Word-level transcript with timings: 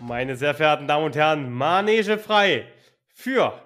Meine 0.00 0.36
sehr 0.36 0.54
verehrten 0.54 0.86
Damen 0.86 1.06
und 1.06 1.16
Herren, 1.16 1.50
Manege 1.50 2.18
frei 2.18 2.66
für 3.14 3.65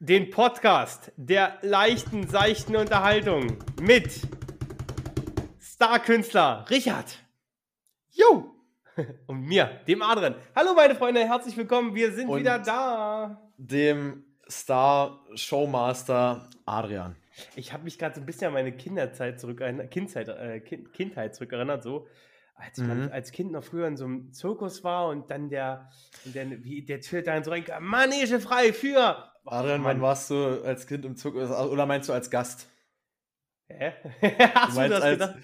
den 0.00 0.30
Podcast 0.30 1.12
der 1.16 1.58
leichten, 1.62 2.28
seichten 2.28 2.76
Unterhaltung 2.76 3.58
mit 3.80 4.20
Starkünstler 5.60 6.66
Richard. 6.68 7.18
Jo! 8.10 8.54
Und 9.26 9.42
mir, 9.42 9.80
dem 9.86 10.02
Adrian. 10.02 10.34
Hallo 10.54 10.74
meine 10.74 10.94
Freunde, 10.94 11.26
herzlich 11.26 11.56
willkommen. 11.56 11.94
Wir 11.94 12.12
sind 12.12 12.28
Und 12.28 12.40
wieder 12.40 12.58
da. 12.58 13.50
Dem 13.56 14.24
Star-Showmaster 14.48 16.48
Adrian. 16.66 17.16
Ich 17.56 17.72
habe 17.72 17.84
mich 17.84 17.98
gerade 17.98 18.16
so 18.16 18.20
ein 18.20 18.26
bisschen 18.26 18.48
an 18.48 18.52
meine 18.52 18.72
Kinderzeit 18.72 19.40
zurückerinnert, 19.40 19.90
Kindzeit, 19.90 20.28
äh, 20.28 20.60
kind, 20.60 20.92
Kindheit 20.92 21.34
zurückerinnert, 21.34 21.82
so 21.82 22.06
als 22.54 22.78
man 22.78 23.04
Mhm. 23.06 23.12
als 23.12 23.32
Kind 23.32 23.52
noch 23.52 23.64
früher 23.64 23.86
in 23.88 23.96
so 23.96 24.04
einem 24.04 24.32
Zirkus 24.32 24.84
war 24.84 25.08
und 25.08 25.30
dann 25.30 25.48
der, 25.50 25.90
und 26.24 26.34
dann, 26.36 26.64
wie 26.64 26.82
der 26.82 27.00
Tür 27.00 27.22
dann 27.22 27.42
so 27.44 27.50
rein, 27.50 27.64
Manege 27.80 28.40
frei 28.40 28.72
für. 28.72 29.30
Adrian, 29.44 29.82
Mann. 29.82 29.96
wann 29.96 30.02
warst 30.02 30.30
du 30.30 30.62
als 30.64 30.86
Kind 30.86 31.04
im 31.04 31.16
Zug 31.16 31.34
oder 31.34 31.86
meinst 31.86 32.08
du 32.08 32.12
als 32.12 32.30
Gast? 32.30 32.68
Hä? 33.68 33.92
Hast 34.54 34.72
du, 34.76 34.80
meinst 34.80 34.96
das 34.96 35.02
als- 35.02 35.12
gedacht? 35.18 35.36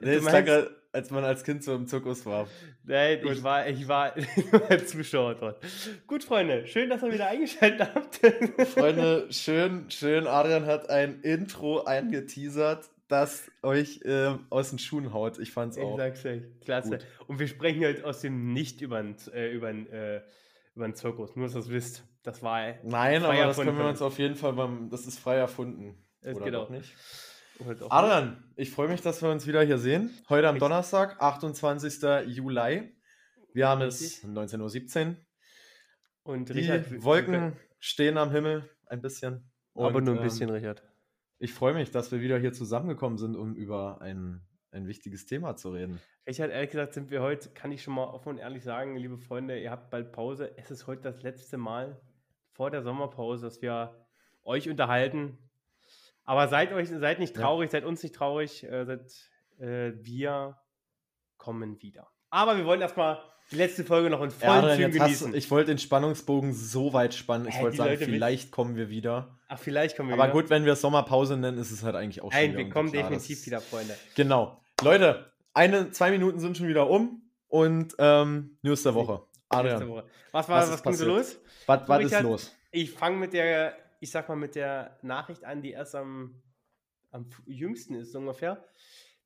Nee, 0.00 0.16
Du 0.16 0.22
meinst- 0.22 0.46
grad, 0.48 0.70
als 0.92 1.10
man 1.10 1.24
als 1.24 1.44
Kind 1.44 1.62
so 1.62 1.74
im 1.74 1.86
Zirkus 1.86 2.26
war. 2.26 2.48
Nein, 2.84 3.20
ich 3.24 3.42
war, 3.44 3.66
ich 3.68 3.86
war 3.88 4.12
Zuschauer 4.86 5.36
dort. 5.36 5.64
Gut, 6.06 6.24
Freunde, 6.24 6.66
schön, 6.66 6.90
dass 6.90 7.02
ihr 7.02 7.12
wieder 7.12 7.28
eingeschaltet 7.28 7.88
habt. 7.94 8.20
Freunde, 8.68 9.26
schön, 9.30 9.88
schön. 9.90 10.26
Adrian 10.26 10.66
hat 10.66 10.90
ein 10.90 11.20
Intro 11.22 11.84
eingeteasert, 11.84 12.90
das 13.12 13.50
euch 13.62 14.00
ähm, 14.04 14.46
aus 14.50 14.70
den 14.70 14.78
Schuhen 14.78 15.12
haut. 15.12 15.38
Ich 15.38 15.52
fand's 15.52 15.78
auch. 15.78 15.98
euch, 15.98 16.42
klasse. 16.62 16.90
Gut. 16.90 17.06
Und 17.28 17.38
wir 17.38 17.46
sprechen 17.46 17.84
heute 17.84 18.04
aus 18.04 18.20
dem 18.20 18.52
nicht 18.52 18.80
über 18.80 19.00
den 19.02 19.14
äh, 19.32 19.52
übern, 19.52 19.86
äh, 19.88 20.22
übern 20.74 20.94
Zirkus, 20.94 21.36
nur 21.36 21.46
dass 21.46 21.54
ihr 21.54 21.60
es 21.60 21.70
wisst. 21.70 22.04
Das 22.22 22.42
war 22.42 22.74
Nein, 22.82 23.24
aber 23.24 23.34
das 23.36 23.56
können 23.56 23.76
wir 23.76 23.86
uns 23.86 24.00
auf 24.02 24.18
jeden 24.18 24.34
Fall 24.36 24.52
beim. 24.54 24.90
Das 24.90 25.06
ist 25.06 25.18
frei 25.18 25.36
erfunden. 25.36 25.96
Es 26.20 26.36
Oder 26.36 26.44
geht 26.44 26.54
auch. 26.54 26.70
nicht? 26.70 26.94
Adrian, 27.90 28.42
ich 28.56 28.70
freue 28.70 28.88
mich, 28.88 29.02
dass 29.02 29.22
wir 29.22 29.28
uns 29.30 29.46
wieder 29.46 29.62
hier 29.62 29.78
sehen. 29.78 30.10
Heute 30.28 30.48
am. 30.48 30.58
Donnerstag, 30.58 31.20
28. 31.20 32.00
Juli. 32.26 32.92
Wir 33.52 33.68
haben 33.68 33.82
es 33.82 34.00
Richtig. 34.00 34.24
19.17 34.30 35.08
Uhr. 35.08 35.16
Und 36.24 36.48
Die 36.48 36.52
Richard, 36.54 37.02
Wolken 37.02 37.56
stehen 37.78 38.16
am 38.16 38.30
Himmel 38.30 38.68
ein 38.86 39.00
bisschen. 39.02 39.50
wir- 39.74 39.84
aber 39.86 39.96
Und, 39.98 40.04
nur 40.04 40.14
ein 40.14 40.18
ähm, 40.18 40.24
bisschen, 40.24 40.50
Richard. 40.50 40.82
Ich 41.42 41.52
freue 41.54 41.74
mich, 41.74 41.90
dass 41.90 42.12
wir 42.12 42.20
wieder 42.20 42.38
hier 42.38 42.52
zusammengekommen 42.52 43.18
sind, 43.18 43.34
um 43.34 43.56
über 43.56 44.00
ein, 44.00 44.42
ein 44.70 44.86
wichtiges 44.86 45.26
Thema 45.26 45.56
zu 45.56 45.70
reden. 45.72 46.00
Richard, 46.24 46.52
ehrlich 46.52 46.70
gesagt 46.70 46.94
sind 46.94 47.10
wir 47.10 47.20
heute, 47.20 47.50
kann 47.50 47.72
ich 47.72 47.82
schon 47.82 47.94
mal 47.94 48.04
offen 48.04 48.28
und 48.28 48.38
ehrlich 48.38 48.62
sagen, 48.62 48.94
liebe 48.96 49.18
Freunde, 49.18 49.58
ihr 49.60 49.72
habt 49.72 49.90
bald 49.90 50.12
Pause. 50.12 50.52
Es 50.56 50.70
ist 50.70 50.86
heute 50.86 51.02
das 51.02 51.22
letzte 51.24 51.56
Mal 51.56 52.00
vor 52.52 52.70
der 52.70 52.82
Sommerpause, 52.82 53.44
dass 53.46 53.60
wir 53.60 54.06
euch 54.44 54.70
unterhalten. 54.70 55.36
Aber 56.22 56.46
seid 56.46 56.72
euch, 56.72 56.88
seid 56.90 57.18
nicht 57.18 57.34
Ja. 57.36 57.42
traurig, 57.42 57.72
seid 57.72 57.84
uns 57.84 58.04
nicht 58.04 58.14
traurig, 58.14 58.62
äh, 58.62 58.84
seid, 58.84 59.12
äh, 59.58 59.94
wir 60.00 60.56
kommen 61.38 61.82
wieder. 61.82 62.06
Aber 62.30 62.56
wir 62.56 62.64
wollen 62.66 62.80
erstmal 62.82 63.18
die 63.50 63.56
letzte 63.56 63.82
Folge 63.84 64.08
noch 64.10 64.22
in 64.22 64.30
Ja, 64.30 64.36
vollen 64.36 64.64
Adrian, 64.64 64.92
Zügen 64.92 65.02
hast, 65.02 65.08
genießen. 65.08 65.32
du- 65.32 65.36
ich 65.38 65.50
wollte 65.50 65.72
den 65.72 65.78
Spannungsbogen 65.78 66.52
so 66.52 66.92
weit 66.92 67.14
spannen. 67.14 67.48
Ich 67.48 67.56
Hä, 67.56 67.62
wollte 67.64 67.76
sagen, 67.78 67.90
Leute 67.90 68.04
vielleicht 68.04 68.52
kommen 68.52 68.76
wir 68.76 68.88
wieder. 68.90 69.40
Ach, 69.54 69.58
vielleicht 69.58 69.98
kommen 69.98 70.08
wir 70.08 70.14
Aber 70.14 70.24
wieder. 70.24 70.32
gut, 70.32 70.48
wenn 70.48 70.64
wir 70.64 70.74
Sommerpause 70.74 71.36
nennen, 71.36 71.58
ist 71.58 71.70
es 71.70 71.82
halt 71.82 71.94
eigentlich 71.94 72.22
auch 72.22 72.32
schon 72.32 72.40
Nein, 72.40 72.56
wir 72.56 72.70
kommen 72.70 72.90
klar, 72.90 73.02
definitiv 73.02 73.44
wieder, 73.44 73.60
Freunde. 73.60 73.94
Genau. 74.14 74.62
Leute, 74.82 75.30
eine, 75.52 75.90
zwei 75.90 76.10
Minuten 76.10 76.40
sind 76.40 76.56
schon 76.56 76.68
wieder 76.68 76.88
um 76.88 77.20
und 77.48 77.94
ähm, 77.98 78.56
News 78.62 78.82
der 78.82 78.94
Woche. 78.94 79.12
Nächste 79.52 79.74
Adrian, 79.74 79.88
Woche. 79.88 80.04
Was 80.30 80.48
war, 80.48 80.62
was 80.62 80.70
was, 80.70 80.82
ging 80.82 80.94
so 80.94 81.04
los? 81.04 81.38
was, 81.66 81.86
was 81.86 81.98
ist 81.98 82.06
Richard, 82.06 82.22
los? 82.22 82.56
Ich 82.70 82.92
fange 82.92 83.18
mit 83.18 83.34
der, 83.34 83.76
ich 84.00 84.10
sag 84.10 84.26
mal, 84.30 84.36
mit 84.36 84.54
der 84.54 84.98
Nachricht 85.02 85.44
an, 85.44 85.60
die 85.60 85.72
erst 85.72 85.96
am, 85.96 86.40
am 87.10 87.28
jüngsten 87.44 87.94
ist, 87.94 88.16
ungefähr. 88.16 88.64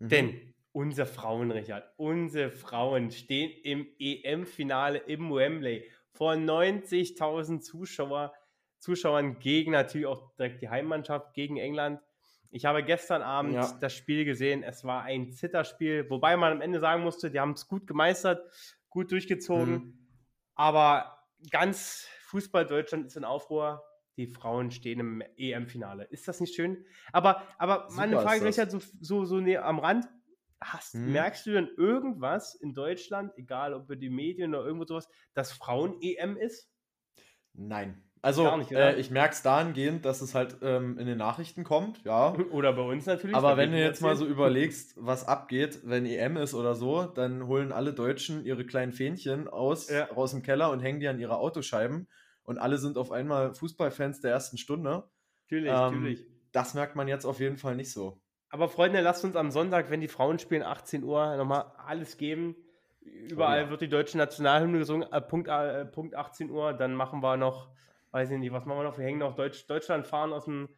Mhm. 0.01 0.09
Denn 0.09 0.55
unsere 0.73 1.07
Frauen, 1.07 1.53
Richard, 1.53 1.85
unsere 1.99 2.51
Frauen 2.51 3.13
stehen 3.13 3.53
im 3.63 3.87
EM-Finale 4.01 4.99
im 4.99 5.33
Wembley 5.33 5.89
vor 6.11 6.33
90.000 6.33 7.61
Zuschauer, 7.61 8.33
Zuschauern 8.87 9.41
gegen 9.41 9.73
natürlich 9.73 10.07
auch 10.07 10.33
direkt 10.37 10.63
die 10.63 10.69
Heimmannschaft, 10.69 11.35
gegen 11.35 11.57
England. 11.57 12.01
Ich 12.53 12.65
habe 12.65 12.85
gestern 12.85 13.21
Abend 13.23 13.55
Ja. 13.55 13.77
das 13.81 13.93
Spiel 13.95 14.25
gesehen. 14.25 14.63
Es 14.63 14.85
war 14.85 15.03
ein 15.03 15.33
Zitterspiel, 15.33 16.09
wobei 16.09 16.37
man 16.37 16.53
am 16.53 16.61
Ende 16.61 16.79
sagen 16.79 17.03
musste, 17.03 17.31
die 17.33 17.41
haben 17.41 17.51
es 17.53 17.67
gut 17.67 17.89
gemeistert, 17.89 18.41
gut 18.89 19.11
durchgezogen. 19.11 19.73
Mhm. 19.75 19.99
Aber 20.55 21.19
ganz 21.51 22.07
Fußball 22.27 22.65
Deutschland 22.65 23.07
ist 23.07 23.17
in 23.17 23.25
Aufruhr. 23.25 23.83
Die 24.17 24.29
Frauen 24.29 24.71
stehen 24.71 25.01
im 25.01 25.23
EM-Finale. 25.37 26.05
Ist 26.05 26.29
das 26.29 26.41
nicht 26.41 26.55
schön? 26.55 26.87
Aber, 27.13 27.43
aber 27.59 27.89
meine 27.91 28.21
Frage, 28.21 28.37
ist. 28.39 28.45
Richard, 28.59 28.71
so, 28.71 28.79
so, 29.01 29.25
so 29.25 29.41
näher 29.41 29.65
am 29.67 29.81
Rand. 29.81 30.07
Hast, 30.61 30.95
Mhm. 30.95 31.13
Merkst 31.13 31.45
du 31.47 31.51
denn 31.53 31.69
irgendwas 31.77 32.55
in 32.55 32.73
Deutschland, 32.73 33.33
egal 33.37 33.75
ob 33.75 33.85
über 33.87 33.97
die 33.97 34.09
Medien 34.09 34.55
oder 34.55 34.65
irgendwo 34.65 34.87
sowas, 34.87 35.09
dass 35.35 35.51
Frauen-EM 35.53 36.37
ist? 36.39 36.71
Nein. 37.53 38.06
Also, 38.27 38.43
Gar 38.43 38.57
nicht, 38.57 38.73
äh, 38.73 38.97
ich 38.97 39.13
merke 39.13 39.35
es 39.35 39.43
dahingehend, 39.43 40.05
dass 40.05 40.21
es 40.21 40.35
halt 40.35 40.57
ähm, 40.61 40.99
in 40.99 41.07
den 41.07 41.17
Nachrichten 41.19 41.63
kommt, 41.63 42.03
ja. 42.05 42.35
Oder 42.51 42.73
bei 42.73 42.83
uns 42.83 43.07
natürlich. 43.07 43.37
Aber 43.37 43.57
wenn 43.57 43.71
du 43.71 43.79
jetzt 43.79 44.03
mal 44.03 44.17
so 44.17 44.27
überlegst, 44.27 44.95
was 44.97 45.29
abgeht, 45.29 45.79
wenn 45.85 46.05
EM 46.07 46.37
ist 46.37 46.53
oder 46.53 46.75
so, 46.75 47.05
dann 47.05 47.47
holen 47.47 47.71
alle 47.71 47.93
Deutschen 47.93 48.45
ihre 48.45 48.67
kleinen 48.67 48.93
Fähnchen 48.93 49.47
aus, 49.47 49.89
Ja. 49.91 50.11
aus 50.11 50.33
dem 50.33 50.43
Keller 50.43 50.73
und 50.73 50.81
hängen 50.81 50.99
die 50.99 51.07
an 51.07 51.21
ihre 51.21 51.37
Autoscheiben. 51.37 52.09
Und 52.43 52.59
alle 52.59 52.79
sind 52.79 52.99
auf 52.99 53.13
einmal 53.13 53.55
Fußballfans 53.55 54.21
der 54.23 54.33
ersten 54.33 54.59
Stunde. 54.59 55.05
Natürlich, 55.45 55.71
ähm, 55.71 55.77
natürlich. 55.77 56.27
Das 56.51 56.75
merkt 56.75 56.97
man 56.97 57.07
jetzt 57.07 57.27
auf 57.27 57.39
jeden 57.39 57.59
Fall 57.59 57.77
nicht 57.77 57.93
so. 57.93 58.21
Aber 58.51 58.69
Freunde, 58.69 59.03
lasst 59.03 59.25
uns 59.25 59.37
am 59.37 59.53
Sonntag, 59.53 59.89
wenn 59.91 60.01
die 60.01 60.09
Frauen 60.09 60.41
spielen, 60.41 60.63
18 60.65 61.05
Uhr, 61.05 61.37
nochmal 61.37 61.67
alles 61.87 62.17
geben. 62.17 62.57
Überall 63.03 63.61
Oh 63.63 63.65
ja. 63.67 63.71
wird 63.71 63.83
die 63.83 63.89
deutsche 63.89 64.19
Nationalhymne 64.19 64.79
gesungen, 64.79 65.07
äh, 65.13 65.21
Punkt, 65.21 65.47
äh, 65.49 65.85
Punkt 65.85 66.17
18 66.17 66.51
Uhr. 66.51 66.73
Dann 66.73 66.93
machen 66.95 67.23
wir 67.23 67.37
noch, 67.37 67.69
weiß 68.17 68.31
ich 68.31 68.39
nicht, 68.39 68.51
was 68.53 68.65
machen 68.65 68.79
wir 68.79 68.85
noch? 68.85 68.97
Wir 68.99 69.05
hängen 69.05 69.19
noch 69.19 69.37
Deutsch, 69.37 69.67
Deutschland 69.67 70.07
fahren 70.07 70.33
aus 70.33 70.47
dem, 70.47 70.69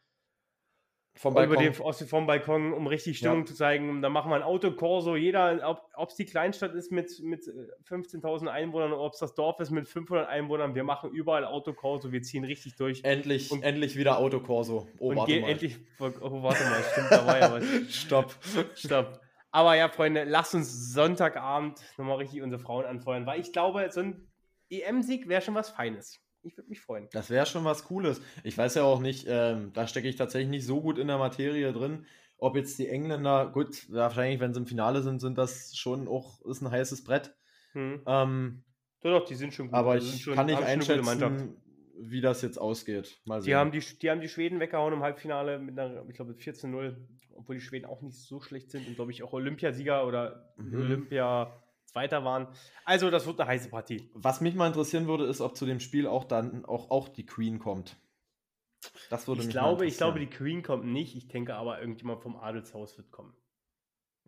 Vom 1.14 1.32
über 1.34 1.46
Balkon. 1.46 1.64
den, 1.72 1.80
aus 1.80 2.02
vom 2.02 2.26
Balkon, 2.26 2.72
um 2.72 2.86
richtig 2.88 3.18
Stimmung 3.18 3.40
Ja. 3.40 3.44
zu 3.46 3.54
zeigen. 3.54 4.02
Dann 4.02 4.12
machen 4.12 4.28
wir 4.30 4.34
ein 4.36 4.42
Autokorso. 4.42 5.14
Jeder, 5.16 5.78
ob 5.94 6.08
es 6.08 6.16
die 6.16 6.24
Kleinstadt 6.26 6.74
ist 6.74 6.90
mit, 6.92 7.10
mit 7.22 7.46
äh, 7.46 7.52
15.000 7.88 8.48
Einwohnern 8.48 8.92
oder 8.92 9.02
ob 9.02 9.12
es 9.12 9.20
das 9.20 9.34
Dorf 9.34 9.60
ist 9.60 9.70
mit 9.70 9.88
500 9.88 10.28
Einwohnern, 10.28 10.74
wir 10.74 10.82
machen 10.84 11.10
überall 11.10 11.44
Autokorso. 11.44 12.10
Wir 12.12 12.22
ziehen 12.22 12.44
richtig 12.44 12.74
durch. 12.76 13.02
endlich, 13.04 13.50
und- 13.52 13.62
endlich 13.62 13.96
wieder 13.96 14.18
Autokorso. 14.18 14.88
Oh, 14.98 15.10
und 15.10 15.16
warte 15.16 15.32
gehen 15.32 15.42
mal. 15.42 15.50
endlich. 15.50 15.78
Oh, 16.00 16.42
warte 16.42 16.64
mal, 16.64 16.82
stimmt, 16.92 17.10
da 17.10 17.26
war 17.26 17.38
ja 17.38 17.52
was. 17.52 17.64
Stopp. 17.94 18.34
Stopp. 18.74 19.20
Aber 19.50 19.74
ja, 19.76 19.88
Freunde, 19.88 20.24
lasst 20.24 20.54
uns 20.54 20.92
Sonntagabend 20.92 21.80
nochmal 21.96 22.18
richtig 22.18 22.42
unsere 22.42 22.60
Frauen 22.60 22.84
anfeuern, 22.84 23.26
weil 23.26 23.40
ich 23.40 23.52
glaube, 23.52 23.88
so 23.90 24.00
ein 24.00 24.28
EM-Sieg 24.70 25.26
wäre 25.28 25.40
schon 25.40 25.54
was 25.54 25.70
Feines. 25.70 26.20
Ich 26.42 26.56
würde 26.56 26.68
mich 26.68 26.80
freuen. 26.80 27.08
Das 27.12 27.30
wäre 27.30 27.46
schon 27.46 27.64
was 27.64 27.84
Cooles. 27.84 28.20
Ich 28.44 28.56
weiß 28.56 28.74
ja 28.76 28.84
auch 28.84 29.00
nicht, 29.00 29.26
ähm, 29.28 29.72
da 29.74 29.86
stecke 29.86 30.08
ich 30.08 30.16
tatsächlich 30.16 30.48
nicht 30.50 30.66
so 30.66 30.80
gut 30.80 30.98
in 30.98 31.08
der 31.08 31.18
Materie 31.18 31.72
drin, 31.72 32.06
ob 32.38 32.56
jetzt 32.56 32.78
die 32.78 32.86
Engländer, 32.88 33.50
gut, 33.50 33.90
wahrscheinlich, 33.92 34.40
wenn 34.40 34.54
sie 34.54 34.60
im 34.60 34.66
Finale 34.66 35.02
sind, 35.02 35.20
sind 35.20 35.36
das 35.36 35.76
schon 35.76 36.06
auch, 36.06 36.40
ist 36.46 36.62
ein 36.62 36.70
heißes 36.70 37.02
Brett. 37.04 37.34
Hm. 37.72 38.02
Ähm, 38.06 38.62
Doch, 39.00 39.20
doch, 39.20 39.24
die 39.26 39.34
sind 39.34 39.52
schon 39.52 39.66
gut. 39.66 39.74
aber 39.74 40.00
sind 40.00 40.14
ich 40.14 40.22
schon, 40.22 40.34
kann 40.34 40.46
nicht 40.46 40.62
einschätzen, 40.62 41.56
wie 42.00 42.20
das 42.20 42.42
jetzt 42.42 42.58
ausgeht. 42.58 43.20
Mal 43.24 43.42
Die 43.42 43.56
haben 43.56 43.72
die, 43.72 43.80
die 43.80 44.08
haben 44.10 44.20
die 44.20 44.28
Schweden 44.28 44.60
weggehauen 44.60 44.94
im 44.94 45.02
Halbfinale 45.02 45.58
mit 45.58 45.76
einer, 45.78 46.04
ich 46.08 46.14
glaube, 46.14 46.32
14-0, 46.32 46.94
obwohl 47.34 47.56
die 47.56 47.60
Schweden 47.60 47.86
auch 47.86 48.02
nicht 48.02 48.16
so 48.16 48.40
schlecht 48.40 48.70
sind 48.70 48.86
und, 48.86 48.94
glaube 48.94 49.10
ich, 49.10 49.24
auch 49.24 49.32
Olympiasieger 49.32 50.06
oder 50.06 50.52
Mhm. 50.56 50.80
Olympia 50.80 51.52
Zweiter 51.88 52.24
waren. 52.24 52.48
Also, 52.84 53.10
das 53.10 53.26
wird 53.26 53.40
eine 53.40 53.48
heiße 53.48 53.70
Partie. 53.70 54.10
Was 54.14 54.40
mich 54.40 54.54
mal 54.54 54.66
interessieren 54.66 55.06
würde, 55.06 55.24
ist, 55.24 55.40
ob 55.40 55.56
zu 55.56 55.66
dem 55.66 55.80
Spiel 55.80 56.06
auch 56.06 56.24
dann 56.24 56.64
auch, 56.64 56.90
auch 56.90 57.08
die 57.08 57.26
Queen 57.26 57.58
kommt. 57.58 57.96
Das 59.10 59.26
würde 59.26 59.40
Ich 59.40 59.46
mich 59.46 59.54
glaube, 59.54 59.86
ich 59.86 59.96
glaube, 59.96 60.20
die. 60.20 60.26
Queen 60.26 60.62
kommt 60.62 60.84
nicht. 60.84 61.16
Ich 61.16 61.28
denke 61.28 61.54
aber, 61.56 61.80
irgendjemand 61.80 62.22
vom 62.22 62.36
Adelshaus 62.36 62.96
wird 62.96 63.10
kommen. 63.10 63.34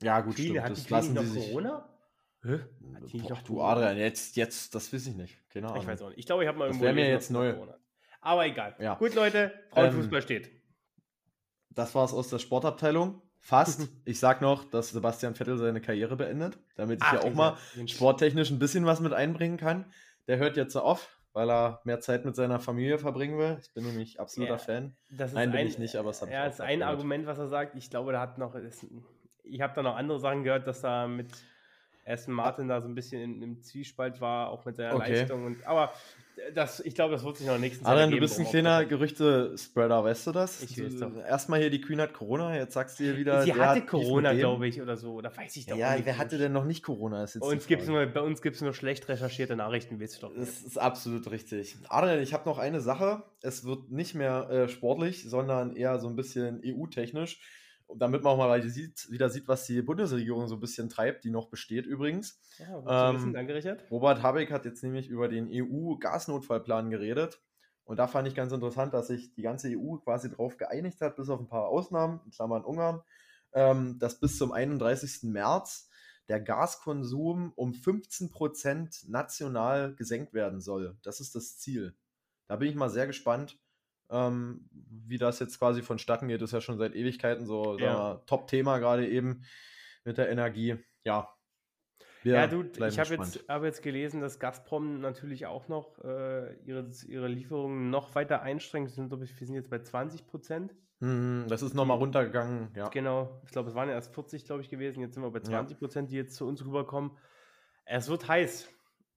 Ja, 0.03 0.21
gut, 0.23 0.35
Queen, 0.37 0.47
stimmt. 0.47 0.61
hat 0.62 0.71
die 0.71 0.75
Das 0.75 0.85
Queen 0.87 0.97
lassen 0.97 1.12
nicht 1.12 1.23
noch 1.23 1.33
sich. 1.33 1.49
Corona? 1.51 1.97
Hä? 2.43 2.59
Hat 2.95 3.12
die 3.12 3.19
Boah, 3.19 3.31
noch 3.31 3.43
du 3.43 3.55
Corona? 3.55 3.73
Adrian, 3.73 3.97
jetzt, 3.99 4.37
jetzt, 4.37 4.75
das 4.75 4.93
weiß 4.93 5.07
ich 5.09 5.15
nicht. 5.15 5.39
Keine 5.51 5.69
Ahnung. 5.69 5.83
Ich 5.83 5.87
weiß 5.87 6.03
auch 6.03 6.09
nicht. 6.09 6.19
Ich 6.19 6.27
glaube, 6.27 6.43
ich 6.43 6.49
habe 6.49 6.59
mal 6.59 6.67
Das 6.69 6.77
irgendwo 6.77 6.87
wär 6.87 6.95
mir 6.95 7.09
jetzt 7.11 7.31
neu. 7.31 7.53
Corona. 7.53 7.77
Aber 8.23 8.47
egal. 8.47 8.75
Ja. 8.81 8.95
Gut, 8.95 9.15
Leute, 9.15 9.53
Frauenfußball 9.71 10.23
steht. 10.23 10.51
das 11.71 11.95
war 11.95 12.05
es 12.05 12.12
aus 12.12 12.29
der 12.29 12.39
Sportabteilung. 12.39 13.23
Fast. 13.40 13.88
ich 14.04 14.20
sag 14.20 14.40
noch, 14.42 14.64
dass 14.64 14.90
Sebastian 14.90 15.34
Vettel 15.34 15.56
seine 15.58 15.81
Karriere 15.81 16.16
beendet, 16.16 16.58
damit 16.76 17.00
ich 17.00 17.06
Ach, 17.06 17.14
ja 17.14 17.20
auch 17.20 17.34
mal 17.34 17.56
sporttechnisch 17.87 18.50
ein 18.50 18.58
bisschen 18.58 18.84
was 18.87 19.00
mit 19.00 19.12
einbringen 19.12 19.56
kann. 19.56 19.87
Der 20.28 20.38
hört 20.38 20.56
jetzt 20.56 20.76
auf, 20.76 21.19
weil 21.32 21.50
er 21.50 21.81
mehr 21.84 22.00
Zeit 22.00 22.25
mit 22.25 22.37
seiner 22.37 22.60
Familie 22.60 22.98
verbringen 22.98 23.38
will. 23.38 23.58
Ich 23.62 23.72
bin 23.72 23.84
nämlich 23.84 24.20
absoluter 24.20 24.52
Ja, 24.52 24.58
Fan. 24.58 24.96
Das 25.10 25.31
ist 25.31 25.37
Nein, 25.37 25.50
bin 25.50 25.60
ein, 25.60 25.66
ich 25.66 25.78
nicht, 25.78 25.96
aber 25.96 26.10
es 26.10 26.22
ich 26.22 26.28
Ja, 26.28 26.46
ist 26.46 26.60
ein 26.60 26.78
gehört. 26.81 26.94
Argument, 26.94 27.26
was 27.26 27.38
er 27.38 27.48
sagt. 27.48 27.76
Ich 27.76 27.90
glaube, 27.90 28.12
da 28.12 28.20
hat 28.20 28.38
noch. 28.38 28.54
Ist, 28.54 28.87
ich 29.42 29.60
habe 29.60 29.75
da 29.75 29.82
noch 29.82 29.96
andere 29.96 30.20
Sachen 30.20 30.44
gehört, 30.44 30.66
dass 30.66 30.82
da 30.82 31.08
mit 31.08 31.28
Aston 32.06 32.34
Martin 32.34 32.69
da 32.69 32.81
so 32.81 32.88
ein 32.88 32.94
bisschen 32.94 33.22
im, 33.22 33.42
im 33.42 33.62
Zwiespalt 33.62 34.20
war, 34.20 34.50
auch 34.50 34.64
mit 34.64 34.76
seiner 34.76 34.94
Okay. 34.96 35.20
Leistung. 35.20 35.44
Und, 35.46 35.66
aber 35.66 35.92
das, 36.55 36.81
ich 36.81 36.94
glaube, 36.94 37.15
das 37.15 37.25
wird 37.25 37.37
sich 37.37 37.47
noch 37.47 37.59
nächsten 37.59 37.85
Zeit 37.85 37.93
Adrian, 37.93 38.11
du 38.11 38.19
bist 38.19 38.38
ein 38.38 38.47
kleiner 38.47 38.85
Gerüchte-Spreader, 38.85 40.05
weißt 40.05 40.27
du 40.29 40.32
das? 40.32 40.62
Ich 40.62 40.82
weiß 40.82 40.99
doch. 40.99 41.17
Erstmal 41.17 41.61
hier 41.61 41.71
die 41.71 41.81
Queen 41.81 42.00
hat 42.00 42.12
Corona, 42.12 42.56
jetzt 42.56 42.75
sagst 42.75 42.99
du 42.99 43.05
hier 43.05 43.17
wieder. 43.17 43.43
Sie 43.43 43.55
hatte 43.55 43.82
Corona, 43.82 44.32
glaube 44.32 44.67
ich, 44.69 44.81
oder 44.81 44.97
so. 44.97 45.15
Oder 45.15 45.37
weiß 45.37 45.56
ich 45.56 45.67
doch 45.67 45.77
Ja, 45.77 45.97
wer 46.03 46.19
hatte 46.19 46.38
denn 46.38 46.53
noch 46.53 46.65
nicht 46.65 46.82
Corona? 46.82 47.25
Ist 47.25 47.35
jetzt 47.35 47.43
uns, 47.43 47.67
gibt's 47.67 47.87
nur, 47.87 48.05
bei 48.06 48.21
uns 48.21 48.43
gibt 48.43 48.56
es 48.56 48.62
nur 48.62 48.75
schlecht 48.75 49.09
recherchierte 49.09 49.56
Nachrichten, 49.56 50.00
weißt 50.00 50.17
du 50.23 50.27
doch. 50.27 50.35
Das 50.35 50.62
ist 50.62 50.79
absolut 50.79 51.31
richtig. 51.31 51.77
Adrian, 51.88 52.21
ich 52.21 52.33
habe 52.33 52.49
noch 52.49 52.59
eine 52.59 52.81
Sache. 52.81 53.23
Es 53.43 53.65
wird 53.65 53.91
nicht 53.91 54.15
mehr 54.15 54.49
äh, 54.50 54.69
sportlich, 54.69 55.29
sondern 55.29 55.76
eher 55.76 55.99
so 55.99 56.09
ein 56.09 56.17
bisschen 56.17 56.61
EU-technisch. 56.65 57.41
Damit 57.96 58.22
man 58.22 58.32
auch 58.34 58.38
mal 58.38 58.62
sieht, 58.62 59.10
wieder 59.10 59.31
sieht, 59.31 59.48
was 59.48 59.66
die 59.66 59.82
Bundesregierung 59.82 60.46
so 60.48 60.56
ein 60.56 60.60
bisschen 60.60 60.88
treibt, 60.88 61.25
die 61.25 61.31
noch 61.31 61.48
besteht 61.48 61.87
übrigens. 61.87 62.40
Ja, 62.58 63.10
Ähm, 63.10 63.16
wissen. 63.16 63.32
Danke, 63.32 63.54
Richard. 63.54 63.90
Robert 63.90 64.22
Habeck 64.22 64.50
hat 64.50 64.64
jetzt 64.64 64.82
nämlich 64.82 65.08
über 65.08 65.28
den 65.28 65.48
EU-Gasnotfallplan 65.50 66.90
geredet. 66.90 67.40
Und 67.84 67.98
da 67.98 68.06
fand 68.06 68.28
ich 68.28 68.34
ganz 68.34 68.52
interessant, 68.52 68.94
dass 68.94 69.08
sich 69.08 69.34
die 69.34 69.42
ganze 69.42 69.69
EU 69.69 69.96
quasi 69.96 70.31
darauf 70.31 70.56
geeinigt 70.56 71.00
hat, 71.00 71.16
bis 71.16 71.28
auf 71.28 71.40
ein 71.40 71.48
paar 71.48 71.66
Ausnahmen, 71.66 72.20
in 72.25 72.31
Klammern 72.31 72.64
Ungarn, 72.64 73.02
ähm, 73.52 73.98
dass 73.98 74.20
bis 74.20 74.38
zum 74.38 74.52
31. 74.52 75.25
März 75.25 75.88
der 76.28 76.40
Gaskonsum 76.40 77.52
um 77.56 77.72
15% 77.72 79.10
national 79.10 79.96
gesenkt 79.96 80.32
werden 80.32 80.60
soll. 80.60 80.96
Das 81.02 81.19
ist 81.19 81.34
das 81.34 81.58
Ziel. 81.58 81.96
Da 82.46 82.56
bin 82.56 82.69
ich 82.69 82.76
mal 82.76 82.90
sehr 82.90 83.08
gespannt, 83.08 83.58
ähm, 84.11 84.69
wie 84.73 85.19
das 85.19 85.39
jetzt 85.41 85.59
quasi 85.59 85.83
vonstatten 85.83 86.29
geht. 86.29 86.43
Ist 86.43 86.53
ja 86.53 86.61
schon 86.61 86.79
seit 86.79 86.95
Ewigkeiten 86.95 87.47
so 87.47 87.77
wir 87.79 87.85
Ja. 87.87 88.15
Top-Thema 88.27 88.79
gerade 88.79 89.09
eben 89.09 89.45
mit 90.05 90.19
der 90.19 90.31
Energie. 90.31 90.77
Ja. 91.05 91.29
Wir 92.23 92.35
Ja, 92.35 92.47
du, 92.47 92.62
ich 92.62 92.99
habe 92.99 93.15
jetzt, 93.15 93.45
hab 93.49 93.65
jetzt 93.65 93.83
gelesen, 93.83 94.21
dass 94.21 94.39
Gazprom 94.39 95.01
natürlich 95.01 95.47
auch 95.47 95.69
noch 95.69 95.99
äh, 96.05 96.55
ihre, 96.65 96.91
ihre 97.07 97.29
Lieferungen 97.29 97.89
noch 97.91 98.15
weiter 98.15 98.43
einstrengt. 98.43 98.91
Sind, 98.91 99.09
glaub 99.09 99.23
ich, 99.23 99.39
wir 99.41 99.47
sind 99.47 99.57
jetzt 99.57 99.71
bei 99.71 99.79
20 99.79 100.27
Prozent. 100.27 100.75
Mhm, 100.99 101.47
Das 101.49 101.62
ist 101.62 101.73
nochmal 101.75 101.97
runtergegangen, 101.97 102.69
ja. 102.77 102.89
Genau. 102.91 103.41
Ich 103.47 103.53
glaube, 103.53 103.71
es 103.71 103.75
waren 103.75 103.89
ja 103.89 103.95
erst 103.95 104.12
40, 104.15 104.45
glaube 104.45 104.61
ich, 104.61 104.69
gewesen. 104.69 105.01
Jetzt 105.01 105.15
sind 105.15 105.23
wir 105.23 105.31
bei 105.31 105.39
Ja. 105.39 105.45
20 105.45 105.79
Prozent, 105.79 106.11
die 106.11 106.17
jetzt 106.17 106.35
zu 106.37 106.47
uns 106.47 106.62
rüberkommen. 106.65 107.12
Es 107.87 108.09
wird 108.11 108.29
heiß. 108.29 108.69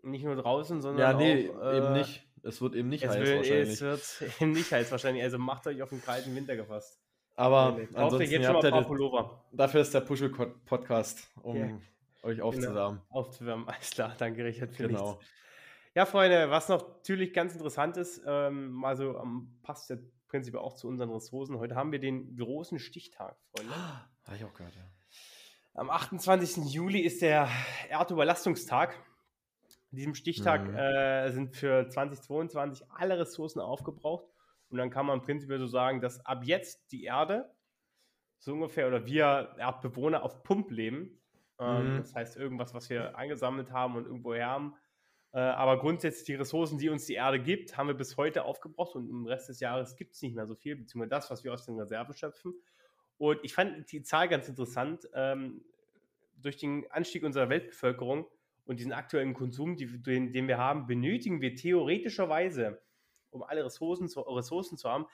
Nicht 0.02 0.24
nur 0.24 0.36
draußen, 0.38 0.82
sondern 0.82 1.02
Ja, 1.02 1.18
nee, 1.18 1.50
auch. 1.50 1.62
äh, 1.62 1.78
eben 1.78 1.94
nicht. 1.94 2.26
Es 2.44 2.62
wird 2.62 2.76
eben 2.76 2.90
nicht 2.90 3.04
Es, 3.04 3.12
heiß 3.12 3.20
will, 3.22 3.38
wahrscheinlich. 3.38 3.70
es 3.70 3.82
wird 3.82 4.32
eben 4.42 4.52
nicht 4.52 4.72
heiß 4.72 4.92
wahrscheinlich. 4.92 5.24
Also 5.24 5.38
macht 5.40 5.66
euch 5.68 5.82
auf 5.82 5.90
den 5.90 6.02
kalten 6.02 6.36
Winter 6.36 6.56
gefasst. 6.56 7.00
Aber 7.36 7.76
euch 7.76 7.88
ansonsten, 7.96 8.22
jetzt 8.22 8.32
ihr 8.32 8.44
schon 8.44 8.54
mal 8.54 8.60
ein 8.60 8.66
ja 8.66 8.72
paar 8.72 8.84
Pullover 8.84 9.44
dafür 9.54 9.82
ist 9.82 9.94
der 9.94 10.02
Puschel-Podcast, 10.02 11.32
um 11.42 11.56
Ja. 11.56 11.70
euch 12.24 12.42
aufzuwärmen. 12.42 13.02
aufzuwärmen. 13.10 13.68
Alles 13.70 13.90
klar, 13.92 14.14
danke 14.18 14.44
Richard 14.44 14.72
für 14.74 14.88
Genau. 14.88 15.12
nichts. 15.14 15.26
Ja, 15.96 16.06
Freunde, 16.06 16.50
was 16.50 16.70
noch 16.70 16.88
natürlich 16.98 17.34
ganz 17.34 17.54
interessant 17.54 17.98
ist, 17.98 18.22
ähm, 18.28 18.84
also 18.84 19.18
ähm, 19.20 19.58
passt 19.64 19.90
ja 19.90 19.96
prinzipiell 20.28 20.62
auch 20.62 20.74
zu 20.76 20.88
unseren 20.88 21.12
Ressourcen. 21.12 21.58
Heute 21.60 21.76
haben 21.76 21.92
wir 21.92 22.00
den 22.00 22.36
großen 22.36 22.78
Stichtag, 22.80 23.36
Freunde. 23.56 23.74
Habe 24.26 24.36
ich 24.36 24.44
auch 24.44 24.54
gehört, 24.54 24.76
ja. 24.76 24.82
Am 25.76 25.90
28. 25.90 26.66
Juli 26.72 27.00
ist 27.00 27.22
der 27.22 27.48
Erdüberlastungstag. 27.90 28.96
An 29.94 29.98
diesem 29.98 30.16
Stichtag 30.16 30.68
Mhm. 30.70 30.76
äh, 30.76 31.32
sind 31.32 31.56
für 31.56 31.88
2022 31.88 32.90
alle 32.90 33.20
Ressourcen 33.20 33.60
aufgebraucht. 33.60 34.26
Und 34.70 34.80
dann 34.80 34.90
kann 34.90 35.06
man 35.06 35.22
prinzipiell 35.22 35.60
so 35.60 35.68
sagen, 35.68 36.02
dass 36.02 36.26
ab 36.26 36.44
jetzt 36.46 36.92
die 36.92 37.04
Erde 37.04 37.52
so 38.40 38.54
ungefähr 38.54 38.88
oder 38.88 39.06
wir 39.06 39.56
Erdbewohner 39.60 40.24
auf 40.24 40.42
Pump 40.42 40.72
leben. 40.72 41.22
Ähm, 41.60 41.94
Mhm. 41.94 41.98
Das 42.00 42.16
heißt, 42.16 42.38
irgendwas, 42.38 42.74
was 42.74 42.90
wir 42.90 43.16
eingesammelt 43.16 43.72
haben 43.72 43.96
und 43.96 44.06
irgendwo 44.08 44.34
her 44.34 44.48
haben. 44.48 44.74
Äh, 45.32 45.38
aber 45.42 45.78
grundsätzlich 45.78 46.26
die 46.26 46.34
Ressourcen, 46.36 46.80
die 46.80 46.90
uns 46.90 47.06
die 47.06 47.14
Erde 47.14 47.40
gibt, 47.40 47.78
haben 47.78 47.86
wir 47.88 47.94
bis 47.94 48.18
heute 48.18 48.46
aufgebraucht 48.46 48.96
und 48.96 49.08
im 49.08 49.28
Rest 49.28 49.50
des 49.50 49.60
Jahres 49.60 49.96
gibt 49.96 50.16
es 50.16 50.22
nicht 50.24 50.34
mehr 50.36 50.48
so 50.48 50.56
viel, 50.56 50.76
beziehungsweise 50.76 51.10
das, 51.12 51.30
was 51.30 51.44
wir 51.44 51.54
aus 51.54 51.66
den 51.66 51.80
Reserven 51.80 52.16
schöpfen. 52.16 52.56
Und 53.20 53.40
ich 53.44 53.54
fand 53.54 53.92
die 53.92 54.02
Zahl 54.02 54.28
ganz 54.28 54.50
interessant. 54.50 55.08
Ähm, 55.14 55.64
durch 56.36 56.58
den 56.58 56.90
Anstieg 56.92 57.24
unserer 57.24 57.48
Weltbevölkerung 57.50 58.26
und 58.66 58.80
diesen 58.80 58.94
aktuellen 58.94 59.34
Konsum, 59.34 59.76
die, 59.76 60.02
den, 60.02 60.32
den 60.32 60.48
wir 60.48 60.58
haben, 60.58 60.88
benötigen 60.88 61.42
wir 61.42 61.56
theoretischerweise, 61.56 62.82
um 63.30 63.44
alle 63.44 63.66
Ressourcen 63.66 64.08
zu, 64.08 64.22
Ressourcen 64.22 64.78
zu 64.78 64.90
haben, 64.90 65.06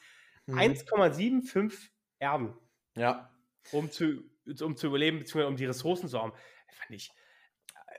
Mhm. 0.50 0.57
1,75 0.57 1.90
Erden, 2.18 2.54
Ja, 2.96 3.31
um 3.72 3.92
zu, 3.92 4.24
um 4.62 4.75
zu 4.75 4.88
überleben, 4.88 5.19
beziehungsweise 5.19 5.48
um 5.48 5.56
die 5.56 5.66
Ressourcen 5.66 6.10
zu 6.10 6.19
haben. 6.19 6.34
Fand 6.72 6.92
ich. 6.92 7.12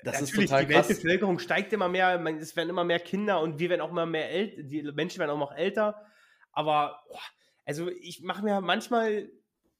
das 0.02 0.20
ist 0.20 0.31
Natürlich, 0.31 0.50
total 0.50 0.67
die 0.67 0.73
krass. 0.73 0.88
Weltbevölkerung 0.88 1.38
steigt 1.38 1.73
immer 1.73 1.88
mehr, 1.88 2.19
man, 2.19 2.38
es 2.38 2.56
werden 2.56 2.70
immer 2.70 2.85
mehr 2.85 2.99
Kinder 2.99 3.41
und 3.41 3.58
wir 3.58 3.70
werden 3.70 3.81
auch 3.81 3.91
immer 3.91 4.06
mehr 4.06 4.31
älter, 4.31 4.62
die 4.62 4.82
Menschen 4.82 5.20
werden 5.20 5.31
auch 5.31 5.38
noch 5.38 5.53
älter. 5.53 6.05
Aber, 6.53 7.05
boah, 7.08 7.20
also 7.64 7.88
ich 7.88 8.23
mache 8.23 8.43
mir 8.43 8.61
manchmal 8.61 9.31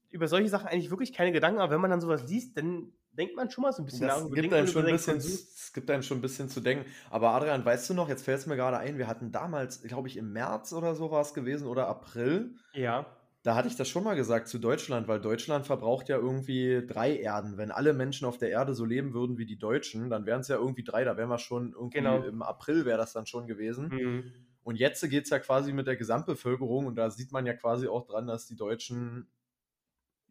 über 0.09 0.27
solche 0.27 0.49
Sachen 0.49 0.67
eigentlich 0.67 0.91
wirklich 0.91 1.13
keine 1.13 1.31
Gedanken, 1.31 1.59
aber 1.59 1.73
wenn 1.73 1.81
man 1.81 1.91
dann 1.91 2.01
sowas 2.01 2.27
liest, 2.29 2.57
dann 2.57 2.93
denkt 3.17 3.35
man 3.35 3.49
schon 3.49 3.61
mal 3.63 3.71
so 3.73 3.81
ein 3.81 3.85
bisschen 3.85 4.07
Das 4.07 4.23
nach. 4.23 4.31
gibt, 4.31 4.53
einem 4.53 4.67
schon 4.67 4.85
ein 4.85 4.91
bisschen, 4.93 5.17
es 5.17 5.71
gibt 5.73 5.89
einem 5.91 6.03
schon 6.03 6.17
ein 6.19 6.21
bisschen 6.21 6.49
zu 6.49 6.61
denken. 6.61 6.85
Aber 7.09 7.31
Adrian, 7.31 7.63
weißt 7.65 7.89
du 7.89 7.93
noch, 7.93 8.09
jetzt 8.09 8.23
fällt 8.23 8.39
es 8.39 8.45
mir 8.47 8.55
gerade 8.55 8.77
ein, 8.77 8.97
wir 8.97 9.07
hatten 9.07 9.31
damals, 9.31 9.81
glaube 9.83 10.07
ich, 10.07 10.17
im 10.17 10.31
März 10.31 10.73
oder 10.73 10.95
so 10.95 11.11
war 11.11 11.21
es 11.21 11.33
gewesen 11.33 11.67
oder 11.67 11.87
April, 11.87 12.55
Ja, 12.73 13.05
Da 13.43 13.55
hatte 13.55 13.67
ich 13.67 13.75
das 13.75 13.89
schon 13.89 14.03
mal 14.03 14.15
gesagt 14.15 14.47
zu 14.47 14.59
Deutschland, 14.59 15.07
weil 15.07 15.19
Deutschland 15.19 15.65
verbraucht 15.65 16.09
ja 16.09 16.17
irgendwie 16.17 16.85
drei 16.85 17.15
Erden. 17.17 17.57
Wenn 17.57 17.71
alle 17.71 17.93
Menschen 17.93 18.27
auf 18.27 18.37
der 18.37 18.49
Erde 18.51 18.75
so 18.75 18.85
leben 18.85 19.13
würden 19.13 19.37
wie 19.39 19.47
die 19.47 19.57
Deutschen, 19.57 20.09
dann 20.11 20.25
wären 20.27 20.41
es 20.41 20.47
ja 20.47 20.57
irgendwie 20.57 20.83
drei. 20.83 21.03
Da 21.03 21.17
wären 21.17 21.29
wir 21.29 21.39
schon 21.39 21.73
irgendwie 21.73 21.97
Genau. 21.97 22.21
im 22.23 22.41
April 22.43 22.85
wäre 22.85 22.97
das 22.99 23.13
dann 23.13 23.25
schon 23.25 23.47
gewesen. 23.47 23.87
mhm. 23.89 24.33
Und 24.63 24.75
jetzt 24.75 25.01
geht 25.09 25.23
es 25.23 25.31
ja 25.31 25.39
quasi 25.39 25.73
mit 25.73 25.87
der 25.87 25.95
Gesamtbevölkerung 25.95 26.85
und 26.85 26.95
da 26.95 27.09
sieht 27.09 27.31
man 27.31 27.47
ja 27.47 27.53
quasi 27.55 27.87
auch 27.87 28.05
dran, 28.05 28.27
dass 28.27 28.45
die 28.45 28.55
Deutschen 28.55 29.27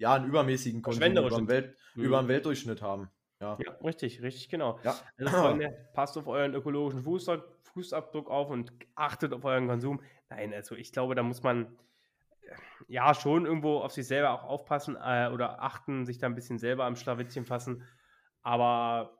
ja 0.00 0.14
einen 0.14 0.26
übermäßigen 0.26 0.83
Konsum 0.83 1.02
über 1.12 1.30
den, 1.30 1.49
Welt, 1.49 1.76
Mhm. 1.95 2.02
über 2.04 2.23
den 2.23 2.28
Weltdurchschnitt 2.28 2.83
haben. 2.83 3.11
Ja. 3.40 3.57
Ja, 3.64 3.73
richtig, 3.85 4.21
richtig, 4.23 4.49
genau. 4.49 4.78
Ja. 4.83 4.95
Also 5.19 5.30
Freunde, 5.61 5.88
passt 5.95 6.19
auf 6.19 6.26
euren 6.26 6.54
ökologischen 6.54 7.02
Fußab- 7.04 7.45
Fußabdruck 7.73 8.28
auf 8.28 8.50
und 8.50 8.73
achtet 8.97 9.33
auf 9.33 9.45
euren 9.45 9.69
Konsum. 9.69 10.02
Nein, 10.28 10.52
also 10.52 10.75
ich 10.75 10.92
glaube, 10.92 11.14
da 11.14 11.23
muss 11.23 11.42
man 11.42 11.66
äh, 12.42 12.54
ja 12.88 13.14
schon 13.14 13.47
irgendwo 13.47 13.78
auf 13.78 13.92
sich 13.92 14.07
selber 14.07 14.33
auch 14.33 14.45
aufpassen 14.45 14.97
äh, 14.97 15.30
oder 15.33 15.62
achten, 15.62 16.04
sich 16.07 16.19
da 16.19 16.26
ein 16.26 16.35
bisschen 16.35 16.59
selber 16.59 16.85
am 16.85 16.97
Schlawittchen 16.97 17.45
fassen. 17.45 17.85
Aber 18.42 19.19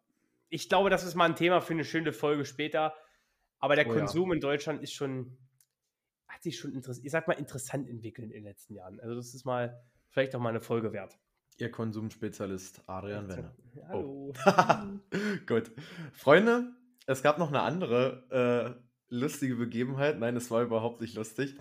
ich 0.49 0.69
glaube, 0.69 0.91
das 0.91 1.05
ist 1.05 1.15
mal 1.15 1.27
ein 1.27 1.37
Thema 1.37 1.61
für 1.61 1.75
eine 1.75 1.85
schöne 1.85 2.13
Folge 2.13 2.45
später. 2.45 2.95
Aber 3.59 3.77
der 3.77 3.87
Oh 3.87 3.93
ja. 3.93 3.99
Konsum 3.99 4.33
in 4.33 4.41
Deutschland 4.41 4.83
ist 4.83 4.93
schon, 4.95 5.37
hat 6.29 6.43
sich 6.43 6.59
schon 6.59 6.73
interessant, 6.73 7.05
ich 7.07 7.13
sag 7.13 7.29
mal, 7.29 7.35
interessant 7.35 7.89
entwickelt 7.89 8.29
in 8.29 8.33
den 8.43 8.45
letzten 8.45 8.75
Jahren. 8.75 8.99
Also 9.01 9.15
das 9.15 9.35
ist 9.35 9.45
mal 9.45 9.81
vielleicht 10.11 10.35
auch 10.35 10.41
mal 10.41 10.51
eine 10.51 10.61
Folge 10.61 10.93
wert. 10.93 11.19
Ihr 11.59 11.71
Konsumspezialist 11.71 12.83
Adrian 12.87 13.29
Wenner. 13.29 13.55
Hallo. 13.89 14.33
Gut. 15.47 15.71
Freunde, 16.13 16.73
es 17.07 17.23
gab 17.23 17.39
noch 17.39 17.49
eine 17.49 17.63
andere 17.63 18.79
äh, 18.81 19.15
lustige 19.15 19.57
Begebenheit. 19.57 20.19
Nein, 20.19 20.37
es 20.37 20.51
war 20.51 20.63
überhaupt 20.63 21.01
nicht 21.01 21.15
lustig. 21.17 21.57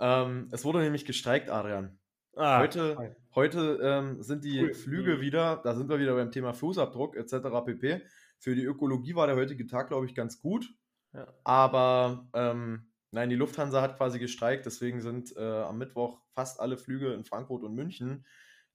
Ähm, 0.00 0.48
es 0.52 0.64
wurde 0.64 0.80
nämlich 0.80 1.04
gestreikt, 1.04 1.50
Adrian. 1.50 1.98
Ah, 2.34 2.60
heute 2.60 3.14
heute 3.34 3.78
ähm, 3.82 4.22
sind 4.22 4.42
die 4.44 4.62
Cool. 4.62 4.74
Flüge 4.74 5.16
Mhm. 5.16 5.20
wieder, 5.20 5.60
da 5.62 5.74
sind 5.74 5.90
wir 5.90 5.98
wieder 5.98 6.14
beim 6.14 6.30
Thema 6.30 6.54
Fußabdruck 6.54 7.14
etc. 7.16 7.34
pp. 7.66 8.00
Für 8.38 8.54
die 8.54 8.64
Ökologie 8.64 9.14
war 9.14 9.26
der 9.26 9.36
heutige 9.36 9.66
Tag, 9.66 9.88
glaube 9.88 10.06
ich, 10.06 10.14
ganz 10.14 10.40
gut. 10.40 10.66
Ja. 11.12 11.26
Aber 11.44 12.26
ähm, 12.32 12.90
nein, 13.12 13.30
die 13.30 13.36
Lufthansa 13.36 13.80
hat 13.80 13.96
quasi 13.96 14.18
gestreikt, 14.18 14.66
deswegen 14.66 15.00
sind 15.00 15.36
äh, 15.36 15.40
am 15.40 15.78
Mittwoch 15.78 16.20
fast 16.32 16.58
alle 16.60 16.76
Flüge 16.76 17.12
in 17.14 17.24
Frankfurt 17.24 17.62
und 17.62 17.74
München 17.74 18.26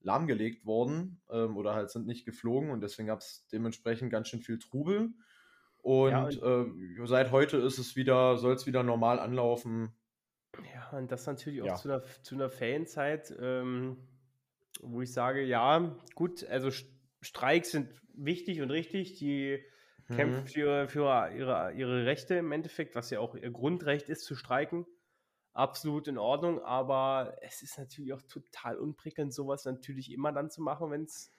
lahmgelegt 0.01 0.65
worden 0.65 1.21
ähm, 1.29 1.57
oder 1.57 1.73
halt 1.73 1.89
sind 1.89 2.05
nicht 2.07 2.23
geflogen 2.25 2.69
und 2.69 2.81
deswegen 2.81 3.07
gab 3.07 3.19
es 3.19 3.47
dementsprechend 3.51 4.11
ganz 4.11 4.29
schön 4.29 4.41
viel 4.41 4.59
Trubel. 4.59 5.09
Und, 5.79 6.11
Ja, 6.11 6.25
und- 6.25 6.41
äh, 7.01 7.05
seit 7.07 7.31
heute 7.31 7.57
ist 7.57 7.77
es 7.77 7.95
wieder, 7.95 8.37
soll 8.37 8.53
es 8.53 8.65
wieder 8.67 8.83
normal 8.83 9.19
anlaufen. 9.19 9.91
Ja, 10.73 10.97
und 10.97 11.11
das 11.11 11.25
natürlich 11.25 11.61
auch 11.61 11.67
Ja. 11.67 11.75
zu 11.75 11.89
einer, 11.89 12.03
zu 12.23 12.35
einer 12.35 12.49
Ferienzeit, 12.49 13.33
ähm, 13.39 13.97
wo 14.81 15.01
ich 15.01 15.11
sage, 15.11 15.43
ja, 15.43 15.95
gut, 16.15 16.43
also 16.45 16.69
St- 16.69 16.89
Streiks 17.21 17.71
sind 17.71 17.89
wichtig 18.13 18.61
und 18.61 18.69
richtig, 18.71 19.17
die 19.17 19.63
kämpfen 20.11 20.43
Mhm. 20.43 20.47
für, 20.47 20.87
für 20.89 21.29
ihre, 21.35 21.73
ihre 21.73 22.05
Rechte 22.05 22.35
im 22.35 22.51
Endeffekt, 22.51 22.95
was 22.95 23.09
ja 23.09 23.19
auch 23.19 23.35
ihr 23.35 23.51
Grundrecht 23.51 24.09
ist, 24.09 24.23
zu 24.25 24.35
streiken. 24.35 24.85
absolut 25.53 26.07
in 26.07 26.17
Ordnung, 26.19 26.61
aber 26.63 27.35
es 27.41 27.61
ist 27.63 27.79
natürlich 27.79 28.13
auch 28.13 28.21
total 28.23 28.77
unprickelnd, 28.77 29.33
sowas 29.33 29.65
natürlich 29.65 30.11
immer 30.11 30.31
dann 30.31 30.51
zu 30.51 30.61
machen, 30.61 30.91
wenn 30.91 31.03
es 31.03 31.31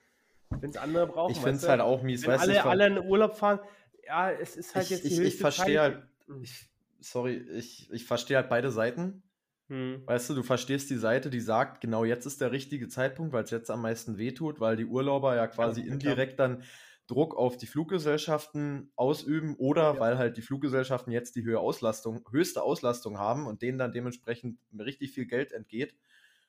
andere 0.77 1.07
brauchen. 1.07 1.31
Ich 1.31 1.37
finde 1.37 1.55
es 1.57 1.67
halt 1.67 1.81
auch 1.81 2.01
mies. 2.03 2.23
Wenn 2.23 2.31
weißt 2.31 2.43
alle, 2.43 2.53
du, 2.53 2.63
alle 2.65 2.87
in 2.87 2.97
Urlaub 2.99 3.35
fahren, 3.35 3.59
ja, 4.05 4.31
es 4.31 4.57
ist 4.57 4.75
halt 4.75 4.85
ich, 4.85 4.91
jetzt 4.91 5.03
die 5.03 5.07
ich, 5.07 5.13
ich 5.13 5.23
höchste 5.23 5.41
verstehe 5.41 5.77
Zeit. 5.77 5.93
halt, 5.93 6.07
ich, 6.41 6.69
sorry, 6.99 7.37
ich, 7.53 7.91
ich 7.91 8.05
verstehe 8.05 8.37
halt 8.37 8.49
beide 8.49 8.71
Seiten. 8.71 9.23
Hm. 9.67 10.01
Weißt 10.05 10.29
du, 10.29 10.33
du 10.33 10.43
verstehst 10.43 10.89
die 10.89 10.95
Seite, 10.97 11.29
die 11.29 11.39
sagt, 11.39 11.79
genau 11.81 12.03
jetzt 12.03 12.25
ist 12.25 12.41
der 12.41 12.51
richtige 12.51 12.87
Zeitpunkt, 12.87 13.31
weil 13.31 13.43
es 13.43 13.51
jetzt 13.51 13.69
am 13.69 13.81
meisten 13.83 14.17
wehtut, 14.17 14.59
weil 14.59 14.75
die 14.75 14.85
Urlauber 14.85 15.35
ja 15.35 15.47
quasi 15.47 15.81
Ja, 15.81 15.85
klar. 15.85 15.93
indirekt 15.93 16.39
dann 16.39 16.63
Druck 17.09 17.35
auf 17.35 17.57
die 17.57 17.67
Fluggesellschaften 17.67 18.91
ausüben 18.95 19.55
oder 19.57 19.93
Ja. 19.93 19.99
weil 19.99 20.17
halt 20.17 20.37
die 20.37 20.41
Fluggesellschaften 20.43 21.11
jetzt 21.11 21.35
die 21.35 21.43
höhere 21.43 21.61
Auslastung, 21.61 22.27
höchste 22.31 22.63
Auslastung 22.63 23.17
haben 23.19 23.47
und 23.47 23.61
denen 23.63 23.79
dann 23.79 23.93
dementsprechend 23.93 24.59
richtig 24.77 25.11
viel 25.13 25.25
Geld 25.25 25.51
entgeht, 25.51 25.95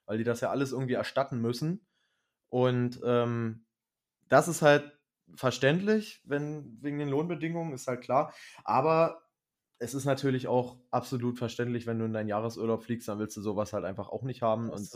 weil 0.07 0.19
die 0.19 0.25
das 0.25 0.41
ja 0.43 0.51
alles 0.51 0.73
irgendwie 0.73 0.95
erstatten 0.95 1.41
müssen. 1.41 1.87
Und 2.51 3.01
ähm, 3.05 3.67
das 4.29 4.49
ist 4.49 4.63
halt 4.63 4.99
verständlich, 5.35 6.23
wenn 6.25 6.79
wegen 6.83 6.99
den 6.99 7.09
Lohnbedingungen, 7.09 7.73
ist 7.75 7.87
halt 7.89 8.03
klar. 8.03 8.35
Aber 8.65 9.23
es 9.79 9.95
ist 9.95 10.05
natürlich 10.05 10.49
auch 10.49 10.79
absolut 10.91 11.39
verständlich, 11.39 11.87
wenn 11.87 11.99
du 11.99 12.05
in 12.07 12.13
deinen 12.13 12.29
Jahresurlaub 12.29 12.85
fliegst, 12.85 13.09
dann 13.09 13.19
willst 13.19 13.37
du 13.37 13.43
sowas 13.43 13.73
halt 13.73 13.85
einfach 13.85 14.11
auch 14.11 14.23
nicht 14.25 14.43
haben. 14.43 14.71
Und 14.71 14.81
nicht, 14.81 14.95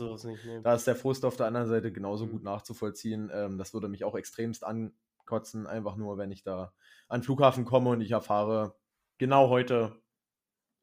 da 0.63 0.75
ist 0.75 0.87
der 0.87 0.95
Frust 0.95 1.25
auf 1.25 1.37
der 1.37 1.47
anderen 1.47 1.67
Seite 1.67 1.91
genauso 1.91 2.27
Mhm. 2.27 2.29
gut 2.29 2.43
nachzuvollziehen. 2.43 3.31
Ähm, 3.33 3.57
das 3.57 3.73
würde 3.73 3.89
mich 3.89 4.03
auch 4.03 4.15
extremst 4.15 4.63
ankotzen, 5.25 5.67
einfach 5.67 5.95
nur, 5.95 6.17
wenn 6.17 6.31
ich 6.31 6.43
da 6.43 6.73
an 7.07 7.19
den 7.21 7.23
Flughafen 7.25 7.65
komme 7.65 7.89
und 7.89 8.01
ich 8.01 8.11
erfahre, 8.11 8.75
genau 9.17 9.49
heute 9.49 10.01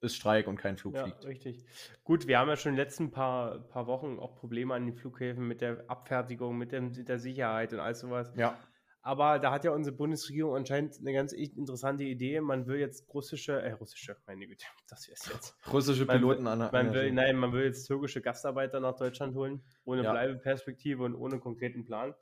ist 0.01 0.17
Streik 0.17 0.49
und 0.49 0.57
kein 0.57 0.77
Flug 0.77 0.97
Ja, 0.97 1.05
fliegt. 1.05 1.25
richtig. 1.25 1.65
Gut, 2.03 2.27
wir 2.27 2.39
haben 2.41 2.49
ja 2.49 2.57
schon 2.57 2.71
in 2.71 2.77
den 2.77 2.85
letzten 2.85 3.11
paar, 3.13 3.61
paar 3.69 3.87
Wochen 3.87 4.19
auch 4.19 4.35
Probleme 4.35 4.75
an 4.75 4.85
den 4.87 4.95
Flughäfen 4.97 5.47
mit 5.47 5.61
der 5.61 5.85
Abfertigung, 5.89 6.59
mit, 6.59 6.73
dem, 6.73 6.91
mit 6.91 7.09
der 7.09 7.21
Sicherheit 7.21 7.73
und 7.73 7.79
all 7.79 7.95
sowas. 7.95 8.33
Ja, 8.37 8.59
Aber 9.03 9.39
da 9.39 9.53
hat 9.53 9.65
ja 9.65 9.71
unsere 9.71 9.95
Bundesregierung 9.95 10.57
anscheinend 10.57 10.99
eine 10.99 11.13
ganz 11.13 11.33
interessante 11.33 12.03
Idee. 12.03 12.41
Man 12.41 12.67
will 12.67 12.81
jetzt 12.81 13.09
russische, 13.15 13.63
äh, 13.63 13.73
russische, 13.73 14.17
meine 14.27 14.49
Güte, 14.49 14.67
das 14.89 15.09
es 15.09 15.29
jetzt. 15.33 15.57
russische 15.73 16.05
Man 16.05 16.17
Piloten 16.17 16.49
an 16.49 16.59
Man 16.73 16.93
will, 16.93 17.13
nein, 17.13 17.37
man 17.37 17.53
will 17.53 17.63
jetzt 17.65 17.87
türkische 17.87 18.21
Gastarbeiter 18.23 18.81
nach 18.81 18.97
Deutschland 18.97 19.37
holen, 19.37 19.63
ohne 19.85 20.03
Ja. 20.03 20.11
Bleibeperspektive 20.11 21.05
und 21.05 21.15
ohne 21.15 21.39
konkreten 21.39 21.85
Plan. 21.85 22.13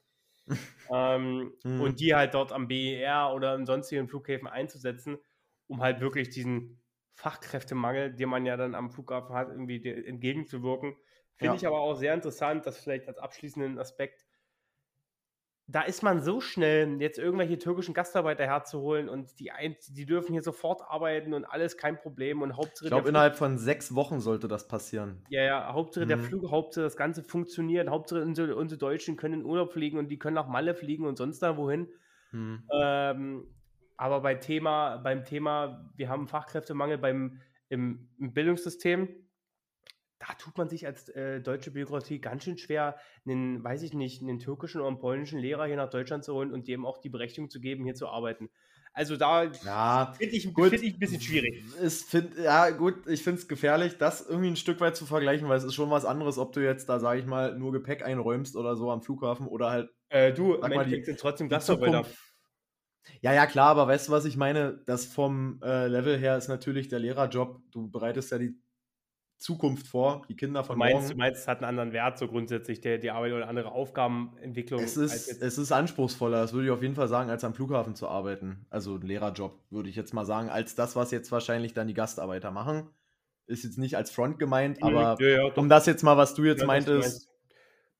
Ähm, 0.92 1.54
Mhm. 1.64 1.80
Und 1.82 2.00
die 2.00 2.14
halt 2.14 2.34
dort 2.34 2.52
am 2.52 2.68
BER 2.68 3.32
oder 3.34 3.54
in 3.54 3.66
sonstigen 3.66 4.08
Flughäfen 4.08 4.48
einzusetzen, 4.48 5.18
um 5.66 5.80
halt 5.82 6.00
wirklich 6.00 6.28
diesen 6.30 6.82
Fachkräftemangel, 7.14 8.14
den 8.14 8.28
man 8.28 8.46
ja 8.46 8.56
dann 8.56 8.74
am 8.74 8.90
Flughafen 8.90 9.34
hat, 9.34 9.48
irgendwie 9.48 9.86
entgegenzuwirken. 9.88 10.96
Finde 11.36 11.56
Ja. 11.56 11.56
ich 11.56 11.66
aber 11.66 11.80
auch 11.80 11.94
sehr 11.94 12.14
interessant, 12.14 12.66
das 12.66 12.78
vielleicht 12.78 13.08
als 13.08 13.18
abschließenden 13.18 13.78
Aspekt. 13.78 14.26
Da 15.72 15.82
ist 15.82 16.02
man 16.02 16.20
so 16.20 16.40
schnell, 16.40 17.00
jetzt 17.00 17.18
irgendwelche 17.18 17.58
türkischen 17.58 17.94
Gastarbeiter 17.94 18.44
herzuholen 18.44 19.08
und 19.08 19.38
die, 19.38 19.52
ein, 19.52 19.76
die 19.88 20.04
dürfen 20.04 20.32
hier 20.32 20.42
sofort 20.42 20.82
arbeiten 20.82 21.32
und 21.32 21.44
alles 21.44 21.76
kein 21.76 21.96
Problem 21.96 22.42
und 22.42 22.56
Hauptsache 22.56 22.86
Ich 22.86 22.88
glaube, 22.88 23.04
der 23.04 23.10
innerhalb 23.10 23.36
von 23.36 23.56
sechs 23.58 23.94
Wochen 23.94 24.20
sollte 24.20 24.48
das 24.48 24.66
passieren. 24.66 25.24
ja, 25.28 25.42
ja, 25.42 25.72
Hauptsache 25.72 26.06
der 26.06 26.16
Mhm. 26.16 26.22
Flug, 26.22 26.50
Hauptsache 26.50 26.82
das 26.84 26.96
Ganze 26.96 27.22
funktioniert, 27.22 27.88
Hauptsache 27.88 28.22
unsere, 28.22 28.56
unsere 28.56 28.78
Deutschen 28.78 29.16
können 29.16 29.40
in 29.40 29.46
Urlaub 29.46 29.72
fliegen 29.72 29.98
und 29.98 30.08
die 30.08 30.18
können 30.18 30.34
nach 30.34 30.48
Malle 30.48 30.74
fliegen 30.74 31.06
und 31.06 31.16
sonst 31.16 31.40
da 31.40 31.56
wohin. 31.56 31.88
Hm. 32.30 32.64
Ähm, 32.72 33.54
aber 33.96 34.20
bei 34.22 34.34
Thema, 34.34 34.96
beim 34.98 35.24
Thema, 35.24 35.90
wir 35.94 36.08
haben 36.08 36.26
Fachkräftemangel 36.26 36.98
beim, 36.98 37.40
im, 37.68 38.08
im 38.18 38.32
Bildungssystem, 38.32 39.08
da 40.20 40.34
tut 40.34 40.56
man 40.58 40.68
sich 40.68 40.86
als 40.86 41.08
äh, 41.08 41.40
deutsche 41.40 41.70
Bürokratie 41.72 42.20
ganz 42.20 42.44
schön 42.44 42.58
schwer, 42.58 42.96
einen, 43.26 43.64
weiß 43.64 43.82
ich 43.82 43.94
nicht, 43.94 44.22
einen 44.22 44.38
türkischen 44.38 44.80
oder 44.80 44.88
einen 44.88 44.98
polnischen 44.98 45.38
Lehrer 45.40 45.66
hier 45.66 45.76
nach 45.76 45.90
Deutschland 45.90 46.24
zu 46.24 46.34
holen 46.34 46.52
und 46.52 46.68
dem 46.68 46.86
auch 46.86 46.98
die 46.98 47.08
Berechtigung 47.08 47.50
zu 47.50 47.58
geben, 47.60 47.84
hier 47.84 47.94
zu 47.94 48.06
arbeiten. 48.08 48.50
Also 48.92 49.16
da 49.16 49.50
Ja, 49.64 50.12
finde 50.18 50.36
ich, 50.36 50.52
gut. 50.52 50.68
find 50.68 50.82
ich 50.82 50.94
ein 50.94 50.98
bisschen 50.98 51.20
schwierig. 51.20 51.62
Ist, 51.80 52.10
find, 52.10 52.36
ja, 52.36 52.70
gut, 52.70 53.06
ich 53.06 53.22
finde 53.22 53.40
es 53.40 53.48
gefährlich, 53.48 53.96
das 53.98 54.26
irgendwie 54.28 54.50
ein 54.50 54.56
Stück 54.56 54.80
weit 54.80 54.96
zu 54.96 55.06
vergleichen, 55.06 55.48
weil 55.48 55.56
es 55.56 55.64
ist 55.64 55.74
schon 55.74 55.90
was 55.90 56.04
anderes, 56.04 56.38
ob 56.38 56.52
du 56.52 56.60
jetzt 56.60 56.88
da, 56.88 56.98
sage 57.00 57.20
ich 57.20 57.26
mal, 57.26 57.58
nur 57.58 57.72
Gepäck 57.72 58.04
einräumst 58.04 58.56
oder 58.56 58.76
so 58.76 58.90
am 58.90 59.00
Flughafen 59.02 59.46
oder 59.46 59.70
halt 59.70 59.90
Äh, 60.10 60.32
du, 60.32 60.60
Sag 60.60 60.74
mal, 60.74 60.84
die- 60.86 61.02
sind 61.04 61.18
trotzdem. 61.18 61.48
Zukunft. 61.60 62.16
Ja, 63.22 63.32
ja, 63.32 63.46
klar, 63.46 63.68
aber 63.70 63.86
weißt 63.88 64.08
du, 64.08 64.12
was 64.12 64.24
ich 64.24 64.36
meine? 64.36 64.82
Das 64.86 65.06
vom 65.06 65.60
äh, 65.62 65.86
Level 65.88 66.18
her 66.18 66.36
ist 66.36 66.48
natürlich 66.48 66.88
der 66.88 66.98
Lehrerjob. 66.98 67.60
Du 67.70 67.90
bereitest 67.90 68.30
ja 68.30 68.38
die 68.38 68.54
Zukunft 69.40 69.86
vor, 69.88 70.22
die 70.28 70.36
Kinder 70.36 70.60
Du 70.60 70.66
von 70.68 70.78
meinst, 70.78 70.96
du 70.96 71.14
morgen. 71.14 71.18
meinst, 71.18 71.40
es 71.40 71.48
hat 71.48 71.58
einen 71.58 71.64
anderen 71.70 71.92
Wert, 71.92 72.18
so 72.18 72.28
grundsätzlich, 72.28 72.80
der, 72.80 72.98
die 72.98 73.10
Arbeit 73.10 73.32
oder 73.32 73.48
andere 73.48 73.72
Aufgabenentwicklung. 73.72 74.80
Es 74.82 74.96
ist, 74.96 75.42
es 75.42 75.58
ist 75.58 75.72
anspruchsvoller, 75.72 76.42
das 76.42 76.52
würde 76.52 76.66
ich 76.66 76.70
auf 76.70 76.82
jeden 76.82 76.94
Fall 76.94 77.08
sagen, 77.08 77.30
als 77.30 77.42
am 77.42 77.54
Flughafen 77.54 77.94
zu 77.94 78.06
arbeiten. 78.06 78.66
Also 78.70 78.96
ein 78.96 79.00
Lehrerjob, 79.02 79.58
würde 79.70 79.88
ich 79.88 79.96
jetzt 79.96 80.12
mal 80.14 80.26
sagen, 80.26 80.50
als 80.50 80.74
das, 80.74 80.94
was 80.94 81.10
jetzt 81.10 81.32
wahrscheinlich 81.32 81.72
dann 81.72 81.88
die 81.88 81.94
Gastarbeiter 81.94 82.50
machen. 82.50 82.90
Ist 83.46 83.64
jetzt 83.64 83.78
nicht 83.78 83.96
als 83.96 84.10
Front 84.10 84.38
gemeint, 84.38 84.82
aber 84.82 85.16
ja, 85.18 85.46
ja, 85.46 85.52
um 85.54 85.68
das 85.68 85.86
jetzt 85.86 86.02
mal, 86.02 86.16
was 86.16 86.34
du 86.34 86.44
jetzt 86.44 86.58
ja, 86.58 86.64
du 86.64 86.66
meintest, 86.68 87.28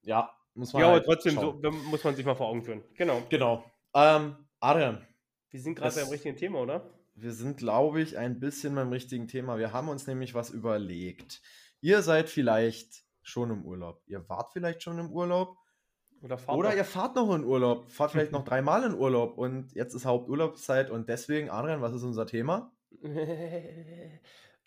ja, 0.03 0.31
muss 0.55 0.73
man 0.73 0.81
Ja, 0.83 0.87
aber 0.89 0.97
halt 0.97 1.07
trotzdem, 1.07 1.35
so, 1.35 1.41
schauen. 1.41 1.63
da 1.63 1.71
muss 1.71 2.05
man 2.05 2.15
sich 2.15 2.25
mal 2.25 2.35
vor 2.35 2.49
Augen 2.49 2.63
führen. 2.63 2.85
Genau. 2.95 3.23
Genau. 3.31 3.65
Ähm, 3.95 4.37
Adrian, 4.61 5.07
Wir 5.49 5.61
sind 5.61 5.75
gerade 5.75 5.95
beim 5.95 6.09
richtigen 6.09 6.37
Thema, 6.37 6.61
oder? 6.61 7.00
Wir 7.23 7.33
sind, 7.33 7.59
glaube 7.59 8.01
ich, 8.01 8.19
ein 8.19 8.41
bisschen 8.41 8.75
beim 8.75 8.91
richtigen 8.91 9.29
Thema. 9.29 9.59
Wir 9.59 9.73
haben 9.73 9.89
uns 9.89 10.07
nämlich 10.07 10.35
was 10.35 10.51
überlegt. 10.51 11.41
Ihr 11.81 12.03
seid 12.03 12.29
vielleicht 12.29 13.05
schon 13.23 13.51
im 13.51 13.65
Urlaub. 13.65 14.03
Ihr 14.07 14.29
wart 14.29 14.53
vielleicht 14.53 14.83
schon 14.83 14.99
im 14.99 15.11
Urlaub. 15.11 15.57
Oder 16.23 16.39
fahrt 16.39 16.59
Oder 16.59 16.77
ihr 16.77 16.85
fahrt 16.85 17.17
noch 17.17 17.35
in 17.35 17.45
Urlaub. 17.45 17.91
Fahrt 17.91 18.13
vielleicht 18.13 18.33
noch 18.33 18.45
dreimal 18.45 18.85
in 18.85 18.95
Urlaub. 18.95 19.39
Und 19.39 19.73
jetzt 19.73 19.95
ist 19.95 20.05
Haupturlaubszeit. 20.05 20.91
Und 20.91 21.09
deswegen, 21.09 21.51
Adrian, 21.51 21.81
was 21.81 21.95
ist 21.95 22.03
unser 22.03 22.27
Thema? 22.27 22.73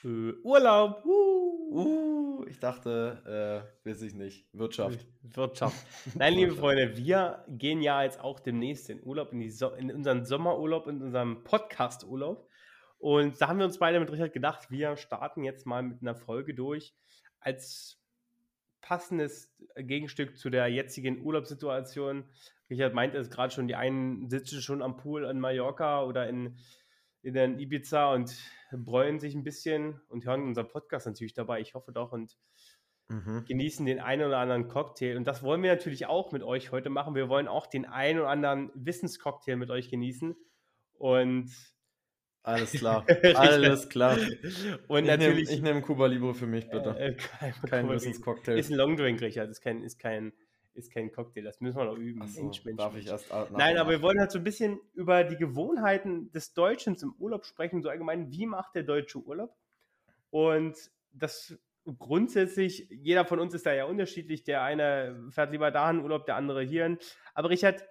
äh, 0.05 0.33
Urlaub. 0.43 1.03
Uh. 1.05 1.43
Uh, 1.74 2.45
ich 2.48 2.60
dachte, 2.60 3.65
äh, 3.83 3.89
weiß 3.89 4.03
ich 4.03 4.13
nicht. 4.13 4.45
Wirtschaft. 4.53 5.07
Wirtschaft. 5.24 5.88
Nein, 6.15 6.36
liebe 6.36 6.53
Freunde, 6.53 6.95
wir 6.98 7.43
gehen 7.48 7.81
ja 7.81 8.03
jetzt 8.03 8.19
auch 8.19 8.39
demnächst 8.39 8.89
in 8.89 9.01
Urlaub, 9.03 9.33
in, 9.33 9.39
die 9.39 9.50
so 9.50 9.72
in 9.72 9.91
unseren 9.91 10.24
Sommerurlaub, 10.24 10.88
in 10.88 11.01
unserem 11.01 11.43
Podcast-Urlaub. 11.43 12.48
Und 13.00 13.41
da 13.41 13.48
haben 13.48 13.57
wir 13.57 13.65
uns 13.65 13.79
beide 13.79 14.00
mit 14.00 14.12
Richard 14.12 14.33
gedacht, 14.33 14.69
wir 14.69 14.95
starten 14.98 15.43
jetzt 15.43 15.65
mal 15.65 15.81
mit 15.81 16.01
einer 16.01 16.15
Folge 16.15 16.53
durch 16.53 16.93
als 17.39 18.00
passendes 18.81 19.51
Gegenstück 19.75 20.38
zu 20.38 20.50
der 20.50 20.67
jetzigen 20.67 21.22
Urlaubssituation. 21.22 22.25
Richard 22.69 22.93
meinte 22.93 23.17
es 23.17 23.29
gerade 23.29 23.53
schon, 23.53 23.67
die 23.67 23.75
einen 23.75 24.29
sitzen 24.29 24.62
schon 24.62 24.81
am 24.81 24.95
Pool 24.95 25.25
in 25.25 25.39
Mallorca 25.39 26.03
oder 26.03 26.29
in, 26.29 26.57
in 27.24 27.34
den 27.34 27.58
Ibiza 27.60 28.13
und 28.13 28.36
bräuen 28.72 29.20
sich 29.20 29.34
ein 29.36 29.44
bisschen 29.44 30.00
und 30.10 30.25
hören 30.25 30.44
unseren 30.44 30.68
Podcast 30.68 31.08
natürlich 31.08 31.34
dabei. 31.34 31.60
Ich 31.62 31.74
hoffe 31.74 31.92
doch 31.92 32.12
und 32.12 32.38
Mhm. 33.10 33.44
genießen 33.46 33.86
den 33.86 34.00
einen 34.00 34.24
oder 34.25 34.38
anderen 34.38 34.70
Cocktail. 34.70 35.18
Und 35.18 35.25
das 35.27 35.44
wollen 35.44 35.62
wir 35.62 35.70
natürlich 35.72 36.06
auch 36.06 36.32
mit 36.32 36.42
euch 36.42 36.72
heute 36.72 36.89
machen. 36.89 37.15
Wir 37.15 37.27
wollen 37.27 37.50
auch 37.50 37.68
den 37.68 37.86
einen 37.86 38.20
oder 38.20 38.30
anderen 38.30 38.72
Wissenscocktail 38.75 39.58
mit 39.58 39.70
euch 39.70 39.89
genießen. 39.89 40.36
Und, 40.94 41.51
Alles 42.44 42.72
klar. 42.72 43.06
Alles 43.36 43.89
klar. 43.89 44.18
und 44.18 44.24
ich 44.24 44.88
nehme 44.89 45.18
natürlich. 45.18 45.51
ich 45.51 45.62
nehm 45.62 45.82
Cuba 45.82 46.08
Libre 46.08 46.34
für 46.34 46.48
mich, 46.48 46.70
bitte. 46.70 46.98
äh, 46.98 47.13
kein, 47.15 47.53
Kein 47.70 47.86
Ist 47.89 48.06
Wissenscocktail. 48.06 48.58
ein 48.58 48.74
Longdrink, 48.74 49.22
Richard. 49.22 49.50
Ist 49.50 49.62
kein, 49.62 49.84
ist, 49.84 50.00
kein, 50.00 50.32
ist 50.74 50.92
kein 50.92 51.12
Cocktail. 51.12 51.44
Das 51.44 51.62
müssen 51.62 51.77
wir 51.77 51.86
noch 51.86 51.98
üben. 51.98 52.25
So, 52.27 52.42
Mensch, 52.42 52.63
Mensch, 52.65 52.77
darf 52.77 52.94
Mensch. 52.94 53.06
ich 53.06 53.12
erst 53.12 53.32
Nein, 53.51 53.77
aber 53.77 53.92
wir 53.92 54.01
wollen 54.01 54.20
halt 54.20 54.32
so 54.32 54.39
ein 54.39 54.44
bisschen 54.44 54.80
über 54.94 55.24
die 55.24 55.38
Gewohnheiten 55.38 56.32
des 56.32 56.53
Deutschen 56.53 56.96
im 57.01 57.13
Urlaub 57.20 57.46
sprechen, 57.46 57.82
so 57.82 57.89
allgemein, 57.89 58.32
wie 58.32 58.46
macht 58.46 58.75
der 58.75 58.84
Deutsche 58.84 59.20
Urlaub? 59.20 59.56
Und 60.30 60.75
das 61.12 61.58
grundsätzlich, 62.00 62.88
jeder 62.89 63.25
von 63.25 63.39
uns 63.39 63.53
ist 63.53 63.65
da 63.65 63.74
ja 63.74 63.86
unterschiedlich. 63.86 64.44
Der 64.44 64.63
eine 64.63 65.27
fährt 65.30 65.51
lieber 65.51 65.72
dahin 65.72 66.01
Urlaub, 66.01 66.25
der 66.25 66.36
andere 66.36 66.63
hierhin. 66.63 66.98
Aber 67.34 67.50
Richard, 67.50 67.84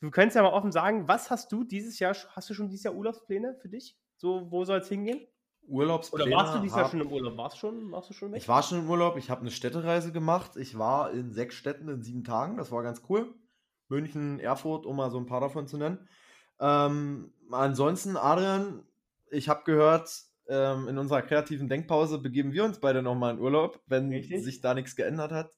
du 0.00 0.10
könntest 0.10 0.36
ja 0.36 0.42
mal 0.42 0.52
offen 0.52 0.72
sagen, 0.72 1.08
was 1.08 1.30
hast 1.30 1.50
du 1.52 1.64
dieses 1.64 1.98
Jahr, 1.98 2.14
hast 2.14 2.50
du 2.50 2.54
schon 2.54 2.68
dieses 2.68 2.84
Jahr 2.84 2.94
Urlaubspläne 2.94 3.54
für 3.60 3.68
dich? 3.68 3.96
So, 4.16 4.50
wo 4.50 4.64
soll 4.64 4.80
es 4.80 4.88
hingehen? 4.88 5.26
Oder 5.68 5.72
Urlaubspläne 5.72 6.30
warst 6.36 6.54
du 6.54 6.60
dieses 6.60 6.76
Jahr 6.76 6.90
schon 6.90 7.00
im 7.00 7.12
Urlaub? 7.12 7.36
Warst, 7.36 7.58
schon, 7.58 7.92
warst 7.92 8.10
du 8.10 8.14
schon 8.14 8.32
weg? 8.32 8.38
Ich 8.38 8.48
war 8.48 8.62
schon 8.62 8.78
im 8.80 8.90
Urlaub, 8.90 9.16
ich 9.16 9.30
habe 9.30 9.42
eine 9.42 9.50
Städtereise 9.50 10.12
gemacht. 10.12 10.56
Ich 10.56 10.78
war 10.78 11.12
in 11.12 11.32
sechs 11.32 11.54
Städten 11.54 11.88
in 11.88 12.02
sieben 12.02 12.24
Tagen, 12.24 12.56
das 12.56 12.72
war 12.72 12.82
ganz 12.82 13.02
cool. 13.08 13.34
München, 13.88 14.40
Erfurt, 14.40 14.86
um 14.86 14.96
mal 14.96 15.10
so 15.10 15.18
ein 15.18 15.26
paar 15.26 15.40
davon 15.40 15.66
zu 15.66 15.76
nennen. 15.76 16.08
Ähm, 16.60 17.32
ansonsten, 17.50 18.16
Adrian, 18.16 18.84
ich 19.30 19.48
habe 19.48 19.64
gehört, 19.64 20.10
ähm, 20.48 20.88
in 20.88 20.98
unserer 20.98 21.22
kreativen 21.22 21.68
Denkpause 21.68 22.18
begeben 22.18 22.52
wir 22.52 22.64
uns 22.64 22.80
beide 22.80 23.02
nochmal 23.02 23.34
in 23.34 23.40
Urlaub, 23.40 23.80
wenn 23.86 24.10
Richtig. 24.10 24.44
sich 24.44 24.60
da 24.60 24.74
nichts 24.74 24.96
geändert 24.96 25.32
hat. 25.32 25.50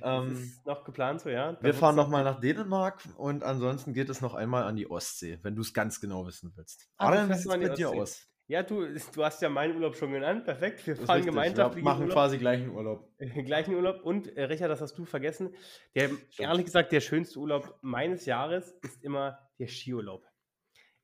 das 0.00 0.24
Ähm, 0.24 0.32
ist 0.32 0.66
noch 0.66 0.84
geplant 0.84 1.20
so, 1.20 1.30
ja? 1.30 1.52
Da 1.52 1.62
wir 1.62 1.74
fahren 1.74 1.96
nochmal 1.96 2.24
nach 2.24 2.40
Dänemark 2.40 3.02
und 3.16 3.44
ansonsten 3.44 3.94
geht 3.94 4.08
es 4.08 4.20
noch 4.20 4.34
einmal 4.34 4.64
an 4.64 4.76
die 4.76 4.90
Ostsee, 4.90 5.38
wenn 5.42 5.54
du 5.54 5.62
es 5.62 5.72
ganz 5.72 6.00
genau 6.00 6.26
wissen 6.26 6.52
willst. 6.56 6.88
Ah, 6.96 7.08
Adrian, 7.08 7.28
wie 7.30 7.34
sieht 7.34 7.52
es 7.52 7.58
bei 7.58 7.68
dir 7.68 7.90
aus? 7.90 8.26
Ja, 8.46 8.62
du, 8.62 8.86
du 9.14 9.24
hast 9.24 9.40
ja 9.42 9.48
meinen 9.48 9.74
Urlaub 9.74 9.96
schon 9.96 10.12
genannt. 10.12 10.44
Perfekt. 10.44 10.86
Wir 10.86 10.96
fahren 10.96 11.24
gemeinschaftlich. 11.24 11.84
Wir 11.84 11.90
machen 11.90 12.08
quasi 12.08 12.38
gleichen 12.38 12.70
Urlaub. 12.70 13.08
gleichen 13.18 13.74
Urlaub. 13.74 14.02
Und 14.04 14.36
äh, 14.36 14.44
Richard, 14.44 14.70
das 14.70 14.80
hast 14.80 14.98
du 14.98 15.04
vergessen. 15.04 15.54
Der, 15.94 16.10
ehrlich 16.38 16.66
gesagt, 16.66 16.92
der 16.92 17.00
schönste 17.00 17.38
Urlaub 17.38 17.78
meines 17.80 18.26
Jahres 18.26 18.72
ist 18.82 19.02
immer 19.02 19.38
der 19.58 19.68
Skiurlaub. 19.68 20.24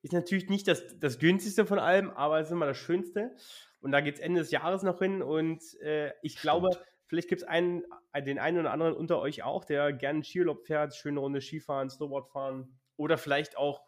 Ist 0.03 0.13
natürlich 0.13 0.49
nicht 0.49 0.67
das, 0.67 0.99
das 0.99 1.19
günstigste 1.19 1.65
von 1.65 1.79
allem, 1.79 2.09
aber 2.11 2.39
es 2.39 2.47
ist 2.47 2.53
immer 2.53 2.65
das 2.65 2.77
Schönste. 2.77 3.35
Und 3.81 3.91
da 3.91 4.01
geht 4.01 4.15
es 4.15 4.19
Ende 4.19 4.41
des 4.41 4.51
Jahres 4.51 4.83
noch 4.83 4.99
hin. 4.99 5.21
Und 5.21 5.61
äh, 5.81 6.11
ich 6.21 6.33
Stimmt. 6.33 6.41
glaube, 6.41 6.69
vielleicht 7.05 7.29
gibt 7.29 7.41
es 7.41 7.47
einen, 7.47 7.83
den 8.15 8.39
einen 8.39 8.59
oder 8.59 8.71
anderen 8.71 8.95
unter 8.95 9.19
euch 9.19 9.43
auch, 9.43 9.65
der 9.65 9.93
gerne 9.93 10.23
Skiurlaub 10.23 10.65
fährt, 10.65 10.95
schöne 10.95 11.19
Runde 11.19 11.41
Skifahren, 11.41 11.89
Snowboard 11.89 12.29
fahren 12.29 12.79
oder 12.95 13.17
vielleicht 13.17 13.57
auch 13.57 13.81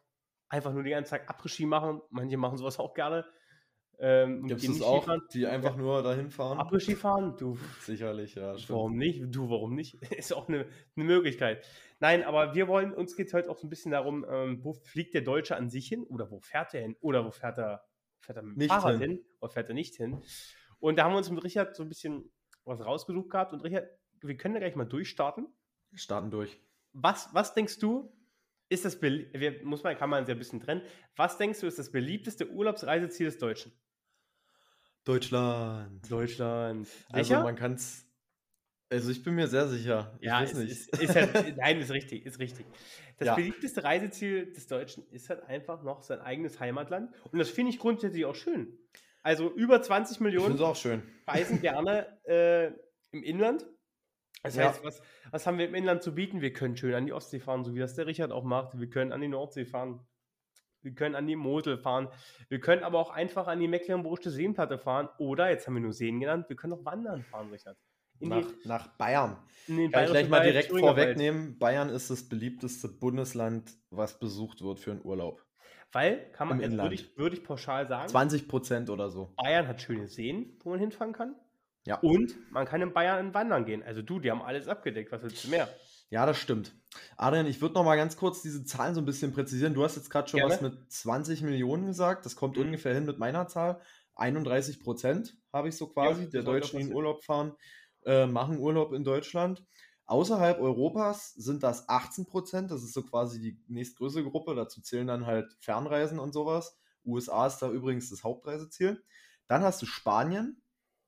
einfach 0.49 0.71
nur 0.73 0.83
die 0.83 0.91
ganze 0.91 1.11
Zeit 1.11 1.29
Après-Ski 1.29 1.65
machen. 1.65 2.01
Manche 2.09 2.37
machen 2.37 2.57
sowas 2.57 2.79
auch 2.79 2.93
gerne. 2.93 3.25
Ähm, 3.99 4.47
Gibt 4.47 4.63
es 4.63 4.81
auch, 4.81 5.03
Skifahren. 5.03 5.21
die 5.33 5.45
einfach 5.45 5.77
nur 5.77 6.03
dahin 6.03 6.29
fahren? 6.29 6.57
Après-Ski 6.59 6.95
fahren? 6.95 7.35
Du. 7.37 7.57
Sicherlich, 7.81 8.35
ja. 8.35 8.57
Stimmt. 8.57 8.77
Warum 8.77 8.97
nicht? 8.97 9.23
Du, 9.27 9.49
warum 9.49 9.75
nicht? 9.75 10.01
Ist 10.11 10.33
auch 10.33 10.49
eine, 10.49 10.65
eine 10.95 11.05
Möglichkeit. 11.05 11.65
Nein, 11.99 12.23
aber 12.23 12.53
wir 12.55 12.67
wollen, 12.67 12.93
uns 12.93 13.15
geht 13.15 13.27
es 13.27 13.33
heute 13.33 13.49
auch 13.49 13.57
so 13.57 13.67
ein 13.67 13.69
bisschen 13.69 13.91
darum, 13.91 14.25
ähm, 14.29 14.63
wo 14.63 14.73
fliegt 14.73 15.13
der 15.13 15.21
Deutsche 15.21 15.55
an 15.55 15.69
sich 15.69 15.87
hin 15.87 16.03
oder 16.03 16.29
wo 16.31 16.39
fährt 16.39 16.73
er 16.73 16.81
hin 16.81 16.97
oder 16.99 17.23
wo 17.25 17.31
fährt 17.31 17.57
er, 17.57 17.85
fährt 18.19 18.37
er 18.37 18.43
mit 18.43 18.55
dem 18.55 18.59
nicht 18.59 18.71
Fahrrad 18.71 18.99
hin. 18.99 19.11
hin 19.11 19.25
oder 19.39 19.51
fährt 19.51 19.69
er 19.69 19.75
nicht 19.75 19.95
hin. 19.95 20.21
Und 20.79 20.97
da 20.97 21.05
haben 21.05 21.13
wir 21.13 21.17
uns 21.17 21.29
mit 21.29 21.43
Richard 21.43 21.75
so 21.75 21.83
ein 21.83 21.89
bisschen 21.89 22.31
was 22.65 22.83
rausgesucht 22.85 23.29
gehabt 23.29 23.53
und 23.53 23.61
Richard, 23.61 23.87
wir 24.21 24.35
können 24.37 24.53
da 24.53 24.59
gleich 24.59 24.75
mal 24.75 24.85
durchstarten. 24.85 25.47
Starten 25.93 26.31
durch. 26.31 26.59
Was, 26.93 27.29
was 27.33 27.53
denkst 27.53 27.79
du, 27.79 28.11
ist 28.73 28.85
das, 28.85 29.01
wir, 29.01 29.63
muss 29.63 29.83
man, 29.83 29.95
kann 29.95 30.09
man 30.09 30.25
sehr 30.25 30.35
ein 30.35 30.39
bisschen 30.39 30.59
trennen, 30.59 30.81
was 31.15 31.37
denkst 31.37 31.59
du, 31.61 31.67
ist 31.67 31.79
das 31.79 31.91
beliebteste 31.91 32.49
Urlaubsreiseziel 32.49 33.27
des 33.27 33.37
Deutschen? 33.37 33.71
Deutschland. 35.05 36.09
Deutschland. 36.09 36.87
Also 37.11 37.35
man 37.35 37.55
kann 37.55 37.73
es. 37.73 38.05
Also 38.89 39.11
ich 39.11 39.23
bin 39.23 39.35
mir 39.35 39.47
sehr 39.47 39.67
sicher. 39.67 40.15
Ich 40.19 40.27
ja, 40.27 40.41
weiß 40.41 40.53
nicht. 40.55 40.71
Ist, 40.71 40.97
ist 40.99 41.15
halt, 41.15 41.33
nein, 41.57 41.79
ist 41.79 41.91
richtig, 41.91 42.25
ist 42.25 42.39
richtig. 42.39 42.65
Das 43.17 43.27
ja. 43.27 43.35
beliebteste 43.35 43.83
Reiseziel 43.83 44.53
des 44.53 44.67
Deutschen 44.67 45.07
ist 45.09 45.29
halt 45.29 45.43
einfach 45.43 45.83
noch 45.83 46.03
sein 46.03 46.19
eigenes 46.19 46.59
Heimatland. 46.59 47.11
Und 47.31 47.39
das 47.39 47.49
finde 47.49 47.71
ich 47.71 47.79
grundsätzlich 47.79 48.25
auch 48.25 48.35
schön. 48.35 48.77
Also 49.23 49.51
über 49.53 49.81
20 49.81 50.19
Millionen 50.19 50.59
auch 50.59 50.75
schön. 50.75 51.01
reisen 51.27 51.61
gerne 51.61 52.07
äh, 52.25 52.67
im 53.11 53.23
Inland. 53.23 53.65
Das 54.41 54.57
heißt, 54.57 54.79
ja. 54.79 54.85
was, 54.85 55.01
was 55.31 55.47
haben 55.47 55.57
wir 55.57 55.67
im 55.67 55.75
Inland 55.75 56.03
zu 56.03 56.13
bieten? 56.15 56.41
Wir 56.41 56.51
können 56.51 56.75
schön 56.75 56.93
an 56.93 57.05
die 57.05 57.13
Ostsee 57.13 57.39
fahren, 57.39 57.63
so 57.63 57.73
wie 57.75 57.79
das 57.79 57.95
der 57.95 58.07
Richard 58.07 58.31
auch 58.31 58.43
macht. 58.43 58.77
Wir 58.77 58.89
können 58.89 59.11
an 59.11 59.21
die 59.21 59.29
Nordsee 59.29 59.65
fahren. 59.65 60.05
Wir 60.81 60.93
können 60.93 61.15
an 61.15 61.27
die 61.27 61.37
Mosel 61.37 61.77
fahren. 61.77 62.09
Wir 62.49 62.59
können 62.59 62.83
aber 62.83 62.99
auch 62.99 63.09
einfach 63.09 63.47
an 63.47 63.59
die 63.59 63.69
Mecklenburgische 63.69 64.31
Seenplatte 64.31 64.77
fahren. 64.77 65.07
Oder, 65.17 65.49
jetzt 65.49 65.65
haben 65.65 65.75
wir 65.75 65.81
nur 65.81 65.93
Seen 65.93 66.19
genannt, 66.19 66.49
wir 66.49 66.57
können 66.57 66.73
auch 66.73 66.83
wandern 66.83 67.23
fahren, 67.23 67.49
Richard. 67.51 67.77
Nach, 68.19 68.41
die, 68.41 68.67
nach, 68.67 68.87
Bayern. 68.97 69.37
Kann 69.65 69.79
ich 69.79 69.91
gleich 69.91 70.29
mal 70.29 70.43
direkt 70.43 70.69
vorwegnehmen. 70.69 71.57
Bayern 71.57 71.89
ist 71.89 72.09
das 72.09 72.27
beliebteste 72.27 72.87
Bundesland, 72.87 73.71
was 73.89 74.19
besucht 74.19 74.61
wird 74.61 74.79
für 74.79 74.91
einen 74.91 75.03
Urlaub. 75.03 75.43
Weil, 75.91 76.31
kann 76.31 76.47
man, 76.47 76.59
jetzt 76.59 76.77
würde 76.77 76.95
ich, 76.95 77.17
würd 77.17 77.33
ich 77.33 77.43
pauschal 77.43 77.87
sagen, 77.87 78.09
20 78.09 78.47
Prozent 78.47 78.89
oder 78.89 79.09
so. 79.09 79.33
Bayern 79.37 79.67
hat 79.67 79.81
schöne 79.81 80.07
Seen, 80.07 80.57
wo 80.63 80.71
man 80.71 80.79
hinfahren 80.79 81.13
kann. 81.13 81.35
Ja. 81.85 81.99
Und 81.99 82.35
man 82.51 82.65
kann 82.65 82.81
in 82.81 82.93
Bayern 82.93 83.33
wandern 83.33 83.65
gehen. 83.65 83.83
Also 83.83 84.01
du, 84.01 84.19
die 84.19 84.31
haben 84.31 84.41
alles 84.41 84.67
abgedeckt. 84.67 85.11
Was 85.11 85.21
willst 85.21 85.43
du 85.43 85.49
mehr? 85.49 85.67
Ja, 86.09 86.25
das 86.25 86.37
stimmt. 86.37 86.73
Adrian, 87.17 87.47
ich 87.47 87.61
würde 87.61 87.75
noch 87.75 87.83
mal 87.83 87.95
ganz 87.95 88.17
kurz 88.17 88.41
diese 88.41 88.63
Zahlen 88.63 88.93
so 88.93 89.01
ein 89.01 89.05
bisschen 89.05 89.33
präzisieren. 89.33 89.73
Du 89.73 89.83
hast 89.83 89.95
jetzt 89.95 90.09
gerade 90.09 90.29
schon 90.29 90.39
Gerne. 90.39 90.53
was 90.53 90.61
mit 90.61 90.91
20 90.91 91.41
Millionen 91.41 91.87
gesagt. 91.87 92.25
Das 92.25 92.35
kommt 92.35 92.55
mhm. 92.55 92.65
ungefähr 92.65 92.93
hin 92.93 93.05
mit 93.05 93.17
meiner 93.17 93.47
Zahl. 93.47 93.81
31 94.15 94.79
Prozent 94.81 95.35
habe 95.51 95.69
ich 95.69 95.75
so 95.75 95.87
quasi, 95.87 96.25
ja, 96.25 96.29
der 96.29 96.43
Deutschen, 96.43 96.79
die 96.79 96.85
in 96.85 96.93
Urlaub 96.93 97.23
fahren, 97.23 97.53
äh, 98.05 98.27
machen 98.27 98.59
Urlaub 98.59 98.93
in 98.93 99.03
Deutschland. 99.03 99.65
Außerhalb 100.05 100.59
Europas 100.59 101.33
sind 101.33 101.63
das 101.63 101.89
18 101.89 102.25
Prozent. 102.25 102.71
Das 102.71 102.83
ist 102.83 102.93
so 102.93 103.03
quasi 103.03 103.39
die 103.41 103.59
nächstgrößere 103.67 104.23
Gruppe. 104.23 104.53
Dazu 104.53 104.81
zählen 104.81 105.07
dann 105.07 105.25
halt 105.25 105.55
Fernreisen 105.61 106.19
und 106.19 106.33
sowas. 106.33 106.77
USA 107.05 107.47
ist 107.47 107.57
da 107.59 107.69
übrigens 107.69 108.09
das 108.09 108.23
Hauptreiseziel. 108.23 109.03
Dann 109.47 109.63
hast 109.63 109.81
du 109.81 109.85
Spanien. 109.85 110.61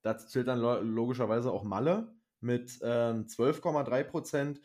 Dazu 0.05 0.27
zählt 0.27 0.47
dann 0.47 0.59
logischerweise 0.59 1.51
auch 1.51 1.63
Malle 1.63 2.13
mit 2.39 2.79
äh, 2.83 2.85
12,3 2.85 4.03
Prozent. 4.03 4.61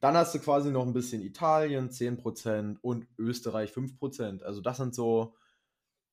Dann 0.00 0.18
hast 0.18 0.34
du 0.34 0.38
quasi 0.38 0.70
noch 0.70 0.86
ein 0.86 0.92
bisschen 0.92 1.22
Italien, 1.22 1.88
10% 1.88 2.76
und 2.82 3.08
Österreich 3.16 3.72
5%. 3.72 4.42
Also 4.42 4.60
das 4.60 4.76
sind 4.76 4.94
so, 4.94 5.34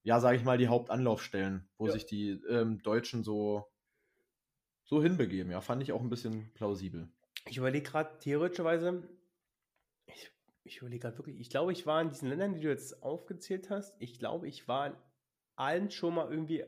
ja, 0.03 0.21
sage 0.21 0.37
ich 0.37 0.45
mal, 0.45 0.57
die 0.57 0.69
Hauptanlaufstellen, 0.69 1.67
wo 1.77 1.87
ja. 1.87 1.91
sich 1.91 2.05
die 2.05 2.41
ähm, 2.47 2.81
Deutschen 2.81 3.25
so, 3.25 3.69
so 4.85 5.03
hinbegeben. 5.03 5.51
Ja, 5.51 5.59
fand 5.59 5.83
ich 5.83 5.91
auch 5.91 6.01
ein 6.01 6.09
bisschen 6.09 6.49
plausibel. 6.53 7.09
Ich 7.49 7.57
überlege 7.57 7.89
gerade 7.89 8.17
theoretischerweise, 8.19 9.03
ich, 10.05 10.31
ich 10.63 10.77
überlege 10.77 11.01
gerade 11.01 11.17
wirklich, 11.17 11.37
ich 11.37 11.49
glaube, 11.49 11.73
ich 11.73 11.85
war 11.85 12.01
in 12.01 12.07
diesen 12.07 12.29
Ländern, 12.29 12.53
die 12.53 12.61
du 12.61 12.69
jetzt 12.69 13.03
aufgezählt 13.03 13.69
hast, 13.69 13.93
ich 13.99 14.19
glaube, 14.19 14.47
ich 14.47 14.69
war 14.69 14.87
in 14.87 14.93
allen 15.57 15.91
schon 15.91 16.15
mal 16.15 16.31
irgendwie 16.31 16.63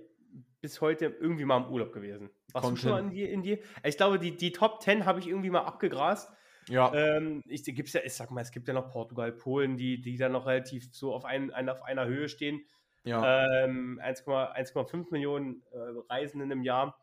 bis 0.62 0.82
heute 0.82 1.06
irgendwie 1.06 1.46
mal 1.46 1.58
im 1.58 1.72
Urlaub 1.72 1.92
gewesen. 1.92 2.30
Warst 2.54 2.66
Kommt 2.66 2.84
du 2.84 2.90
schon 2.90 3.06
in 3.06 3.10
die, 3.10 3.24
in 3.24 3.42
die? 3.42 3.64
Ich 3.84 3.98
glaube, 3.98 4.20
die, 4.20 4.36
die 4.36 4.52
Top 4.52 4.82
10 4.82 5.06
habe 5.06 5.20
ich 5.20 5.28
irgendwie 5.28 5.50
mal 5.50 5.64
abgegrast. 5.64 6.32
Ja. 6.68 6.94
Ähm, 6.94 7.44
ich, 7.48 7.64
gibt's 7.64 7.94
ja, 7.94 8.02
ich 8.04 8.14
sag 8.14 8.32
mal, 8.32 8.42
es 8.42 8.52
gibt 8.52 8.68
ja 8.68 8.74
noch 8.74 8.92
Portugal, 8.92 9.32
Polen, 9.32 9.78
die, 9.78 10.00
die 10.02 10.18
dann 10.18 10.32
noch 10.32 10.46
relativ 10.46 10.94
so 10.94 11.14
auf, 11.14 11.26
ein, 11.26 11.52
ein 11.52 11.70
auf 11.70 11.82
einer 11.84 12.06
Höhe 12.06 12.30
stehen. 12.30 12.62
Ja. 13.04 13.64
Ähm, 13.64 14.00
1,5 14.04 15.08
Millionen 15.12 15.64
äh, 15.72 15.78
Reisenden 16.10 16.52
im 16.52 16.64
Jahr. 16.64 16.96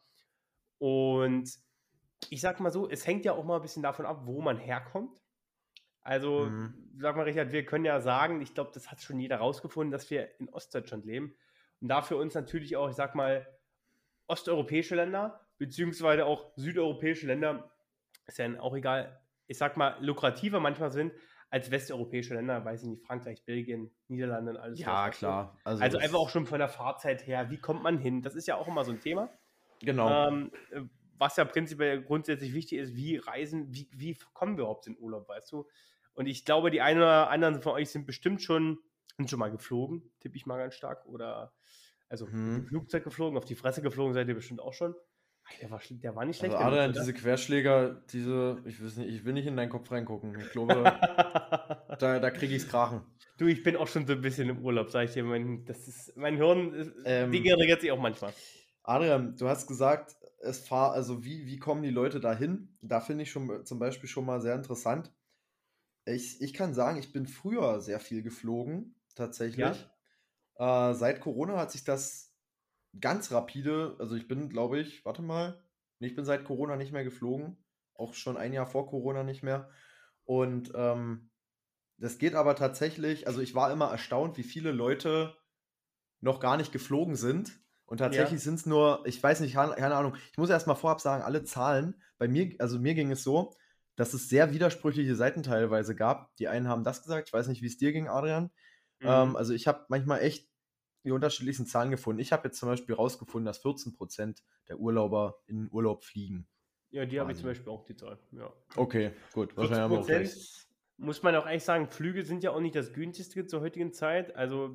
Und 0.79 1.51
ich 2.31 2.41
sag 2.41 2.61
mal 2.61 2.71
so, 2.71 2.89
es 2.89 3.07
hängt 3.07 3.25
ja 3.25 3.33
auch 3.33 3.45
mal 3.45 3.57
ein 3.57 3.63
bisschen 3.63 3.83
davon 3.83 4.07
ab, 4.07 4.23
wo 4.25 4.41
man 4.41 4.57
herkommt. 4.59 5.21
Also, 6.03 6.47
mhm. 6.47 6.73
sag 6.99 7.17
mal, 7.17 7.23
Richard, 7.23 7.53
wir 7.53 7.67
können 7.67 7.85
ja 7.85 8.01
sagen, 8.01 8.41
ich 8.41 8.55
glaube, 8.55 8.71
das 8.73 8.91
hat 8.91 9.03
schon 9.03 9.19
jeder 9.19 9.39
rausgefunden, 9.39 9.91
dass 9.91 10.09
wir 10.11 10.29
in 10.39 10.49
Ostdeutschland 10.49 11.05
leben. 11.05 11.35
Und 11.81 11.89
dafür 11.89 12.19
uns 12.19 12.35
natürlich 12.35 12.77
auch, 12.77 12.89
ich 12.89 12.97
sag 12.97 13.15
mal, 13.15 13.47
osteuropäische 14.27 14.95
Länder, 14.95 15.47
beziehungsweise 15.59 16.27
auch 16.27 16.53
südeuropäische 16.57 17.27
Länder, 17.27 17.71
ist 18.27 18.39
ja 18.39 18.61
auch 18.61 18.75
egal, 18.75 19.21
ich 19.47 19.59
sag 19.59 19.77
mal, 19.77 19.97
lukrativer 20.01 20.61
manchmal 20.61 20.91
sind 20.91 21.13
als 21.51 21.71
westeuropäische 21.71 22.35
Länder, 22.35 22.65
weiß 22.65 22.83
ich 22.83 22.89
nicht, 22.89 23.07
Frankreich, 23.07 23.45
Belgien, 23.45 23.91
Niederlande 24.09 24.53
und 24.53 24.57
alles. 24.59 24.79
Ja, 24.79 25.09
klar. 25.09 25.59
Also, 25.65 25.83
also 25.83 25.99
einfach 25.99 26.19
auch 26.19 26.29
schon 26.29 26.47
von 26.47 26.59
der 26.59 26.69
Fahrzeit 26.69 27.27
her, 27.27 27.51
wie 27.51 27.57
kommt 27.57 27.83
man 27.83 27.99
hin? 27.99 28.21
Das 28.21 28.35
ist 28.35 28.47
ja 28.47 28.57
auch 28.57 28.69
immer 28.69 28.85
so 28.85 28.93
ein 28.93 29.01
Thema. 29.01 29.31
Genau. 29.81 30.29
Ähm, 30.29 30.51
was 31.17 31.37
ja 31.37 31.45
prinzipiell 31.45 32.03
grundsätzlich 32.03 32.53
wichtig 32.53 32.79
ist, 32.79 32.95
wie 32.95 33.17
reisen, 33.17 33.75
wie, 33.75 33.89
wie 33.93 34.17
kommen 34.35 34.57
wir 34.57 34.63
überhaupt 34.63 34.87
in 34.87 34.99
Urlaub, 34.99 35.29
weißt 35.29 35.51
du? 35.53 35.67
Und 36.15 36.27
ich 36.27 36.45
glaube, 36.45 36.71
die 36.71 36.81
einen 36.81 37.01
oder 37.01 37.31
anderen 37.31 37.63
von 37.63 37.73
euch 37.73 37.91
sind 37.91 38.07
bestimmt 38.07 38.43
schon, 38.43 38.79
sind 39.17 39.31
schon 39.31 39.39
mal 39.39 39.51
geflogen, 39.51 40.03
tippe 40.21 40.37
ich 40.37 40.47
mal 40.47 40.59
ganz 40.59 40.75
stark. 40.75 41.07
Oder 41.07 41.53
also 42.09 42.27
hm. 42.27 42.67
Flugzeug 42.67 43.05
geflogen, 43.05 43.37
auf 43.37 43.45
die 43.45 43.55
Fresse 43.55 43.83
geflogen 43.83 44.15
seid 44.15 44.29
ihr 44.29 44.35
bestimmt 44.35 44.61
auch 44.61 44.73
schon. 44.73 44.95
Der 45.63 45.71
war, 45.71 45.81
der 45.89 46.15
war 46.15 46.25
nicht 46.25 46.39
schlecht. 46.39 46.55
Also 46.55 46.67
Adrian, 46.67 46.93
diese 46.93 47.15
Querschläger, 47.15 48.03
diese, 48.13 48.63
ich 48.67 48.85
weiß 48.85 48.97
nicht, 48.97 49.09
ich 49.09 49.25
will 49.25 49.33
nicht 49.33 49.47
in 49.47 49.57
deinen 49.57 49.71
Kopf 49.71 49.91
reingucken. 49.91 50.39
Ich 50.39 50.51
glaube, 50.51 50.75
da, 51.99 52.19
da 52.19 52.31
kriege 52.31 52.55
ich 52.55 52.63
es 52.65 52.69
krachen. 52.69 53.03
Du, 53.39 53.47
ich 53.47 53.63
bin 53.63 53.77
auch 53.77 53.89
schon 53.89 54.07
so 54.07 54.13
ein 54.13 54.21
bisschen 54.21 54.49
im 54.51 54.63
Urlaub, 54.63 54.91
sag 54.91 55.05
ich 55.05 55.13
dir. 55.13 55.25
Mein, 55.25 55.65
das 55.65 55.89
ist, 55.89 56.17
mein 56.17 56.37
Hirn 56.37 56.93
ähm, 57.05 57.33
degeneriert 57.33 57.81
sich 57.81 57.91
auch 57.91 57.99
manchmal. 57.99 58.33
Adrian, 58.83 59.37
du 59.37 59.49
hast 59.49 59.67
gesagt, 59.67 60.17
es 60.41 60.67
fahr, 60.67 60.93
also 60.93 61.25
wie, 61.25 61.47
wie 61.47 61.59
kommen 61.59 61.83
die 61.83 61.91
Leute 61.91 62.21
dahin? 62.21 62.77
Da 62.81 63.01
finde 63.01 63.23
ich 63.23 63.31
schon 63.31 63.65
zum 63.65 63.79
Beispiel 63.79 64.09
schon 64.09 64.27
mal 64.27 64.41
sehr 64.41 64.55
interessant. 64.55 65.13
Ich, 66.05 66.41
ich 66.41 66.55
kann 66.55 66.75
sagen, 66.75 66.99
ich 66.99 67.13
bin 67.13 67.27
früher 67.27 67.81
sehr 67.81 68.01
viel 68.01 68.23
geflogen, 68.23 68.95
tatsächlich. 69.19 69.89
Ja? 70.59 70.91
Äh, 70.91 70.95
seit 70.95 71.21
Corona 71.21 71.57
hat 71.57 71.71
sich 71.71 71.85
das 71.85 72.35
ganz 72.99 73.31
rapide, 73.31 73.97
also 73.99 74.17
ich 74.17 74.27
bin, 74.29 74.49
glaube 74.49 74.79
ich, 74.79 75.05
warte 75.05 75.23
mal, 75.23 75.63
ich 76.01 76.15
bin 76.15 76.25
seit 76.25 76.45
Corona 76.45 76.77
nicht 76.77 76.93
mehr 76.93 77.05
geflogen, 77.05 77.57
auch 77.95 78.15
schon 78.15 78.37
ein 78.37 78.53
Jahr 78.53 78.67
vor 78.67 78.89
Corona 78.89 79.25
nicht 79.25 79.43
mehr. 79.43 79.69
Und 80.25 80.73
ähm, 80.75 81.31
das 81.99 82.19
geht 82.19 82.35
aber 82.35 82.55
tatsächlich, 82.55 83.27
also 83.27 83.41
ich 83.41 83.55
war 83.55 83.73
immer 83.73 83.91
erstaunt, 83.91 84.37
wie 84.39 84.45
viele 84.45 84.73
Leute 84.73 85.37
noch 86.21 86.41
gar 86.41 86.57
nicht 86.57 86.73
geflogen 86.73 87.17
sind. 87.17 87.61
Und 87.87 87.99
tatsächlich 87.99 88.41
ja. 88.41 88.45
sind 88.45 88.55
es 88.55 88.67
nur, 88.67 89.03
ich 89.07 89.23
weiß 89.23 89.41
nicht, 89.41 89.55
keine 89.55 89.97
Ahnung, 89.97 90.15
ich 90.31 90.39
muss 90.39 90.51
erst 90.51 90.67
mal 90.67 90.75
vorab 90.75 91.01
sagen, 91.01 91.23
alle 91.23 91.45
Zahlen, 91.45 92.01
bei 92.19 92.29
mir, 92.29 92.55
also 92.59 92.79
mir 92.79 92.95
ging 92.95 93.11
es 93.11 93.23
so, 93.23 93.55
dass 93.97 94.15
es 94.15 94.29
sehr 94.29 94.53
widersprüchliche 94.53 95.17
Seiten 95.17 95.43
teilweise 95.43 95.97
gab. 95.97 96.37
Die 96.37 96.49
einen 96.49 96.69
haben 96.69 96.85
das 96.85 97.03
gesagt, 97.03 97.29
ich 97.29 97.33
weiß 97.33 97.49
nicht, 97.49 97.63
wie 97.63 97.67
es 97.67 97.79
dir 97.79 97.93
ging, 97.93 98.09
Adrian. 98.09 98.51
Mhm. 99.01 99.09
Ähm, 99.09 99.37
also 99.37 99.53
ich 99.53 99.67
habe 99.67 99.87
manchmal 99.89 100.21
echt 100.21 100.49
die 101.05 101.13
unterschiedlichsten 101.13 101.67
Zahlen 101.67 101.91
gefunden. 101.91 102.21
Ich 102.21 102.33
habe 102.33 102.49
jetzt 102.49 102.59
zum 102.59 102.69
Beispiel 102.69 102.95
rausgefunden, 102.95 103.47
dass 103.47 103.59
14 103.59 103.95
Prozent 103.95 104.43
der 104.69 104.79
Urlauber 104.79 105.39
in 105.47 105.69
Urlaub 105.71 106.05
fliegen. 106.05 106.49
Ja, 106.91 107.05
die 107.05 107.21
habe 107.21 107.33
ich 107.33 107.39
zum 107.39 107.49
Beispiel 107.49 107.71
auch, 107.71 107.85
die 107.85 107.97
Zahl. 107.97 108.19
Ja. 108.33 108.53
Okay, 108.77 109.13
gut. 109.33 109.57
Wahrscheinlich 109.57 109.99
Prozent 109.99 110.67
muss 110.97 111.23
man 111.23 111.37
auch 111.37 111.47
ehrlich 111.47 111.63
sagen, 111.63 111.87
Flüge 111.89 112.25
sind 112.25 112.43
ja 112.43 112.51
auch 112.51 112.61
nicht 112.61 112.75
das 112.75 112.93
günstigste 112.93 113.47
zur 113.47 113.61
heutigen 113.61 113.93
Zeit. 113.93 114.35
Also 114.35 114.75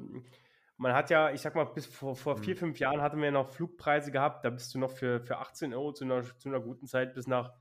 Man 0.77 0.93
hat 0.93 1.09
ja, 1.11 1.31
ich 1.31 1.41
sag 1.41 1.53
mal, 1.55 1.65
bis 1.65 1.85
vor, 1.85 2.15
vor 2.15 2.37
Mhm. 2.37 2.43
vier, 2.43 2.57
fünf 2.57 2.79
Jahren 2.79 3.01
hatten 3.01 3.21
wir 3.21 3.31
noch 3.31 3.51
Flugpreise 3.51 4.11
gehabt, 4.11 4.43
da 4.43 4.49
bist 4.49 4.73
du 4.73 4.79
noch 4.79 4.91
für, 4.91 5.21
für 5.21 5.37
18 5.37 5.73
Euro 5.73 5.93
zu 5.93 6.03
einer, 6.03 6.23
zu 6.23 6.49
einer 6.49 6.59
guten 6.59 6.87
Zeit 6.87 7.13
bis 7.13 7.27
nach, 7.27 7.53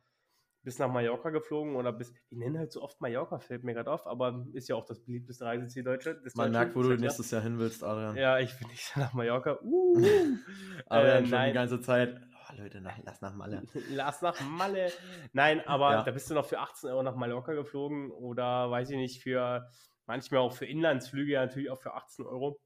bis 0.62 0.79
nach 0.79 0.90
Mallorca 0.92 1.31
geflogen 1.31 1.75
oder 1.77 1.92
bis, 1.92 2.12
wir 2.31 2.38
nennen 2.38 2.59
halt 2.59 2.70
so 2.72 2.83
oft 2.83 3.01
Mallorca, 3.01 3.38
fällt 3.38 3.64
mir 3.64 3.75
gerade 3.75 3.90
auf, 3.90 4.07
aber 4.07 4.46
ist 4.53 4.68
ja 4.68 4.77
auch 4.77 4.85
das 4.85 5.01
beliebteste 5.01 5.44
Reiseziel 5.44 5.83
Deutschland. 5.83 6.20
Man 6.37 6.53
merkt, 6.53 6.77
wo 6.77 6.83
du 6.83 6.90
ja 6.90 6.96
nächstes 6.96 7.31
Jahr 7.31 7.42
hin 7.42 7.59
willst, 7.59 7.83
Adrian. 7.83 8.16
Ja, 8.16 8.38
ich 8.38 8.57
bin 8.59 8.68
nicht 8.68 8.92
nach 8.96 9.12
Mallorca. 9.12 9.59
Uh, 9.62 10.01
Aber 10.87 11.05
äh, 11.07 11.25
schon 11.27 11.44
die 11.46 11.53
ganze 11.53 11.81
Zeit. 11.81 12.20
Oh, 12.51 12.55
Leute, 12.61 12.81
nach, 12.81 12.98
lass 13.05 13.20
nach 13.20 13.35
Malle. 13.35 13.62
Lass 13.90 14.20
nach 14.22 14.38
Malle. 14.40 14.90
Nein, 15.33 15.62
aber 15.66 15.92
Ja. 15.92 16.03
da 16.03 16.11
bist 16.11 16.29
du 16.31 16.35
noch 16.35 16.44
für 16.46 16.59
18 16.59 16.90
Euro 16.90 17.03
nach 17.03 17.16
Mallorca 17.16 17.55
geflogen 17.55 18.11
oder 18.11 18.70
weiß 18.70 18.90
ich 18.90 18.96
nicht, 18.96 19.22
für 19.22 19.68
manchmal 20.07 20.40
auch 20.40 20.53
für 20.53 20.66
Inlandsflüge 20.66 21.35
natürlich 21.35 21.70
auch 21.70 21.81
für 21.81 21.94
18 21.94 22.27
Euro, 22.27 22.61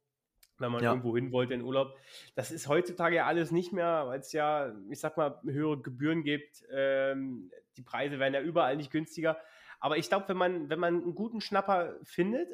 wenn 0.58 0.72
man 0.72 0.82
Ja. 0.82 0.90
irgendwo 0.90 1.14
hin 1.14 1.30
wollte 1.30 1.54
in 1.54 1.62
Urlaub. 1.62 1.94
Das 2.34 2.50
ist 2.50 2.68
heutzutage 2.68 3.16
ja 3.16 3.26
alles 3.26 3.52
nicht 3.52 3.72
mehr, 3.72 4.06
weil 4.06 4.20
es 4.20 4.32
ja, 4.32 4.74
ich 4.90 4.98
sag 4.98 5.16
mal, 5.18 5.40
höhere 5.44 5.80
Gebühren 5.80 6.24
gibt. 6.24 6.64
Ähm, 6.72 7.50
die 7.76 7.82
Preise 7.82 8.18
werden 8.18 8.34
ja 8.34 8.40
überall 8.40 8.76
nicht 8.76 8.90
günstiger. 8.90 9.36
Aber 9.80 9.96
ich 9.98 10.08
glaube, 10.08 10.28
wenn 10.28 10.36
man, 10.36 10.68
wenn 10.70 10.78
man 10.80 10.94
einen 11.02 11.14
guten 11.14 11.40
Schnapper 11.40 11.96
findet, 12.02 12.48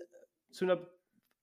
zu 0.50 0.64
einer 0.64 0.86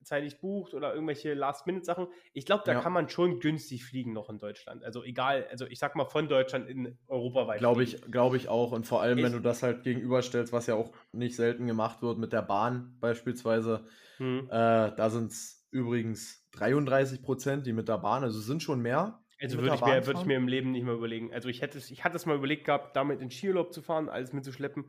Zeit 0.04 0.24
nicht 0.24 0.40
bucht 0.40 0.74
oder 0.74 0.94
irgendwelche 0.94 1.34
Last-Minute-Sachen, 1.34 2.08
ich 2.34 2.46
glaube, 2.46 2.64
da 2.66 2.72
Ja. 2.74 2.80
kann 2.82 2.94
man 2.94 3.10
schon 3.10 3.40
günstig 3.42 3.84
fliegen 3.84 4.14
noch 4.14 4.30
in 4.30 4.40
Deutschland. 4.40 4.84
Also 4.84 5.04
egal, 5.04 5.46
also 5.52 5.66
ich 5.66 5.78
sag 5.80 5.96
mal 5.96 6.06
von 6.06 6.30
Deutschland 6.30 6.70
in 6.70 6.98
Europa 7.08 7.48
weit. 7.48 7.60
Glaube 7.60 7.84
ich, 7.84 8.02
glaube 8.04 8.38
ich 8.38 8.48
auch. 8.48 8.72
Und 8.72 8.86
vor 8.86 9.02
allem, 9.02 9.18
Ich- 9.18 9.26
wenn 9.26 9.34
du 9.34 9.42
das 9.42 9.62
halt 9.62 9.84
gegenüberstellst, 9.84 10.54
was 10.54 10.68
ja 10.68 10.76
auch 10.76 10.92
nicht 11.12 11.36
selten 11.36 11.68
gemacht 11.68 12.02
wird 12.02 12.18
mit 12.18 12.32
der 12.32 12.42
Bahn 12.44 12.96
beispielsweise. 13.02 13.86
Hm. 14.18 14.48
Äh, 14.50 14.50
da 14.96 15.10
sind 15.10 15.32
es 15.32 15.68
übrigens 15.72 16.50
33 16.52 17.22
Prozent, 17.22 17.66
die 17.68 17.74
mit 17.74 17.90
der 17.90 17.98
Bahn, 17.98 18.24
also 18.24 18.40
es 18.40 18.46
sind 18.46 18.64
schon 18.64 18.82
mehr. 18.82 19.22
Also 19.42 19.58
würde 19.60 19.76
ich, 19.76 19.82
mir, 19.82 20.06
würde 20.06 20.20
ich 20.20 20.26
mir 20.26 20.38
im 20.38 20.48
Leben 20.48 20.72
nicht 20.72 20.84
mehr 20.84 20.94
überlegen. 20.94 21.34
Also 21.34 21.48
ich 21.48 21.62
hätte 21.62 21.78
es, 21.78 21.92
ich 21.92 22.04
hatte 22.04 22.18
es 22.18 22.26
mal 22.26 22.36
überlegt 22.36 22.66
gehabt, 22.66 22.96
damit 22.96 23.22
in 23.22 23.32
Skiurlaub 23.32 23.74
zu 23.74 23.82
fahren, 23.82 24.10
alles 24.10 24.34
mitzuschleppen. 24.34 24.86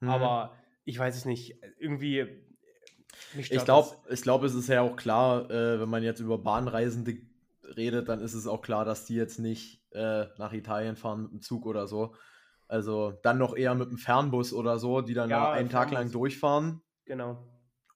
Mhm. 0.00 0.08
Aber 0.08 0.54
ich 0.84 0.98
weiß 0.98 1.16
es 1.16 1.24
nicht. 1.24 1.56
Irgendwie. 1.78 2.26
mich 3.34 3.46
stört 3.46 3.60
Ich 3.60 3.64
glaube, 3.64 3.96
ich 4.08 4.22
glaube, 4.22 4.46
es 4.46 4.54
ist 4.54 4.68
ja 4.68 4.82
auch 4.82 4.96
klar, 4.96 5.50
äh, 5.50 5.80
wenn 5.80 5.88
man 5.88 6.02
jetzt 6.02 6.20
über 6.20 6.38
Bahnreisende 6.38 7.18
redet, 7.76 8.08
dann 8.08 8.20
ist 8.20 8.34
es 8.34 8.46
auch 8.46 8.62
klar, 8.62 8.84
dass 8.84 9.04
die 9.04 9.14
jetzt 9.14 9.38
nicht 9.38 9.82
äh, 9.92 10.26
nach 10.38 10.52
Italien 10.52 10.96
fahren 10.96 11.22
mit 11.22 11.32
dem 11.32 11.40
Zug 11.40 11.66
oder 11.66 11.86
so. 11.86 12.14
Also 12.68 13.12
dann 13.22 13.38
noch 13.38 13.56
eher 13.56 13.74
mit 13.74 13.90
dem 13.90 13.98
Fernbus 13.98 14.52
oder 14.52 14.78
so, 14.78 15.00
die 15.00 15.14
dann 15.14 15.30
Ja, 15.30 15.50
einen 15.52 15.70
Tag 15.70 15.90
lang 15.90 16.10
durchfahren. 16.10 16.82
Genau. 17.04 17.46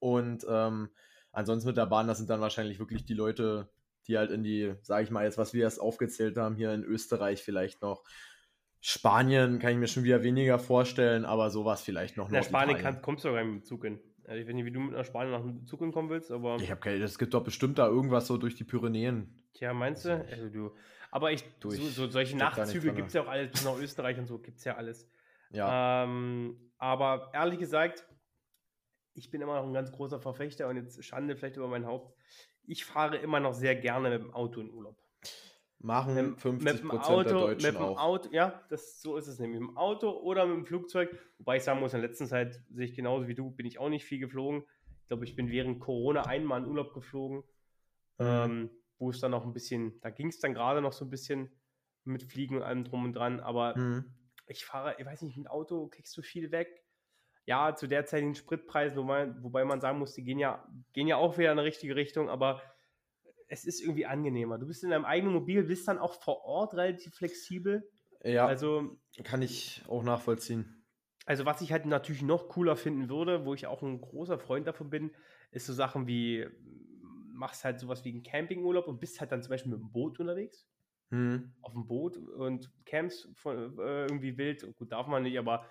Und 0.01 0.45
ähm, 0.49 0.88
ansonsten 1.31 1.69
mit 1.69 1.77
der 1.77 1.87
Bahn, 1.87 2.09
das 2.09 2.19
sind 2.19 2.31
dann 2.31 2.41
wahrscheinlich 2.41 2.79
wirklich 2.79 3.05
die 3.05 3.15
Leute, 3.15 3.69
die 4.09 4.19
halt 4.19 4.31
in 4.31 4.43
die, 4.43 4.75
sage 4.83 5.05
ich 5.05 5.11
mal 5.11 5.25
jetzt, 5.25 5.38
was 5.38 5.55
wir 5.55 5.62
erst 5.62 5.81
aufgezählt 5.81 6.37
haben, 6.37 6.57
hier 6.57 6.73
in 6.73 6.85
Österreich 6.85 7.43
vielleicht 7.43 7.83
noch. 7.83 8.05
Spanien 8.81 9.61
kann 9.61 9.73
ich 9.73 9.79
mir 9.79 9.87
schon 9.87 10.03
wieder 10.03 10.23
weniger 10.25 10.59
vorstellen, 10.59 11.25
aber 11.25 11.51
sowas 11.51 11.83
vielleicht 11.83 12.17
noch. 12.17 12.29
Der 12.29 12.43
Spanien 12.43 12.79
kann, 12.79 13.01
kommst 13.01 13.25
du 13.25 13.29
sogar 13.29 13.45
mit 13.45 13.62
dem 13.62 13.65
Zug 13.65 13.85
hin. 13.85 14.01
Also 14.25 14.41
ich 14.41 14.47
weiß 14.47 14.55
nicht, 14.55 14.65
wie 14.65 14.73
du 14.73 14.81
mit 14.81 14.95
einer 14.95 15.05
Spanien 15.05 15.33
nach 15.33 15.41
dem 15.41 15.67
Zug 15.67 15.81
hinkommen 15.81 16.11
willst, 16.11 16.31
aber. 16.31 16.57
Ich 16.57 16.71
habe 16.71 16.81
keine, 16.81 17.03
es 17.05 17.19
gibt 17.19 17.33
doch 17.35 17.45
bestimmt 17.45 17.79
da 17.79 17.87
irgendwas 17.87 18.27
so 18.27 18.37
durch 18.37 18.57
die 18.57 18.65
Pyrenäen. 18.65 19.45
Tja, 19.55 19.73
meinst 19.73 20.05
du? 20.05 20.25
Also 20.31 20.49
du. 20.49 20.75
Aber 21.11 21.31
ich, 21.31 21.45
Durch- 21.61 21.77
so, 21.77 21.88
so 21.88 22.09
solche 22.09 22.37
Nachtzüge 22.37 22.93
gibt 22.93 23.09
es 23.09 23.15
ja 23.15 23.23
auch 23.23 23.29
alles, 23.29 23.53
bis 23.53 23.65
nach 23.65 23.77
Österreich 23.77 24.19
und 24.19 24.27
so 24.27 24.38
gibt 24.38 24.59
es 24.59 24.65
ja 24.65 24.77
alles. 24.77 25.09
Ja, 25.51 26.05
Ähm, 26.05 26.73
aber 26.79 27.31
ehrlich 27.35 27.59
gesagt, 27.59 28.07
ich 29.15 29.31
bin 29.31 29.43
immer 29.43 29.57
noch 29.57 29.67
ein 29.67 29.75
ganz 29.75 29.93
großer 29.93 30.21
Verfechter 30.21 30.69
und 30.69 30.77
jetzt 30.77 31.05
Schande 31.05 31.37
vielleicht 31.37 31.57
über 31.57 31.69
mein 31.69 31.85
Haupt. 31.87 32.17
Ich 32.64 32.85
fahre 32.85 33.16
immer 33.16 33.40
noch 33.40 33.55
sehr 33.55 33.75
gerne 33.77 34.11
mit 34.11 34.22
dem 34.22 34.33
Auto 34.35 34.61
in 34.61 34.70
Urlaub. 34.70 34.96
machen 35.79 36.14
Mit, 36.14 36.40
50 36.40 36.72
mit 36.72 36.83
dem 36.83 36.90
Auto, 36.92 37.22
der 37.25 37.33
Deutschen 37.33 37.66
mit 37.66 37.75
dem 37.75 37.83
auch. 37.83 37.98
Auto, 37.98 38.29
ja, 38.33 38.62
das, 38.68 39.01
so 39.01 39.16
ist 39.16 39.27
es 39.27 39.38
nämlich. 39.40 39.61
Mit 39.61 39.70
dem 39.70 39.77
Auto 39.77 40.11
oder 40.11 40.46
mit 40.46 40.57
dem 40.57 40.66
Flugzeug. 40.66 41.11
Wobei 41.38 41.57
ich 41.57 41.64
sagen 41.64 41.81
muss, 41.81 41.92
in 41.92 42.01
der 42.01 42.09
letzten 42.09 42.27
Zeit 42.29 42.61
sehe 42.70 42.85
ich 42.87 42.94
genauso 42.94 43.27
wie 43.27 43.35
du, 43.35 43.51
bin 43.51 43.66
ich 43.66 43.79
auch 43.79 43.88
nicht 43.88 44.05
viel 44.05 44.20
geflogen. 44.20 44.64
Ich 45.03 45.09
glaube, 45.09 45.25
ich 45.25 45.35
bin 45.35 45.51
während 45.51 45.81
Corona 45.81 46.22
einmal 46.27 46.62
in 46.62 46.68
Urlaub 46.68 46.94
geflogen, 46.94 47.38
Mhm. 48.18 48.27
ähm, 48.27 48.70
wo 48.98 49.11
es 49.11 49.18
dann 49.20 49.33
noch 49.33 49.44
ein 49.44 49.53
bisschen, 49.53 50.01
da 50.01 50.11
ging 50.11 50.29
es 50.29 50.38
dann 50.38 50.55
gerade 50.55 50.81
noch 50.81 50.92
so 50.92 51.05
ein 51.05 51.11
bisschen 51.11 51.51
mit 52.05 52.22
Fliegen 52.22 52.57
und 52.57 52.62
allem 52.62 52.85
drum 52.85 53.05
und 53.05 53.14
dran, 53.14 53.40
aber 53.40 53.77
Mhm. 53.77 54.05
ich 54.46 54.64
fahre, 54.64 54.94
ich 54.98 55.05
weiß 55.05 55.22
nicht, 55.22 55.37
mit 55.37 55.46
dem 55.46 55.51
Auto 55.51 55.88
kriegst 55.88 56.16
du 56.16 56.22
viel 56.22 56.53
weg. 56.53 56.85
Ja, 57.44 57.74
zu 57.74 57.88
derzeitigen 57.88 58.35
Spritpreisen, 58.35 58.96
wobei, 58.98 59.35
wobei 59.42 59.64
man 59.64 59.81
sagen 59.81 59.98
muss, 59.98 60.14
die 60.14 60.22
gehen 60.22 60.38
ja, 60.38 60.66
gehen 60.92 61.09
ja 61.09 61.16
auch 61.16 61.38
wieder 61.38 61.50
in 61.52 61.59
eine 61.59 61.66
richtige 61.66 61.96
Richtung, 61.96 62.28
aber 62.31 62.62
es 63.48 63.64
ist 63.64 63.81
irgendwie 63.81 64.07
angenehmer. 64.07 64.59
Du 64.59 64.66
bist 64.66 64.85
in 64.85 64.90
deinem 64.90 65.05
eigenen 65.05 65.35
Mobil, 65.35 65.64
bist 65.64 65.87
dann 65.88 65.98
auch 65.98 66.14
vor 66.22 66.44
Ort 66.44 66.74
relativ 66.74 67.14
flexibel. 67.14 67.88
Ja, 68.22 68.46
Also, 68.46 68.96
kann 69.24 69.42
ich 69.42 69.83
auch 69.88 70.02
nachvollziehen. 70.05 70.85
also 71.26 71.44
was 71.44 71.61
ich 71.61 71.72
halt 71.72 71.87
natürlich 71.87 72.22
noch 72.22 72.48
cooler 72.48 72.76
finden 72.76 73.09
würde, 73.09 73.44
wo 73.44 73.55
ich 73.55 73.66
auch 73.66 73.83
ein 73.83 74.00
großer 74.00 74.38
Freund 74.38 74.66
davon 74.66 74.90
bin, 74.90 75.11
ist 75.50 75.66
so 75.66 75.72
Sachen 75.72 76.07
wie, 76.07 76.46
machst 77.33 77.64
halt 77.64 77.81
sowas 77.81 78.05
wie 78.05 78.11
einen 78.11 78.22
Campingurlaub 78.22 78.87
und 78.88 79.00
bist 79.00 79.20
halt 79.20 79.33
dann 79.33 79.42
zum 79.42 79.50
Beispiel 79.50 79.72
mit 79.72 79.81
dem 79.81 79.92
Boot 79.92 80.18
unterwegs. 80.20 80.66
Mhm. 81.11 81.52
auf 81.61 81.74
dem 81.74 81.87
Boot 81.87 82.16
und 82.16 82.70
camps 82.87 83.28
von, 83.35 83.78
äh, 83.78 84.05
irgendwie 84.07 84.38
wild. 84.38 84.64
Gut, 84.76 84.92
darf 84.92 85.07
man 85.09 85.24
nicht, 85.24 85.38
aber 85.38 85.66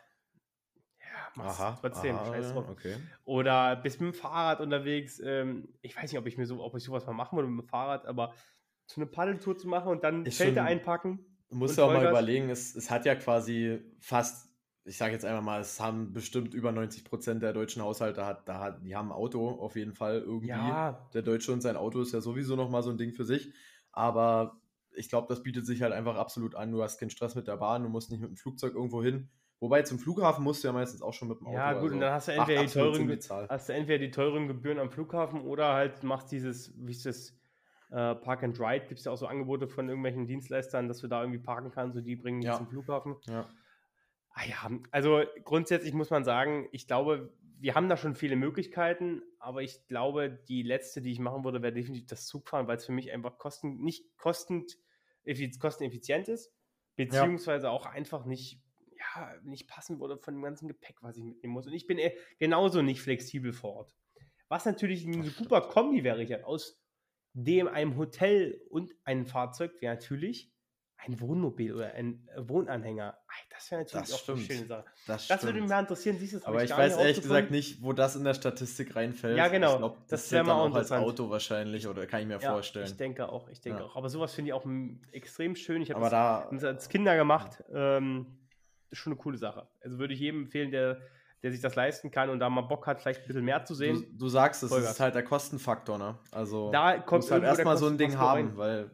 ja, 1.11 1.43
mach's 1.43 1.79
trotzdem. 1.81 2.15
aha, 2.15 2.25
scheiß 2.25 2.53
drauf. 2.53 2.69
okay. 2.69 2.95
Oder 3.25 3.75
bist 3.75 4.01
mit 4.01 4.13
dem 4.13 4.19
Fahrrad 4.19 4.61
unterwegs. 4.61 5.21
Ähm, 5.23 5.69
ich 5.81 5.95
weiß 5.95 6.11
nicht, 6.11 6.19
ob 6.19 6.27
ich 6.27 6.37
mir 6.37 6.45
so, 6.45 6.61
ob 6.63 6.75
ich 6.75 6.83
sowas 6.83 7.05
mal 7.05 7.13
machen 7.13 7.35
würde 7.37 7.49
mit 7.49 7.65
dem 7.65 7.67
Fahrrad, 7.67 8.05
aber 8.05 8.33
so 8.85 9.01
eine 9.01 9.09
Paddeltour 9.09 9.57
zu 9.57 9.67
machen 9.67 9.89
und 9.89 10.03
dann 10.03 10.25
Ist 10.25 10.37
Zelte 10.37 10.63
einpacken. 10.63 11.19
Du 11.49 11.57
musst 11.57 11.77
ja 11.77 11.85
auch 11.85 11.93
mal 11.93 12.07
überlegen, 12.07 12.49
es, 12.49 12.75
es 12.75 12.89
hat 12.89 13.05
ja 13.05 13.15
quasi 13.15 13.81
fast, 13.99 14.49
ich 14.85 14.97
sage 14.97 15.13
jetzt 15.13 15.25
einfach 15.25 15.43
mal, 15.43 15.59
es 15.59 15.79
haben 15.79 16.13
bestimmt 16.13 16.53
über 16.53 16.71
90 16.71 17.03
Prozent 17.03 17.43
der 17.43 17.53
deutschen 17.53 17.81
Haushalte, 17.81 18.25
hat, 18.25 18.47
da 18.47 18.59
hat, 18.59 18.85
die 18.85 18.95
haben 18.95 19.09
ein 19.09 19.15
Auto 19.15 19.49
auf 19.49 19.75
jeden 19.75 19.93
Fall 19.93 20.19
irgendwie. 20.19 20.47
Ja, 20.47 21.09
Der 21.13 21.21
Deutsche 21.21 21.51
und 21.51 21.61
sein 21.61 21.75
Auto 21.75 22.01
ist 22.01 22.13
ja 22.13 22.21
sowieso 22.21 22.55
nochmal 22.55 22.83
so 22.83 22.89
ein 22.89 22.97
Ding 22.97 23.11
für 23.11 23.25
sich. 23.25 23.53
Aber 23.91 24.61
ich 24.93 25.09
glaube, 25.09 25.27
das 25.27 25.43
bietet 25.43 25.65
sich 25.65 25.81
halt 25.81 25.93
einfach 25.93 26.15
absolut 26.15 26.55
an. 26.55 26.71
Du 26.71 26.81
hast 26.81 26.99
keinen 26.99 27.09
Stress 27.09 27.35
mit 27.35 27.47
der 27.47 27.57
Bahn, 27.57 27.83
du 27.83 27.89
musst 27.89 28.11
nicht 28.11 28.21
mit 28.21 28.29
dem 28.29 28.37
Flugzeug 28.37 28.73
irgendwo 28.73 29.03
hin. 29.03 29.29
Wobei 29.61 29.83
zum 29.83 29.99
Flughafen 29.99 30.43
musst 30.43 30.63
du 30.63 30.67
ja 30.67 30.73
meistens 30.73 31.01
auch 31.01 31.13
schon 31.13 31.27
mit 31.29 31.39
dem 31.39 31.45
Auto. 31.47 31.55
ja 31.55 31.73
gut, 31.73 31.83
also 31.83 31.93
und 31.95 31.99
dann 32.01 32.13
hast 32.13 32.27
du 32.27 32.33
entweder 32.33 32.65
die 32.65 32.71
teuren, 32.71 33.47
hast 33.49 33.69
du 33.69 33.73
entweder 33.73 33.99
die 33.99 34.11
teuren 34.11 34.47
Gebühren 34.47 34.79
am 34.79 34.89
Flughafen 34.91 35.41
oder 35.41 35.73
halt 35.73 36.03
machst 36.03 36.31
dieses, 36.31 36.73
wie 36.77 36.91
ist 36.91 37.05
das, 37.05 37.37
äh, 37.91 38.15
Park 38.15 38.41
and 38.43 38.59
Ride, 38.59 38.87
gibt 38.87 38.99
es 38.99 39.05
ja 39.05 39.11
auch 39.11 39.17
so 39.17 39.27
Angebote 39.27 39.67
von 39.67 39.87
irgendwelchen 39.87 40.25
Dienstleistern, 40.25 40.87
dass 40.87 40.97
du 40.99 41.07
da 41.07 41.21
irgendwie 41.21 41.39
parken 41.39 41.69
kannst 41.71 41.95
und 41.95 42.03
die 42.05 42.15
bringen 42.15 42.41
dich 42.41 42.49
Ja. 42.49 42.57
zum 42.57 42.67
Flughafen. 42.69 43.15
Ja. 43.27 43.47
Ah 44.33 44.45
ja, 44.45 44.71
also 44.91 45.23
grundsätzlich 45.43 45.93
muss 45.93 46.09
man 46.09 46.23
sagen, 46.23 46.67
ich 46.71 46.87
glaube, 46.87 47.33
wir 47.59 47.75
haben 47.75 47.89
da 47.89 47.97
schon 47.97 48.15
viele 48.15 48.35
Möglichkeiten, 48.37 49.21
aber 49.37 49.61
ich 49.61 49.85
glaube, 49.87 50.31
die 50.47 50.63
letzte, 50.63 51.01
die 51.01 51.11
ich 51.11 51.19
machen 51.19 51.43
würde, 51.43 51.61
wäre 51.61 51.73
definitiv 51.73 52.07
das 52.07 52.25
Zugfahren, 52.25 52.65
weil 52.67 52.77
es 52.77 52.85
für 52.85 52.93
mich 52.93 53.11
einfach 53.11 53.37
kosten, 53.37 53.83
nicht 53.83 54.17
kostend, 54.17 54.77
effiz- 55.25 55.59
kosteneffizient 55.59 56.29
ist, 56.29 56.51
beziehungsweise 56.95 57.69
auch 57.69 57.85
einfach 57.85 58.25
nicht, 58.25 58.59
ja, 59.15 59.33
nicht 59.43 59.67
passen 59.67 59.99
würde 59.99 60.17
von 60.17 60.33
dem 60.33 60.43
ganzen 60.43 60.67
Gepäck, 60.67 60.97
was 61.01 61.17
ich 61.17 61.23
mitnehmen 61.23 61.53
muss. 61.53 61.67
Und 61.67 61.73
ich 61.73 61.87
bin 61.87 61.97
eh 61.97 62.15
genauso 62.39 62.81
nicht 62.81 63.01
flexibel 63.01 63.53
vor 63.53 63.73
Ort. 63.75 63.95
Was 64.47 64.65
natürlich 64.65 65.05
eine 65.05 65.29
super 65.29 65.61
Kombi 65.61 66.03
wäre, 66.03 66.17
Richard, 66.17 66.43
aus 66.43 66.81
dem 67.33 67.67
einem 67.67 67.95
Hotel 67.97 68.61
und 68.69 68.93
einem 69.05 69.25
Fahrzeug 69.25 69.81
wäre 69.81 69.95
natürlich 69.95 70.51
ein 70.97 71.19
Wohnmobil 71.19 71.73
oder 71.73 71.93
ein 71.93 72.27
äh, 72.35 72.47
Wohnanhänger. 72.47 73.17
Das 73.49 73.71
wäre 73.71 73.81
natürlich 73.81 74.07
Das 74.09 74.13
auch 74.13 74.29
eine 74.29 74.37
stimmt. 74.39 74.57
schöne 74.59 74.67
Sache. 74.67 74.85
Das, 75.07 75.27
Das 75.27 75.43
würde 75.43 75.59
mich 75.59 75.69
mal 75.69 75.79
interessieren, 75.79 76.17
siehst 76.19 76.33
du 76.33 76.37
das? 76.37 76.45
hab 76.45 76.53
Aber 76.53 76.63
ich 76.63 76.69
gar 76.69 76.77
weiß 76.79 76.97
ehrlich 76.97 77.21
gesagt 77.21 77.49
nicht, 77.49 77.81
wo 77.81 77.93
das 77.93 78.15
in 78.15 78.23
der 78.23 78.33
Statistik 78.33 78.95
reinfällt. 78.95 79.37
Ja, 79.37 79.47
genau. 79.47 79.71
Ich 79.73 79.77
glaub, 79.77 79.97
Das 80.01 80.09
das, 80.09 80.31
wär 80.31 80.39
zählt 80.43 80.47
mal 80.47 80.61
auch 80.69 80.75
als. 80.75 80.91
Auto 80.91 81.29
wahrscheinlich, 81.29 81.87
oder 81.87 82.05
kann 82.05 82.21
ich 82.21 82.27
mir 82.27 82.39
Ja, 82.39 82.51
vorstellen. 82.51 82.85
Ich 82.85 82.97
denke 82.97 83.29
auch, 83.29 83.49
ich 83.49 83.61
denke 83.61 83.79
Ja. 83.79 83.85
auch. 83.85 83.95
Aber 83.95 84.09
sowas 84.09 84.33
finde 84.33 84.49
ich 84.49 84.53
auch 84.53 84.65
extrem 85.11 85.55
schön. 85.55 85.81
Ich 85.81 85.89
habe 85.91 86.01
das, 86.01 86.11
da, 86.11 86.67
als 86.67 86.89
Kinder 86.89 87.15
gemacht. 87.15 87.63
Ähm, 87.73 88.37
ist 88.91 88.99
schon 88.99 89.13
eine 89.13 89.21
coole 89.21 89.37
Sache. 89.37 89.67
Also 89.81 89.97
würde 89.99 90.13
ich 90.13 90.19
jedem 90.19 90.43
empfehlen, 90.43 90.71
der, 90.71 91.01
der 91.43 91.51
sich 91.51 91.61
das 91.61 91.75
leisten 91.75 92.11
kann 92.11 92.29
und 92.29 92.39
da 92.39 92.49
mal 92.49 92.61
Bock 92.61 92.85
hat, 92.87 93.01
vielleicht 93.01 93.21
ein 93.21 93.27
bisschen 93.27 93.45
mehr 93.45 93.63
zu 93.65 93.73
du, 93.73 93.77
sehen. 93.77 94.17
du 94.17 94.27
sagst 94.27 94.63
es, 94.63 94.71
ist 94.71 94.99
halt 94.99 95.15
der 95.15 95.23
Kostenfaktor, 95.23 95.97
ne? 95.97 96.17
Also, 96.31 96.71
Da 96.71 96.97
du 96.97 97.03
kommt 97.03 97.19
musst 97.21 97.31
halt 97.31 97.43
erstmal 97.43 97.77
so 97.77 97.87
ein 97.87 97.97
Ding 97.97 98.17
haben, 98.17 98.47
rein. 98.47 98.57
weil, 98.57 98.91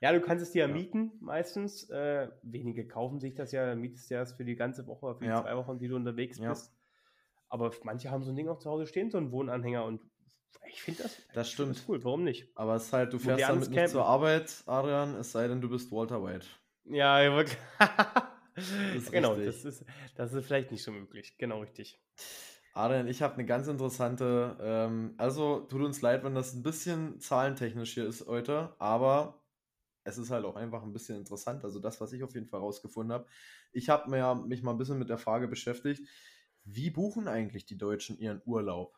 Ja, 0.00 0.12
du 0.12 0.20
kannst 0.20 0.42
es 0.42 0.52
dir 0.52 0.60
ja 0.62 0.68
Ja. 0.68 0.74
mieten 0.74 1.12
meistens. 1.20 1.88
Äh, 1.90 2.28
wenige 2.42 2.86
kaufen 2.86 3.20
sich 3.20 3.34
das 3.34 3.52
ja, 3.52 3.74
mietest 3.74 4.10
du 4.10 4.14
das 4.14 4.32
für 4.32 4.44
die 4.44 4.56
ganze 4.56 4.86
Woche, 4.86 5.14
für 5.16 5.24
die 5.24 5.30
Ja. 5.30 5.42
zwei 5.42 5.56
Wochen, 5.56 5.78
die 5.78 5.88
du 5.88 5.96
unterwegs 5.96 6.38
Ja. 6.38 6.50
bist. 6.50 6.72
Aber 7.48 7.72
manche 7.82 8.10
haben 8.10 8.22
so 8.22 8.30
ein 8.30 8.36
Ding 8.36 8.48
auch 8.48 8.58
zu 8.58 8.70
Hause 8.70 8.86
stehen, 8.86 9.10
so 9.10 9.18
einen 9.18 9.32
Wohnanhänger 9.32 9.84
und 9.84 10.00
ich 10.68 10.82
finde 10.82 11.02
das, 11.02 11.16
das 11.16 11.22
find 11.24 11.36
das 11.36 11.50
stimmt. 11.50 11.84
cool. 11.88 12.04
Warum 12.04 12.22
nicht? 12.24 12.48
Aber 12.54 12.76
es 12.76 12.84
ist 12.84 12.92
halt, 12.92 13.12
du 13.12 13.18
fährst 13.18 13.42
damit 13.48 13.70
nicht 13.70 13.88
zur 13.88 14.04
Arbeit, 14.06 14.62
Adrian, 14.66 15.14
es 15.16 15.32
sei 15.32 15.48
denn, 15.48 15.60
du 15.60 15.68
bist 15.68 15.90
Walter 15.90 16.22
White. 16.24 16.46
Ja, 16.84 17.20
ja, 17.20 17.34
wirklich. 17.34 17.58
ist 18.96 19.10
genau, 19.10 19.32
richtig. 19.32 19.62
das 19.62 19.64
ist, 19.64 19.84
das 20.16 20.32
ist 20.32 20.46
vielleicht 20.46 20.70
nicht 20.70 20.82
so 20.82 20.92
möglich. 20.92 21.36
Genau 21.38 21.60
richtig. 21.60 22.00
Adrian, 22.72 23.08
ich 23.08 23.20
habe 23.22 23.34
eine 23.34 23.46
ganz 23.46 23.66
interessante, 23.66 24.56
ähm, 24.60 25.14
also 25.18 25.60
tut 25.60 25.82
uns 25.82 26.02
leid, 26.02 26.22
wenn 26.22 26.34
das 26.34 26.54
ein 26.54 26.62
bisschen 26.62 27.18
zahlentechnisch 27.20 27.94
hier 27.94 28.06
ist 28.06 28.26
heute, 28.26 28.74
aber 28.78 29.42
es 30.04 30.18
ist 30.18 30.30
halt 30.30 30.44
auch 30.44 30.56
einfach 30.56 30.82
ein 30.82 30.92
bisschen 30.92 31.18
interessant. 31.18 31.64
Also 31.64 31.80
das, 31.80 32.00
was 32.00 32.12
ich 32.12 32.22
auf 32.22 32.34
jeden 32.34 32.46
Fall 32.46 32.60
rausgefunden 32.60 33.12
habe. 33.12 33.26
Ich 33.72 33.88
habe 33.88 34.10
mir, 34.10 34.34
mich 34.34 34.62
mal 34.62 34.72
ein 34.72 34.78
bisschen 34.78 34.98
mit 34.98 35.08
der 35.08 35.18
Frage 35.18 35.48
beschäftigt, 35.48 36.06
wie 36.64 36.90
buchen 36.90 37.28
eigentlich 37.28 37.66
die 37.66 37.78
Deutschen 37.78 38.18
ihren 38.18 38.40
Urlaub? 38.44 38.96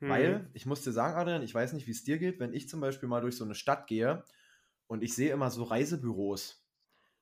Hm. 0.00 0.08
Weil, 0.08 0.50
ich 0.54 0.66
muss 0.66 0.82
dir 0.82 0.92
sagen, 0.92 1.16
Adrian, 1.16 1.42
ich 1.42 1.54
weiß 1.54 1.72
nicht, 1.74 1.86
wie 1.86 1.92
es 1.92 2.04
dir 2.04 2.18
geht, 2.18 2.40
wenn 2.40 2.54
ich 2.54 2.68
zum 2.68 2.80
Beispiel 2.80 3.08
mal 3.08 3.20
durch 3.20 3.36
so 3.36 3.44
eine 3.44 3.54
Stadt 3.54 3.86
gehe 3.86 4.24
und 4.86 5.02
ich 5.02 5.14
sehe 5.14 5.32
immer 5.32 5.50
so 5.50 5.64
Reisebüros, 5.64 6.66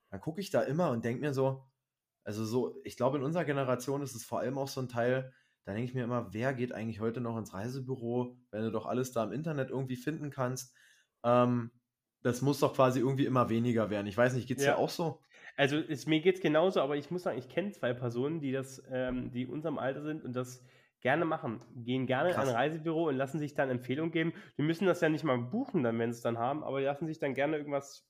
dann 0.09 0.21
gucke 0.21 0.41
ich 0.41 0.49
da 0.49 0.61
immer 0.61 0.91
und 0.91 1.03
denke 1.05 1.21
mir 1.21 1.33
so, 1.33 1.68
also 2.29 2.45
so, 2.45 2.75
ich 2.83 2.95
glaube, 2.95 3.17
in 3.17 3.23
unserer 3.23 3.43
Generation 3.43 4.03
ist 4.03 4.13
es 4.13 4.23
vor 4.23 4.39
allem 4.39 4.59
auch 4.59 4.67
so 4.67 4.79
ein 4.79 4.87
Teil, 4.87 5.33
da 5.65 5.73
denke 5.73 5.89
ich 5.89 5.95
mir 5.95 6.03
immer, 6.03 6.31
wer 6.31 6.53
geht 6.53 6.71
eigentlich 6.71 6.99
heute 6.99 7.21
noch 7.21 7.35
ins 7.39 7.55
Reisebüro, 7.55 8.37
wenn 8.51 8.61
du 8.61 8.71
doch 8.71 8.85
alles 8.85 9.11
da 9.11 9.23
im 9.23 9.31
Internet 9.31 9.71
irgendwie 9.71 9.95
finden 9.95 10.29
kannst? 10.29 10.75
Ähm, 11.23 11.71
das 12.21 12.43
muss 12.43 12.59
doch 12.59 12.75
quasi 12.75 12.99
irgendwie 12.99 13.25
immer 13.25 13.49
weniger 13.49 13.89
werden. 13.89 14.05
Ich 14.05 14.15
weiß 14.15 14.35
nicht, 14.35 14.47
geht 14.47 14.59
es 14.59 14.63
ja. 14.63 14.73
dir 14.73 14.77
auch 14.77 14.91
so? 14.91 15.23
Also 15.57 15.77
es, 15.77 16.05
mir 16.05 16.21
geht 16.21 16.35
es 16.35 16.41
genauso, 16.41 16.81
aber 16.81 16.97
ich 16.97 17.09
muss 17.09 17.23
sagen, 17.23 17.39
ich 17.39 17.49
kenne 17.49 17.71
zwei 17.71 17.93
Personen, 17.93 18.41
die 18.41 18.51
das, 18.51 18.83
ähm, 18.91 19.31
die 19.31 19.47
unserem 19.47 19.79
Alter 19.79 20.03
sind 20.03 20.23
und 20.23 20.35
das 20.35 20.63
gerne 21.01 21.25
machen. 21.25 21.63
Gehen 21.77 22.05
gerne 22.05 22.29
Krass. 22.29 22.43
in 22.43 22.49
ein 22.51 22.55
Reisebüro 22.55 23.07
und 23.07 23.15
lassen 23.15 23.39
sich 23.39 23.55
dann 23.55 23.71
Empfehlungen 23.71 24.11
geben. 24.11 24.33
Die 24.59 24.61
müssen 24.61 24.85
das 24.85 25.01
ja 25.01 25.09
nicht 25.09 25.23
mal 25.23 25.39
buchen, 25.39 25.81
dann, 25.81 25.97
wenn 25.97 26.11
sie 26.11 26.17
es 26.17 26.21
dann 26.21 26.37
haben, 26.37 26.63
aber 26.63 26.77
die 26.77 26.85
lassen 26.85 27.07
sich 27.07 27.17
dann 27.17 27.33
gerne 27.33 27.57
irgendwas 27.57 28.07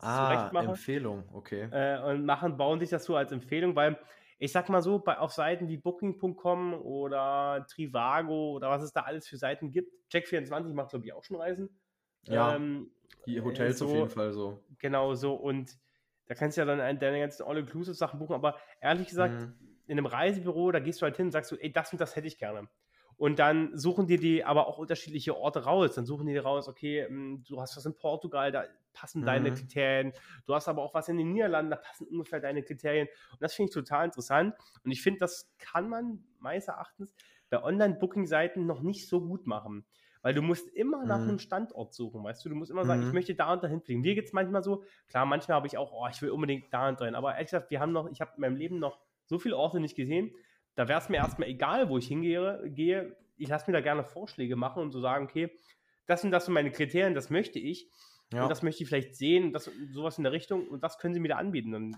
ah, 0.00 0.50
Empfehlung, 0.54 1.24
okay. 1.32 1.68
Äh, 1.70 2.02
und 2.10 2.24
machen, 2.24 2.56
bauen 2.56 2.80
sich 2.80 2.90
das 2.90 3.04
so 3.04 3.16
als 3.16 3.32
Empfehlung, 3.32 3.76
weil 3.76 3.98
ich 4.38 4.52
sag 4.52 4.68
mal 4.68 4.82
so, 4.82 5.00
bei, 5.00 5.18
auf 5.18 5.32
Seiten 5.32 5.68
wie 5.68 5.76
Booking.com 5.76 6.74
oder 6.74 7.66
Trivago 7.68 8.52
oder 8.52 8.70
was 8.70 8.82
es 8.82 8.92
da 8.92 9.02
alles 9.02 9.26
für 9.26 9.36
Seiten 9.36 9.72
gibt, 9.72 9.92
Check24 10.12 10.74
macht, 10.74 10.90
glaube 10.90 11.06
ich, 11.06 11.12
auch 11.12 11.24
schon 11.24 11.36
Reisen. 11.36 11.68
Ja, 12.22 12.54
ähm, 12.54 12.90
die 13.26 13.40
Hotels 13.40 13.78
so, 13.78 13.86
auf 13.86 13.94
jeden 13.94 14.10
Fall 14.10 14.32
so. 14.32 14.62
Genau 14.78 15.14
so 15.14 15.34
und 15.34 15.76
da 16.26 16.34
kannst 16.34 16.56
du 16.56 16.60
ja 16.60 16.66
dann 16.66 16.98
deine 16.98 17.20
ganzen 17.20 17.42
All-Inclusive-Sachen 17.42 18.18
buchen, 18.18 18.34
aber 18.34 18.56
ehrlich 18.80 19.08
gesagt, 19.08 19.34
mhm. 19.34 19.54
in 19.86 19.98
einem 19.98 20.06
Reisebüro, 20.06 20.70
da 20.70 20.78
gehst 20.78 21.00
du 21.00 21.04
halt 21.04 21.16
hin 21.16 21.26
und 21.26 21.32
sagst 21.32 21.50
du, 21.50 21.56
ey, 21.56 21.72
das 21.72 21.90
und 21.90 22.00
das 22.00 22.14
hätte 22.16 22.26
ich 22.26 22.38
gerne. 22.38 22.68
Und 23.16 23.40
dann 23.40 23.76
suchen 23.76 24.06
dir 24.06 24.18
die 24.18 24.44
aber 24.44 24.68
auch 24.68 24.78
unterschiedliche 24.78 25.36
Orte 25.36 25.64
raus. 25.64 25.96
Dann 25.96 26.06
suchen 26.06 26.26
die 26.26 26.36
raus, 26.36 26.68
okay, 26.68 27.04
hm, 27.04 27.42
du 27.48 27.60
hast 27.60 27.76
was 27.76 27.84
in 27.84 27.96
Portugal, 27.96 28.52
da 28.52 28.64
passen 28.98 29.22
mhm. 29.22 29.26
deine 29.26 29.54
Kriterien. 29.54 30.12
Du 30.46 30.54
hast 30.54 30.68
aber 30.68 30.82
auch 30.82 30.94
was 30.94 31.08
in 31.08 31.16
den 31.16 31.32
Niederlanden, 31.32 31.70
da 31.70 31.76
passen 31.76 32.06
ungefähr 32.06 32.40
deine 32.40 32.62
Kriterien. 32.62 33.08
Und 33.32 33.42
das 33.42 33.54
finde 33.54 33.70
ich 33.70 33.74
total 33.74 34.06
interessant. 34.06 34.54
Und 34.84 34.90
ich 34.90 35.02
finde, 35.02 35.20
das 35.20 35.54
kann 35.58 35.88
man 35.88 36.24
meines 36.38 36.68
Erachtens 36.68 37.14
bei 37.50 37.62
Online-Booking-Seiten 37.62 38.66
noch 38.66 38.82
nicht 38.82 39.08
so 39.08 39.20
gut 39.20 39.46
machen. 39.46 39.84
Weil 40.20 40.34
du 40.34 40.42
musst 40.42 40.68
immer 40.74 41.04
nach 41.04 41.20
mhm. 41.20 41.28
einem 41.28 41.38
Standort 41.38 41.94
suchen, 41.94 42.24
weißt 42.24 42.44
du? 42.44 42.48
Du 42.48 42.56
musst 42.56 42.70
immer 42.70 42.84
sagen, 42.84 43.02
mhm. 43.02 43.08
ich 43.08 43.12
möchte 43.12 43.34
da 43.34 43.52
und 43.52 43.62
dahin 43.62 43.80
fliegen. 43.80 44.00
Mir 44.00 44.14
geht 44.14 44.26
es 44.26 44.32
manchmal 44.32 44.62
so, 44.62 44.82
klar, 45.08 45.24
manchmal 45.26 45.56
habe 45.56 45.66
ich 45.68 45.78
auch, 45.78 45.92
oh, 45.92 46.08
ich 46.10 46.20
will 46.20 46.30
unbedingt 46.30 46.72
da 46.72 46.88
und 46.88 47.00
dahin. 47.00 47.14
Aber 47.14 47.34
ehrlich 47.34 47.46
gesagt, 47.46 47.70
wir 47.70 47.80
haben 47.80 47.92
noch, 47.92 48.10
ich 48.10 48.20
habe 48.20 48.32
in 48.34 48.40
meinem 48.40 48.56
Leben 48.56 48.78
noch 48.78 48.98
so 49.26 49.38
viele 49.38 49.56
Orte 49.56 49.78
nicht 49.78 49.94
gesehen. 49.94 50.34
Da 50.74 50.88
wäre 50.88 50.98
es 50.98 51.08
mir 51.08 51.18
erstmal 51.18 51.48
egal, 51.48 51.88
wo 51.88 51.98
ich 51.98 52.08
hingehe. 52.08 52.62
Gehe. 52.66 53.16
Ich 53.36 53.48
lasse 53.48 53.70
mir 53.70 53.76
da 53.76 53.80
gerne 53.80 54.02
Vorschläge 54.02 54.56
machen 54.56 54.82
und 54.82 54.90
so 54.90 55.00
sagen, 55.00 55.26
okay, 55.26 55.56
das 56.06 56.22
sind 56.22 56.30
das 56.30 56.46
sind 56.46 56.54
meine 56.54 56.72
Kriterien, 56.72 57.14
das 57.14 57.30
möchte 57.30 57.58
ich. 57.58 57.90
Ja. 58.32 58.42
Und 58.42 58.50
das 58.50 58.62
möchte 58.62 58.82
ich 58.82 58.88
vielleicht 58.88 59.16
sehen, 59.16 59.52
das, 59.52 59.70
sowas 59.92 60.18
in 60.18 60.24
der 60.24 60.32
Richtung. 60.32 60.68
Und 60.68 60.82
das 60.82 60.98
können 60.98 61.14
sie 61.14 61.20
mir 61.20 61.28
da 61.28 61.36
anbieten. 61.36 61.74
Und 61.74 61.96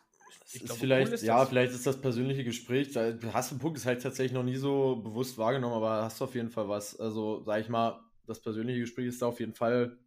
ich 0.52 0.64
glaube, 0.64 0.80
vielleicht, 0.80 1.08
cool 1.08 1.14
ist 1.14 1.22
ja, 1.22 1.44
vielleicht 1.44 1.72
ist 1.72 1.86
das 1.86 2.00
persönliche 2.00 2.44
Gespräch, 2.44 2.92
da 2.92 3.12
hast 3.32 3.50
du 3.50 3.54
einen 3.54 3.60
Punkt, 3.60 3.78
ist 3.78 3.86
halt 3.86 4.02
tatsächlich 4.02 4.32
noch 4.32 4.44
nie 4.44 4.56
so 4.56 4.96
bewusst 4.96 5.38
wahrgenommen, 5.38 5.74
aber 5.74 6.02
hast 6.02 6.20
du 6.20 6.24
auf 6.24 6.34
jeden 6.34 6.50
Fall 6.50 6.68
was. 6.68 6.98
Also, 6.98 7.42
sag 7.42 7.60
ich 7.60 7.68
mal, 7.68 8.00
das 8.26 8.40
persönliche 8.40 8.80
Gespräch 8.80 9.06
ist 9.06 9.22
da 9.22 9.26
auf 9.26 9.40
jeden 9.40 9.54
Fall, 9.54 9.98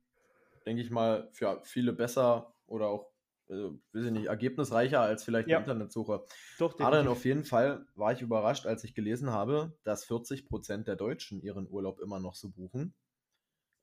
denke 0.65 0.81
ich 0.81 0.89
mal, 0.89 1.29
für 1.33 1.61
viele 1.63 1.91
besser 1.91 2.53
oder 2.67 2.87
auch 2.87 3.13
äh, 3.49 3.71
weiß 3.93 4.05
ich 4.05 4.11
nicht, 4.11 4.27
ergebnisreicher 4.27 5.01
als 5.01 5.23
vielleicht 5.23 5.47
ja. 5.47 5.57
die 5.57 5.63
Internetsuche. 5.63 6.23
Doch, 6.59 6.79
Aber 6.79 7.09
auf 7.09 7.25
jeden 7.25 7.43
Fall 7.43 7.85
war 7.95 8.13
ich 8.13 8.21
überrascht, 8.21 8.65
als 8.65 8.83
ich 8.83 8.95
gelesen 8.95 9.31
habe, 9.31 9.77
dass 9.83 10.05
40 10.05 10.45
Prozent 10.45 10.87
der 10.87 10.95
Deutschen 10.95 11.41
ihren 11.41 11.69
Urlaub 11.69 11.99
immer 11.99 12.19
noch 12.19 12.35
so 12.35 12.49
buchen. 12.49 12.93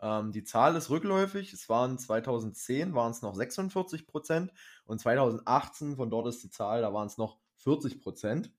Ähm, 0.00 0.32
die 0.32 0.44
Zahl 0.44 0.76
ist 0.76 0.90
rückläufig. 0.90 1.52
Es 1.52 1.68
waren 1.68 1.98
2010 1.98 2.94
waren 2.94 3.10
es 3.10 3.22
noch 3.22 3.34
46 3.34 4.06
Prozent 4.06 4.52
und 4.84 5.00
2018 5.00 5.96
von 5.96 6.10
dort 6.10 6.28
ist 6.28 6.42
die 6.42 6.50
Zahl, 6.50 6.82
da 6.82 6.92
waren 6.92 7.06
es 7.06 7.18
noch 7.18 7.38
40 7.56 8.00
Prozent. 8.00 8.52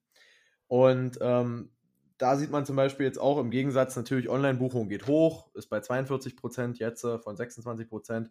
Und 0.68 1.18
ähm, 1.22 1.72
da 2.18 2.38
sieht 2.38 2.52
man 2.52 2.66
zum 2.66 2.76
Beispiel 2.76 3.06
jetzt 3.06 3.20
auch 3.20 3.40
im 3.40 3.50
Gegensatz 3.50 3.96
natürlich 3.96 4.30
Online-Buchung 4.30 4.88
geht 4.88 5.08
hoch, 5.08 5.50
ist 5.56 5.68
bei 5.68 5.82
42 5.82 6.38
Prozent 6.38 6.78
jetzt 6.80 7.04
äh, 7.04 7.18
von 7.18 7.36
26 7.36 7.90
Prozent. 7.90 8.30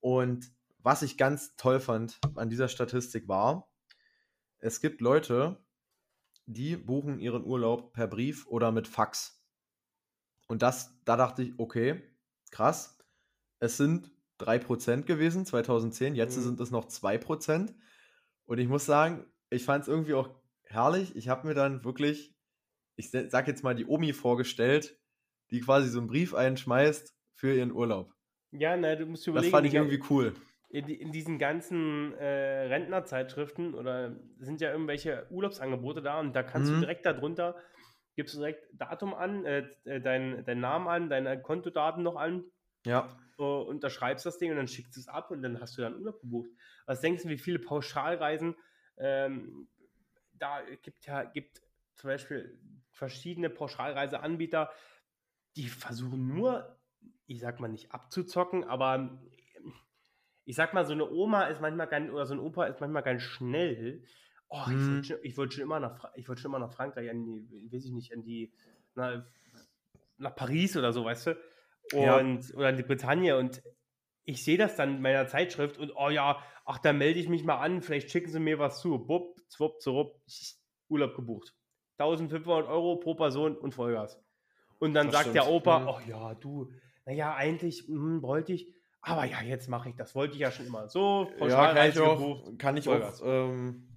Und 0.00 0.50
was 0.80 1.02
ich 1.02 1.16
ganz 1.16 1.54
toll 1.56 1.80
fand 1.80 2.18
an 2.34 2.50
dieser 2.50 2.68
Statistik 2.68 3.28
war, 3.28 3.68
es 4.58 4.80
gibt 4.80 5.00
Leute, 5.00 5.64
die 6.46 6.76
buchen 6.76 7.20
ihren 7.20 7.44
Urlaub 7.44 7.92
per 7.92 8.08
Brief 8.08 8.46
oder 8.48 8.72
mit 8.72 8.88
Fax. 8.88 9.44
Und 10.48 10.62
das, 10.62 10.98
da 11.04 11.16
dachte 11.16 11.42
ich, 11.42 11.54
okay, 11.58 12.02
krass. 12.50 12.98
Es 13.60 13.76
sind 13.76 14.10
3% 14.40 15.02
gewesen 15.02 15.44
2010, 15.44 16.14
jetzt 16.14 16.36
mhm. 16.36 16.42
sind 16.42 16.60
es 16.60 16.70
noch 16.70 16.86
2%. 16.86 17.74
Und 18.46 18.58
ich 18.58 18.68
muss 18.68 18.86
sagen, 18.86 19.26
ich 19.50 19.64
fand 19.64 19.82
es 19.82 19.88
irgendwie 19.88 20.14
auch 20.14 20.30
herrlich. 20.64 21.16
Ich 21.16 21.28
habe 21.28 21.46
mir 21.46 21.54
dann 21.54 21.84
wirklich, 21.84 22.34
ich 22.96 23.10
sag 23.10 23.48
jetzt 23.48 23.64
mal, 23.64 23.74
die 23.74 23.86
Omi 23.86 24.12
vorgestellt, 24.12 24.98
die 25.50 25.60
quasi 25.60 25.88
so 25.88 25.98
einen 25.98 26.08
Brief 26.08 26.34
einschmeißt 26.34 27.14
für 27.34 27.54
ihren 27.54 27.72
Urlaub. 27.72 28.14
Ja, 28.50 28.76
ne, 28.76 28.96
du 28.96 29.06
musst 29.06 29.26
überlegen. 29.26 29.50
Das 29.50 29.58
fand 29.58 29.66
ich 29.66 29.74
irgendwie 29.74 30.02
cool 30.10 30.34
in, 30.70 30.88
in 30.88 31.12
diesen 31.12 31.38
ganzen 31.38 32.12
äh, 32.14 32.66
Rentnerzeitschriften 32.66 33.74
oder 33.74 34.16
sind 34.38 34.60
ja 34.60 34.70
irgendwelche 34.70 35.26
Urlaubsangebote 35.30 36.02
da 36.02 36.20
und 36.20 36.34
da 36.36 36.42
kannst 36.42 36.70
mhm. 36.70 36.76
du 36.76 36.80
direkt 36.80 37.06
darunter, 37.06 37.56
gibst 38.18 38.34
du 38.34 38.38
direkt 38.38 38.66
Datum 38.72 39.14
an, 39.14 39.44
äh, 39.44 39.68
äh 39.84 40.00
deinen 40.00 40.44
dein 40.44 40.58
Namen 40.58 40.88
an, 40.88 41.08
deine 41.08 41.40
Kontodaten 41.40 42.02
noch 42.02 42.16
an. 42.16 42.42
Ja. 42.84 43.16
Uh, 43.38 43.60
unterschreibst 43.62 44.26
das 44.26 44.38
Ding 44.38 44.50
und 44.50 44.56
dann 44.56 44.66
schickst 44.66 44.96
du 44.96 45.00
es 45.00 45.06
ab 45.06 45.30
und 45.30 45.42
dann 45.42 45.60
hast 45.60 45.78
du 45.78 45.82
dann 45.82 45.94
Urlaub 45.94 46.20
gebucht. 46.20 46.50
Was 46.86 47.00
denkst 47.00 47.22
du, 47.22 47.28
wie 47.28 47.38
viele 47.38 47.60
Pauschalreisen 47.60 48.56
ähm, 48.96 49.68
da 50.32 50.62
gibt 50.82 51.06
ja, 51.06 51.22
gibt 51.22 51.62
zum 51.94 52.08
Beispiel 52.08 52.58
verschiedene 52.90 53.50
Pauschalreiseanbieter, 53.50 54.72
die 55.56 55.68
versuchen 55.68 56.26
nur, 56.26 56.76
ich 57.26 57.40
sag 57.40 57.60
mal 57.60 57.68
nicht 57.68 57.92
abzuzocken, 57.92 58.64
aber 58.64 59.22
ich 60.44 60.56
sag 60.56 60.74
mal, 60.74 60.84
so 60.84 60.94
eine 60.94 61.08
Oma 61.08 61.44
ist 61.44 61.60
manchmal 61.60 61.86
ganz, 61.86 62.10
oder 62.10 62.26
so 62.26 62.34
ein 62.34 62.40
Opa 62.40 62.66
ist 62.66 62.80
manchmal 62.80 63.02
ganz 63.02 63.22
schnell. 63.22 64.02
Oh, 64.48 64.66
hm. 64.66 65.02
ich 65.02 65.10
wollte 65.10 65.36
wollt 65.36 65.54
schon 65.54 65.62
immer 65.62 65.80
nach, 65.80 66.10
ich 66.14 66.28
wollte 66.28 66.40
schon 66.40 66.50
immer 66.50 66.58
nach 66.58 66.72
Frankreich, 66.72 67.10
an 67.10 67.24
die, 67.24 67.70
weiß 67.70 67.84
ich 67.84 67.92
nicht, 67.92 68.12
an 68.14 68.22
die, 68.22 68.52
na, 68.94 69.26
nach 70.16 70.34
Paris 70.34 70.76
oder 70.76 70.92
so, 70.92 71.04
weißt 71.04 71.28
du? 71.28 71.30
Und, 71.92 72.48
ja. 72.48 72.56
oder 72.56 72.70
in 72.70 72.76
die 72.76 72.82
Bretagne 72.82 73.36
und 73.36 73.62
ich 74.24 74.44
sehe 74.44 74.58
das 74.58 74.76
dann 74.76 74.96
in 74.96 75.02
meiner 75.02 75.26
Zeitschrift 75.26 75.78
und 75.78 75.92
oh 75.96 76.10
ja, 76.10 76.42
ach, 76.64 76.78
da 76.78 76.92
melde 76.92 77.18
ich 77.18 77.28
mich 77.28 77.44
mal 77.44 77.58
an, 77.58 77.82
vielleicht 77.82 78.10
schicken 78.10 78.30
sie 78.30 78.40
mir 78.40 78.58
was 78.58 78.80
zu. 78.80 78.98
Bupp, 78.98 79.40
zwupp, 79.48 79.80
zurück, 79.80 80.14
Urlaub 80.88 81.14
gebucht. 81.14 81.54
1500 81.98 82.68
Euro 82.68 82.96
pro 82.96 83.14
Person 83.14 83.56
und 83.56 83.74
Vollgas. 83.74 84.22
Und 84.78 84.94
dann 84.94 85.06
das 85.06 85.14
sagt 85.14 85.22
stimmt. 85.30 85.36
der 85.36 85.48
Opa, 85.48 85.80
mhm. 85.80 85.88
oh 85.88 86.00
ja, 86.06 86.34
du, 86.34 86.70
naja, 87.06 87.34
eigentlich 87.34 87.84
hm, 87.86 88.22
wollte 88.22 88.52
ich, 88.52 88.72
aber 89.00 89.24
ja, 89.24 89.40
jetzt 89.40 89.68
mache 89.68 89.88
ich 89.88 89.96
das. 89.96 90.14
Wollte 90.14 90.34
ich 90.34 90.40
ja 90.40 90.50
schon 90.50 90.66
immer. 90.66 90.88
So, 90.88 91.30
ja, 91.40 91.72
kann 91.72 91.88
ich 91.88 91.98
auch. 91.98 92.58
Kann 92.58 92.76
ich 92.76 92.88
auch 92.88 93.20
ähm, 93.24 93.88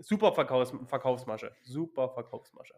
Super 0.00 0.32
Verkaufs 0.32 0.72
Verkaufsmasche. 0.86 1.52
Super 1.62 2.08
Verkaufsmasche. 2.10 2.74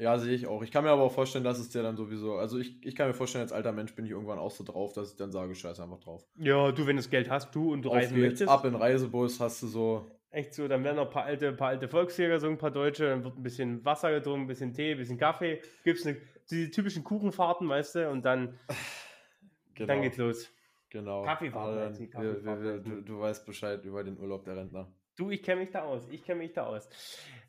Ja, 0.00 0.18
sehe 0.18 0.34
ich 0.34 0.46
auch. 0.46 0.62
Ich 0.62 0.70
kann 0.70 0.84
mir 0.84 0.90
aber 0.90 1.02
auch 1.02 1.12
vorstellen, 1.12 1.44
dass 1.44 1.58
es 1.58 1.68
dir 1.68 1.82
dann 1.82 1.96
sowieso. 1.96 2.36
Also 2.36 2.58
ich, 2.58 2.82
ich 2.84 2.96
kann 2.96 3.08
mir 3.08 3.14
vorstellen, 3.14 3.42
als 3.42 3.52
alter 3.52 3.72
Mensch 3.72 3.94
bin 3.94 4.06
ich 4.06 4.10
irgendwann 4.12 4.38
auch 4.38 4.50
so 4.50 4.64
drauf, 4.64 4.94
dass 4.94 5.10
ich 5.10 5.16
dann 5.16 5.30
sage, 5.30 5.54
scheiß 5.54 5.78
einfach 5.78 6.00
drauf. 6.00 6.26
Ja, 6.36 6.72
du, 6.72 6.86
wenn 6.86 6.96
du 6.96 7.02
das 7.02 7.10
Geld 7.10 7.28
hast, 7.28 7.54
du 7.54 7.72
und 7.72 7.82
du 7.82 7.90
Auf 7.90 7.96
reisen 7.96 8.14
geht's, 8.14 8.40
möchtest. 8.40 8.50
Ab 8.50 8.64
in 8.64 8.74
Reisebus 8.74 9.40
hast 9.40 9.62
du 9.62 9.66
so. 9.66 10.10
Echt 10.30 10.54
so, 10.54 10.68
dann 10.68 10.84
werden 10.84 10.96
noch 10.96 11.06
ein 11.06 11.12
paar 11.12 11.24
alte, 11.24 11.52
paar 11.52 11.68
alte 11.68 11.88
Volksjäger, 11.88 12.38
so 12.38 12.46
ein 12.46 12.56
paar 12.56 12.70
Deutsche, 12.70 13.08
dann 13.08 13.24
wird 13.24 13.36
ein 13.36 13.42
bisschen 13.42 13.84
Wasser 13.84 14.12
getrunken, 14.12 14.44
ein 14.44 14.46
bisschen 14.46 14.72
Tee, 14.72 14.92
ein 14.92 14.98
bisschen 14.98 15.18
Kaffee, 15.18 15.60
gibt 15.82 15.98
es 15.98 16.16
diese 16.48 16.70
typischen 16.70 17.02
Kuchenfahrten, 17.04 17.68
weißt 17.68 17.96
du, 17.96 18.10
und 18.10 18.24
dann, 18.24 18.58
genau. 19.74 19.86
dann 19.88 20.02
geht's 20.02 20.16
los. 20.16 20.48
Genau. 20.88 21.24
Kaffeefahrt. 21.24 21.98
du, 21.98 23.02
du 23.02 23.20
weißt 23.20 23.44
Bescheid 23.44 23.84
über 23.84 24.02
den 24.02 24.18
Urlaub 24.18 24.44
der 24.44 24.56
Rentner. 24.56 24.90
Du, 25.20 25.30
ich 25.30 25.42
kenne 25.42 25.60
mich 25.60 25.70
da 25.70 25.82
aus. 25.82 26.08
Ich 26.08 26.24
kenne 26.24 26.38
mich 26.38 26.52
da 26.54 26.64
aus. 26.64 26.88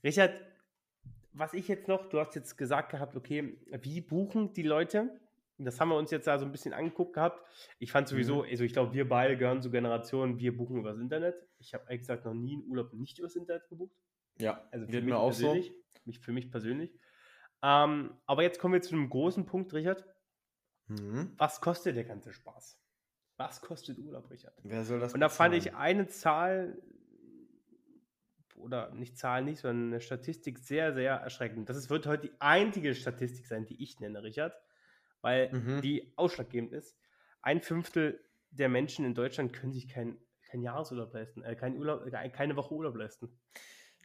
Richard, 0.03 0.33
was 1.31 1.53
ich 1.53 1.69
jetzt 1.69 1.87
noch, 1.87 2.09
du 2.09 2.19
hast 2.19 2.35
jetzt 2.35 2.57
gesagt 2.57 2.91
gehabt, 2.91 3.15
okay, 3.15 3.57
wie 3.81 4.01
buchen 4.01 4.51
die 4.51 4.63
Leute? 4.63 5.17
Das 5.57 5.79
haben 5.79 5.89
wir 5.89 5.95
uns 5.95 6.11
jetzt 6.11 6.27
da 6.27 6.37
so 6.37 6.45
ein 6.45 6.51
bisschen 6.51 6.73
angeguckt 6.73 7.13
gehabt. 7.13 7.41
Ich 7.79 7.91
fand 7.91 8.09
sowieso, 8.09 8.43
mhm. 8.43 8.49
also 8.49 8.63
ich 8.65 8.73
glaube, 8.73 8.93
wir 8.93 9.07
beide 9.07 9.37
gehören 9.37 9.61
zur 9.61 9.71
Generation, 9.71 10.37
wir 10.39 10.57
buchen 10.57 10.77
übers 10.77 10.97
Internet. 10.97 11.47
Ich 11.59 11.73
habe 11.73 11.85
ehrlich 11.85 12.01
gesagt 12.01 12.25
noch 12.25 12.33
nie 12.33 12.55
einen 12.55 12.67
Urlaub 12.67 12.91
nicht 12.93 13.19
übers 13.19 13.35
Internet 13.35 13.69
gebucht. 13.69 13.95
Ja, 14.37 14.67
also 14.71 14.85
für 14.87 14.91
mich 14.91 15.05
mir 15.05 15.17
auch 15.17 15.27
persönlich, 15.27 15.67
so. 15.67 15.99
Mich, 16.05 16.19
für 16.19 16.31
mich 16.33 16.51
persönlich. 16.51 16.93
Ähm, 17.63 18.17
aber 18.25 18.43
jetzt 18.43 18.59
kommen 18.59 18.73
wir 18.73 18.81
zu 18.81 18.95
einem 18.95 19.09
großen 19.09 19.45
Punkt, 19.45 19.73
Richard. 19.73 20.05
Mhm. 20.87 21.35
Was 21.37 21.61
kostet 21.61 21.95
der 21.95 22.03
ganze 22.03 22.33
Spaß? 22.33 22.77
Was 23.37 23.61
kostet 23.61 23.97
Urlaub, 23.99 24.29
Richard? 24.29 24.55
Wer 24.63 24.83
soll 24.83 24.99
das 24.99 25.13
Und 25.13 25.21
da 25.21 25.29
fand 25.29 25.53
bezahlen? 25.53 25.75
ich 25.75 25.79
eine 25.79 26.07
Zahl, 26.07 26.81
oder 28.61 28.93
nicht 28.93 29.17
Zahl 29.17 29.43
nicht, 29.43 29.59
sondern 29.59 29.87
eine 29.87 30.01
Statistik 30.01 30.59
sehr, 30.59 30.93
sehr 30.93 31.13
erschreckend. 31.15 31.69
Das 31.69 31.89
wird 31.89 32.05
heute 32.07 32.27
die 32.29 32.33
einzige 32.39 32.95
Statistik 32.95 33.47
sein, 33.47 33.65
die 33.65 33.81
ich 33.81 33.99
nenne, 33.99 34.23
Richard, 34.23 34.53
weil 35.21 35.51
Mhm. 35.51 35.81
die 35.81 36.13
ausschlaggebend 36.15 36.71
ist. 36.73 36.97
Ein 37.41 37.61
Fünftel 37.61 38.23
der 38.51 38.69
Menschen 38.69 39.05
in 39.05 39.13
Deutschland 39.15 39.53
können 39.53 39.73
sich 39.73 39.87
keinen 39.87 40.17
kein 40.51 40.61
Jahresurlaub 40.61 41.13
leisten, 41.13 41.43
äh, 41.43 41.55
kein 41.55 41.77
Urlaub, 41.77 42.05
äh, 42.05 42.29
keine 42.29 42.55
Woche 42.57 42.73
Urlaub 42.73 42.95
leisten. 42.95 43.39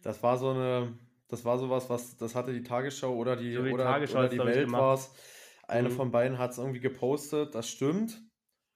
Das 0.02 0.22
war 0.22 0.38
so 0.38 0.50
eine, 0.50 0.96
das 1.28 1.44
war 1.44 1.58
sowas, 1.58 1.90
was, 1.90 2.16
das 2.16 2.34
hatte 2.36 2.52
die 2.52 2.62
Tagesschau 2.62 3.14
oder 3.14 3.34
die, 3.36 3.54
So 3.54 3.64
wie 3.64 3.72
oder, 3.72 3.84
Tagesschau 3.84 4.20
oder 4.20 4.28
die 4.28 4.38
Welt 4.38 4.70
war 4.72 4.94
es. 4.94 5.12
Eine 5.66 5.88
Mhm. 5.88 5.94
von 5.94 6.10
beiden 6.12 6.38
hat 6.38 6.52
es 6.52 6.58
irgendwie 6.58 6.78
gepostet, 6.80 7.54
das 7.56 7.68
stimmt. 7.68 8.22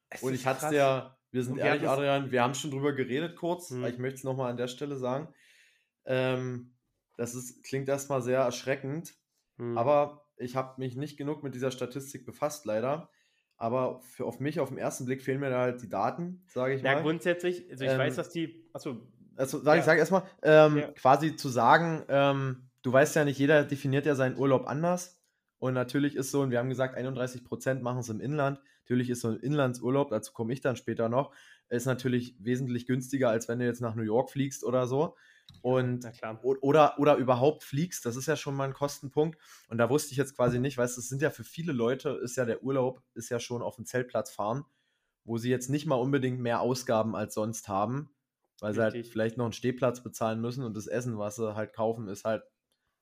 Es 0.09 0.23
Und 0.23 0.35
ich 0.35 0.45
hatte 0.47 0.67
es 0.67 0.73
ja, 0.73 1.17
wir 1.31 1.45
sind 1.45 1.53
Und 1.53 1.59
ehrlich, 1.59 1.89
Adrian, 1.89 2.33
wir 2.33 2.43
haben 2.43 2.55
schon 2.55 2.73
drüber 2.73 2.93
geredet 2.93 3.37
kurz, 3.37 3.71
Mhm. 3.71 3.85
ich 3.85 3.99
möchte 3.99 4.17
es 4.17 4.25
nochmal 4.25 4.51
an 4.51 4.57
der 4.57 4.67
Stelle 4.67 4.97
sagen. 4.97 5.33
Ähm, 6.05 6.77
das 7.17 7.35
ist, 7.35 7.63
klingt 7.65 7.89
erstmal 7.89 8.23
sehr 8.23 8.41
erschreckend, 8.41 9.15
Hm. 9.59 9.77
aber 9.77 10.27
ich 10.37 10.57
habe 10.57 10.81
mich 10.81 10.97
nicht 10.97 11.17
genug 11.19 11.43
mit 11.43 11.55
dieser 11.55 11.71
Statistik 11.71 12.27
befasst, 12.27 12.67
leider. 12.67 13.11
Aber 13.57 14.01
für, 14.01 14.25
auf 14.27 14.41
mich, 14.41 14.61
auf 14.61 14.71
den 14.71 14.79
ersten 14.79 15.05
Blick 15.07 15.23
fehlen 15.23 15.41
mir 15.41 15.51
da 15.51 15.61
halt 15.61 15.83
die 15.83 15.89
Daten, 15.91 16.45
sage 16.49 16.75
ich 16.75 16.83
Na, 16.83 16.95
mal. 16.95 17.03
grundsätzlich, 17.03 17.71
also 17.71 17.85
ich 17.85 17.91
Ähm, 17.93 17.99
weiß, 17.99 18.17
dass 18.17 18.31
die, 18.31 18.71
achso, 18.73 19.07
Also 19.37 19.61
sag 19.63 19.79
ich 19.79 19.81
Ja. 19.81 19.85
sag 19.85 19.99
erstmal, 19.99 20.23
ähm, 20.43 20.77
Ja. 20.81 20.95
quasi 20.95 21.37
zu 21.37 21.49
sagen, 21.49 22.05
ähm, 22.09 22.71
du 22.83 22.93
weißt 22.93 23.17
ja 23.17 23.25
nicht, 23.25 23.39
jeder 23.39 23.65
definiert 23.65 24.07
ja 24.07 24.15
seinen 24.15 24.37
Urlaub 24.37 24.67
anders. 24.67 25.23
Und 25.59 25.75
natürlich 25.75 26.17
ist 26.17 26.31
so, 26.31 26.41
und 26.43 26.51
wir 26.51 26.59
haben 26.59 26.69
gesagt, 26.71 26.95
31 26.97 27.45
Prozent 27.45 27.83
machen 27.83 27.99
es 28.01 28.09
im 28.09 28.21
Inland. 28.21 28.61
Natürlich 28.85 29.11
ist 29.11 29.21
so 29.21 29.29
ein 29.29 29.37
Inlandsurlaub, 29.41 30.11
dazu 30.11 30.33
komme 30.33 30.53
ich 30.53 30.61
dann 30.61 30.77
später 30.77 31.09
noch, 31.09 31.33
ist 31.69 31.87
natürlich 31.87 32.35
wesentlich 32.41 32.87
günstiger, 32.87 33.29
als 33.31 33.47
wenn 33.49 33.59
du 33.61 33.67
jetzt 33.67 33.81
nach 33.81 33.95
New 33.95 34.03
York 34.03 34.31
fliegst 34.31 34.65
oder 34.65 34.87
so. 34.87 35.17
Und 35.63 36.11
oder, 36.43 36.99
oder 36.99 37.17
überhaupt 37.17 37.65
fliegst, 37.65 38.07
das 38.07 38.17
ist 38.17 38.27
ja 38.27 38.37
schon 38.37 38.55
mal 38.55 38.65
ein 38.65 38.73
Kostenpunkt. 38.75 39.39
Und 39.69 39.79
da 39.79 39.91
wusste 39.91 40.13
ich 40.13 40.17
jetzt 40.17 40.37
quasi 40.37 40.59
nicht, 40.59 40.79
weißt 40.79 40.97
du, 40.97 41.01
es 41.01 41.09
sind 41.09 41.23
ja 41.23 41.31
für 41.31 41.45
viele 41.45 41.73
Leute, 41.73 42.11
ist 42.23 42.37
ja 42.37 42.45
der 42.47 42.63
Urlaub, 42.63 43.03
ist 43.15 43.29
ja 43.29 43.39
schon 43.41 43.63
auf 43.63 43.77
dem 43.77 43.85
Zeltplatz 43.85 44.31
fahren, 44.31 44.65
wo 45.25 45.39
sie 45.39 45.51
jetzt 45.51 45.69
nicht 45.69 45.87
mal 45.87 45.97
unbedingt 45.97 46.41
mehr 46.41 46.61
Ausgaben 46.61 47.15
als 47.15 47.35
sonst 47.35 47.69
haben, 47.69 48.11
weil 48.61 48.75
sie 48.75 48.83
halt 48.83 48.95
Richtig. 48.95 49.07
vielleicht 49.07 49.37
noch 49.37 49.45
einen 49.45 49.53
Stehplatz 49.53 50.03
bezahlen 50.03 50.41
müssen 50.41 50.65
und 50.65 50.77
das 50.77 50.87
Essen, 50.87 51.19
was 51.19 51.37
sie 51.37 51.55
halt 51.55 51.73
kaufen, 51.75 52.09
ist 52.09 52.25
halt, 52.25 52.43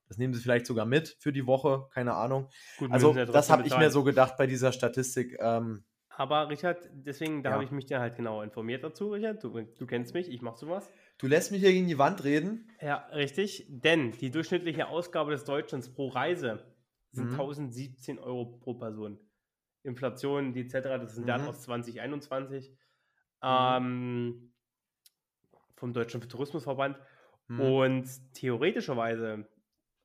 das 0.09 0.19
nehmen 0.19 0.35
sie 0.35 0.41
vielleicht 0.41 0.67
sogar 0.67 0.87
mit 0.87 1.17
für 1.21 1.33
die 1.33 1.47
Woche, 1.47 1.89
keine 1.93 2.15
Ahnung. 2.15 2.49
Gut, 2.77 2.91
Also 2.93 3.15
ja 3.15 3.27
das 3.27 3.51
habe 3.51 3.67
ich 3.67 3.77
mir 3.77 3.91
so 3.91 4.05
gedacht 4.05 4.37
bei 4.39 4.47
dieser 4.47 4.73
Statistik. 4.73 5.37
Ähm, 5.41 5.85
Aber 6.11 6.49
Richard, 6.49 6.89
deswegen, 6.93 7.43
da 7.43 7.51
Ja. 7.51 7.55
habe 7.55 7.65
ich 7.65 7.71
mich 7.71 7.87
dann 7.87 8.01
halt 8.01 8.17
genau 8.17 8.43
informiert 8.43 8.83
dazu, 8.85 9.11
Richard. 9.13 9.43
Du, 9.43 9.51
du 9.63 9.87
kennst 9.87 10.15
mich, 10.15 10.29
ich 10.29 10.43
mache 10.43 10.59
sowas. 10.59 10.93
Du 11.19 11.27
lässt 11.27 11.51
mich 11.53 11.61
hier 11.61 11.73
gegen 11.73 11.89
die 11.89 11.99
Wand 11.99 12.25
reden. 12.25 12.71
Ja, 12.81 13.07
richtig. 13.13 13.67
Denn 13.69 14.13
die 14.13 14.31
durchschnittliche 14.31 14.89
Ausgabe 14.89 15.31
des 15.33 15.45
Deutschlands 15.45 15.93
pro 15.93 16.09
Reise 16.09 16.65
sind 17.11 17.31
Mhm. 17.31 17.35
1017 17.37 18.19
Euro 18.19 18.47
pro 18.59 18.75
Person. 18.75 19.19
Inflation, 19.83 20.53
die 20.53 20.61
etc., 20.63 20.73
das 21.01 21.25
Wert 21.27 21.43
Mhm. 21.43 21.49
aus 21.49 21.63
2021 21.63 22.77
ähm, 23.43 24.53
vom 25.77 25.93
Deutschen 25.93 26.21
Tourismusverband. 26.29 26.99
Hm. 27.49 27.61
Und 27.61 28.35
theoretischerweise 28.35 29.49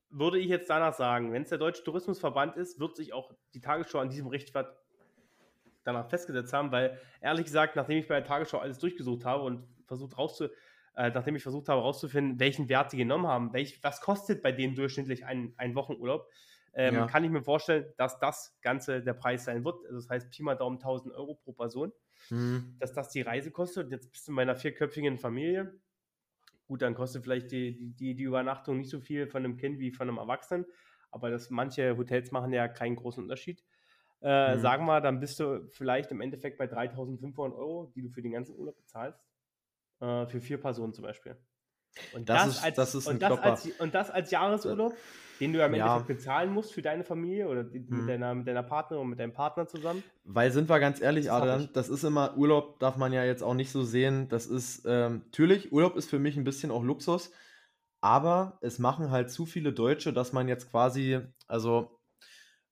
würde 0.08 0.38
ich 0.38 0.46
jetzt 0.48 0.70
danach 0.70 0.94
sagen, 0.94 1.32
wenn 1.32 1.42
es 1.42 1.48
der 1.48 1.58
Deutsche 1.58 1.82
Tourismusverband 1.82 2.56
ist, 2.56 2.78
wird 2.78 2.96
sich 2.96 3.12
auch 3.12 3.34
die 3.52 3.60
Tagesschau 3.60 3.98
an 3.98 4.08
diesem 4.10 4.28
Richtwert 4.28 4.76
danach 5.82 6.08
festgesetzt 6.08 6.52
haben, 6.52 6.70
weil 6.72 6.98
ehrlich 7.20 7.44
gesagt, 7.44 7.74
nachdem 7.76 7.98
ich 7.98 8.06
bei 8.06 8.14
der 8.14 8.24
Tagesschau 8.24 8.58
alles 8.58 8.78
durchgesucht 8.78 9.24
habe 9.24 9.42
und 9.42 9.66
versucht 9.86 10.16
rauszu, 10.16 10.48
äh, 10.96 11.10
nachdem 11.10 11.36
ich 11.36 11.42
versucht 11.42 11.68
habe 11.68 11.80
herauszufinden, 11.80 12.38
welchen 12.40 12.68
Wert 12.68 12.92
die 12.92 12.96
genommen 12.98 13.26
haben, 13.26 13.52
welch, 13.52 13.82
was 13.82 14.00
kostet 14.00 14.42
bei 14.42 14.52
denen 14.52 14.74
durchschnittlich 14.74 15.24
ein, 15.26 15.54
ein 15.56 15.74
Wochenurlaub, 15.74 16.28
ähm, 16.74 16.94
Ja. 16.94 17.06
kann 17.06 17.24
ich 17.24 17.30
mir 17.30 17.42
vorstellen, 17.42 17.92
dass 17.96 18.18
das 18.18 18.56
Ganze 18.60 19.02
der 19.02 19.14
Preis 19.14 19.44
sein 19.44 19.64
wird. 19.64 19.84
Also 19.86 19.96
das 19.96 20.08
heißt, 20.08 20.30
Pi 20.30 20.42
mal 20.42 20.54
Daumen 20.56 20.78
1000 20.78 21.14
Euro 21.14 21.34
pro 21.34 21.52
Person 21.52 21.92
Hm. 22.28 22.76
dass 22.78 22.92
das 22.92 23.10
die 23.10 23.20
Reise 23.22 23.50
kostet. 23.50 23.86
Und 23.86 23.90
jetzt 23.92 24.10
bist 24.10 24.26
du 24.26 24.32
in 24.32 24.36
meiner 24.36 24.56
vierköpfigen 24.56 25.18
Familie. 25.18 25.78
Gut, 26.66 26.80
dann 26.82 26.94
kostet 26.94 27.22
vielleicht 27.22 27.50
die, 27.52 27.76
die- 27.76 27.92
die, 27.94 28.14
die 28.14 28.22
Übernachtung 28.22 28.78
nicht 28.78 28.90
so 28.90 29.00
viel 29.00 29.26
von 29.26 29.44
einem 29.44 29.56
Kind 29.56 29.78
wie 29.78 29.92
von 29.92 30.08
einem 30.08 30.18
Erwachsenen. 30.18 30.64
Aber 31.10 31.30
das, 31.30 31.50
manche 31.50 31.96
Hotels 31.96 32.32
machen 32.32 32.52
ja 32.52 32.68
keinen 32.68 32.96
großen 32.96 33.22
Unterschied. 33.22 33.62
Äh, 34.20 34.56
Mhm. 34.56 34.60
Sagen 34.60 34.86
wir, 34.86 35.00
dann 35.02 35.20
bist 35.20 35.38
du 35.40 35.68
vielleicht 35.70 36.10
im 36.10 36.20
Endeffekt 36.22 36.56
bei 36.58 36.66
3500 36.66 37.58
Euro, 37.58 37.92
die 37.94 38.02
du 38.02 38.08
für 38.08 38.22
den 38.22 38.32
ganzen 38.32 38.56
Urlaub 38.56 38.76
bezahlst. 38.76 39.20
Äh, 40.00 40.26
für 40.26 40.40
vier 40.40 40.58
Personen 40.60 40.92
zum 40.92 41.04
Beispiel. 41.04 41.36
Und 42.14 42.28
Das 42.28 42.46
ist- 42.48 42.78
das 42.78 42.94
ist 42.94 43.06
ein 43.06 43.14
und, 43.16 43.22
das 43.22 43.38
als, 43.38 43.66
und 43.78 43.94
das 43.94 44.10
als 44.10 44.30
Jahresurlaub, 44.30 44.94
den 45.40 45.52
du 45.52 45.60
ja 45.60 45.66
im 45.66 45.74
Ja. 45.74 45.86
Endeffekt 45.86 46.18
bezahlen 46.18 46.52
musst 46.52 46.72
für 46.72 46.82
deine 46.82 47.04
Familie 47.04 47.48
oder 47.48 47.62
die, 47.62 47.78
Mhm. 47.78 47.98
mit, 47.98 48.08
deiner, 48.08 48.34
mit 48.34 48.46
deiner 48.48 48.62
Partnerin 48.64 49.02
und 49.04 49.10
mit 49.10 49.18
deinem 49.20 49.32
Partner 49.32 49.66
zusammen. 49.68 50.02
Weil 50.24 50.50
sind 50.50 50.68
wir 50.68 50.80
ganz 50.80 51.00
ehrlich, 51.00 51.26
Das 51.26 51.34
Adrian, 51.34 51.68
das 51.72 51.88
ist 51.88 52.02
immer, 52.02 52.36
Urlaub 52.36 52.80
darf 52.80 52.96
man 52.96 53.12
ja 53.12 53.24
jetzt 53.24 53.42
auch 53.42 53.54
nicht 53.54 53.70
so 53.70 53.84
sehen. 53.84 54.28
Das 54.28 54.46
ist, 54.46 54.84
ähm, 54.86 55.22
natürlich, 55.26 55.72
Urlaub 55.72 55.96
ist 55.96 56.10
für 56.10 56.18
mich 56.18 56.36
ein 56.36 56.44
bisschen 56.44 56.70
auch 56.72 56.82
Luxus, 56.82 57.30
aber 58.00 58.58
es 58.60 58.78
machen 58.80 59.10
halt 59.10 59.30
zu 59.30 59.46
viele 59.46 59.72
Deutsche, 59.72 60.12
dass 60.12 60.32
man 60.32 60.48
jetzt 60.48 60.70
quasi, 60.70 61.20
also, 61.46 62.00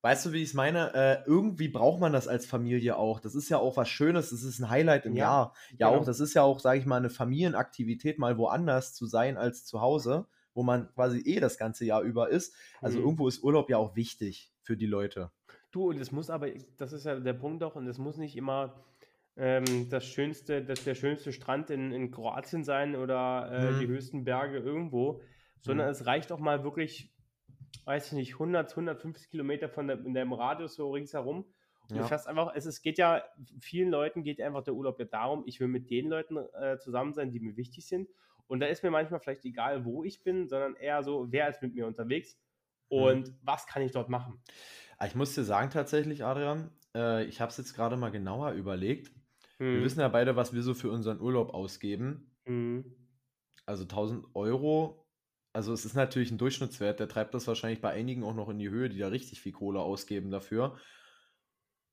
weißt 0.02 0.26
du, 0.26 0.32
wie 0.32 0.42
ich 0.42 0.50
es 0.50 0.54
meine? 0.54 0.92
Äh, 0.94 1.22
irgendwie 1.26 1.68
braucht 1.68 2.00
man 2.00 2.12
das 2.12 2.28
als 2.28 2.46
Familie 2.46 2.96
auch. 2.96 3.20
Das 3.20 3.34
ist 3.34 3.48
ja 3.48 3.58
auch 3.58 3.76
was 3.76 3.88
Schönes, 3.88 4.30
das 4.30 4.42
ist 4.42 4.58
ein 4.60 4.68
Highlight 4.70 5.06
im 5.06 5.16
Ja, 5.16 5.24
Jahr. 5.24 5.54
Ja, 5.78 5.88
genau. 5.88 6.00
auch, 6.00 6.04
das 6.04 6.20
ist 6.20 6.34
ja 6.34 6.42
auch, 6.42 6.58
sage 6.60 6.78
ich 6.80 6.86
mal, 6.86 6.96
eine 6.96 7.10
Familienaktivität, 7.10 8.18
mal 8.18 8.36
woanders 8.38 8.94
zu 8.94 9.06
sein 9.06 9.36
als 9.36 9.64
zu 9.64 9.80
Hause, 9.80 10.26
wo 10.54 10.62
man 10.62 10.92
quasi 10.94 11.20
eh 11.20 11.40
das 11.40 11.56
ganze 11.58 11.84
Jahr 11.84 12.02
über 12.02 12.28
ist. 12.30 12.54
Also 12.80 12.98
Mhm. 12.98 13.04
irgendwo 13.04 13.28
ist 13.28 13.42
Urlaub 13.42 13.70
ja 13.70 13.78
auch 13.78 13.96
wichtig 13.96 14.52
für 14.60 14.76
die 14.76 14.86
Leute. 14.86 15.30
Du, 15.70 15.88
und 15.88 15.98
es 16.00 16.12
muss 16.12 16.30
aber, 16.30 16.48
das 16.76 16.92
ist 16.92 17.04
ja 17.04 17.18
der 17.18 17.32
Punkt 17.32 17.62
doch, 17.62 17.76
und 17.76 17.86
es 17.86 17.98
muss 17.98 18.16
nicht 18.18 18.36
immer 18.36 18.84
ähm, 19.36 19.88
das 19.88 20.04
schönste, 20.06 20.62
das, 20.62 20.82
der 20.82 20.94
schönste 20.94 21.32
Strand 21.32 21.70
in, 21.70 21.92
in 21.92 22.10
Kroatien 22.10 22.64
sein 22.64 22.94
oder 22.96 23.50
äh, 23.50 23.72
Mhm. 23.72 23.78
die 23.78 23.86
höchsten 23.86 24.24
Berge 24.24 24.58
irgendwo, 24.58 25.22
sondern 25.60 25.86
Mhm. 25.86 25.92
es 25.92 26.06
reicht 26.06 26.30
auch 26.32 26.38
mal 26.40 26.64
wirklich, 26.64 27.11
weiß 27.84 28.08
ich 28.08 28.12
nicht, 28.12 28.32
100, 28.34 28.70
150 28.70 29.30
Kilometer 29.30 29.68
von 29.68 29.86
der, 29.88 29.98
in 30.04 30.14
deinem 30.14 30.32
Radius 30.32 30.74
so 30.76 30.90
ringsherum. 30.90 31.44
Und 31.88 31.96
Ja. 31.96 32.02
du 32.02 32.08
fährst 32.08 32.26
einfach, 32.28 32.52
es, 32.54 32.64
es 32.64 32.80
geht 32.80 32.98
ja, 32.98 33.22
vielen 33.60 33.90
Leuten 33.90 34.22
geht 34.22 34.40
einfach 34.40 34.62
der 34.62 34.74
Urlaub 34.74 34.98
ja 34.98 35.04
darum, 35.04 35.42
ich 35.46 35.58
will 35.60 35.68
mit 35.68 35.90
den 35.90 36.08
Leuten 36.08 36.36
äh, 36.54 36.78
zusammen 36.78 37.12
sein, 37.12 37.30
die 37.32 37.40
mir 37.40 37.56
wichtig 37.56 37.86
sind. 37.86 38.08
Und 38.46 38.60
da 38.60 38.66
ist 38.66 38.82
mir 38.82 38.90
manchmal 38.90 39.20
vielleicht 39.20 39.44
egal, 39.44 39.84
wo 39.84 40.04
ich 40.04 40.22
bin, 40.22 40.48
sondern 40.48 40.76
eher 40.76 41.02
so, 41.02 41.26
wer 41.30 41.48
ist 41.48 41.62
mit 41.62 41.74
mir 41.74 41.86
unterwegs 41.86 42.38
Mhm. 42.90 42.98
und 42.98 43.34
was 43.42 43.66
kann 43.66 43.82
ich 43.82 43.92
dort 43.92 44.08
machen. 44.10 44.42
Ah, 44.98 45.06
Ich 45.06 45.14
muss 45.14 45.34
dir 45.34 45.44
sagen, 45.44 45.70
tatsächlich, 45.70 46.24
Adrian, 46.24 46.70
äh, 46.94 47.24
ich 47.24 47.40
habe 47.40 47.50
es 47.50 47.56
jetzt 47.56 47.74
gerade 47.74 47.96
mal 47.96 48.10
genauer 48.10 48.52
überlegt. 48.52 49.10
Wir 49.58 49.80
Mhm. 49.80 49.84
wissen 49.84 50.00
ja 50.00 50.08
beide, 50.08 50.36
was 50.36 50.52
wir 50.52 50.62
so 50.62 50.74
für 50.74 50.90
unseren 50.90 51.20
Urlaub 51.20 51.54
ausgeben. 51.54 52.30
Mhm. 52.44 52.84
Also 53.64 53.84
1000 53.84 54.26
Euro. 54.34 55.01
Also 55.52 55.72
es 55.72 55.84
ist 55.84 55.94
natürlich 55.94 56.30
ein 56.30 56.38
Durchschnittswert, 56.38 56.98
der 57.00 57.08
treibt 57.08 57.34
das 57.34 57.46
wahrscheinlich 57.46 57.80
bei 57.80 57.90
einigen 57.90 58.24
auch 58.24 58.34
noch 58.34 58.48
in 58.48 58.58
die 58.58 58.70
Höhe, 58.70 58.88
die 58.88 58.98
da 58.98 59.08
richtig 59.08 59.40
viel 59.40 59.52
Kohle 59.52 59.80
ausgeben 59.80 60.30
dafür. 60.30 60.78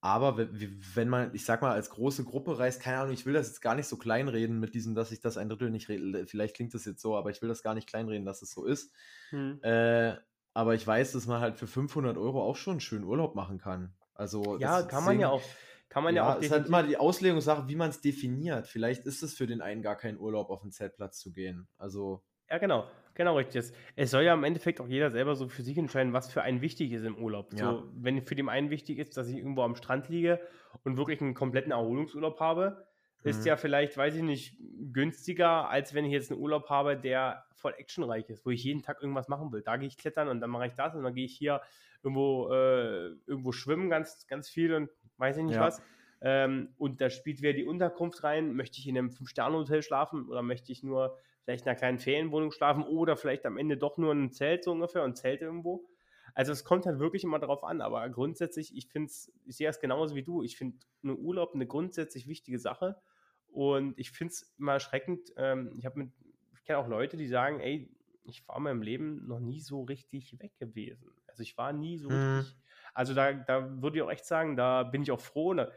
Aber 0.02 0.38
wenn 0.39 1.10
man, 1.10 1.36
ich 1.36 1.43
sag 1.43 1.62
mal, 1.62 1.74
als 1.74 1.89
große 1.89 2.24
Gruppe 2.24 2.58
reist, 2.58 2.82
keine 2.82 3.00
Ahnung, 3.00 3.13
ich 3.13 3.26
will 3.26 3.34
das 3.34 3.48
jetzt 3.48 3.60
gar 3.60 3.76
nicht 3.76 3.88
so 3.88 3.98
kleinreden 3.98 4.58
mit 4.60 4.74
diesem, 4.74 4.95
dass 4.95 5.12
ich 5.12 5.19
das 5.19 5.38
ein 5.38 5.50
Drittel 5.50 5.72
nicht, 5.72 5.89
re- 5.89 6.26
vielleicht 6.26 6.56
klingt 6.56 6.74
das 6.74 6.86
jetzt 6.86 7.02
so, 7.02 7.17
aber 7.17 7.32
ich 7.32 7.41
will 7.41 7.50
das 7.50 7.63
gar 7.63 7.76
nicht 7.76 7.89
kleinreden, 7.89 8.26
dass 8.26 8.41
es 8.41 8.52
so 8.52 8.63
ist. 8.65 8.93
Mhm. 9.32 9.60
Äh, 9.62 10.15
aber 10.54 10.74
ich 10.74 10.88
weiß, 10.88 11.12
dass 11.12 11.28
man 11.28 11.41
halt 11.41 11.58
für 11.58 11.67
500 11.67 12.17
Euro 12.17 12.41
auch 12.41 12.56
schon 12.56 12.72
einen 12.74 12.80
schönen 12.80 13.04
Urlaub 13.04 13.36
machen 13.36 13.58
kann. 13.58 13.93
Also 14.13 14.58
Ja, 14.58 14.84
kann 14.84 15.04
man 15.04 15.19
ja 15.19 15.30
auch. 15.30 15.43
Kann 15.89 16.04
man 16.04 16.15
ja, 16.15 16.24
ja, 16.24 16.36
auch 16.36 16.41
ist 16.41 16.52
halt 16.52 16.65
definitiv- 16.65 16.67
immer 16.67 16.84
die 16.84 16.98
Auslegungssache, 16.98 17.67
wie 17.67 17.76
man 17.76 17.89
es 17.89 18.00
definiert. 18.00 18.67
Vielleicht 18.67 19.06
ist 19.06 19.22
es 19.22 19.34
für 19.34 19.48
den 19.48 19.60
einen 19.62 19.82
gar 19.82 19.98
kein 19.98 20.17
Urlaub, 20.17 20.50
auf 20.50 20.62
den 20.62 20.71
Zeltplatz 20.71 21.19
zu 21.19 21.34
gehen. 21.34 21.67
Also, 21.77 22.23
Ja, 22.50 22.58
genau. 22.58 22.88
Genau, 23.16 23.36
richtig. 23.38 23.58
Es, 23.58 23.74
es 23.96 24.12
soll 24.12 24.24
ja 24.24 24.34
im 24.34 24.44
Endeffekt 24.44 24.80
auch 24.80 24.88
jeder 24.88 25.10
selber 25.12 25.36
so 25.36 25.50
für 25.50 25.62
sich 25.62 25.78
entscheiden, 25.78 26.14
was 26.14 26.32
für 26.32 26.42
einen 26.42 26.62
wichtig 26.62 26.92
ist 26.92 27.04
im 27.04 27.18
Urlaub. 27.18 27.54
Ja. 27.54 27.74
So, 27.74 27.84
wenn 27.96 28.22
für 28.22 28.36
den 28.36 28.48
einen 28.50 28.70
wichtig 28.70 28.98
ist, 28.98 29.18
dass 29.18 29.28
ich 29.28 29.38
irgendwo 29.38 29.64
am 29.64 29.76
Strand 29.76 30.08
liege 30.10 30.40
und 30.84 30.98
wirklich 30.98 31.20
einen 31.22 31.34
kompletten 31.34 31.72
Erholungsurlaub 31.72 32.40
habe, 32.40 32.88
ist 33.24 33.42
Mhm. 33.42 33.48
ja 33.48 33.58
vielleicht, 33.58 33.98
weiß 33.98 34.16
ich 34.16 34.22
nicht, 34.24 34.58
günstiger, 34.94 35.70
als 35.70 35.94
wenn 35.94 36.06
ich 36.06 36.14
jetzt 36.14 36.32
einen 36.32 36.40
Urlaub 36.40 36.70
habe, 36.70 36.96
der 36.98 37.44
voll 37.54 37.74
actionreich 37.78 38.30
ist, 38.30 38.46
wo 38.46 38.52
ich 38.52 38.64
jeden 38.64 38.82
Tag 38.82 39.02
irgendwas 39.02 39.28
machen 39.28 39.52
will. 39.52 39.62
Da 39.62 39.76
gehe 39.76 39.88
ich 39.90 39.98
klettern 39.98 40.30
und 40.30 40.40
dann 40.40 40.50
mache 40.50 40.68
ich 40.68 40.74
das 40.76 40.96
und 40.96 41.04
dann 41.04 41.14
gehe 41.14 41.26
ich 41.26 41.36
hier 41.36 41.62
irgendwo, 42.02 42.50
äh, 42.54 43.08
irgendwo 43.28 43.52
schwimmen 43.52 43.90
ganz, 43.90 44.26
ganz 44.28 44.50
viel 44.50 44.74
und 44.74 44.90
weiß 45.18 45.36
ich 45.38 45.44
nicht 45.44 45.56
Ja. 45.56 45.62
was. 45.62 45.82
Ähm, 46.22 46.74
und 46.78 47.02
da 47.02 47.10
spielt 47.10 47.42
wieder 47.42 47.54
die 47.54 47.65
Unterkunft 47.65 48.24
rein. 48.24 48.54
Möchte 48.56 48.80
ich 48.80 48.88
in 48.88 48.98
einem 48.98 49.12
Fünf-Sterne-Hotel 49.12 49.82
schlafen 49.82 50.28
oder 50.28 50.42
möchte 50.42 50.72
ich 50.72 50.84
nur 50.84 51.17
vielleicht 51.44 51.65
in 51.65 51.70
einer 51.70 51.78
kleinen 51.78 52.00
Ferienwohnung 52.00 52.52
schlafen 52.52 52.84
oder 52.84 53.15
vielleicht 53.15 53.46
am 53.46 53.58
Ende 53.58 53.78
doch 53.78 53.98
nur 53.98 54.12
in 54.12 54.20
einem 54.20 54.32
Zelt 54.32 54.63
so 54.63 54.72
ungefähr 54.72 55.04
und 55.04 55.17
Zelt 55.17 55.42
irgendwo. 55.42 55.88
Also 56.36 56.52
es 56.52 56.63
kommt 56.63 56.86
halt 56.86 57.00
wirklich 57.00 57.24
immer 57.24 57.40
darauf 57.40 57.63
an, 57.63 57.82
aber 57.82 58.08
grundsätzlich, 58.10 58.76
ich 58.76 58.88
finde 58.88 59.08
es, 59.08 59.32
ich 59.46 59.58
sehe 59.58 59.67
es 59.67 59.80
genauso 59.80 60.15
wie 60.15 60.24
du. 60.24 60.44
Ich 60.44 60.58
finde 60.58 60.78
eine 61.04 61.15
Urlaub 61.15 61.54
eine 61.56 61.65
grundsätzlich 61.65 62.28
wichtige 62.28 62.60
Sache. 62.60 63.02
Und 63.48 63.98
ich 63.98 64.12
finde 64.12 64.34
es 64.34 64.54
immer 64.60 64.74
erschreckend. 64.74 65.34
Ähm, 65.38 65.74
ich 65.78 65.86
habe 65.86 66.00
mit, 66.00 66.12
ich 66.54 66.63
kenne 66.65 66.78
auch 66.78 66.88
Leute, 66.88 67.17
die 67.17 67.28
sagen, 67.28 67.60
ey, 67.60 67.90
ich 68.24 68.48
war 68.48 68.58
in 68.58 68.63
meinem 68.63 68.82
Leben 68.84 69.26
noch 69.28 69.40
nie 69.40 69.60
so 69.60 69.82
richtig 69.84 70.40
weg 70.40 70.56
gewesen. 70.60 71.12
Also 71.28 71.42
ich 71.42 71.58
war 71.58 71.74
nie 71.74 71.98
so 71.98 72.10
Mhm. 72.10 72.15
richtig. 72.15 72.58
Also 72.94 73.13
da, 73.15 73.34
da 73.34 73.82
würde 73.82 73.98
ich 73.98 74.04
auch 74.04 74.12
echt 74.12 74.26
sagen, 74.26 74.56
da 74.56 74.84
bin 74.84 75.02
ich 75.02 75.12
auch 75.12 75.20
froh. 75.20 75.54
Da 75.56 75.72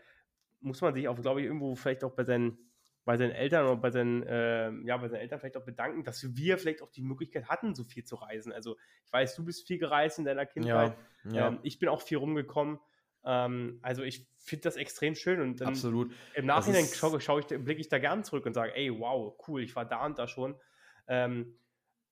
muss 0.63 0.81
man 0.81 0.95
sich 0.95 1.09
auch, 1.09 1.21
glaube 1.21 1.41
ich, 1.41 1.47
irgendwo 1.47 1.75
vielleicht 1.75 2.05
auch 2.05 2.13
bei 2.13 2.25
seinen, 2.25 2.59
bei 3.05 3.17
seinen 3.17 3.33
Eltern 3.33 3.67
oder 3.67 3.77
bei 3.77 3.91
seinen, 3.91 4.25
ähm, 4.27 4.87
ja, 4.87 4.97
bei 4.97 5.09
seinen 5.09 5.21
Eltern 5.21 5.41
vielleicht 5.41 5.57
auch 5.57 5.65
bedanken, 5.65 6.05
dass 6.05 6.37
wir 6.37 6.59
vielleicht 6.59 6.83
auch 6.83 6.91
die 6.91 7.03
Möglichkeit 7.03 7.49
hatten, 7.49 7.75
so 7.75 7.85
viel 7.85 8.05
zu 8.05 8.17
reisen. 8.17 8.53
Also 8.53 8.77
ich 9.05 9.13
weiß, 9.13 9.35
du 9.37 9.45
bist 9.45 9.67
viel 9.67 9.79
gereist 9.79 10.19
in 10.19 10.25
deiner 10.25 10.47
Kindheit. 10.47 10.97
Ja, 11.25 11.33
ja 11.33 11.49
Ähm, 11.49 11.59
ich 11.63 11.79
bin 11.79 11.89
auch 11.89 12.01
viel 12.01 12.19
rumgekommen. 12.19 12.79
Ähm, 13.25 13.79
also 13.83 14.03
ich 14.03 14.29
finde 14.39 14.63
das 14.63 14.77
extrem 14.77 15.15
schön 15.15 15.41
und 15.41 15.61
dann 15.61 15.69
absolut. 15.69 16.13
im 16.35 16.47
Nachhinein 16.47 16.87
schaue 16.87 17.21
schau 17.21 17.39
ich, 17.39 17.47
blicke 17.47 17.81
ich 17.81 17.89
da 17.89 17.99
gern 17.99 18.25
zurück 18.25 18.47
und 18.47 18.55
sage, 18.55 18.75
ey, 18.75 18.91
wow, 18.99 19.37
cool, 19.47 19.63
ich 19.63 19.77
war 19.77 19.85
da 19.85 20.05
und 20.05 20.19
da 20.19 20.27
schon. 20.27 20.57
Ähm, 21.07 21.59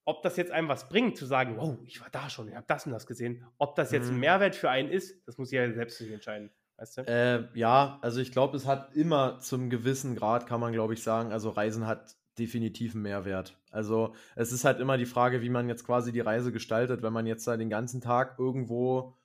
ob 0.04 0.22
das 0.22 0.36
jetzt 0.36 0.50
einem 0.50 0.68
was 0.68 0.88
bringt, 0.88 1.16
zu 1.16 1.26
sagen, 1.26 1.56
wow, 1.56 1.78
ich 1.84 2.00
war 2.00 2.10
da 2.10 2.30
schon, 2.30 2.48
ich 2.48 2.54
habe 2.54 2.66
das 2.66 2.86
und 2.86 2.92
das 2.92 3.06
gesehen. 3.06 3.46
Ob 3.58 3.76
das 3.76 3.92
jetzt 3.92 4.08
ein 4.08 4.14
Mhm. 4.14 4.20
Mehrwert 4.20 4.56
für 4.56 4.70
einen 4.70 4.88
ist, 4.88 5.26
das 5.26 5.38
muss 5.38 5.50
jeder 5.50 5.72
selbst 5.72 5.98
sich 5.98 6.10
entscheiden. 6.10 6.50
Weißt 6.80 6.98
du? 6.98 7.02
Äh, 7.06 7.44
ja, 7.58 7.98
also 8.02 8.20
ich 8.20 8.32
glaube, 8.32 8.56
es 8.56 8.66
hat 8.66 8.94
immer 8.94 9.38
zum 9.40 9.70
gewissen 9.70 10.16
Grad, 10.16 10.46
kann 10.46 10.60
man 10.60 10.72
glaube 10.72 10.94
ich 10.94 11.02
sagen, 11.02 11.32
also 11.32 11.50
Reisen 11.50 11.86
hat 11.86 12.16
definitiv 12.38 12.94
einen 12.94 13.02
Mehrwert. 13.02 13.58
Also 13.70 14.14
es 14.36 14.52
ist 14.52 14.64
halt 14.64 14.80
immer 14.80 14.98
die 14.98 15.06
Frage, 15.06 15.42
wie 15.42 15.48
man 15.50 15.68
jetzt 15.68 15.84
quasi 15.84 16.12
die 16.12 16.20
Reise 16.20 16.52
gestaltet, 16.52 17.02
wenn 17.02 17.12
man 17.12 17.26
jetzt 17.26 17.46
da 17.46 17.56
den 17.56 17.70
ganzen 17.70 18.00
Tag 18.00 18.38
irgendwo, 18.38 19.16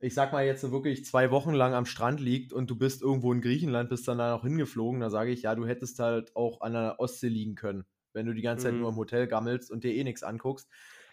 ich 0.00 0.14
sag 0.14 0.32
mal 0.32 0.46
jetzt 0.46 0.70
wirklich 0.70 1.04
zwei 1.06 1.30
Wochen 1.30 1.54
lang 1.54 1.74
am 1.74 1.86
Strand 1.86 2.20
liegt 2.20 2.52
und 2.52 2.70
du 2.70 2.76
bist 2.78 3.02
irgendwo 3.02 3.32
in 3.32 3.42
Griechenland, 3.42 3.90
bist 3.90 4.08
dann 4.08 4.18
da 4.18 4.32
noch 4.32 4.44
hingeflogen, 4.44 5.00
da 5.00 5.10
sage 5.10 5.32
ich, 5.32 5.42
ja, 5.42 5.54
du 5.54 5.66
hättest 5.66 5.98
halt 6.00 6.36
auch 6.36 6.62
an 6.62 6.74
der 6.74 7.00
Ostsee 7.00 7.28
liegen 7.28 7.56
können, 7.56 7.86
wenn 8.14 8.26
du 8.26 8.34
die 8.34 8.42
ganze 8.42 8.64
Zeit 8.68 8.76
Mhm. 8.76 8.80
nur 8.80 8.90
im 8.90 8.96
Hotel 8.96 9.28
gammelst 9.28 9.70
und 9.70 9.84
dir 9.84 9.94
eh 9.94 10.04
nichts 10.04 10.22
anguckst. 10.22 10.68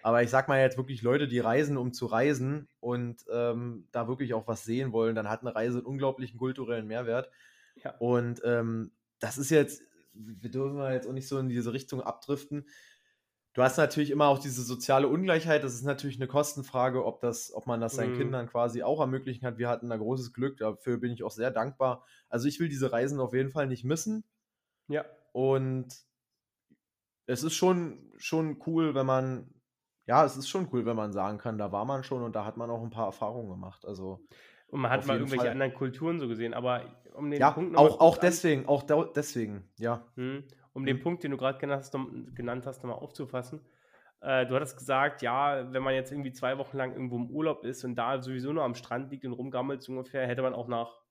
Aber 0.05 0.21
ich 0.21 0.29
sag 0.29 0.47
mal 0.47 0.61
jetzt 0.61 0.77
wirklich 0.77 1.01
Leute, 1.01 1.27
die 1.27 1.39
reisen, 1.39 1.77
um 1.77 1.91
zu 1.91 2.05
reisen 2.05 2.67
und 2.79 3.25
ähm, 3.33 3.87
da 3.91 4.07
wirklich 4.07 4.35
auch 4.35 4.47
was 4.47 4.63
sehen 4.63 4.91
wollen, 4.91 5.15
dann 5.15 5.27
hat 5.27 5.41
eine 5.41 5.55
Reise 5.55 5.79
einen 5.79 5.87
unglaublichen 5.87 6.37
kulturellen 6.37 6.85
Mehrwert. 6.85 7.31
Ja. 7.83 7.95
Und 7.97 8.39
ähm, 8.45 8.91
das 9.17 9.39
ist 9.39 9.49
jetzt, 9.49 9.81
wir 10.13 10.51
dürfen 10.51 10.79
jetzt 10.93 11.07
auch 11.07 11.11
nicht 11.11 11.27
so 11.27 11.39
in 11.39 11.49
diese 11.49 11.73
Richtung 11.73 12.01
abdriften. 12.01 12.67
Du 13.53 13.63
hast 13.63 13.77
natürlich 13.77 14.11
immer 14.11 14.27
auch 14.27 14.37
diese 14.37 14.61
soziale 14.61 15.07
Ungleichheit. 15.07 15.63
Das 15.63 15.73
ist 15.73 15.85
natürlich 15.85 16.17
eine 16.17 16.27
Kostenfrage, 16.27 17.03
ob, 17.03 17.19
das, 17.19 17.51
ob 17.51 17.65
man 17.65 17.81
das 17.81 17.95
seinen 17.95 18.13
Mhm. 18.13 18.19
Kindern 18.19 18.47
quasi 18.47 18.83
auch 18.83 18.99
ermöglichen 18.99 19.41
kann. 19.41 19.57
Wir 19.57 19.69
hatten 19.69 19.89
da 19.89 19.97
großes 19.97 20.33
Glück, 20.33 20.57
dafür 20.57 20.97
bin 20.99 21.13
ich 21.13 21.23
auch 21.23 21.31
sehr 21.31 21.49
dankbar. 21.49 22.05
Also 22.29 22.47
ich 22.47 22.59
will 22.59 22.69
diese 22.69 22.91
Reisen 22.91 23.19
auf 23.19 23.33
jeden 23.33 23.49
Fall 23.49 23.65
nicht 23.65 23.83
missen. 23.83 24.23
Ja. 24.87 25.03
Und 25.31 25.87
es 27.25 27.41
ist 27.41 27.55
schon, 27.55 28.13
schon 28.17 28.61
cool, 28.67 28.93
wenn 28.93 29.07
man, 29.07 29.54
ja, 30.05 30.23
es 30.25 30.37
ist 30.37 30.47
schon 30.49 30.67
cool, 30.73 30.85
wenn 30.85 30.95
man 30.95 31.11
sagen 31.13 31.37
kann, 31.37 31.57
da 31.57 31.71
war 31.71 31.85
man 31.85 32.03
schon 32.03 32.23
und 32.23 32.35
da 32.35 32.45
hat 32.45 32.57
man 32.57 32.69
auch 32.69 32.81
ein 32.83 32.89
paar 32.89 33.07
Erfahrungen 33.07 33.49
gemacht. 33.49 33.85
Also 33.85 34.25
Und 34.67 34.81
man 34.81 34.91
hat 34.91 35.05
mal 35.05 35.15
irgendwelche 35.17 35.43
Fall. 35.45 35.51
anderen 35.51 35.73
Kulturen 35.73 36.19
so 36.19 36.27
gesehen, 36.27 36.53
aber 36.53 36.81
um 37.13 37.29
den 37.31 37.39
ja, 37.39 37.51
Punkt 37.51 37.77
auch, 37.77 37.99
auch 37.99 38.17
deswegen, 38.17 38.67
auch 38.67 38.83
deswegen, 39.13 39.71
ja. 39.77 40.05
Hm, 40.15 40.43
Um 40.73 40.85
den 40.85 40.97
Hm. 40.97 41.03
Punkt, 41.03 41.23
den 41.23 41.31
du 41.31 41.37
gerade 41.37 41.57
genannt 41.59 41.81
hast, 41.83 41.93
genannt 42.35 42.65
hast, 42.65 42.83
nochmal 42.83 42.99
aufzufassen. 42.99 43.61
Äh, 44.21 44.45
du 44.47 44.55
hattest 44.55 44.77
gesagt, 44.77 45.21
ja, 45.21 45.71
wenn 45.71 45.83
man 45.83 45.93
jetzt 45.93 46.11
irgendwie 46.11 46.31
zwei 46.33 46.57
Wochen 46.57 46.77
lang 46.77 46.93
irgendwo 46.93 47.15
im 47.17 47.29
Urlaub 47.29 47.63
ist 47.63 47.83
und 47.83 47.95
da 47.95 48.21
sowieso 48.21 48.51
nur 48.53 48.63
am 48.63 48.75
Strand 48.75 49.11
liegt 49.11 49.25
und 49.25 49.33
rumgammelt, 49.33 49.81
so 49.83 49.91
ungefähr, 49.93 50.27
hätte 50.27 50.41
man 50.41 50.53
auch 50.53 50.67
nach, 50.67 51.01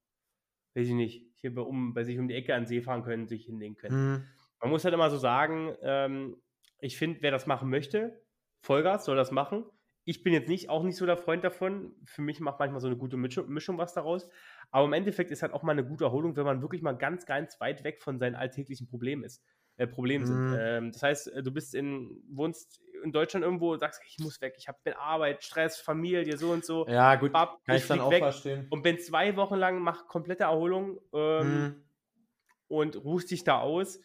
weiß 0.75 0.89
ich 0.89 0.95
nicht, 0.95 1.27
hier 1.37 1.55
bei, 1.55 1.63
um, 1.63 1.95
bei 1.95 2.05
sich 2.05 2.19
um 2.19 2.29
die 2.29 2.35
Ecke 2.35 2.55
an 2.55 2.63
den 2.63 2.67
See 2.69 2.83
fahren 2.83 3.05
können, 3.05 3.29
sich 3.29 3.45
hinlegen 3.47 3.77
können. 3.77 3.95
Hm. 3.95 4.25
Man 4.61 4.71
muss 4.71 4.85
halt 4.85 4.95
immer 4.95 5.11
so 5.11 5.19
sagen, 5.19 5.75
ähm, 5.83 6.37
ich 6.81 6.97
finde, 6.99 7.19
wer 7.23 7.31
das 7.31 7.47
machen 7.47 7.71
möchte, 7.71 8.24
Vollgas 8.65 9.05
soll 9.05 9.17
das 9.17 9.31
machen. 9.31 9.65
Ich 10.07 10.23
bin 10.23 10.33
jetzt 10.35 10.49
nicht, 10.49 10.69
auch 10.69 10.83
nicht 10.83 10.97
so 10.97 11.07
der 11.07 11.17
Freund 11.17 11.43
davon. 11.45 11.95
Für 12.05 12.21
mich 12.21 12.39
macht 12.41 12.59
manchmal 12.59 12.81
so 12.81 12.87
eine 12.89 12.97
gute 12.97 13.17
Mischung, 13.17 13.79
was 13.79 13.95
daraus. 13.95 14.29
Aber 14.71 14.85
im 14.85 14.93
Endeffekt 14.93 15.31
ist 15.31 15.43
halt 15.43 15.53
auch 15.53 15.63
mal 15.63 15.73
eine 15.73 15.85
gute 15.85 16.05
Erholung, 16.05 16.37
wenn 16.37 16.45
man 16.45 16.61
wirklich 16.61 16.83
mal 16.83 16.93
ganz, 16.97 17.25
ganz 17.25 17.59
weit 17.61 17.85
weg 17.85 18.03
von 18.03 18.19
seinen 18.19 18.35
alltäglichen 18.35 18.87
Problemen 18.87 19.25
ist. 19.25 19.43
Äh, 19.77 19.87
Problemen 19.87 20.27
sind. 20.27 20.51
Mhm. 20.51 20.57
Ähm, 20.59 20.93
das 20.93 21.03
heißt, 21.03 21.29
äh, 21.33 21.43
du 21.43 21.51
bist 21.53 21.75
in, 21.75 22.23
wohnst 22.31 22.81
in 23.03 23.13
Deutschland 23.13 23.45
irgendwo 23.45 23.73
und 23.73 23.81
sagst, 23.81 24.01
ich 24.07 24.19
muss 24.19 24.41
weg, 24.41 24.55
ich 24.59 24.69
habe 24.69 24.79
Arbeit, 24.99 25.43
Stress, 25.43 25.79
Familie, 25.79 26.37
so 26.37 26.51
und 26.53 26.65
so. 26.65 26.87
Ja, 26.87 27.17
gut, 27.17 27.33
Bab, 27.33 27.65
kann 27.65 27.77
ich 27.77 27.83
ich 27.83 27.89
dann 27.89 28.01
auch 28.01 28.11
weg. 28.11 28.23
verstehen. 28.23 28.67
Und 28.71 28.83
bin 28.83 28.99
zwei 28.99 29.37
Wochen 29.37 29.57
lang, 29.57 29.81
mach 29.81 30.07
komplette 30.07 30.45
Erholung. 30.45 31.01
Ähm, 31.13 31.41
Hm. 31.43 31.85
und 32.69 33.05
ruhst 33.05 33.31
dich 33.31 33.43
da 33.45 33.61
aus 33.61 34.01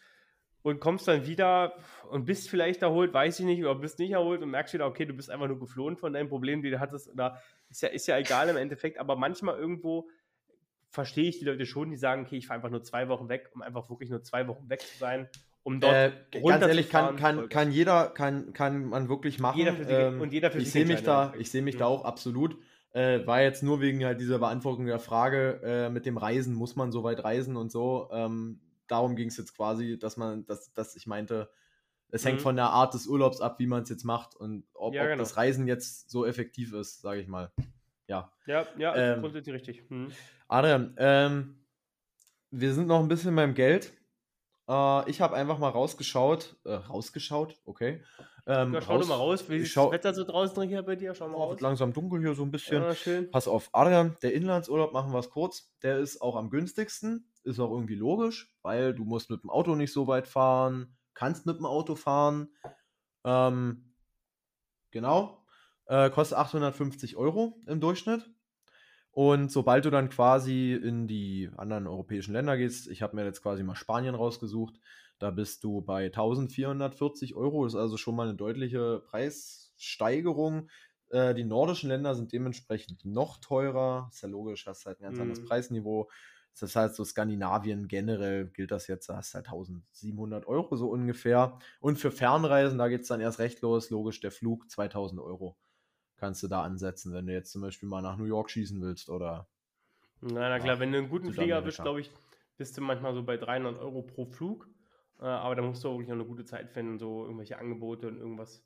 und 0.62 0.80
kommst 0.80 1.08
dann 1.08 1.26
wieder 1.26 1.74
und 2.10 2.24
bist 2.26 2.50
vielleicht 2.50 2.82
erholt, 2.82 3.12
weiß 3.14 3.40
ich 3.40 3.46
nicht, 3.46 3.62
oder 3.62 3.74
bist 3.74 3.98
nicht 3.98 4.10
erholt 4.12 4.42
und 4.42 4.50
merkst 4.50 4.74
wieder, 4.74 4.86
okay, 4.86 5.06
du 5.06 5.14
bist 5.14 5.30
einfach 5.30 5.48
nur 5.48 5.58
geflohen 5.58 5.96
von 5.96 6.12
deinem 6.12 6.28
Problem, 6.28 6.62
die 6.62 6.70
du 6.70 6.80
hattest. 6.80 7.08
Oder 7.08 7.40
ist 7.68 7.80
ja, 7.82 7.88
ist 7.88 8.06
ja 8.06 8.18
egal 8.18 8.48
im 8.48 8.56
Endeffekt, 8.56 8.98
aber 8.98 9.16
manchmal 9.16 9.56
irgendwo 9.58 10.08
verstehe 10.90 11.28
ich 11.28 11.38
die 11.38 11.44
Leute 11.44 11.66
schon, 11.66 11.90
die 11.90 11.96
sagen, 11.96 12.24
okay, 12.26 12.36
ich 12.36 12.46
fahre 12.46 12.56
einfach 12.58 12.70
nur 12.70 12.82
zwei 12.82 13.08
Wochen 13.08 13.28
weg, 13.28 13.48
um 13.54 13.62
einfach 13.62 13.88
wirklich 13.90 14.10
nur 14.10 14.22
zwei 14.22 14.48
Wochen 14.48 14.68
weg 14.68 14.80
zu 14.80 14.98
sein, 14.98 15.28
um 15.62 15.78
dort 15.80 15.94
Äh, 16.32 16.40
ganz 16.42 16.66
ehrlich, 16.66 16.90
kann, 16.90 17.16
kann, 17.16 17.48
kann 17.48 17.70
jeder, 17.70 18.08
kann, 18.08 18.52
kann 18.52 18.86
man 18.86 19.08
wirklich 19.08 19.38
machen. 19.38 19.58
Jeder 19.58 19.72
für 19.72 19.84
sich- 19.84 19.94
ähm, 19.94 20.20
und 20.20 20.32
jeder 20.32 20.50
für 20.50 20.58
ich 20.58 20.64
sich 20.64 20.72
sehe 20.72 20.84
mich 20.84 21.02
da, 21.02 21.32
ich 21.38 21.50
sehe 21.50 21.62
mich 21.62 21.76
da 21.76 21.86
Mhm. 21.86 21.90
auch 21.92 22.04
absolut. 22.04 22.56
Äh, 22.92 23.24
war 23.24 23.40
jetzt 23.40 23.62
nur 23.62 23.80
wegen 23.80 24.04
halt 24.04 24.20
dieser 24.20 24.40
Beantwortung 24.40 24.86
der 24.86 24.98
Frage 24.98 25.60
äh, 25.62 25.90
mit 25.90 26.06
dem 26.06 26.16
Reisen, 26.16 26.54
muss 26.54 26.74
man 26.74 26.90
so 26.90 27.04
weit 27.04 27.22
reisen 27.22 27.56
und 27.56 27.70
so. 27.70 28.08
Ähm, 28.12 28.58
darum 28.90 29.16
ging 29.16 29.28
es 29.28 29.36
jetzt 29.36 29.54
quasi, 29.56 29.98
dass 29.98 30.16
man, 30.16 30.44
dass, 30.46 30.72
dass 30.72 30.96
ich 30.96 31.06
meinte, 31.06 31.50
es 32.10 32.24
hängt 32.24 32.38
Mhm. 32.38 32.42
von 32.42 32.56
der 32.56 32.70
Art 32.70 32.92
des 32.94 33.06
Urlaubs 33.06 33.40
ab, 33.40 33.58
wie 33.60 33.66
man 33.66 33.82
es 33.84 33.88
jetzt 33.88 34.04
macht 34.04 34.34
und 34.36 34.64
ob, 34.74 34.94
Ja, 34.94 35.02
ob 35.02 35.08
genau. 35.08 35.22
das 35.22 35.36
Reisen 35.36 35.66
jetzt 35.68 36.10
so 36.10 36.26
effektiv 36.26 36.72
ist, 36.72 37.00
sage 37.02 37.20
ich 37.20 37.28
mal. 37.28 37.52
Ja. 38.08 38.32
Ja, 38.46 38.66
ja, 38.76 38.96
Ähm, 38.96 39.20
grundsätzlich 39.20 39.54
richtig. 39.54 39.88
Mhm. 39.90 40.10
Adrian, 40.48 40.94
ähm, 40.98 41.64
wir 42.50 42.74
sind 42.74 42.88
noch 42.88 42.98
ein 43.00 43.06
bisschen 43.08 43.34
beim 43.36 43.54
Geld. 43.54 43.92
Äh, 44.68 45.08
ich 45.10 45.20
habe 45.20 45.36
einfach 45.36 45.58
mal 45.58 45.68
rausgeschaut, 45.68 46.56
äh, 46.64 46.72
rausgeschaut, 46.74 47.60
okay. 47.64 48.02
Ähm, 48.46 48.74
Ja, 48.74 48.80
schau 48.82 48.98
doch 48.98 49.06
mal 49.06 49.14
raus, 49.14 49.48
wie 49.48 49.64
schau- 49.64 49.86
das 49.86 49.92
Wetter 49.92 50.14
so 50.14 50.24
draußen 50.24 50.60
hier 50.66 50.82
bei 50.82 50.96
dir? 50.96 51.14
Schau 51.14 51.28
mal 51.28 51.34
Oh, 51.36 51.40
raus. 51.42 51.50
wird 51.50 51.60
langsam 51.60 51.92
dunkel 51.92 52.20
hier 52.20 52.34
so 52.34 52.42
ein 52.42 52.50
bisschen. 52.50 52.82
Ja, 52.82 52.94
schön. 52.94 53.30
Pass 53.30 53.46
auf, 53.46 53.68
Adrian, 53.72 54.16
der 54.22 54.32
Inlandsurlaub, 54.34 54.92
machen 54.92 55.12
wir 55.12 55.18
es 55.20 55.30
kurz, 55.30 55.72
der 55.82 55.98
ist 55.98 56.20
auch 56.20 56.34
am 56.34 56.50
günstigsten, 56.50 57.29
ist 57.44 57.60
auch 57.60 57.70
irgendwie 57.70 57.94
logisch, 57.96 58.56
weil 58.62 58.94
du 58.94 59.04
musst 59.04 59.30
mit 59.30 59.42
dem 59.42 59.50
Auto 59.50 59.74
nicht 59.74 59.92
so 59.92 60.06
weit 60.06 60.26
fahren, 60.26 60.96
kannst 61.14 61.46
mit 61.46 61.58
dem 61.58 61.66
Auto 61.66 61.94
fahren. 61.94 62.54
Ähm, 63.24 63.94
genau, 64.90 65.46
äh, 65.86 66.10
kostet 66.10 66.38
850 66.38 67.16
Euro 67.16 67.60
im 67.66 67.80
Durchschnitt. 67.80 68.30
Und 69.12 69.50
sobald 69.50 69.84
du 69.84 69.90
dann 69.90 70.08
quasi 70.08 70.72
in 70.72 71.08
die 71.08 71.50
anderen 71.56 71.86
europäischen 71.86 72.32
Länder 72.32 72.56
gehst, 72.56 72.88
ich 72.88 73.02
habe 73.02 73.16
mir 73.16 73.24
jetzt 73.24 73.42
quasi 73.42 73.62
mal 73.64 73.74
Spanien 73.74 74.14
rausgesucht, 74.14 74.80
da 75.18 75.30
bist 75.30 75.64
du 75.64 75.82
bei 75.82 76.10
1440 76.10 77.34
Euro, 77.34 77.64
das 77.64 77.74
ist 77.74 77.80
also 77.80 77.96
schon 77.96 78.16
mal 78.16 78.28
eine 78.28 78.36
deutliche 78.36 79.02
Preissteigerung. 79.06 80.70
Äh, 81.10 81.34
die 81.34 81.44
nordischen 81.44 81.88
Länder 81.90 82.14
sind 82.14 82.32
dementsprechend 82.32 83.04
noch 83.04 83.38
teurer. 83.38 84.08
Ist 84.12 84.22
ja 84.22 84.28
logisch, 84.28 84.66
hast 84.66 84.86
halt 84.86 85.00
ein 85.00 85.04
ganz 85.04 85.18
anderes 85.20 85.40
Mhm. 85.40 85.46
Preisniveau. 85.46 86.08
Das 86.60 86.76
heißt, 86.76 86.94
so 86.94 87.04
Skandinavien 87.04 87.88
generell 87.88 88.46
gilt 88.48 88.70
das 88.70 88.86
jetzt, 88.86 89.08
da 89.08 89.16
hast 89.16 89.34
halt 89.34 89.46
1700 89.46 90.46
Euro 90.46 90.76
so 90.76 90.88
ungefähr. 90.90 91.58
Und 91.80 91.98
für 91.98 92.10
Fernreisen, 92.12 92.78
da 92.78 92.88
geht 92.88 93.02
es 93.02 93.08
dann 93.08 93.20
erst 93.20 93.38
recht 93.38 93.60
los. 93.62 93.90
Logisch, 93.90 94.20
der 94.20 94.30
Flug 94.30 94.70
2000 94.70 95.20
Euro 95.20 95.56
kannst 96.16 96.42
du 96.42 96.48
da 96.48 96.62
ansetzen, 96.62 97.12
wenn 97.14 97.26
du 97.26 97.32
jetzt 97.32 97.50
zum 97.52 97.62
Beispiel 97.62 97.88
mal 97.88 98.02
nach 98.02 98.16
New 98.18 98.24
York 98.24 98.50
schießen 98.50 98.80
willst 98.82 99.08
oder. 99.08 99.48
Na, 100.20 100.50
na 100.50 100.58
klar, 100.60 100.78
wenn 100.78 100.92
du 100.92 100.98
einen 100.98 101.08
guten 101.08 101.32
Flieger 101.32 101.62
bist, 101.62 101.80
glaube 101.82 102.02
ich, 102.02 102.10
bist 102.58 102.76
du 102.76 102.82
manchmal 102.82 103.14
so 103.14 103.22
bei 103.22 103.38
300 103.38 103.78
Euro 103.78 104.02
pro 104.02 104.26
Flug. 104.26 104.68
Äh, 105.18 105.24
aber 105.24 105.54
da 105.54 105.62
musst 105.62 105.82
du 105.82 105.88
auch 105.88 105.92
wirklich 105.94 106.08
noch 106.08 106.16
eine 106.16 106.24
gute 106.26 106.44
Zeit 106.44 106.70
finden, 106.70 106.98
so 106.98 107.22
irgendwelche 107.24 107.58
Angebote 107.58 108.08
und 108.08 108.18
irgendwas, 108.18 108.62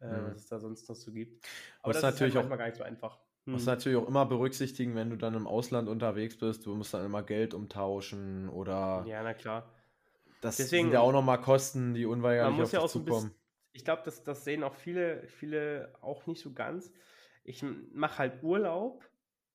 äh, 0.00 0.06
Mhm. 0.08 0.26
was 0.26 0.36
es 0.36 0.46
da 0.46 0.58
sonst 0.60 0.88
noch 0.88 0.94
so 0.96 1.10
gibt. 1.10 1.46
Aber 1.82 1.88
Musst 1.94 2.02
das 2.02 2.14
natürlich 2.14 2.34
ist 2.34 2.38
auch- 2.38 2.40
halt 2.42 2.48
manchmal 2.50 2.58
gar 2.58 2.66
nicht 2.66 2.76
so 2.76 2.84
einfach. 2.84 3.18
Musst 3.46 3.66
Hm. 3.66 3.72
natürlich 3.74 3.98
auch 3.98 4.06
immer 4.08 4.26
berücksichtigen, 4.26 4.94
wenn 4.94 5.10
du 5.10 5.16
dann 5.16 5.34
im 5.34 5.46
Ausland 5.46 5.88
unterwegs 5.88 6.38
bist, 6.38 6.66
du 6.66 6.74
musst 6.74 6.94
dann 6.94 7.04
immer 7.06 7.22
Geld 7.22 7.54
umtauschen 7.54 8.48
oder 8.48 9.04
Ja, 9.06 9.22
na 9.22 9.34
klar. 9.34 9.74
das 10.40 10.56
deswegen- 10.58 10.84
sind 10.86 10.92
ja 10.92 11.00
auch 11.00 11.12
nochmal 11.12 11.40
Kosten, 11.40 11.94
die 11.94 12.06
Man 12.06 12.12
unweigerlich 12.18 12.56
muss 12.56 12.68
auf 12.68 12.72
ja 12.72 12.80
auch 12.80 12.94
ein 12.94 13.04
bisschen, 13.04 13.30
zukommen. 13.30 13.34
ich 13.72 13.84
glaube, 13.84 14.02
das, 14.04 14.22
das 14.24 14.44
sehen 14.44 14.62
auch 14.64 14.74
viele, 14.74 15.26
viele 15.28 15.94
auch 16.02 16.26
nicht 16.26 16.40
so 16.42 16.52
ganz. 16.52 16.92
Ich 17.44 17.62
mache 17.62 18.18
halt 18.18 18.42
Urlaub. 18.42 19.04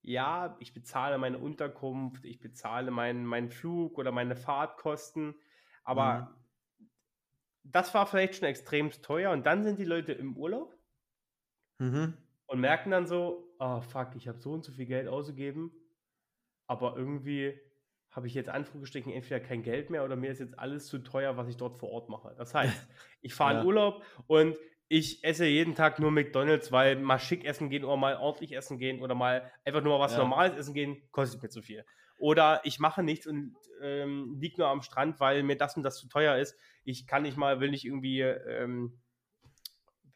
Ja, 0.02 0.56
ich 0.60 0.74
bezahle 0.74 1.18
meine 1.18 1.40
Unterkunft, 1.40 2.26
ich 2.26 2.40
bezahle 2.40 2.92
meinen, 2.92 3.26
meinen 3.26 3.50
Flug 3.50 3.98
oder 3.98 4.12
meine 4.12 4.36
Fahrtkosten. 4.36 5.36
Aber 5.84 6.36
Mhm. 6.80 6.90
das 7.64 7.94
war 7.94 8.06
vielleicht 8.08 8.36
schon 8.36 8.48
extrem 8.48 8.92
teuer. 8.92 9.32
Und 9.32 9.46
dann 9.46 9.64
sind 9.64 9.80
die 9.80 9.86
Leute 9.86 10.14
im 10.14 10.38
Urlaub 10.38 10.76
Mhm. 11.80 12.14
und 12.48 12.60
merken 12.60 12.92
dann 12.92 13.08
so, 13.08 13.45
oh 13.60 13.82
fuck, 13.82 14.16
ich 14.16 14.28
habe 14.28 14.40
so 14.40 14.52
und 14.54 14.64
so 14.64 14.72
viel 14.72 14.86
Geld 14.86 15.08
ausgegeben, 15.08 15.72
aber 16.68 16.96
irgendwie 16.98 17.60
habe 18.12 18.28
ich 18.28 18.34
jetzt 18.34 18.50
Anführungsstrichen 18.50 19.12
entweder 19.12 19.42
kein 19.42 19.62
Geld 19.62 19.90
mehr 19.90 20.06
oder 20.06 20.16
mir 20.16 20.32
ist 20.32 20.40
jetzt 20.40 20.58
alles 20.58 20.88
zu 20.88 21.00
teuer, 21.00 21.36
was 21.36 21.50
ich 21.50 21.58
dort 21.58 21.78
vor 21.78 21.90
Ort 21.90 22.10
mache. 22.10 22.34
Das 22.38 22.54
heißt, 22.54 22.74
ich 23.22 23.34
fahre 23.34 23.54
in 23.54 23.58
Ja. 23.60 23.66
Urlaub 23.66 24.04
und 24.28 24.58
ich 24.88 25.24
esse 25.24 25.46
jeden 25.46 25.76
Tag 25.76 26.00
nur 26.00 26.12
McDonalds, 26.12 26.72
weil 26.72 26.96
mal 26.96 27.20
schick 27.20 27.44
essen 27.44 27.70
gehen 27.70 27.84
oder 27.84 27.98
mal 27.98 28.16
ordentlich 28.18 28.56
essen 28.56 28.78
gehen 28.78 29.02
oder 29.02 29.16
mal 29.16 29.52
einfach 29.66 29.82
nur 29.82 29.98
mal 29.98 30.04
was 30.06 30.14
Ja. 30.14 30.20
Normales 30.20 30.56
essen 30.58 30.74
gehen, 30.74 31.02
kostet 31.12 31.42
mir 31.42 31.50
zu 31.50 31.62
viel. 31.62 31.84
Oder 32.18 32.62
ich 32.64 32.80
mache 32.80 33.04
nichts 33.04 33.28
und 33.28 33.56
ähm, 33.82 34.38
liege 34.40 34.58
nur 34.60 34.68
am 34.70 34.82
Strand, 34.82 35.20
weil 35.20 35.44
mir 35.44 35.58
das 35.58 35.76
und 35.76 35.84
das 35.84 35.98
zu 35.98 36.08
teuer 36.08 36.38
ist. 36.38 36.56
Ich 36.86 37.08
kann 37.08 37.24
nicht 37.24 37.36
mal, 37.36 37.60
will 37.60 37.72
nicht 37.72 37.84
irgendwie, 37.84 38.22
ähm, 38.22 39.02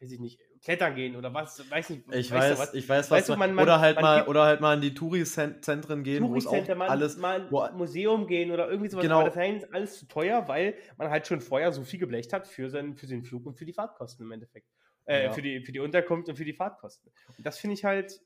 weiß 0.00 0.12
ich 0.12 0.20
nicht, 0.20 0.40
klettern 0.62 0.94
gehen 0.94 1.16
oder 1.16 1.32
was, 1.32 1.68
weiß 1.70 1.90
nicht. 1.90 2.02
Ich 2.12 2.30
weißt 2.30 2.30
du 2.30 2.34
weiß, 2.34 2.58
was? 2.58 2.74
ich 2.74 2.88
weiß, 2.88 3.10
was 3.10 3.26
du, 3.26 3.36
man- 3.36 3.54
man- 3.54 3.64
oder 3.64 3.80
halt 3.80 3.96
man 3.96 4.04
mal, 4.04 4.28
oder 4.28 4.44
halt 4.44 4.60
mal 4.60 4.74
in 4.74 4.80
die 4.80 4.92
Touri-Zentren 4.94 6.02
gehen, 6.02 6.28
wo 6.28 6.36
es 6.36 6.46
auch 6.46 6.68
alles, 6.80 7.16
mal 7.16 7.50
wo- 7.50 7.60
ein 7.60 7.76
Museum 7.76 8.26
gehen 8.26 8.50
oder 8.50 8.68
irgendwie 8.68 8.90
sowas. 8.90 9.02
Genau. 9.02 9.20
Aber 9.20 9.30
das 9.30 9.62
ist 9.64 9.72
alles 9.74 9.98
zu 9.98 10.06
teuer, 10.06 10.46
weil 10.48 10.74
man 10.98 11.10
halt 11.10 11.26
schon 11.26 11.40
vorher 11.40 11.72
so 11.72 11.82
viel 11.82 11.98
geblecht 11.98 12.32
hat 12.32 12.46
für, 12.46 12.68
seinen, 12.68 12.94
für 12.96 13.06
den 13.06 13.22
Flug 13.24 13.46
und 13.46 13.56
für 13.56 13.64
die 13.64 13.72
Fahrtkosten 13.72 14.26
im 14.26 14.32
Endeffekt. 14.32 14.66
Äh, 15.06 15.24
Ja. 15.24 15.32
für, 15.32 15.42
die, 15.42 15.60
für 15.64 15.72
die 15.72 15.80
Unterkunft 15.80 16.28
und 16.28 16.36
für 16.36 16.44
die 16.44 16.52
Fahrtkosten. 16.52 17.10
Und 17.36 17.44
das 17.46 17.58
finde 17.58 17.74
ich 17.74 17.84
halt 17.84 18.20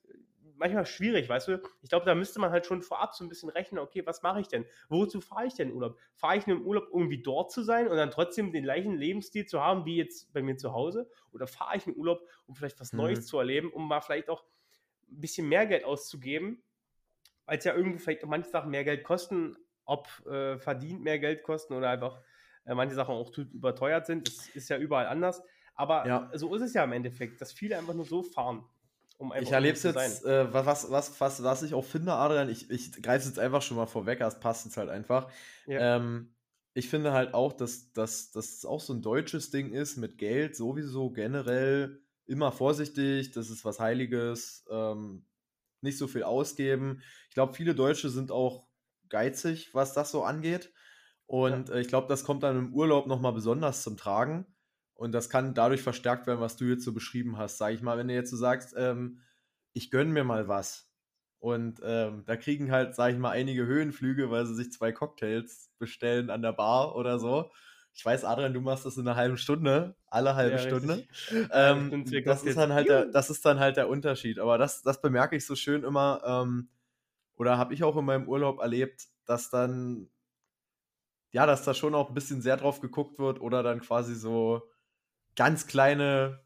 manchmal 0.57 0.87
schwierig, 0.87 1.29
weißt 1.29 1.49
du? 1.49 1.63
Ich 1.83 1.89
glaube, 1.89 2.07
da 2.07 2.15
müsste 2.15 2.39
man 2.41 2.51
halt 2.51 2.67
schon 2.67 2.83
vorab 2.83 3.15
so 3.15 3.25
ein 3.25 3.29
bisschen 3.29 3.49
rechnen, 3.51 3.79
okay, 3.81 4.07
was 4.07 4.23
mache 4.23 4.41
ich 4.41 4.49
denn? 4.49 4.67
Wozu 4.89 5.21
fahre 5.21 5.47
ich 5.47 5.55
denn 5.55 5.73
Urlaub? 5.73 5.99
Fahre 6.15 6.37
ich 6.37 6.47
nur 6.47 6.57
im 6.57 6.67
Urlaub 6.67 6.89
irgendwie 6.93 7.23
dort 7.23 7.51
zu 7.53 7.63
sein 7.63 7.89
und 7.89 7.97
dann 7.97 8.11
trotzdem 8.11 8.53
den 8.53 8.65
gleichen 8.65 8.95
Lebensstil 8.97 9.47
zu 9.47 9.61
haben 9.61 9.85
wie 9.85 9.97
jetzt 9.97 10.33
bei 10.33 10.43
mir 10.43 10.57
zu 10.57 10.73
Hause? 10.73 11.11
Oder 11.33 11.47
fahre 11.47 11.77
ich 11.77 11.87
in 11.87 11.97
Urlaub, 11.97 12.21
um 12.47 12.55
vielleicht 12.55 12.81
was 12.81 12.93
Mhm. 12.93 12.95
Neues 12.95 13.27
zu 13.27 13.39
erleben, 13.39 13.73
um 13.73 13.89
mal 13.89 14.01
vielleicht 14.01 14.29
auch 14.31 14.45
ein 15.11 15.21
bisschen 15.21 15.49
mehr 15.49 15.67
Geld 15.67 15.85
auszugeben, 15.85 16.63
weil 17.47 17.59
es 17.59 17.65
ja 17.65 17.75
irgendwie 17.75 17.99
vielleicht 17.99 18.25
auch 18.25 18.29
manche 18.29 18.51
Sachen 18.51 18.71
mehr 18.71 18.85
Geld 18.85 19.05
kosten, 19.05 19.57
ob 19.85 20.09
äh, 20.27 20.59
verdient 20.59 21.03
mehr 21.03 21.19
Geld 21.19 21.43
kosten 21.43 21.75
oder 21.75 21.91
einfach 21.91 22.23
äh, 22.65 22.75
manche 22.75 22.95
Sachen 22.95 23.15
auch 23.15 23.31
zu 23.31 23.43
überteuert 23.43 24.07
sind. 24.07 24.27
Das 24.27 24.49
ist 24.49 24.69
ja 24.71 24.79
überall 24.79 25.07
anders. 25.07 25.43
Aber 25.75 26.11
Ja. 26.11 26.31
so 26.33 26.55
ist 26.55 26.63
es 26.63 26.75
ja 26.75 26.85
im 26.85 26.93
Endeffekt, 26.93 27.41
dass 27.41 27.53
viele 27.53 27.77
einfach 27.77 27.95
nur 27.95 28.07
so 28.07 28.23
fahren. 28.23 28.65
Um 29.17 29.33
einfach 29.33 29.47
Ich 29.47 29.53
erlebe 29.53 29.77
es 29.77 29.83
jetzt, 29.83 30.25
äh, 30.25 30.53
was, 30.53 30.91
was, 30.91 31.21
was, 31.21 31.43
was 31.43 31.63
ich 31.63 31.75
auch 31.75 31.85
finde, 31.85 32.13
Adrian, 32.13 32.49
ich, 32.49 32.71
ich 32.71 32.93
greife 32.93 33.21
es 33.21 33.27
jetzt 33.27 33.39
einfach 33.39 33.63
schon 33.63 33.77
mal 33.77 33.87
vorweg, 33.87 34.19
das 34.19 34.41
passt 34.41 34.65
jetzt 34.65 34.77
halt 34.77 34.91
einfach. 34.91 35.31
Ja. 35.67 35.97
Ähm, 35.97 36.35
ich 36.75 36.89
finde 36.89 37.13
halt 37.13 37.35
auch, 37.35 37.53
dass, 37.53 37.93
es 37.97 38.65
auch 38.65 38.81
so 38.81 38.93
ein 38.93 39.03
deutsches 39.03 39.51
Ding 39.51 39.73
ist 39.73 39.97
mit 39.97 40.19
Geld, 40.19 40.57
sowieso 40.57 41.11
generell 41.11 42.03
immer 42.27 42.51
vorsichtig, 42.51 43.31
das 43.31 43.51
ist 43.51 43.65
was 43.65 43.79
Heiliges, 43.79 44.65
ähm, 44.71 45.25
nicht 45.81 45.99
so 45.99 46.09
viel 46.09 46.25
ausgeben. 46.25 47.03
Ich 47.29 47.35
glaube, 47.35 47.55
viele 47.55 47.75
Deutsche 47.75 48.09
sind 48.09 48.33
auch 48.33 48.67
geizig, 49.09 49.73
was 49.75 49.93
das 49.93 50.11
so 50.11 50.25
angeht. 50.25 50.73
Und 51.27 51.71
äh, 51.71 51.81
ich 51.81 51.89
glaube, 51.89 52.09
das 52.09 52.25
kommt 52.25 52.43
dann 52.43 52.59
im 52.59 52.75
Urlaub 52.75 53.07
nochmal 53.07 53.33
besonders 53.33 53.83
zum 53.83 53.97
Tragen. 53.97 54.47
Und 54.95 55.13
das 55.13 55.29
kann 55.29 55.55
dadurch 55.55 55.83
verstärkt 55.83 56.27
werden, 56.27 56.41
was 56.41 56.57
du 56.57 56.65
jetzt 56.67 56.85
so 56.85 56.93
beschrieben 56.93 57.37
hast. 57.37 57.59
Sag 57.59 57.75
ich 57.75 57.83
mal, 57.83 57.99
wenn 57.99 58.09
du 58.09 58.15
jetzt 58.15 58.31
so 58.31 58.37
sagst, 58.37 58.75
ähm, 58.77 59.21
ich 59.73 59.91
gönne 59.91 60.13
mir 60.13 60.25
mal 60.25 60.49
was. 60.49 60.89
Und 61.41 61.81
ähm, 61.85 62.23
da 62.25 62.37
kriegen 62.37 62.71
halt, 62.71 62.95
sag 62.95 63.13
ich 63.13 63.19
mal, 63.19 63.31
einige 63.31 63.67
Höhenflüge, 63.67 64.31
weil 64.31 64.47
sie 64.47 64.55
sich 64.55 64.73
zwei 64.73 64.93
Cocktails 64.93 65.71
bestellen 65.79 66.31
an 66.31 66.43
der 66.43 66.53
Bar 66.53 66.97
oder 66.97 67.19
so. 67.19 67.51
Ich 67.93 68.05
weiß, 68.05 68.25
Adrian, 68.25 68.55
du 68.55 68.61
machst 68.61 68.87
das 68.87 68.97
in 68.97 69.07
einer 69.07 69.17
halben 69.17 69.37
Stunde, 69.37 69.95
alle 70.07 70.37
halbe 70.37 70.57
Ja, 70.57 70.63
Stunde. 70.63 71.07
Ähm, 71.53 72.05
das, 72.25 72.43
ist 72.43 72.57
dann 72.57 72.73
halt 72.73 72.89
der, 72.89 73.07
das 73.07 73.31
ist 73.31 73.45
dann 73.45 73.61
halt 73.61 73.77
der 73.77 73.89
Unterschied. 73.89 74.39
Aber 74.39 74.59
das, 74.59 74.83
das 74.83 75.01
bemerke 75.01 75.37
ich 75.37 75.47
so 75.47 75.55
schön 75.55 75.85
immer, 75.85 76.23
ähm, 76.25 76.71
oder 77.37 77.59
habe 77.59 77.75
ich 77.75 77.85
auch 77.85 77.97
in 77.97 78.05
meinem 78.05 78.29
Urlaub 78.29 78.61
erlebt, 78.61 79.07
dass 79.27 79.51
dann, 79.51 80.09
ja, 81.31 81.47
dass 81.47 81.65
da 81.65 81.75
schon 81.75 81.95
auch 81.95 82.09
ein 82.09 82.15
bisschen 82.15 82.43
sehr 82.43 82.57
drauf 82.57 82.81
geguckt 82.81 83.19
wird 83.19 83.41
oder 83.41 83.63
dann 83.63 83.81
quasi 83.81 84.15
so 84.15 84.63
ganz 85.37 85.67
kleine, 85.67 86.41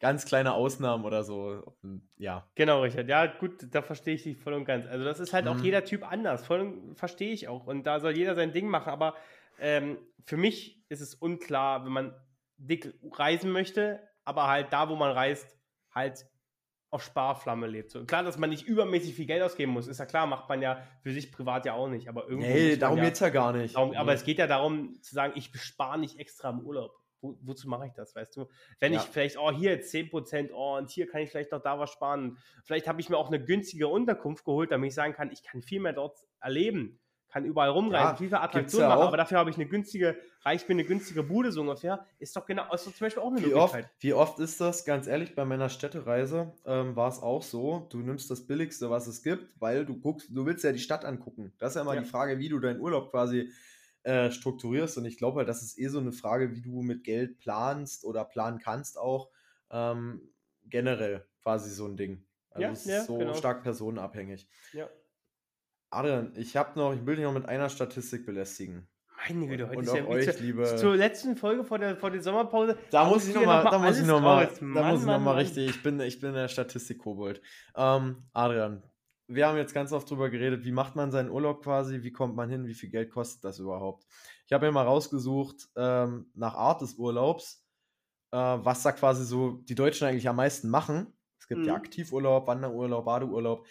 ganz 0.00 0.24
kleine 0.26 0.54
Ausnahmen 0.54 1.04
oder 1.04 1.24
so. 1.24 1.76
Ja. 2.16 2.48
Genau, 2.54 2.82
Richard. 2.82 3.08
Ja, 3.08 3.26
gut, 3.26 3.66
da 3.70 3.82
verstehe 3.82 4.14
ich 4.14 4.22
dich 4.24 4.36
voll 4.36 4.54
und 4.54 4.64
ganz. 4.64 4.86
Also, 4.86 5.04
das 5.04 5.20
ist 5.20 5.32
halt 5.32 5.46
auch 5.48 5.56
Mhm. 5.56 5.64
jeder 5.64 5.84
Typ 5.84 6.10
anders. 6.10 6.44
Voll 6.46 6.60
und 6.60 6.96
verstehe 6.96 7.32
ich 7.32 7.48
auch. 7.48 7.66
Und 7.66 7.84
da 7.84 8.00
soll 8.00 8.16
jeder 8.16 8.34
sein 8.34 8.52
Ding 8.52 8.68
machen. 8.68 8.90
Aber 8.90 9.14
ähm, 9.58 9.98
für 10.24 10.36
mich 10.36 10.82
ist 10.88 11.00
es 11.00 11.14
unklar, 11.14 11.84
wenn 11.84 11.92
man 11.92 12.14
dick 12.58 12.94
reisen 13.12 13.50
möchte, 13.52 14.00
aber 14.24 14.48
halt 14.48 14.72
da, 14.72 14.88
wo 14.88 14.96
man 14.96 15.12
reist, 15.12 15.58
halt 15.94 16.26
auf 16.90 17.02
Sparflamme 17.02 17.66
lebt. 17.66 17.90
So, 17.90 18.04
klar, 18.04 18.22
dass 18.22 18.38
man 18.38 18.48
nicht 18.50 18.66
übermäßig 18.66 19.14
viel 19.14 19.26
Geld 19.26 19.42
ausgeben 19.42 19.72
muss, 19.72 19.88
ist 19.88 19.98
ja 19.98 20.06
klar, 20.06 20.26
macht 20.26 20.48
man 20.48 20.62
ja 20.62 20.82
für 21.02 21.12
sich 21.12 21.32
privat 21.32 21.66
ja 21.66 21.74
auch 21.74 21.88
nicht. 21.88 22.08
Aber 22.08 22.28
irgendwie. 22.28 22.48
Nee, 22.48 22.76
darum 22.76 23.00
geht's 23.00 23.20
ja 23.20 23.28
gar 23.30 23.52
nicht. 23.52 23.76
Darum, 23.76 23.94
aber 23.94 24.12
es 24.12 24.24
geht 24.24 24.38
ja 24.38 24.46
darum 24.46 25.00
zu 25.02 25.14
sagen, 25.14 25.32
ich 25.36 25.52
bespare 25.52 25.98
nicht 25.98 26.18
extra 26.18 26.50
im 26.50 26.60
Urlaub. 26.60 26.92
Wo, 27.26 27.38
wozu 27.42 27.68
mache 27.68 27.86
ich 27.86 27.92
das, 27.94 28.14
weißt 28.14 28.36
du? 28.36 28.46
Wenn 28.80 28.92
Ja. 28.92 29.00
ich 29.00 29.06
vielleicht, 29.06 29.38
oh, 29.38 29.50
hier 29.50 29.70
jetzt 29.72 29.90
10%, 29.92 30.50
oh, 30.52 30.76
und 30.76 30.90
hier 30.90 31.06
kann 31.08 31.20
ich 31.22 31.30
vielleicht 31.30 31.52
noch 31.52 31.62
da 31.62 31.78
was 31.78 31.90
sparen. 31.90 32.38
Vielleicht 32.64 32.86
habe 32.88 33.00
ich 33.00 33.08
mir 33.10 33.16
auch 33.16 33.28
eine 33.28 33.42
günstige 33.44 33.88
Unterkunft 33.88 34.44
geholt, 34.44 34.70
damit 34.70 34.88
ich 34.88 34.94
sagen 34.94 35.12
kann, 35.12 35.30
ich 35.32 35.42
kann 35.42 35.62
viel 35.62 35.80
mehr 35.80 35.92
dort 35.92 36.18
erleben, 36.40 37.00
kann 37.28 37.44
überall 37.44 37.70
rumreisen, 37.70 38.06
Ja, 38.10 38.16
viel 38.16 38.28
gibt's 38.28 38.42
Attraktionen 38.44 38.84
ja 38.84 38.88
machen, 38.88 39.02
auch. 39.02 39.08
aber 39.08 39.16
dafür 39.16 39.38
habe 39.38 39.50
ich 39.50 39.56
eine 39.56 39.66
günstige, 39.66 40.16
reicht 40.44 40.68
mir 40.68 40.74
eine 40.74 40.84
günstige 40.84 41.24
Bude 41.24 41.50
so 41.50 41.60
ungefähr. 41.62 42.06
Ist 42.20 42.36
doch 42.36 42.46
genau, 42.46 42.72
ist 42.72 42.86
doch 42.86 42.94
zum 42.94 43.04
Beispiel 43.04 43.22
auch 43.22 43.30
eine 43.32 43.40
Wie 43.42 43.52
oft, 43.52 43.74
Möglichkeit. 43.74 43.96
wie 44.00 44.12
oft 44.14 44.38
ist 44.38 44.60
das, 44.60 44.84
ganz 44.84 45.06
ehrlich, 45.08 45.34
bei 45.34 45.44
meiner 45.44 45.68
Städtereise 45.68 46.54
ähm, 46.64 46.94
war 46.94 47.08
es 47.08 47.20
auch 47.20 47.42
so, 47.42 47.88
du 47.90 47.98
nimmst 47.98 48.30
das 48.30 48.46
Billigste, 48.46 48.90
was 48.90 49.06
es 49.08 49.22
gibt, 49.24 49.60
weil 49.60 49.84
du 49.84 49.98
guckst, 49.98 50.28
du 50.30 50.46
willst 50.46 50.62
ja 50.64 50.70
die 50.72 50.78
Stadt 50.78 51.04
angucken. 51.04 51.52
Das 51.58 51.70
ist 51.72 51.76
ja 51.76 51.82
immer 51.82 51.96
die 51.96 52.06
Frage, 52.08 52.38
wie 52.38 52.48
du 52.48 52.58
deinen 52.60 52.80
Urlaub 52.80 53.10
quasi 53.10 53.50
äh, 54.06 54.30
strukturierst. 54.30 54.96
Und 54.98 55.04
ich 55.04 55.18
glaube 55.18 55.38
halt, 55.38 55.48
das 55.48 55.62
ist 55.62 55.78
eh 55.78 55.88
so 55.88 55.98
eine 55.98 56.12
Frage, 56.12 56.54
wie 56.54 56.62
du 56.62 56.82
mit 56.82 57.02
Geld 57.04 57.38
planst 57.38 58.04
oder 58.04 58.24
planen 58.24 58.58
kannst 58.58 58.98
auch. 58.98 59.30
Ähm, 59.70 60.20
generell 60.64 61.26
quasi 61.42 61.70
so 61.70 61.86
ein 61.86 61.96
Ding. 61.96 62.24
Also 62.50 62.62
Ja, 62.62 62.70
es 62.72 62.80
ist 62.80 62.86
ja, 62.86 63.02
so 63.02 63.18
genau. 63.18 63.34
stark 63.34 63.62
personenabhängig. 63.62 64.48
Ja. 64.72 64.88
Adrian, 65.90 66.32
ich 66.36 66.56
habe 66.56 66.78
noch, 66.78 66.94
ich 66.94 67.04
will 67.06 67.16
dich 67.16 67.24
noch 67.24 67.32
mit 67.32 67.46
einer 67.48 67.68
Statistik 67.68 68.26
belästigen. 68.26 68.88
Meine 69.28 69.46
Güte, 69.46 69.66
heute 69.68 69.78
Und 69.78 69.84
ist 69.86 69.94
ja 69.94 70.04
euch, 70.06 70.24
zur, 70.30 70.40
liebe- 70.42 70.76
zur 70.76 70.96
letzten 70.96 71.36
Folge 71.36 71.64
vor 71.64 71.78
der, 71.78 71.96
vor 71.96 72.10
der 72.10 72.20
Sommerpause. 72.22 72.76
Da 72.90 73.04
muss 73.08 73.26
ich 73.26 73.34
du 73.34 73.40
noch 73.40 73.46
da 73.70 73.78
muss 73.78 73.96
ich 73.96 74.02
alles 74.02 74.06
noch 74.06 74.20
mal, 74.20 74.44
raus. 74.44 74.58
da 74.60 74.64
muss 74.66 74.74
ich 74.74 74.82
noch 74.82 74.84
Mann, 74.84 75.04
mal 75.06 75.18
Mann. 75.20 75.36
richtig. 75.36 75.70
Ich 75.70 75.82
bin, 75.82 75.98
ich 76.00 76.20
bin 76.20 76.34
der 76.34 76.48
Statistik-Kobold. 76.48 77.40
Ähm, 77.74 78.24
Adrian, 78.32 78.82
wir 79.28 79.46
haben 79.46 79.56
jetzt 79.56 79.74
ganz 79.74 79.92
oft 79.92 80.08
drüber 80.08 80.30
geredet, 80.30 80.64
wie 80.64 80.72
macht 80.72 80.96
man 80.96 81.10
seinen 81.10 81.30
Urlaub 81.30 81.62
quasi, 81.62 82.02
wie 82.02 82.12
kommt 82.12 82.36
man 82.36 82.48
hin, 82.48 82.66
wie 82.66 82.74
viel 82.74 82.90
Geld 82.90 83.10
kostet 83.10 83.44
das 83.44 83.58
überhaupt? 83.58 84.06
Ich 84.46 84.52
habe 84.52 84.66
mir 84.66 84.72
mal 84.72 84.84
rausgesucht 84.86 85.68
ähm, 85.76 86.30
nach 86.34 86.54
Art 86.54 86.80
des 86.82 86.94
Urlaubs, 86.94 87.66
äh, 88.32 88.36
was 88.36 88.82
da 88.82 88.92
quasi 88.92 89.24
so 89.24 89.52
die 89.52 89.74
Deutschen 89.74 90.06
eigentlich 90.06 90.28
am 90.28 90.36
meisten 90.36 90.68
machen. 90.70 91.12
Es 91.38 91.48
gibt 91.48 91.66
ja 91.66 91.72
Mhm. 91.72 91.76
Aktivurlaub, 91.76 92.46
Wanderurlaub, 92.46 93.04
Badeurlaub. 93.04 93.66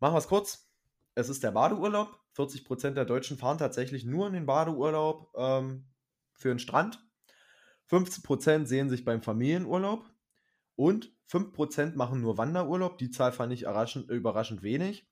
Machen 0.00 0.14
wir 0.14 0.18
es 0.18 0.28
kurz. 0.28 0.70
Es 1.14 1.28
ist 1.28 1.42
der 1.42 1.52
Badeurlaub. 1.52 2.20
40% 2.32 2.96
der 2.96 3.04
Deutschen 3.04 3.36
fahren 3.36 3.58
tatsächlich 3.58 4.04
nur 4.04 4.26
in 4.28 4.32
den 4.34 4.46
Badeurlaub 4.46 5.32
ähm, 5.36 5.88
für 6.34 6.48
den 6.48 6.58
Strand. 6.58 7.04
15% 7.90 8.66
sehen 8.66 8.88
sich 8.90 9.04
beim 9.04 9.22
Familienurlaub 9.22 10.08
und 10.76 11.12
5% 11.30 11.94
machen 11.96 12.20
nur 12.20 12.38
Wanderurlaub. 12.38 12.98
Die 12.98 13.10
Zahl 13.10 13.32
fand 13.32 13.52
ich 13.52 13.62
überraschend, 13.62 14.10
überraschend 14.10 14.62
wenig. 14.62 15.06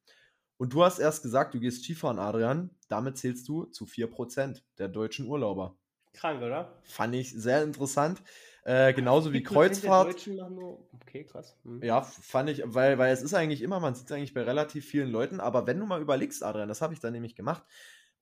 Und 0.59 0.73
du 0.73 0.83
hast 0.83 0.99
erst 0.99 1.23
gesagt, 1.23 1.55
du 1.55 1.61
gehst 1.61 1.85
Skifahren, 1.85 2.19
Adrian. 2.19 2.71
Damit 2.89 3.19
zählst 3.19 3.47
du 3.49 3.65
zu 3.65 3.85
4% 3.85 4.63
der 4.79 4.89
deutschen 4.89 5.27
Urlauber. 5.27 5.77
Krank, 6.15 6.41
oder? 6.43 6.81
Fand 6.85 7.15
ich 7.15 7.31
sehr 7.31 7.63
interessant. 7.63 8.23
Äh, 8.65 8.95
genauso 8.95 9.33
wie 9.35 9.39
4% 9.39 9.43
der 9.43 9.53
Kreuzfahrt. 9.55 10.09
Deutschen 10.15 10.37
machen 10.37 10.55
nur- 10.55 10.89
Okay, 10.95 11.25
krass. 11.25 11.57
Hm. 11.63 11.83
Ja, 11.83 12.01
fand 12.03 12.49
ich, 12.51 12.63
weil, 12.65 12.97
weil 12.99 13.13
es 13.13 13.23
ist 13.23 13.35
eigentlich 13.35 13.61
immer, 13.63 13.81
man 13.81 13.95
sieht 13.95 14.07
es 14.07 14.13
eigentlich 14.13 14.33
bei 14.35 14.43
relativ 14.43 14.87
vielen 14.87 15.11
Leuten, 15.11 15.39
aber 15.41 15.67
wenn 15.67 15.79
du 15.79 15.87
mal 15.87 16.01
überlegst, 16.01 16.43
Adrian, 16.43 16.69
das 16.69 16.81
habe 16.83 16.95
ich 16.95 17.01
dann 17.01 17.13
nämlich 17.13 17.35
gemacht, 17.37 17.63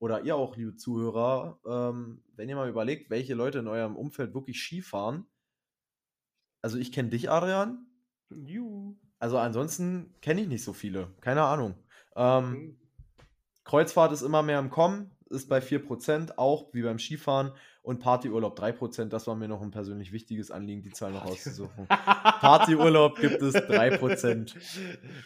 oder 0.01 0.23
ihr 0.23 0.37
auch, 0.37 0.57
liebe 0.57 0.75
Zuhörer, 0.77 1.61
ähm, 1.67 2.23
wenn 2.35 2.49
ihr 2.49 2.57
mal 2.57 2.69
überlegt, 2.69 3.09
welche 3.11 3.35
Leute 3.35 3.61
in 3.61 3.69
eurem 3.69 3.97
Umfeld 3.97 4.35
wirklich 4.35 4.61
Ski 4.61 4.83
fahren, 4.83 5.27
also 6.65 6.79
ich 6.79 6.93
kenne 6.93 7.11
dich, 7.11 7.31
Adrian, 7.31 7.87
Juhu. 8.31 8.95
also 9.19 9.37
ansonsten 9.39 10.15
kenne 10.23 10.41
ich 10.41 10.49
nicht 10.49 10.65
so 10.65 10.73
viele, 10.73 11.09
keine 11.21 11.43
Ahnung. 11.43 11.75
Ähm, 12.17 12.53
Hm. 12.53 12.79
Kreuzfahrt 13.65 14.13
ist 14.13 14.23
immer 14.23 14.43
mehr 14.43 14.59
im 14.59 14.71
Kommen, 14.71 15.11
ist 15.31 15.49
bei 15.49 15.59
4%, 15.61 16.33
auch 16.37 16.73
wie 16.73 16.83
beim 16.83 16.99
Skifahren 16.99 17.53
und 17.83 17.99
Partyurlaub 17.99 18.59
3%, 18.59 19.07
das 19.09 19.27
war 19.27 19.35
mir 19.35 19.49
noch 19.49 19.63
ein 19.63 19.71
persönlich 19.71 20.13
wichtiges 20.13 20.51
Anliegen, 20.51 20.83
die 20.83 20.91
Zahl 20.91 21.13
noch 21.13 21.25
auszusuchen. 21.25 21.87
Partyurlaub 22.41 23.19
gibt 23.19 23.41
es 23.43 23.55
3%. 23.55 24.55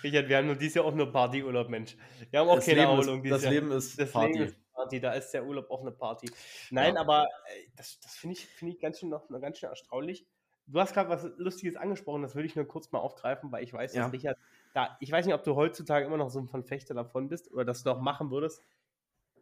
Richard, 0.03 0.29
wir 0.29 0.37
haben 0.39 0.47
nur 0.47 0.57
dieses 0.57 0.75
Jahr 0.75 0.85
auch 0.87 0.95
nur 0.95 1.11
Partyurlaub, 1.13 1.69
Mensch. 1.69 1.97
Wir 2.31 2.41
haben 2.41 2.49
auch 2.49 2.57
Das 2.57 2.67
keine 2.67 2.81
Leben, 2.81 2.91
Erholung 2.91 3.17
ist, 3.19 3.25
dieses 3.25 3.37
das 3.39 3.45
Jahr. 3.45 3.53
Leben 3.53 3.71
ist 3.73 4.01
das 4.01 4.13
Party. 4.13 4.33
Leben 4.39 4.45
ist 4.51 4.57
Party, 4.73 5.01
da 5.01 5.13
ist 5.13 5.31
der 5.33 5.45
Urlaub 5.45 5.71
auch 5.71 5.81
eine 5.83 5.91
Party. 5.93 6.31
Nein, 6.71 6.95
Ja. 6.95 7.01
aber 7.01 7.25
äh, 7.25 7.69
das, 7.77 7.99
das 8.01 8.15
finde 8.17 8.35
ich, 8.37 8.47
find 8.47 8.73
ich 8.75 8.81
ganz 8.81 9.01
schön 9.01 9.09
noch, 9.09 9.29
noch 9.29 9.41
ganz 9.41 9.59
schön 9.59 9.69
erstaunlich, 9.69 10.27
du 10.69 10.81
hast 10.81 10.95
gerade 10.95 11.09
was 11.11 11.25
Lustiges 11.37 11.77
angesprochen, 11.77 12.23
das 12.23 12.35
würde 12.35 12.47
ich 12.47 12.57
nur 12.57 12.67
kurz 12.67 12.93
mal 12.93 12.99
aufgreifen, 13.01 13.51
weil 13.53 13.65
ich 13.65 13.73
weiß, 13.73 13.93
dass 13.93 13.99
Ja. 13.99 14.07
Richard 14.09 14.39
da, 14.75 14.97
ich 15.01 15.11
weiß 15.11 15.27
nicht, 15.27 15.35
ob 15.35 15.43
du 15.45 15.57
heutzutage 15.57 16.07
immer 16.07 16.19
noch 16.19 16.31
so 16.31 16.39
ein 16.39 16.49
Verfechter 16.49 16.95
davon 16.95 17.29
bist 17.29 17.51
oder 17.53 17.65
dass 17.65 17.83
du 17.83 17.91
auch 17.91 18.01
machen 18.01 18.31
würdest. 18.31 18.63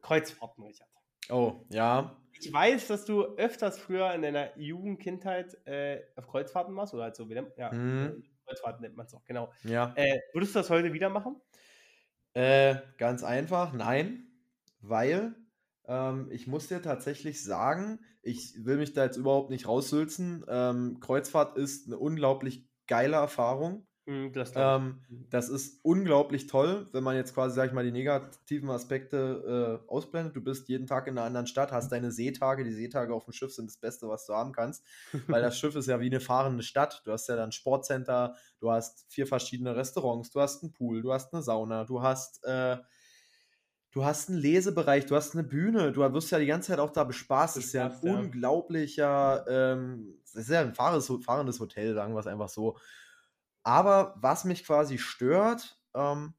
Kreuzfahrten, 0.03 0.65
Richard. 0.65 0.89
Oh, 1.31 1.65
ja. 1.71 2.17
Ich 2.41 2.53
weiß, 2.53 2.87
dass 2.89 3.05
du 3.05 3.25
öfters 3.37 3.79
früher 3.79 4.13
in 4.15 4.23
deiner 4.23 4.57
Jugendkindheit 4.59 5.55
äh, 5.67 6.03
auf 6.17 6.29
Kreuzfahrten 6.29 6.77
warst 6.77 6.95
oder 6.95 7.05
halt 7.05 7.17
so, 7.17 7.29
wie 7.29 7.35
nennt, 7.35 7.57
ja, 7.57 7.73
Mhm. 7.73 8.23
Kreuzfahrten 8.47 8.83
nennt 8.83 8.97
man 8.97 9.07
es 9.07 9.15
auch, 9.15 9.25
genau. 9.25 9.51
Ja. 9.65 9.93
Äh, 9.97 10.21
würdest 10.33 10.55
du 10.55 10.61
das 10.61 10.71
heute 10.71 10.93
wieder 10.93 11.09
machen? 11.09 11.41
Äh, 12.35 12.77
ganz 12.99 13.25
einfach, 13.25 13.73
nein, 13.73 14.29
weil 14.81 15.35
ähm, 15.89 16.29
ich 16.31 16.47
muss 16.47 16.69
dir 16.69 16.83
tatsächlich 16.83 17.43
sagen, 17.43 18.01
ich 18.23 18.65
will 18.65 18.77
mich 18.77 18.93
da 18.93 19.05
jetzt 19.05 19.17
überhaupt 19.17 19.51
nicht 19.51 19.69
raussülzen. 19.69 20.45
Ähm, 20.49 20.99
Kreuzfahrt 21.01 21.57
ist 21.57 21.87
eine 21.87 21.99
unglaublich 21.99 22.69
geile 22.87 23.17
Erfahrung. 23.17 23.87
Hm, 24.07 24.33
das. 24.33 24.53
Ähm, 24.55 25.01
das 25.31 25.49
ist 25.49 25.85
unglaublich 25.85 26.47
toll, 26.47 26.89
wenn 26.93 27.03
man 27.03 27.17
jetzt 27.17 27.35
quasi, 27.35 27.57
sag 27.57 27.67
ich 27.67 27.73
mal, 27.73 27.85
die 27.85 27.91
negativen 27.91 28.71
Aspekte 28.71 29.83
äh, 29.85 29.91
ausblendet. 29.91 30.37
Du 30.37 30.41
bist 30.41 30.69
jeden 30.69 30.87
Tag 30.87 31.09
in 31.09 31.19
einer 31.19 31.27
anderen 31.27 31.49
Stadt, 31.49 31.73
hast 31.73 31.91
deine 31.91 32.13
Seetage. 32.13 32.63
Die 32.63 32.73
Seetage 32.73 33.13
auf 33.13 33.25
dem 33.25 33.33
Schiff 33.33 33.53
sind 33.53 33.69
das 33.69 33.79
Beste, 33.79 34.09
was 34.09 34.25
du 34.27 34.35
haben 34.35 34.53
kannst, 34.53 34.85
weil 35.27 35.43
das 35.43 35.59
Schiff 35.59 35.75
ist 35.75 35.89
ja 35.89 36.01
wie 36.01 36.07
eine 36.07 36.21
fahrende 36.21 36.63
Stadt. 36.63 37.03
Du 37.05 37.11
hast 37.11 37.29
ja 37.29 37.35
dann 37.35 37.51
Sportcenter, 37.51 38.37
du 38.61 38.71
hast 38.71 39.07
vier 39.09 39.27
verschiedene 39.27 39.75
Restaurants, 39.75 40.31
du 40.31 40.41
hast 40.41 40.63
einen 40.63 40.73
Pool, 40.73 41.03
du 41.03 41.13
hast 41.13 41.35
eine 41.35 41.43
Sauna, 41.43 41.85
du 41.85 42.01
hast, 42.01 42.45
äh, 42.45 42.77
du 43.93 44.05
hast 44.05 44.29
einen 44.29 44.39
Lesebereich, 44.39 45.07
du 45.07 45.17
hast 45.17 45.35
eine 45.35 45.45
Bühne, 45.45 45.93
du 45.93 46.01
wirst 46.13 46.31
ja 46.31 46.39
die 46.39 46.47
ganze 46.47 46.69
Zeit 46.69 46.79
auch 46.79 46.91
da 46.91 47.05
bespaßt. 47.05 47.57
Das 47.57 47.65
ist 47.67 47.73
ja 47.73 47.87
ein 47.89 47.99
ja. 48.03 48.19
unglaublicher, 48.19 49.45
ähm, 49.49 50.19
das 50.25 50.35
ist 50.35 50.51
ja 50.51 50.61
ein 50.61 50.75
fahrendes, 50.75 51.11
fahrendes 51.25 51.61
Hotel, 51.61 51.95
sagen 51.95 52.15
wir 52.15 52.21
es 52.21 52.27
einfach 52.27 52.49
so. 52.49 52.79
Aber 53.63 54.15
was 54.19 54.45
mich 54.45 54.65
quasi 54.65 54.99
stört, 54.99 55.81
ähm, 55.95 56.35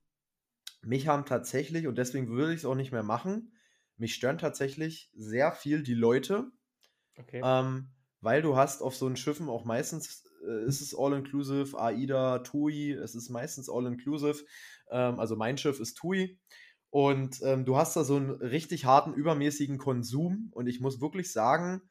mich 0.81 1.07
haben 1.07 1.25
tatsächlich, 1.25 1.87
und 1.87 1.97
deswegen 1.97 2.29
würde 2.29 2.53
ich 2.53 2.59
es 2.59 2.65
auch 2.65 2.75
nicht 2.75 2.91
mehr 2.91 3.03
machen, 3.03 3.53
mich 3.97 4.13
stören 4.15 4.37
tatsächlich 4.37 5.11
sehr 5.15 5.51
viel 5.51 5.83
die 5.83 5.95
Leute, 5.95 6.51
Okay. 7.19 7.41
ähm, 7.43 7.89
weil 8.21 8.41
du 8.41 8.55
hast 8.55 8.81
auf 8.81 8.95
so 8.95 9.05
einen 9.07 9.17
Schiffen 9.17 9.49
auch 9.49 9.65
meistens, 9.65 10.23
äh, 10.47 10.65
ist 10.65 10.81
es 10.81 10.95
all-inclusive, 10.95 11.77
AIDA, 11.79 12.39
TUI, 12.39 12.91
es 12.91 13.15
ist 13.15 13.29
meistens 13.29 13.69
all-inclusive, 13.69 14.43
ähm, 14.91 15.19
also 15.19 15.35
mein 15.35 15.57
Schiff 15.57 15.79
ist 15.79 15.95
TUI. 15.95 16.39
Und 16.89 17.41
ähm, 17.43 17.65
du 17.65 17.77
hast 17.77 17.95
da 17.95 18.03
so 18.03 18.15
einen 18.15 18.31
richtig 18.31 18.85
harten, 18.85 19.13
übermäßigen 19.13 19.77
Konsum. 19.77 20.49
Und 20.51 20.67
ich 20.67 20.79
muss 20.79 21.01
wirklich 21.01 21.31
sagen, 21.31 21.81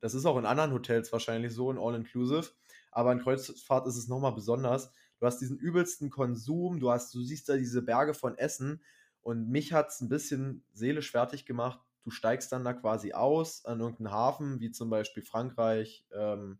das 0.00 0.14
ist 0.14 0.26
auch 0.26 0.38
in 0.38 0.46
anderen 0.46 0.72
Hotels 0.72 1.12
wahrscheinlich 1.12 1.54
so, 1.54 1.70
in 1.70 1.78
All-Inclusive. 1.78 2.50
Aber 2.90 3.12
in 3.12 3.20
Kreuzfahrt 3.20 3.86
ist 3.86 3.96
es 3.96 4.08
nochmal 4.08 4.34
besonders. 4.34 4.92
Du 5.18 5.26
hast 5.26 5.38
diesen 5.38 5.58
übelsten 5.58 6.10
Konsum, 6.10 6.80
du 6.80 6.90
hast, 6.90 7.14
du 7.14 7.22
siehst 7.22 7.48
da 7.48 7.56
diese 7.56 7.82
Berge 7.82 8.14
von 8.14 8.36
Essen. 8.36 8.82
Und 9.22 9.48
mich 9.48 9.72
hat 9.72 9.90
es 9.90 10.00
ein 10.00 10.08
bisschen 10.08 10.64
seelisch 10.72 11.10
fertig 11.10 11.46
gemacht. 11.46 11.80
Du 12.02 12.10
steigst 12.10 12.50
dann 12.52 12.64
da 12.64 12.72
quasi 12.72 13.12
aus 13.12 13.64
an 13.66 13.80
irgendeinen 13.80 14.10
Hafen, 14.10 14.60
wie 14.60 14.70
zum 14.70 14.88
Beispiel 14.88 15.22
Frankreich, 15.22 16.06
ähm, 16.12 16.58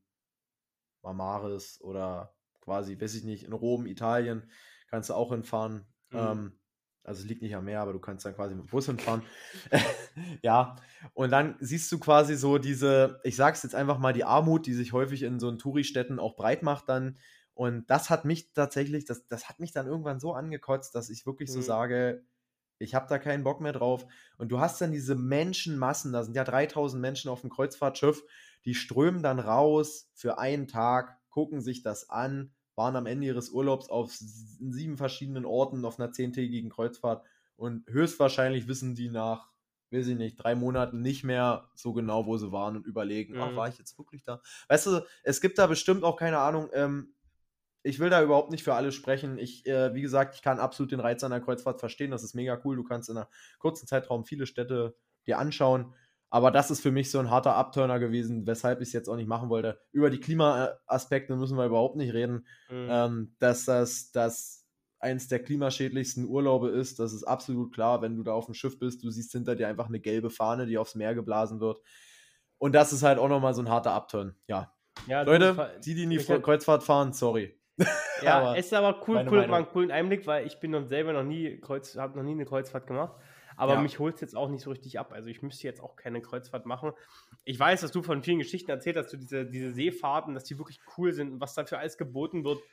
Marmaris 1.03 1.81
oder 1.81 2.35
quasi, 2.61 3.01
weiß 3.01 3.15
ich 3.15 3.25
nicht, 3.25 3.45
in 3.45 3.55
Rom, 3.55 3.87
Italien, 3.87 4.51
kannst 4.89 5.09
du 5.09 5.15
auch 5.15 5.33
hinfahren. 5.33 5.87
Mhm. 6.11 6.19
Ähm, 6.19 6.60
also 7.05 7.23
es 7.23 7.29
liegt 7.29 7.43
nicht 7.43 7.55
am 7.55 7.65
Meer, 7.65 7.81
aber 7.81 7.93
du 7.93 7.99
kannst 7.99 8.25
dann 8.25 8.35
quasi 8.35 8.55
mit 8.55 8.67
dem 8.67 8.71
Bus 8.71 8.87
hinfahren. 8.87 9.23
ja, 10.43 10.77
und 11.15 11.31
dann 11.31 11.57
siehst 11.61 11.91
du 11.93 11.99
quasi 11.99 12.37
so 12.37 12.59
diese, 12.59 13.21
ich 13.25 13.37
sag's 13.37 13.63
jetzt 13.63 13.75
einfach 13.75 13.99
mal, 13.99 14.13
die 14.13 14.25
Armut, 14.25 14.67
die 14.67 14.75
sich 14.75 14.93
häufig 14.93 15.23
in 15.23 15.41
so 15.41 15.51
Touristädten 15.53 16.19
auch 16.19 16.37
breit 16.37 16.63
macht 16.63 16.89
dann. 16.89 17.19
Und 17.55 17.91
das 17.91 18.11
hat 18.11 18.25
mich 18.25 18.53
tatsächlich, 18.53 19.05
das, 19.05 19.27
das 19.27 19.49
hat 19.49 19.61
mich 19.61 19.73
dann 19.73 19.87
irgendwann 19.87 20.21
so 20.21 20.35
angekotzt, 20.35 20.95
dass 20.95 21.11
ich 21.11 21.27
wirklich 21.27 21.51
so 21.53 21.61
Mhm. 21.61 21.65
sage, 21.65 22.25
ich 22.79 22.95
habe 22.95 23.07
da 23.09 23.19
keinen 23.19 23.45
Bock 23.45 23.61
mehr 23.61 23.73
drauf. 23.73 24.07
Und 24.39 24.51
du 24.51 24.61
hast 24.61 24.81
dann 24.81 24.93
diese 24.93 25.15
Menschenmassen, 25.15 26.13
da 26.13 26.23
sind 26.23 26.35
ja 26.35 26.45
3000 26.45 27.01
Menschen 27.01 27.31
auf 27.31 27.43
dem 27.43 27.51
Kreuzfahrtschiff, 27.51 28.23
die 28.65 28.75
strömen 28.75 29.23
dann 29.23 29.39
raus 29.39 30.11
für 30.15 30.39
einen 30.39 30.69
Tag, 30.69 31.19
gucken 31.29 31.61
sich 31.61 31.83
das 31.83 32.09
an, 32.09 32.53
waren 32.81 32.97
am 32.97 33.07
Ende 33.07 33.27
ihres 33.27 33.51
Urlaubs 33.51 33.91
auf 33.91 34.13
sieben 34.15 34.97
verschiedenen 34.97 35.45
Orten 35.45 35.85
auf 35.85 35.99
einer 36.01 36.13
zehntägigen 36.13 36.71
Kreuzfahrt 36.71 37.27
und 37.57 37.87
höchstwahrscheinlich 37.89 38.69
wissen 38.69 38.95
die 38.95 39.11
nach, 39.11 39.51
weiß 39.91 40.09
ich 40.09 40.17
nicht, 40.17 40.37
drei 40.37 40.55
Monaten 40.55 41.03
nicht 41.03 41.23
mehr 41.23 41.71
so 41.75 41.93
genau, 41.93 42.25
wo 42.27 42.39
sie 42.39 42.53
waren 42.53 42.77
und 42.77 42.87
überlegen, 42.87 43.37
ach, 43.39 43.55
Mhm. 43.55 43.57
war 43.57 43.69
ich 43.69 43.79
jetzt 43.79 43.99
wirklich 43.99 44.25
da? 44.25 44.41
Weißt 44.69 44.87
du, 44.87 45.01
es 45.25 45.43
gibt 45.43 45.59
da 45.59 45.67
bestimmt 45.67 46.05
auch 46.05 46.17
keine 46.17 46.39
Ahnung, 46.39 46.71
ähm, 46.73 47.15
ich 47.83 47.99
will 47.99 48.11
da 48.11 48.23
überhaupt 48.23 48.51
nicht 48.51 48.65
für 48.65 48.75
alle 48.75 48.93
sprechen. 48.93 49.39
Ich, 49.39 49.67
äh, 49.67 49.95
wie 49.95 50.03
gesagt, 50.03 50.35
ich 50.35 50.43
kann 50.43 50.59
absolut 50.59 50.93
den 50.93 51.01
Reiz 51.01 51.25
einer 51.25 51.41
Kreuzfahrt 51.41 51.81
verstehen. 51.81 52.11
Das 52.11 52.23
ist 52.23 52.35
mega 52.35 52.61
cool. 52.65 52.77
Du 52.77 52.85
kannst 52.85 53.09
in 53.09 53.17
einer 53.17 53.29
kurzen 53.59 53.87
Zeitraum 53.87 54.25
viele 54.27 54.47
Städte 54.47 54.97
dir 55.27 55.39
anschauen. 55.39 55.95
Aber 56.31 56.51
das 56.53 56.71
ist 56.71 56.81
für 56.81 56.93
mich 56.93 57.11
so 57.11 57.19
ein 57.19 57.29
harter 57.31 57.57
Abturner 57.57 57.99
gewesen, 57.99 58.47
weshalb 58.47 58.81
ich 58.81 58.89
es 58.89 58.93
jetzt 58.93 59.09
auch 59.09 59.17
nicht 59.17 59.27
machen 59.29 59.49
wollte. 59.51 59.81
Über 59.91 60.11
die 60.11 60.21
Klimaaspekte 60.21 61.35
müssen 61.37 61.57
wir 61.59 61.67
überhaupt 61.67 61.97
nicht 61.97 62.15
reden. 62.15 62.47
Mhm. 62.71 62.89
Ähm, 62.89 63.35
dass 63.41 63.65
das 63.65 64.13
dass 64.13 64.65
eins 65.01 65.29
der 65.29 65.43
klimaschädlichsten 65.43 66.27
Urlaube 66.27 66.69
ist, 66.69 66.99
das 67.01 67.13
ist 67.13 67.25
absolut 67.25 67.73
klar. 67.75 68.01
Wenn 68.03 68.17
du 68.17 68.23
da 68.23 68.33
auf 68.33 68.45
dem 68.45 68.55
Schiff 68.55 68.79
bist, 68.79 69.03
du 69.03 69.11
siehst 69.11 69.33
hinter 69.33 69.57
dir 69.57 69.67
einfach 69.67 69.89
eine 69.89 69.99
gelbe 69.99 70.31
Fahne, 70.31 70.67
die 70.67 70.79
aufs 70.79 70.95
Meer 70.95 71.15
geblasen 71.15 71.59
wird. 71.61 71.81
Und 72.59 72.75
das 72.75 72.93
ist 72.93 73.03
halt 73.03 73.19
auch 73.19 73.29
nochmal 73.29 73.55
so 73.55 73.63
ein 73.63 73.69
harter 73.71 73.93
Abturn. 73.93 74.37
Ja, 74.47 74.73
ja, 75.07 75.23
Leute, 75.23 75.55
ver- 75.55 75.79
die, 75.79 75.95
die 75.95 76.03
in 76.05 76.11
die 76.11 76.19
Kreuzfahrt 76.19 76.83
fahren, 76.83 77.13
sorry. 77.13 77.59
Ja, 78.23 78.39
Aber 78.41 78.59
es 78.59 78.67
ist 78.67 78.75
aber 78.75 79.01
cool, 79.09 79.17
cool, 79.17 79.25
Meinung. 79.25 79.51
mal 79.51 79.57
einen 79.57 79.69
coolen 79.69 79.91
Einblick, 79.91 80.27
weil 80.27 80.47
ich 80.47 80.61
bin 80.61 80.73
noch 80.73 80.87
selber 80.87 81.15
noch 81.15 81.25
nie 81.25 81.59
Kreuz, 81.59 81.97
habe 81.97 82.19
noch 82.19 82.25
nie 82.25 82.33
eine 82.33 82.45
Kreuzfahrt 82.45 82.87
gemacht. 82.87 83.15
Aber 83.61 83.75
Ja. 83.75 83.83
mich 83.83 83.99
holt 83.99 84.15
es 84.15 84.23
jetzt 84.23 84.35
auch 84.35 84.49
nicht 84.49 84.63
so 84.63 84.71
richtig 84.71 84.99
ab. 84.99 85.13
Also 85.13 85.29
ich 85.29 85.43
müsste 85.43 85.67
jetzt 85.67 85.83
auch 85.83 85.95
keine 85.95 86.23
Kreuzfahrt 86.23 86.65
machen. 86.65 86.93
Ich 87.45 87.61
weiß, 87.61 87.83
dass 87.83 87.93
du 87.93 88.03
von 88.03 88.23
vielen 88.23 88.39
Geschichten 88.39 88.71
erzählt 88.71 88.97
hast, 88.97 89.13
du 89.13 89.19
diese, 89.19 89.45
diese 89.45 89.73
Seefahrten, 89.73 90.33
dass 90.33 90.45
die 90.45 90.57
wirklich 90.57 90.81
cool 90.97 91.13
sind 91.13 91.31
und 91.33 91.41
was 91.43 91.53
dafür 91.55 91.79
alles 91.79 91.99
geboten 91.99 92.43
wird. 92.43 92.59
Du 92.59 92.65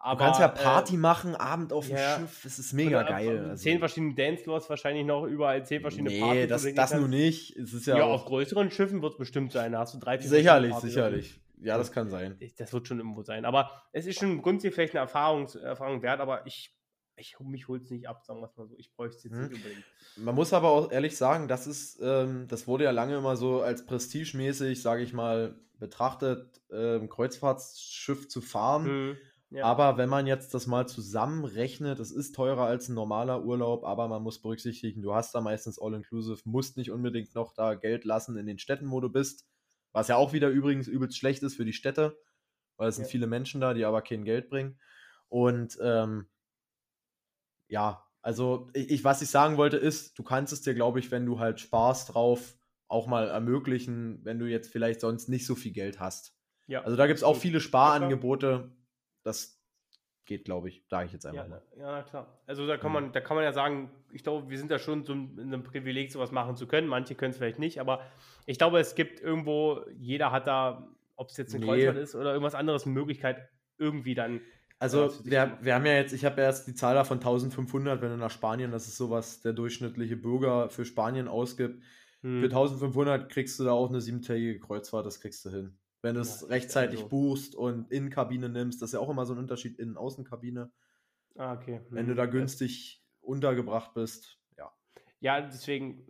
Aber, 0.00 0.24
kannst 0.24 0.40
ja 0.40 0.48
äh, 0.48 0.52
Party 0.54 0.96
machen, 0.96 1.36
Abend 1.36 1.72
auf 1.72 1.86
dem 1.86 1.96
ja. 1.96 2.18
Schiff, 2.18 2.44
es 2.44 2.58
ist 2.58 2.72
mega 2.72 3.04
geil. 3.04 3.50
Also, 3.50 3.62
Zehn 3.62 3.78
verschiedene 3.78 4.14
Dancefloors 4.16 4.68
wahrscheinlich 4.68 5.06
noch, 5.06 5.26
überall 5.26 5.64
zehn 5.64 5.80
verschiedene 5.80 6.10
nee, 6.10 6.18
Partys. 6.20 6.48
das, 6.48 6.62
du 6.64 6.74
das 6.74 6.90
hingehen 6.90 7.10
nur 7.10 7.18
nicht. 7.20 7.56
Es 7.56 7.72
ist 7.72 7.86
ja, 7.86 7.98
Ja, 7.98 8.04
auf 8.06 8.24
größeren 8.24 8.72
Schiffen 8.72 9.00
wird 9.00 9.12
es 9.12 9.18
bestimmt 9.18 9.52
sein. 9.52 9.70
Da 9.70 9.78
hast 9.78 9.94
du 9.94 9.98
drei, 10.00 10.18
vier 10.18 10.28
sicherlich, 10.28 10.74
sicherlich. 10.74 11.40
Ja, 11.60 11.78
das 11.78 11.92
kann 11.92 12.10
sein. 12.10 12.36
Das 12.58 12.72
wird 12.72 12.88
schon 12.88 12.98
irgendwo 12.98 13.22
sein. 13.22 13.44
Aber 13.44 13.70
es 13.92 14.06
ist 14.06 14.18
schon 14.18 14.42
grundsätzlich 14.42 14.74
vielleicht 14.74 14.94
eine 14.94 15.02
Erfahrung, 15.02 15.46
Erfahrung 15.62 16.02
wert, 16.02 16.18
aber 16.18 16.44
ich, 16.48 16.74
ich 17.16 17.38
mich 17.40 17.68
holt 17.68 17.82
es 17.84 17.90
nicht 17.90 18.08
ab, 18.08 18.24
sagen 18.24 18.40
wir 18.40 18.46
es 18.46 18.56
mal 18.56 18.66
so. 18.66 18.76
Ich 18.78 18.92
bräuchte 18.94 19.16
es 19.18 19.24
jetzt 19.24 19.32
Mhm. 19.32 19.44
nicht 19.44 19.54
unbedingt. 19.54 19.84
Man 20.16 20.34
muss 20.34 20.52
aber 20.52 20.70
auch 20.70 20.90
ehrlich 20.90 21.16
sagen, 21.16 21.48
das 21.48 21.66
ist, 21.66 21.98
ähm, 22.02 22.46
das 22.48 22.66
wurde 22.66 22.84
ja 22.84 22.90
lange 22.90 23.16
immer 23.16 23.36
so 23.36 23.62
als 23.62 23.84
prestigemäßig, 23.86 24.82
sage 24.82 25.02
ich 25.02 25.12
mal, 25.12 25.60
betrachtet, 25.78 26.60
ähm, 26.70 27.08
Kreuzfahrtschiff 27.08 28.28
zu 28.28 28.40
fahren. 28.40 28.84
Mhm. 29.10 29.18
Ja. 29.50 29.64
Aber 29.66 29.98
wenn 29.98 30.08
man 30.08 30.26
jetzt 30.26 30.54
das 30.54 30.66
mal 30.66 30.88
zusammenrechnet, 30.88 31.98
es 31.98 32.10
ist 32.10 32.34
teurer 32.34 32.64
als 32.64 32.88
ein 32.88 32.94
normaler 32.94 33.44
Urlaub, 33.44 33.84
aber 33.84 34.08
man 34.08 34.22
muss 34.22 34.40
berücksichtigen, 34.40 35.02
du 35.02 35.14
hast 35.14 35.34
da 35.34 35.42
meistens 35.42 35.78
All-Inclusive, 35.78 36.40
musst 36.44 36.78
nicht 36.78 36.90
unbedingt 36.90 37.34
noch 37.34 37.52
da 37.52 37.74
Geld 37.74 38.04
lassen 38.04 38.38
in 38.38 38.46
den 38.46 38.58
Städten, 38.58 38.90
wo 38.90 39.00
du 39.00 39.10
bist. 39.10 39.46
Was 39.92 40.08
ja 40.08 40.16
auch 40.16 40.32
wieder 40.32 40.48
übrigens 40.48 40.88
übelst 40.88 41.18
schlecht 41.18 41.42
ist 41.42 41.56
für 41.56 41.66
die 41.66 41.74
Städte, 41.74 42.16
weil 42.78 42.88
es 42.88 42.96
sind 42.96 43.04
Ja. 43.04 43.10
viele 43.10 43.26
Menschen 43.26 43.60
da, 43.60 43.74
die 43.74 43.84
aber 43.84 44.00
kein 44.00 44.24
Geld 44.24 44.48
bringen. 44.48 44.80
Und 45.28 45.78
ähm, 45.82 46.28
ja, 47.72 48.04
also 48.20 48.68
ich, 48.74 49.02
was 49.02 49.22
ich 49.22 49.30
sagen 49.30 49.56
wollte 49.56 49.78
ist, 49.78 50.16
du 50.18 50.22
kannst 50.22 50.52
es 50.52 50.60
dir, 50.62 50.74
glaube 50.74 51.00
ich, 51.00 51.10
wenn 51.10 51.26
du 51.26 51.40
halt 51.40 51.58
Spaß 51.58 52.06
drauf 52.06 52.54
auch 52.86 53.06
mal 53.06 53.26
ermöglichen, 53.28 54.20
wenn 54.24 54.38
du 54.38 54.44
jetzt 54.46 54.70
vielleicht 54.70 55.00
sonst 55.00 55.28
nicht 55.28 55.46
so 55.46 55.54
viel 55.54 55.72
Geld 55.72 55.98
hast. 55.98 56.36
ja. 56.66 56.82
Also 56.84 56.96
da 56.96 57.06
gibt 57.06 57.16
es 57.16 57.24
auch 57.24 57.36
viele 57.36 57.58
Sparangebote. 57.60 58.70
Das 59.24 59.58
geht, 60.26 60.44
glaube 60.44 60.68
ich, 60.68 60.84
sage 60.88 61.06
ich 61.06 61.12
jetzt 61.12 61.24
einfach 61.26 61.44
ja, 61.44 61.48
mal. 61.48 61.62
ja, 61.78 62.02
klar. 62.02 62.42
Also 62.46 62.66
da 62.66 62.76
kann 62.76 62.90
Mhm. 62.90 62.94
man, 62.94 63.12
da 63.12 63.20
kann 63.20 63.34
man 63.36 63.44
ja 63.44 63.52
sagen, 63.52 63.90
ich 64.12 64.22
glaube, 64.22 64.50
wir 64.50 64.58
sind 64.58 64.70
da 64.70 64.78
schon 64.78 65.04
so 65.04 65.14
in 65.14 65.40
einem 65.40 65.64
Privileg, 65.64 66.12
sowas 66.12 66.30
machen 66.30 66.54
zu 66.54 66.66
können. 66.68 66.86
Manche 66.86 67.14
können 67.14 67.30
es 67.32 67.38
vielleicht 67.38 67.58
nicht, 67.58 67.80
aber 67.80 68.02
ich 68.46 68.58
glaube, 68.58 68.78
es 68.78 68.94
gibt 68.94 69.20
irgendwo, 69.20 69.80
jeder 69.98 70.30
hat 70.30 70.46
da, 70.46 70.86
ob 71.16 71.30
es 71.30 71.36
jetzt 71.38 71.54
eine 71.54 71.64
Nee. 71.64 71.70
Kreuzfahrt 71.72 71.96
ist 71.96 72.14
oder 72.14 72.32
irgendwas 72.32 72.54
anderes, 72.54 72.84
eine 72.84 72.92
Möglichkeit, 72.94 73.48
irgendwie 73.78 74.14
dann. 74.14 74.42
Also 74.82 75.12
wir, 75.24 75.58
wir 75.60 75.74
haben 75.76 75.86
ja 75.86 75.92
jetzt, 75.92 76.12
ich 76.12 76.24
habe 76.24 76.40
ja 76.40 76.48
jetzt 76.48 76.66
die 76.66 76.74
Zahl 76.74 76.96
da 76.96 77.04
von 77.04 77.18
1500, 77.18 78.02
wenn 78.02 78.10
du 78.10 78.16
nach 78.16 78.32
Spanien, 78.32 78.72
das 78.72 78.88
ist 78.88 78.96
sowas 78.96 79.40
der 79.40 79.52
durchschnittliche 79.52 80.16
Bürger 80.16 80.70
für 80.70 80.84
Spanien 80.84 81.28
ausgibt. 81.28 81.80
Hm. 82.22 82.40
Für 82.40 82.46
1500 82.46 83.30
kriegst 83.30 83.60
du 83.60 83.64
da 83.64 83.70
auch 83.70 83.90
eine 83.90 84.00
siebentägige 84.00 84.58
Kreuzfahrt, 84.58 85.06
das 85.06 85.20
kriegst 85.20 85.44
du 85.44 85.50
hin. 85.50 85.78
Wenn 86.02 86.14
du 86.16 86.20
Ja, 86.20 86.22
es 86.22 86.42
ist 86.42 86.50
rechtzeitig 86.50 86.98
also- 86.98 87.08
buchst 87.10 87.54
und 87.54 87.92
Innenkabine 87.92 88.48
nimmst, 88.48 88.82
das 88.82 88.88
ist 88.88 88.94
ja 88.94 88.98
auch 88.98 89.08
immer 89.08 89.24
so 89.24 89.34
ein 89.34 89.38
Unterschied 89.38 89.78
Innen-Außenkabine. 89.78 90.72
Ah, 91.36 91.52
okay. 91.54 91.80
Wenn 91.90 92.06
Hm. 92.06 92.08
du 92.08 92.14
da 92.16 92.26
günstig 92.26 93.04
untergebracht 93.20 93.94
bist, 93.94 94.40
ja. 94.58 94.72
Ja, 95.20 95.40
deswegen 95.42 96.04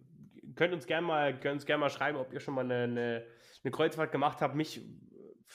könnt 0.55 0.73
uns 0.73 0.87
gerne 0.87 1.07
mal, 1.07 1.39
könnt 1.39 1.57
uns 1.57 1.67
gerne 1.67 1.81
mal 1.81 1.91
schreiben, 1.91 2.17
ob 2.17 2.33
ihr 2.33 2.41
schon 2.41 2.55
mal 2.55 2.65
eine, 2.65 2.85
eine, 2.85 3.27
eine 3.65 3.71
Kreuzfahrt 3.71 4.13
gemacht 4.13 4.41
habt. 4.41 4.55
Mich 4.55 4.81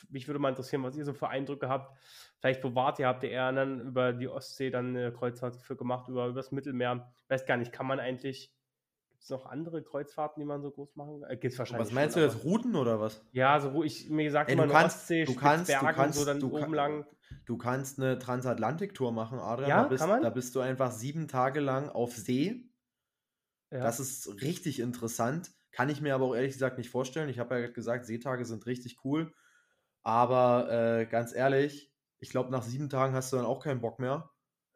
mich 0.09 0.27
würde 0.27 0.39
mal 0.39 0.49
interessieren, 0.49 0.83
was 0.83 0.95
ihr 0.95 1.05
so 1.05 1.13
für 1.13 1.29
Eindrücke 1.29 1.69
habt. 1.69 1.97
Vielleicht 2.39 2.63
wo 2.63 2.75
wart 2.75 2.99
ihr? 2.99 3.07
Habt 3.07 3.23
ihr 3.23 3.31
eher 3.31 3.51
dann 3.51 3.81
über 3.81 4.13
die 4.13 4.27
Ostsee 4.27 4.69
dann 4.69 4.95
eine 4.95 5.11
Kreuzfahrt 5.11 5.55
für 5.57 5.75
gemacht, 5.75 6.07
über 6.09 6.31
das 6.31 6.51
Mittelmeer? 6.51 7.11
Weiß 7.27 7.45
gar 7.45 7.57
nicht, 7.57 7.71
kann 7.71 7.87
man 7.87 7.99
eigentlich 7.99 8.53
Gibt 9.17 9.23
es 9.23 9.29
noch 9.31 9.47
andere 9.47 9.81
Kreuzfahrten, 9.81 10.39
die 10.39 10.45
man 10.45 10.61
so 10.61 10.69
groß 10.69 10.95
machen 10.95 11.21
kann? 11.21 11.31
Äh, 11.31 11.37
gibt's 11.37 11.57
wahrscheinlich 11.57 11.87
Was 11.87 11.91
meinst 11.91 12.13
schon, 12.13 12.21
du 12.21 12.27
jetzt, 12.29 12.43
Routen 12.43 12.75
oder 12.75 12.99
was? 12.99 13.25
Ja, 13.31 13.59
so 13.59 13.83
ich 13.83 14.11
mir 14.11 14.25
gesagt 14.25 14.47
Ey, 14.51 14.55
du 14.55 14.67
kannst- 14.67 14.97
Ostsee, 14.97 15.25
du 15.25 15.33
kannst- 15.33 15.71
du 15.71 15.73
kannst- 15.73 16.19
so 16.19 16.23
dann 16.25 16.39
du 16.39 16.55
oben 16.55 16.71
lang. 16.75 17.03
Du 17.45 17.57
kannst 17.57 17.99
eine 17.99 18.19
Transatlantik-Tour 18.19 19.11
machen, 19.11 19.39
Adrian. 19.39 19.69
Ja, 19.69 19.81
da, 19.81 19.87
bist, 19.87 20.01
kann 20.01 20.09
man? 20.09 20.21
da 20.21 20.29
bist 20.29 20.53
du 20.55 20.59
einfach 20.59 20.91
sieben 20.91 21.27
Tage 21.27 21.61
lang 21.61 21.89
auf 21.89 22.15
See. 22.15 22.69
Ja. 23.71 23.79
Das 23.79 23.99
ist 23.99 24.39
richtig 24.43 24.79
interessant. 24.79 25.51
Kann 25.71 25.89
ich 25.89 25.99
mir 25.99 26.13
aber 26.13 26.25
auch 26.25 26.35
ehrlich 26.35 26.53
gesagt 26.53 26.77
nicht 26.77 26.91
vorstellen. 26.91 27.27
Ich 27.29 27.39
habe 27.39 27.59
ja 27.59 27.67
gesagt, 27.67 28.05
Seetage 28.05 28.45
sind 28.45 28.67
richtig 28.67 29.03
cool. 29.03 29.33
Aber 30.07 30.71
äh, 30.71 31.05
ganz 31.05 31.35
ehrlich, 31.35 31.91
ich 32.19 32.29
glaube, 32.29 32.49
nach 32.49 32.63
sieben 32.63 32.89
Tagen 32.89 33.13
hast 33.13 33.33
du 33.33 33.35
dann 33.37 33.45
auch 33.45 33.61
keinen 33.61 33.81
Bock 33.81 33.99
mehr. 33.99 34.29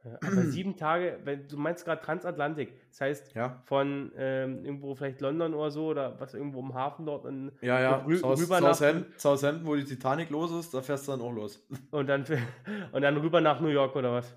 Ja, 0.03 0.15
aber 0.15 0.41
sieben 0.45 0.75
Tage, 0.75 1.19
wenn 1.23 1.47
du 1.47 1.55
meinst 1.55 1.85
gerade 1.85 2.01
Transatlantik, 2.01 2.73
das 2.89 2.99
heißt 2.99 3.33
Ja, 3.33 3.61
von 3.63 4.11
ähm, 4.17 4.65
irgendwo 4.65 4.93
vielleicht 4.93 5.21
London 5.21 5.53
oder 5.53 5.71
so 5.71 5.85
oder 5.87 6.19
was 6.19 6.33
irgendwo 6.33 6.59
im 6.59 6.73
Hafen 6.73 7.05
dort 7.05 7.25
in, 7.25 7.49
ja, 7.61 7.79
ja. 7.79 8.03
Rü- 8.05 8.17
South, 8.17 8.39
rüber 8.41 8.59
nach- 8.59 8.75
Southampton, 8.75 9.13
Southampton, 9.17 9.67
wo 9.67 9.75
die 9.75 9.85
Titanic 9.85 10.29
los 10.31 10.51
ist, 10.51 10.73
da 10.73 10.81
fährst 10.81 11.07
du 11.07 11.13
dann 11.13 11.21
auch 11.21 11.31
los. 11.31 11.65
und 11.91 12.07
dann 12.07 12.25
und 12.91 13.01
dann 13.01 13.15
rüber 13.15 13.39
nach 13.39 13.61
New 13.61 13.69
York 13.69 13.95
oder 13.95 14.11
was? 14.11 14.35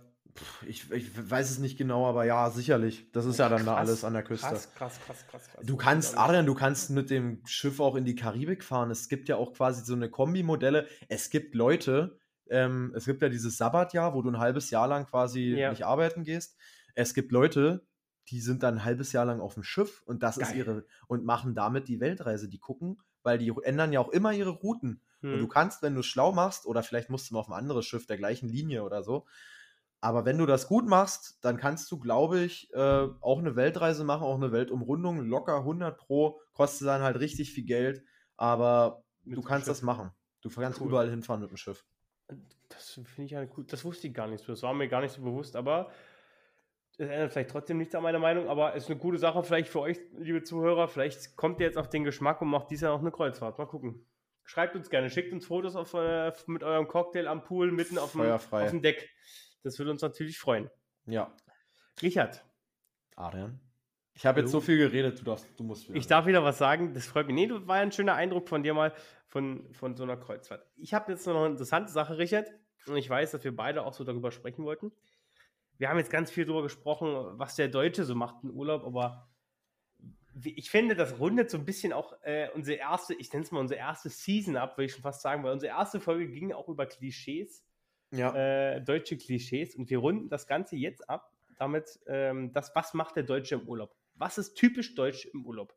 Ich, 0.67 0.91
ich 0.91 1.31
weiß 1.31 1.51
es 1.51 1.59
nicht 1.59 1.79
genau, 1.79 2.07
aber 2.09 2.25
ja, 2.25 2.51
sicherlich. 2.51 3.11
Das 3.13 3.25
ist 3.25 3.39
ja 3.39 3.49
dann 3.49 3.65
da 3.65 3.75
Krass, 3.75 3.89
alles 3.89 4.05
an 4.05 4.15
der 4.15 4.23
Küste. 4.25 4.49
Krass, 4.49 4.75
krass, 4.75 5.01
krass, 5.07 5.25
krass, 5.31 5.49
krass. 5.53 5.65
Du 5.65 5.77
kannst, 5.77 6.19
Adrian, 6.19 6.45
du 6.47 6.55
kannst 6.55 6.91
mit 6.91 7.11
dem 7.11 7.41
Schiff 7.47 7.79
auch 7.79 7.95
in 7.95 8.05
die 8.05 8.17
Karibik 8.17 8.65
fahren. 8.65 8.91
Es 8.91 9.09
gibt 9.09 9.29
ja 9.29 9.37
auch 9.37 9.53
quasi 9.53 9.85
so 9.85 9.95
eine 9.95 10.11
Kombimodelle. 10.11 10.89
Es 11.09 11.31
gibt 11.31 11.55
Leute, 11.55 12.19
ähm, 12.51 12.93
es 12.97 13.05
gibt 13.05 13.23
ja 13.23 13.29
dieses 13.29 13.57
Sabbatjahr, 13.59 14.15
wo 14.15 14.23
du 14.23 14.31
ein 14.31 14.39
halbes 14.39 14.71
Jahr 14.71 14.89
lang 14.89 15.07
quasi 15.07 15.55
Ja. 15.55 15.71
nicht 15.71 15.85
arbeiten 15.87 16.25
gehst. 16.25 16.57
Es 16.95 17.15
gibt 17.15 17.31
Leute, 17.31 17.87
die 18.29 18.41
sind 18.41 18.63
dann 18.63 18.77
ein 18.79 18.85
halbes 18.85 19.13
Jahr 19.13 19.27
lang 19.27 19.41
auf 19.41 19.55
dem 19.55 19.63
Schiff 19.63 20.03
und 20.05 20.23
das 20.23 20.37
ist 20.37 20.49
Geil. 20.49 20.59
ihre 20.59 20.87
und 21.07 21.25
machen 21.25 21.55
damit 21.55 21.87
die 21.89 22.01
Weltreise. 22.01 22.49
Die 22.49 22.59
gucken, 22.59 22.99
weil 23.23 23.39
die 23.39 23.53
ändern 23.63 23.93
ja 23.93 24.01
auch 24.01 24.09
immer 24.11 24.33
ihre 24.33 24.51
Routen. 24.51 25.01
Und 25.23 25.31
Hm. 25.33 25.39
du 25.39 25.47
kannst, 25.49 25.83
wenn 25.83 25.95
du 25.95 26.01
es 26.01 26.07
schlau 26.07 26.33
machst, 26.33 26.67
oder 26.67 26.83
vielleicht 26.83 27.09
musst 27.09 27.31
du 27.31 27.35
mal 27.35 27.41
auf 27.41 27.49
ein 27.49 27.55
anderes 27.55 27.87
Schiff 27.87 28.07
der 28.07 28.17
gleichen 28.19 28.49
Linie 28.49 28.83
oder 28.83 29.03
so. 29.03 29.27
Aber 30.05 30.27
wenn 30.27 30.37
du 30.37 30.45
das 30.45 30.69
gut 30.69 30.87
machst, 30.87 31.39
dann 31.43 31.57
kannst 31.57 31.91
du, 31.91 31.99
glaube 31.99 32.41
ich, 32.41 32.71
äh, 32.75 33.09
auch 33.23 33.39
eine 33.39 33.57
Weltreise 33.57 34.05
machen, 34.05 34.25
auch 34.25 34.35
eine 34.35 34.53
Weltumrundung, 34.53 35.21
locker 35.27 35.57
100 35.61 35.97
pro, 35.97 36.39
kostet 36.53 36.89
dann 36.89 37.01
halt 37.01 37.19
richtig 37.21 37.53
viel 37.55 37.65
Geld, 37.65 38.03
aber 38.37 39.03
Mit 39.23 39.39
du 39.39 39.41
kannst 39.41 39.65
Schiff. 39.65 39.77
das 39.79 39.83
machen. 39.83 40.11
Du 40.43 40.51
kannst 40.51 40.79
Cool. 40.79 40.89
überall 40.89 41.09
hinfahren 41.09 41.41
mit 41.41 41.49
dem 41.49 41.57
Schiff. 41.57 41.87
Das 42.69 42.91
finde 42.91 43.23
ich 43.23 43.35
eine 43.35 43.49
cool. 43.57 43.65
Das 43.67 43.83
wusste 43.83 44.09
ich 44.09 44.13
gar 44.13 44.27
nicht 44.27 44.45
so. 44.45 44.53
Das 44.53 44.63
war 44.63 44.75
mir 44.75 44.89
gar 44.89 45.01
nicht 45.01 45.13
so 45.13 45.23
bewusst, 45.23 45.57
aber 45.57 45.91
es 46.99 46.99
ändert 46.99 47.33
vielleicht 47.33 47.51
trotzdem 47.51 47.79
nichts 47.79 47.95
an 47.95 48.03
meiner 48.03 48.19
Meinung, 48.19 48.47
aber 48.51 48.75
es 48.75 48.85
ist 48.85 48.91
eine 48.91 48.99
gute 48.99 49.17
Sache 49.17 49.43
vielleicht 49.43 49.71
für 49.71 49.81
euch, 49.81 49.99
liebe 50.19 50.43
Zuhörer. 50.43 50.87
Vielleicht 50.87 51.35
kommt 51.39 51.61
ihr 51.61 51.67
jetzt 51.67 51.79
auf 51.79 51.89
den 51.89 52.05
Geschmack 52.05 52.43
und 52.43 52.49
macht 52.49 52.71
dies 52.71 52.83
Jahr 52.83 52.93
noch 52.93 53.01
eine 53.01 53.11
Kreuzfahrt. 53.11 53.57
Mal 53.57 53.65
gucken. 53.65 54.07
Schreibt 54.43 54.77
uns 54.77 54.91
gerne, 54.91 55.09
schickt 55.09 55.33
uns 55.33 55.47
Fotos 55.47 55.75
auf, 55.77 55.95
äh, 55.95 56.31
mit 56.47 56.63
eurem 56.63 56.89
Cocktail 56.89 57.27
am 57.27 57.43
Pool 57.43 57.73
mitten 57.73 57.97
auf 57.97 58.13
dem, 58.13 58.21
auf 58.21 58.51
dem 58.51 58.83
Deck. 58.83 59.09
Das 59.65 59.79
würde 59.79 59.91
uns 59.91 60.03
natürlich 60.03 60.39
freuen. 60.39 60.71
Ja. 61.07 61.35
Richard, 62.03 62.45
Adrian. 63.17 63.61
Ich 64.13 64.27
habe 64.27 64.41
jetzt 64.41 64.53
so 64.53 64.61
viel 64.61 64.79
geredet, 64.79 65.19
du 65.19 65.25
darfst, 65.25 65.49
du 65.57 65.65
musst 65.65 65.89
wieder. 65.89 65.99
ich 65.99 66.07
darf 66.07 66.27
wieder 66.27 66.45
was 66.45 66.59
sagen. 66.59 66.95
Das 66.95 67.07
freut 67.07 67.27
mich. 67.27 67.35
Nee, 67.35 67.49
das 67.49 67.67
war 67.67 67.77
ein 67.77 67.91
schöner 67.91 68.15
Eindruck 68.15 68.49
von 68.49 68.63
dir 68.63 68.75
mal 68.75 68.93
von, 69.27 69.73
von 69.73 69.97
so 69.97 70.05
einer 70.05 70.17
Kreuzfahrt. 70.17 70.65
Ich 70.77 70.95
habe 70.95 71.11
jetzt 71.11 71.27
noch 71.27 71.35
eine 71.35 71.47
interessante 71.47 71.91
Sache, 71.91 72.17
Richard. 72.19 72.53
Und 72.87 72.97
ich 72.97 73.09
weiß, 73.09 73.33
dass 73.33 73.43
wir 73.43 73.57
beide 73.57 73.85
auch 73.85 73.95
so 73.95 74.05
darüber 74.05 74.31
sprechen 74.31 74.65
wollten. 74.65 74.93
Wir 75.79 75.89
haben 75.89 75.99
jetzt 75.99 76.11
ganz 76.11 76.31
viel 76.31 76.45
darüber 76.45 76.63
gesprochen, 76.63 77.39
was 77.39 77.57
der 77.57 77.69
Deutsche 77.69 78.05
so 78.05 78.15
macht 78.15 78.45
im 78.45 78.51
Urlaub, 78.51 78.85
aber 78.85 79.29
ich 80.43 80.71
finde, 80.71 80.95
das 80.95 81.19
rundet 81.19 81.51
so 81.51 81.59
ein 81.59 81.65
bisschen 81.65 81.93
auch 81.93 82.13
äh, 82.23 82.49
unsere 82.55 82.79
erste, 82.79 83.15
ich 83.15 83.33
nenne 83.33 83.45
es 83.45 83.51
mal 83.51 83.61
unsere 83.61 83.81
erste 83.81 84.11
Season 84.11 84.57
ab, 84.57 84.77
würde 84.77 84.87
ich 84.87 84.93
schon 84.93 85.03
fast 85.03 85.23
sagen, 85.23 85.43
weil 85.43 85.53
unsere 85.53 85.73
erste 85.73 86.01
Folge 86.01 86.29
ging 86.29 86.53
auch 86.53 86.69
über 86.69 86.87
Klischees 86.87 87.65
Ja. 88.15 88.35
äh, 88.35 88.81
deutsche 88.81 89.17
Klischees 89.17 89.75
und 89.75 89.91
wir 89.91 89.99
runden 89.99 90.29
das 90.29 90.47
Ganze 90.47 90.77
jetzt 90.77 91.09
ab 91.09 91.31
damit, 91.59 92.01
ähm, 92.07 92.53
das, 92.53 92.75
was 92.75 92.95
macht 92.95 93.17
der 93.17 93.23
Deutsche 93.23 93.57
im 93.57 93.69
Urlaub? 93.69 93.95
Was 94.15 94.39
ist 94.39 94.55
typisch 94.55 94.95
deutsch 94.95 95.27
im 95.27 95.45
Urlaub? 95.47 95.75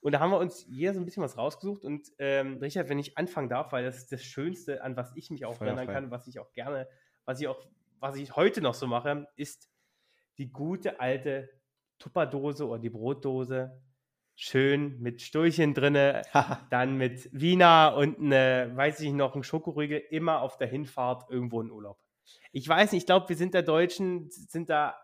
Und 0.00 0.12
da 0.12 0.20
haben 0.20 0.30
wir 0.30 0.38
uns 0.38 0.66
jeder 0.68 0.92
so 0.92 1.00
ein 1.00 1.04
bisschen 1.04 1.22
was 1.22 1.38
rausgesucht 1.38 1.84
und 1.84 2.12
ähm, 2.18 2.58
Richard, 2.58 2.88
wenn 2.88 2.98
ich 2.98 3.16
anfangen 3.16 3.48
darf, 3.48 3.72
weil 3.72 3.84
das 3.84 3.96
ist 3.96 4.12
das 4.12 4.22
Schönste, 4.22 4.82
an 4.82 4.96
was 4.96 5.12
ich 5.16 5.30
mich 5.30 5.46
auch 5.46 5.54
Feuer 5.54 5.68
erinnern 5.68 5.86
frei. 5.86 5.94
kann, 5.94 6.10
was 6.10 6.26
ich 6.26 6.38
auch 6.40 6.52
gerne, 6.52 6.88
was 7.24 7.40
ich 7.40 7.48
auch, 7.48 7.66
was 8.00 8.16
ich 8.16 8.36
heute 8.36 8.60
noch 8.60 8.74
so 8.74 8.86
mache, 8.86 9.26
ist 9.36 9.70
die 10.36 10.52
gute 10.52 11.00
alte 11.00 11.48
Tupperdose 11.98 12.66
oder 12.66 12.78
die 12.78 12.90
Brotdose. 12.90 13.80
Schön 14.36 15.00
mit 15.00 15.22
Stulchen 15.22 15.74
drinne, 15.74 16.22
dann 16.70 16.96
mit 16.96 17.28
Wiener 17.32 17.94
und 17.96 18.18
eine, 18.18 18.72
weiß 18.74 19.00
ich 19.00 19.12
noch, 19.12 19.36
ein 19.36 19.44
Schokoriegel 19.44 20.02
immer 20.10 20.40
auf 20.42 20.56
der 20.56 20.66
Hinfahrt 20.68 21.30
irgendwo 21.30 21.60
in 21.60 21.70
Urlaub. 21.70 21.98
Ich 22.52 22.68
weiß 22.68 22.92
nicht, 22.92 23.02
ich 23.02 23.06
glaube, 23.06 23.28
wir 23.28 23.36
sind 23.36 23.54
der 23.54 23.62
Deutschen, 23.62 24.28
sind 24.30 24.70
da 24.70 24.96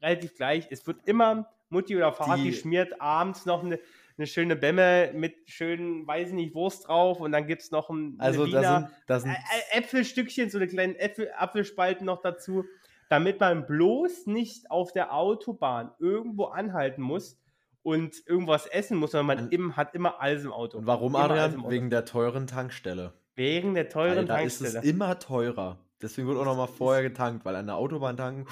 relativ 0.00 0.34
gleich. 0.34 0.66
Es 0.70 0.86
wird 0.86 1.06
immer 1.06 1.50
Mutti 1.68 1.96
oder 1.96 2.12
Vati 2.12 2.42
Die- 2.44 2.52
schmiert 2.54 3.00
abends 3.00 3.44
noch 3.46 3.62
eine, 3.62 3.78
eine 4.16 4.26
schöne 4.26 4.56
Bämme 4.56 5.10
mit 5.14 5.34
schönen, 5.46 6.06
weiß 6.06 6.28
ich 6.28 6.34
nicht, 6.34 6.54
Wurst 6.54 6.88
drauf 6.88 7.20
und 7.20 7.32
dann 7.32 7.46
gibt 7.46 7.62
es 7.62 7.70
noch 7.70 7.90
ein 7.90 8.14
eine 8.18 8.22
also, 8.22 8.46
da 8.46 8.78
sind, 8.80 8.90
da 9.06 9.20
sind 9.20 9.30
Ä- 9.32 9.34
Ä- 9.34 9.78
Äpfelstückchen, 9.78 10.48
so 10.50 10.58
eine 10.58 10.66
kleinen 10.66 10.94
Äpfel, 10.96 11.30
Apfelspalten 11.36 12.06
noch 12.06 12.20
dazu, 12.22 12.64
damit 13.08 13.40
man 13.40 13.66
bloß 13.66 14.26
nicht 14.26 14.70
auf 14.70 14.92
der 14.92 15.14
Autobahn 15.14 15.92
irgendwo 15.98 16.44
anhalten 16.46 17.02
muss 17.02 17.38
und 17.82 18.14
irgendwas 18.26 18.66
essen 18.66 18.96
muss, 18.96 19.10
sondern 19.12 19.26
man 19.26 19.44
Und- 19.46 19.52
im, 19.52 19.76
hat 19.76 19.94
immer 19.94 20.20
alles 20.20 20.44
im 20.44 20.52
Auto. 20.52 20.78
Und 20.78 20.86
warum, 20.86 21.14
Immer 21.14 21.24
Adrian? 21.24 21.70
Wegen 21.70 21.90
der 21.90 22.04
teuren 22.04 22.46
Tankstelle. 22.46 23.12
Wegen 23.34 23.74
der 23.74 23.88
teuren 23.88 24.16
Weil 24.18 24.24
da 24.26 24.38
ist 24.40 24.58
Tankstelle. 24.58 24.84
es 24.84 24.90
immer 24.90 25.18
teurer. 25.18 25.78
Deswegen 26.00 26.28
wird 26.28 26.38
auch 26.38 26.44
noch 26.44 26.56
mal 26.56 26.66
vorher 26.66 27.02
getankt, 27.02 27.44
weil 27.44 27.54
an 27.56 27.66
der 27.66 27.76
Autobahn 27.76 28.16
tanken. 28.16 28.46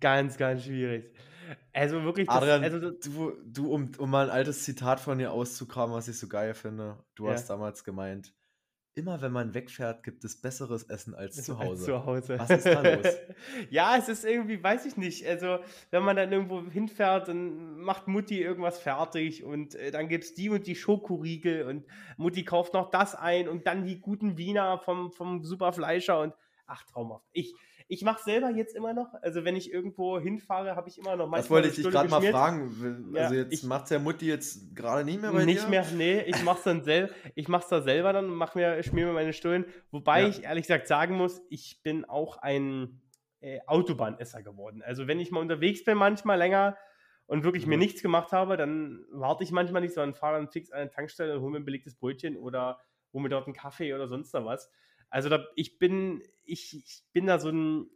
Ganz, 0.00 0.36
ganz 0.38 0.64
schwierig. 0.64 1.12
Also 1.74 2.02
wirklich, 2.04 2.26
das, 2.26 2.36
Adrian, 2.36 2.64
also, 2.64 2.78
du, 2.90 3.32
du 3.44 3.70
um, 3.72 3.92
um 3.98 4.10
mal 4.10 4.26
ein 4.26 4.30
altes 4.30 4.64
Zitat 4.64 4.98
von 4.98 5.18
dir 5.18 5.30
auszukramen, 5.30 5.94
was 5.94 6.08
ich 6.08 6.18
so 6.18 6.26
geil 6.26 6.54
finde. 6.54 6.96
Du 7.14 7.26
Ja. 7.26 7.32
hast 7.34 7.50
damals 7.50 7.84
gemeint, 7.84 8.32
immer 8.94 9.20
wenn 9.20 9.32
man 9.32 9.54
wegfährt, 9.54 10.02
gibt 10.02 10.24
es 10.24 10.40
besseres 10.40 10.84
Essen 10.84 11.14
als 11.14 11.42
zu 11.42 11.58
Hause. 11.58 11.84
zu 11.84 12.06
Hause. 12.06 12.38
Was 12.38 12.50
ist 12.50 12.66
da 12.66 12.80
los? 12.94 13.06
ja, 13.70 13.96
es 13.96 14.08
ist 14.08 14.24
irgendwie, 14.24 14.62
weiß 14.62 14.86
ich 14.86 14.96
nicht. 14.96 15.26
Also, 15.26 15.58
wenn 15.90 16.02
man 16.04 16.16
dann 16.16 16.32
irgendwo 16.32 16.62
hinfährt, 16.70 17.28
dann 17.28 17.78
macht 17.80 18.06
Mutti 18.06 18.40
irgendwas 18.40 18.78
fertig 18.78 19.42
und 19.42 19.74
äh, 19.74 19.90
dann 19.90 20.08
gibt 20.08 20.24
es 20.24 20.34
die 20.34 20.48
und 20.48 20.66
die 20.66 20.76
Schokoriegel 20.76 21.64
und 21.66 21.84
Mutti 22.16 22.44
kauft 22.44 22.74
noch 22.74 22.90
das 22.90 23.14
ein 23.14 23.48
und 23.48 23.66
dann 23.66 23.84
die 23.84 24.00
guten 24.00 24.38
Wiener 24.38 24.78
vom, 24.78 25.10
vom 25.10 25.42
Superfleischer 25.42 26.20
und 26.20 26.34
ach, 26.66 26.84
traumhaft. 26.84 27.26
Ich, 27.32 27.54
ich 27.86 28.02
mache 28.02 28.22
selber 28.22 28.50
jetzt 28.50 28.74
immer 28.74 28.94
noch, 28.94 29.12
also 29.22 29.44
wenn 29.44 29.56
ich 29.56 29.70
irgendwo 29.72 30.18
hinfahre, 30.18 30.74
habe 30.74 30.88
ich 30.88 30.98
immer 30.98 31.16
noch 31.16 31.24
Das 31.26 31.30
manchmal 31.30 31.50
wollte 31.62 31.68
ich 31.68 31.74
dich 31.76 31.90
gerade 31.90 32.08
mal 32.08 32.22
fragen. 32.22 33.12
Ja, 33.14 33.22
Also 33.24 33.34
jetzt 33.34 33.52
ich- 33.52 33.62
macht 33.64 33.90
ja 33.90 33.98
Mutti 33.98 34.26
jetzt 34.26 34.74
gerade 34.74 35.04
nicht 35.04 35.20
mehr 35.20 35.32
bei 35.32 35.44
Nicht 35.44 35.64
dir. 35.64 35.68
mehr, 35.68 35.84
nee, 35.94 36.20
ich 36.22 36.42
mach's 36.42 36.62
dann 36.62 36.82
selber, 36.82 37.12
ich 37.34 37.48
mach's 37.48 37.68
da 37.68 37.82
selber 37.82 38.12
dann 38.12 38.26
und 38.26 38.34
mach 38.34 38.54
mir, 38.54 38.82
schmier 38.82 39.06
mir 39.06 39.12
meine 39.12 39.32
Stullen. 39.34 39.66
Wobei 39.90 40.22
Ja. 40.22 40.28
ich 40.28 40.42
ehrlich 40.44 40.62
gesagt 40.62 40.86
sagen 40.88 41.16
muss, 41.16 41.42
ich 41.50 41.80
bin 41.82 42.04
auch 42.04 42.38
ein 42.38 43.00
äh, 43.40 43.60
Autobahnesser 43.66 44.42
geworden. 44.42 44.80
Also 44.82 45.06
wenn 45.06 45.20
ich 45.20 45.30
mal 45.30 45.40
unterwegs 45.40 45.84
bin, 45.84 45.98
manchmal 45.98 46.38
länger 46.38 46.78
und 47.26 47.44
wirklich 47.44 47.66
mir 47.66 47.76
Mhm. 47.76 47.80
nichts 47.82 48.00
gemacht 48.00 48.32
habe, 48.32 48.56
dann 48.56 49.04
warte 49.10 49.44
ich 49.44 49.50
manchmal 49.52 49.82
nicht, 49.82 49.92
sondern 49.92 50.14
fahre 50.14 50.38
dann 50.38 50.48
fix 50.48 50.70
an 50.72 50.80
eine 50.80 50.90
Tankstelle 50.90 51.34
und 51.36 51.42
hole 51.42 51.50
mir 51.52 51.58
ein 51.58 51.64
belegtes 51.66 51.94
Brötchen 51.94 52.38
oder 52.38 52.80
hole 53.12 53.22
mir 53.22 53.28
dort 53.28 53.46
einen 53.46 53.54
Kaffee 53.54 53.92
oder 53.92 54.08
sonst 54.08 54.32
da 54.32 54.46
was. 54.46 54.70
Also 55.14 55.28
da, 55.28 55.46
ich 55.54 55.78
bin, 55.78 56.22
ich, 56.44 56.74
ich 56.76 57.04
bin 57.12 57.26
da 57.26 57.38
so 57.38 57.48
ein, 57.48 57.86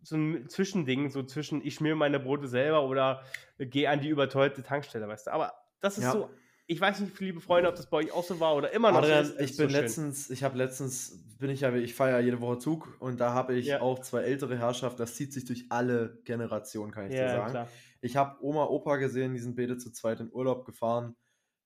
so 0.00 0.16
ein 0.16 0.48
Zwischending, 0.48 1.10
so 1.10 1.22
zwischen 1.22 1.60
ich 1.62 1.74
schmier 1.74 1.96
meine 1.96 2.18
Brote 2.18 2.48
selber 2.48 2.88
oder 2.88 3.22
gehe 3.58 3.90
an 3.90 4.00
die 4.00 4.08
überteuerte 4.08 4.62
Tankstelle, 4.62 5.06
weißt 5.06 5.26
du. 5.26 5.32
Aber 5.32 5.52
das 5.80 5.98
ist 5.98 6.04
Ja. 6.04 6.12
so, 6.12 6.30
ich 6.66 6.80
weiß 6.80 7.00
nicht, 7.00 7.20
liebe 7.20 7.42
Freunde, 7.42 7.68
ob 7.68 7.76
das 7.76 7.90
bei 7.90 7.98
euch 7.98 8.10
auch 8.10 8.24
so 8.24 8.40
war 8.40 8.56
oder 8.56 8.72
immer 8.72 8.90
noch 8.90 9.04
Adrian, 9.04 9.26
so 9.26 9.38
ich 9.38 9.54
bin 9.58 9.68
so 9.68 9.74
letztens, 9.74 10.30
ich 10.30 10.42
habe 10.42 10.56
letztens, 10.56 11.36
bin 11.38 11.50
ich 11.50 11.60
ja, 11.60 11.74
ich 11.74 11.92
fahre 11.94 12.12
ja 12.12 12.20
jede 12.20 12.40
Woche 12.40 12.56
Zug 12.56 12.96
und 13.00 13.20
da 13.20 13.34
habe 13.34 13.54
ich 13.54 13.66
Ja. 13.66 13.82
auch 13.82 13.98
zwei 13.98 14.22
ältere 14.22 14.56
Herrschaften, 14.56 14.96
das 14.96 15.16
zieht 15.16 15.34
sich 15.34 15.44
durch 15.44 15.66
alle 15.68 16.22
Generationen, 16.24 16.90
kann 16.90 17.04
ich 17.06 17.12
dir 17.18 17.26
Ja, 17.26 17.32
sagen. 17.34 17.50
klar. 17.50 17.68
Ich 18.00 18.16
habe 18.16 18.42
Oma, 18.42 18.64
Opa 18.64 18.96
gesehen, 18.96 19.34
die 19.34 19.40
sind 19.40 19.56
beide 19.56 19.76
zu 19.76 19.92
zweit 19.92 20.20
in 20.20 20.32
Urlaub 20.32 20.64
gefahren 20.64 21.16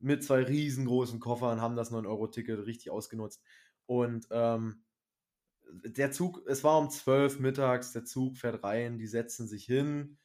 mit 0.00 0.22
zwei 0.24 0.42
riesengroßen 0.42 1.20
Koffern, 1.20 1.60
haben 1.60 1.76
das 1.76 1.90
9-Euro-Ticket 1.90 2.66
richtig 2.66 2.90
ausgenutzt. 2.90 3.42
Und 3.88 4.28
ähm, 4.30 4.82
der 5.84 6.12
Zug, 6.12 6.42
es 6.46 6.62
war 6.62 6.78
um 6.78 6.90
12 6.90 7.40
mittags, 7.40 7.92
der 7.92 8.04
Zug 8.04 8.36
fährt 8.36 8.62
rein, 8.64 8.98
die 8.98 9.06
setzen 9.06 9.48
sich 9.48 9.64
hin. 9.64 10.18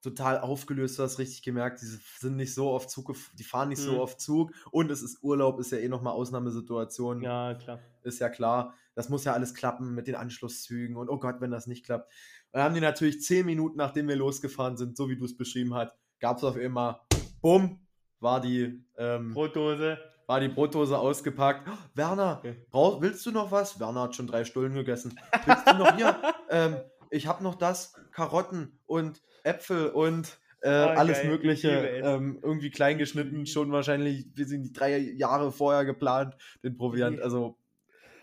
total 0.00 0.38
aufgelöst, 0.38 0.96
du 0.98 1.02
hast 1.02 1.18
richtig 1.18 1.42
gemerkt, 1.42 1.82
die 1.82 1.86
sind 2.20 2.36
nicht 2.36 2.54
so 2.54 2.70
oft 2.70 2.88
Zug, 2.88 3.12
die 3.34 3.42
fahren 3.42 3.68
nicht 3.70 3.80
Hm. 3.80 3.84
so 3.86 4.00
oft 4.00 4.20
Zug 4.20 4.52
und 4.70 4.92
es 4.92 5.02
ist 5.02 5.24
Urlaub, 5.24 5.58
ist 5.58 5.72
ja 5.72 5.78
eh 5.78 5.88
nochmal 5.88 6.12
Ausnahmesituation, 6.12 7.20
Ja, 7.20 7.54
klar. 7.54 7.80
ist 8.04 8.20
ja 8.20 8.28
klar. 8.28 8.74
Das 8.94 9.08
muss 9.08 9.24
ja 9.24 9.32
alles 9.32 9.54
klappen 9.54 9.94
mit 9.96 10.06
den 10.06 10.14
Anschlusszügen 10.14 10.96
und 10.96 11.08
oh 11.08 11.18
Gott, 11.18 11.40
wenn 11.40 11.50
das 11.50 11.66
nicht 11.66 11.84
klappt. 11.84 12.06
Und 12.52 12.58
dann 12.58 12.62
haben 12.62 12.74
die 12.74 12.80
natürlich 12.80 13.20
zehn 13.22 13.44
Minuten, 13.44 13.76
nachdem 13.76 14.06
wir 14.06 14.14
losgefahren 14.16 14.76
sind, 14.76 14.96
so 14.96 15.08
wie 15.08 15.16
du 15.16 15.24
es 15.24 15.36
beschrieben 15.36 15.74
hast, 15.74 15.96
gab 16.20 16.36
es 16.36 16.44
auf 16.44 16.56
einmal, 16.56 17.00
bumm, 17.42 17.80
war 18.20 18.40
die, 18.40 18.84
ähm, 18.96 19.32
Brotdose. 19.34 19.98
War 20.28 20.40
die 20.40 20.48
Brotdose 20.48 20.96
ausgepackt. 20.98 21.66
Oh, 21.68 21.76
Werner, 21.94 22.42
brauch, 22.70 23.00
willst 23.00 23.24
du 23.26 23.32
noch 23.32 23.50
was? 23.50 23.80
Werner 23.80 24.02
hat 24.02 24.14
schon 24.14 24.26
drei 24.26 24.44
Stullen 24.44 24.74
gegessen. 24.74 25.18
Willst 25.46 25.66
du 25.66 25.74
noch 25.74 25.96
hier? 25.96 26.16
ähm, 26.50 26.76
ich 27.10 27.26
habe 27.26 27.42
noch 27.42 27.54
das, 27.54 27.94
Karotten 28.12 28.78
und 28.86 29.22
Äpfel 29.42 29.88
und 29.88 30.38
äh, 30.60 30.68
Ah, 30.68 30.94
alles 30.94 31.16
geil, 31.16 31.24
ich 31.24 31.30
Mögliche. 31.30 31.70
Ähm, 31.70 32.38
irgendwie 32.42 32.70
kleingeschnitten, 32.70 33.46
schon 33.46 33.72
wahrscheinlich, 33.72 34.26
wir 34.34 34.46
sind 34.46 34.64
die 34.64 34.72
drei 34.72 34.98
Jahre 34.98 35.50
vorher 35.50 35.86
geplant, 35.86 36.36
den 36.62 36.76
Proviant. 36.76 37.20
Also, 37.22 37.56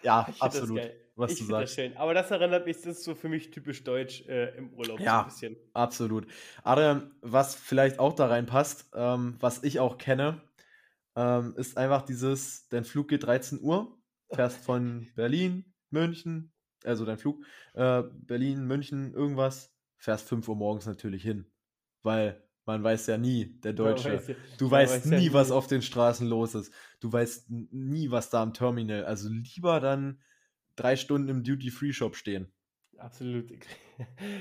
ja, 0.03 0.27
Ich 0.29 0.41
absolut, 0.43 0.79
was 1.15 1.31
ich 1.31 1.39
du 1.39 1.45
finde 1.45 1.61
das 1.61 1.71
sagst. 1.71 1.75
schön. 1.75 1.97
Aber 1.97 2.13
das 2.13 2.29
erinnert 2.29 2.67
mich, 2.67 2.75
das 2.77 2.85
ist 2.97 3.03
so 3.03 3.15
für 3.15 3.29
mich 3.29 3.49
typisch 3.49 3.83
deutsch 3.83 4.21
äh, 4.27 4.55
im 4.57 4.69
Urlaub. 4.73 4.99
Ja. 4.99 5.13
So 5.13 5.19
ein 5.21 5.25
bisschen. 5.25 5.55
Absolut. 5.73 6.27
Adrian, 6.63 7.09
was 7.21 7.55
vielleicht 7.55 7.97
auch 7.97 8.13
da 8.13 8.27
reinpasst, 8.27 8.91
ähm, 8.93 9.37
was 9.39 9.63
ich 9.63 9.79
auch 9.79 9.97
kenne, 9.97 10.41
ähm, 11.15 11.53
ist 11.57 11.77
einfach 11.77 12.01
dieses, 12.03 12.67
dein 12.69 12.83
Flug 12.85 13.07
geht 13.09 13.23
13 13.23 13.59
Uhr, 13.61 13.97
fährst 14.33 14.57
von 14.65 15.07
Berlin, 15.15 15.73
München, 15.89 16.51
also 16.83 17.05
dein 17.05 17.17
Flug, 17.17 17.43
äh, 17.73 18.03
Berlin, 18.13 18.65
München, 18.65 19.13
irgendwas, 19.13 19.73
fährst 19.97 20.27
5 20.27 20.47
Uhr 20.47 20.55
morgens 20.55 20.85
natürlich 20.85 21.23
hin. 21.23 21.49
Weil 22.03 22.43
man 22.65 22.83
weiß 22.83 23.07
ja 23.07 23.17
nie, 23.17 23.59
der 23.61 23.73
Deutsche. 23.73 24.13
Weiß 24.13 24.27
ja- 24.27 24.35
Du 24.57 24.69
weißt 24.69 24.93
weiß 25.05 25.11
ja 25.11 25.19
nie, 25.19 25.33
was 25.33 25.49
nie. 25.49 25.53
auf 25.55 25.67
den 25.67 25.81
Straßen 25.81 26.27
los 26.27 26.55
ist. 26.55 26.73
Du 26.99 27.11
weißt 27.11 27.49
nie, 27.49 28.09
was 28.11 28.29
da 28.29 28.41
am 28.41 28.53
Terminal. 28.53 29.05
Also 29.05 29.29
lieber 29.29 29.79
dann 29.79 30.21
drei 30.75 30.95
Stunden 30.95 31.29
im 31.29 31.43
Duty-Free-Shop 31.43 32.15
stehen. 32.15 32.51
Absolut. 32.97 33.51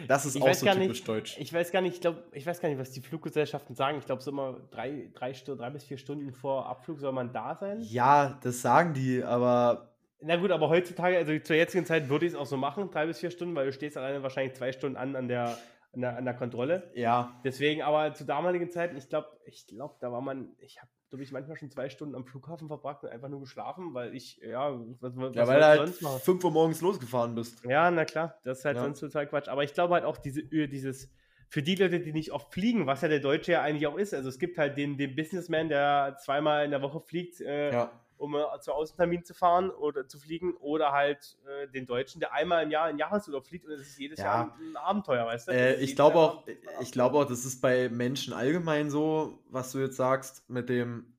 Das 0.08 0.26
ist 0.26 0.34
Ich 0.36 0.42
auch 0.42 0.52
so 0.52 0.66
typisch 0.66 0.88
nicht, 0.88 1.08
deutsch. 1.08 1.36
Ich 1.38 1.52
weiß 1.52 1.70
gar 1.70 1.80
nicht, 1.80 1.94
ich 1.94 2.00
glaube, 2.00 2.24
ich 2.32 2.44
weiß 2.46 2.60
gar 2.60 2.68
nicht, 2.68 2.78
was 2.78 2.90
die 2.90 3.00
Fluggesellschaften 3.00 3.74
sagen. 3.76 3.98
Ich 3.98 4.06
glaube, 4.06 4.22
so 4.22 4.30
immer 4.30 4.60
drei, 4.70 5.10
drei, 5.14 5.32
drei 5.32 5.70
bis 5.70 5.84
vier 5.84 5.98
Stunden 5.98 6.32
vor 6.32 6.66
Abflug 6.66 6.98
soll 6.98 7.12
man 7.12 7.32
da 7.32 7.54
sein. 7.54 7.80
Ja, 7.82 8.38
das 8.42 8.62
sagen 8.62 8.94
die, 8.94 9.22
aber 9.22 9.94
Na 10.20 10.36
gut, 10.36 10.50
aber 10.50 10.68
heutzutage, 10.68 11.16
also 11.16 11.38
zur 11.38 11.56
jetzigen 11.56 11.86
Zeit 11.86 12.08
würde 12.08 12.26
ich 12.26 12.32
es 12.32 12.38
auch 12.38 12.46
so 12.46 12.56
machen, 12.56 12.90
drei 12.90 13.06
bis 13.06 13.20
vier 13.20 13.30
Stunden, 13.30 13.54
weil 13.54 13.66
du 13.66 13.72
stehst 13.72 13.96
alleine 13.96 14.22
wahrscheinlich 14.22 14.54
zwei 14.54 14.72
Stunden 14.72 14.96
an 14.96 15.14
an 15.14 15.28
der, 15.28 15.56
an 15.92 16.00
der, 16.00 16.16
an 16.16 16.24
der 16.24 16.34
Kontrolle. 16.34 16.90
ja, 16.94 17.40
Deswegen, 17.44 17.82
aber 17.82 18.12
zu 18.14 18.24
damaligen 18.24 18.70
Zeiten, 18.70 18.96
ich 18.96 19.08
glaube, 19.08 19.28
ich 19.46 19.66
glaube, 19.66 19.94
da 20.00 20.10
war 20.10 20.20
man, 20.20 20.48
ich 20.58 20.80
habe, 20.80 20.90
glaube 21.14 21.22
ich, 21.22 21.32
manchmal 21.32 21.56
schon 21.56 21.70
zwei 21.70 21.88
Stunden 21.88 22.16
am 22.16 22.24
Flughafen 22.24 22.66
verbracht 22.66 23.04
und 23.04 23.10
einfach 23.10 23.28
nur 23.28 23.40
geschlafen, 23.40 23.94
weil 23.94 24.14
ich, 24.16 24.38
ja, 24.38 24.72
was, 25.00 25.16
was 25.16 25.34
ja 25.34 25.46
weil 25.46 25.58
ich 25.58 25.60
du 25.60 25.66
halt 25.68 25.78
sonst 25.86 26.02
machen? 26.02 26.20
5 26.20 26.44
Uhr 26.44 26.50
morgens 26.50 26.80
losgefahren 26.80 27.34
bist. 27.36 27.64
Ja, 27.64 27.88
na 27.90 28.04
klar, 28.04 28.34
das 28.42 28.58
ist 28.58 28.64
halt 28.64 28.76
Ja. 28.76 28.82
sonst 28.82 28.98
total 29.00 29.26
Quatsch. 29.28 29.48
Aber 29.48 29.62
ich 29.62 29.72
glaube 29.74 29.94
halt 29.94 30.04
auch 30.04 30.16
diese, 30.16 30.40
Ö- 30.40 30.66
dieses, 30.66 31.08
für 31.48 31.62
die 31.62 31.76
Leute, 31.76 32.00
die 32.00 32.12
nicht 32.12 32.32
oft 32.32 32.52
fliegen, 32.52 32.86
was 32.88 33.02
ja 33.02 33.08
der 33.08 33.20
Deutsche 33.20 33.52
ja 33.52 33.62
eigentlich 33.62 33.86
auch 33.86 33.96
ist. 33.96 34.12
Also 34.12 34.28
es 34.28 34.40
gibt 34.40 34.58
halt 34.58 34.76
den, 34.76 34.98
den 34.98 35.14
Businessman, 35.14 35.68
der 35.68 36.16
zweimal 36.20 36.64
in 36.64 36.72
der 36.72 36.82
Woche 36.82 37.00
fliegt, 37.00 37.40
äh, 37.40 37.72
Ja. 37.72 37.92
Um 38.16 38.34
äh, 38.34 38.60
zu 38.60 38.72
Außentermin 38.72 39.24
zu 39.24 39.34
fahren 39.34 39.70
oder 39.70 40.06
zu 40.06 40.18
fliegen, 40.18 40.54
oder 40.56 40.92
halt 40.92 41.36
äh, 41.46 41.68
den 41.68 41.86
Deutschen, 41.86 42.20
der 42.20 42.32
einmal 42.32 42.64
im 42.64 42.70
Jahr 42.70 42.90
in 42.90 42.98
Jahresurlaub 42.98 43.46
fliegt 43.46 43.66
und 43.66 43.72
es 43.72 43.80
ist 43.80 43.98
jedes 43.98 44.18
Ja. 44.18 44.24
Jahr 44.24 44.56
ein, 44.58 44.76
Abenteuer, 44.76 45.26
weißt 45.26 45.48
du? 45.48 45.52
Äh, 45.52 45.74
ich 45.82 45.94
glaube 45.96 46.16
auch, 46.16 46.46
ich 46.80 46.92
glaube 46.92 47.18
auch, 47.18 47.24
das 47.24 47.44
ist 47.44 47.60
bei 47.60 47.88
Menschen 47.88 48.32
allgemein 48.32 48.90
so, 48.90 49.38
was 49.50 49.72
du 49.72 49.78
jetzt 49.78 49.96
sagst, 49.96 50.48
mit 50.48 50.68
dem, 50.68 51.16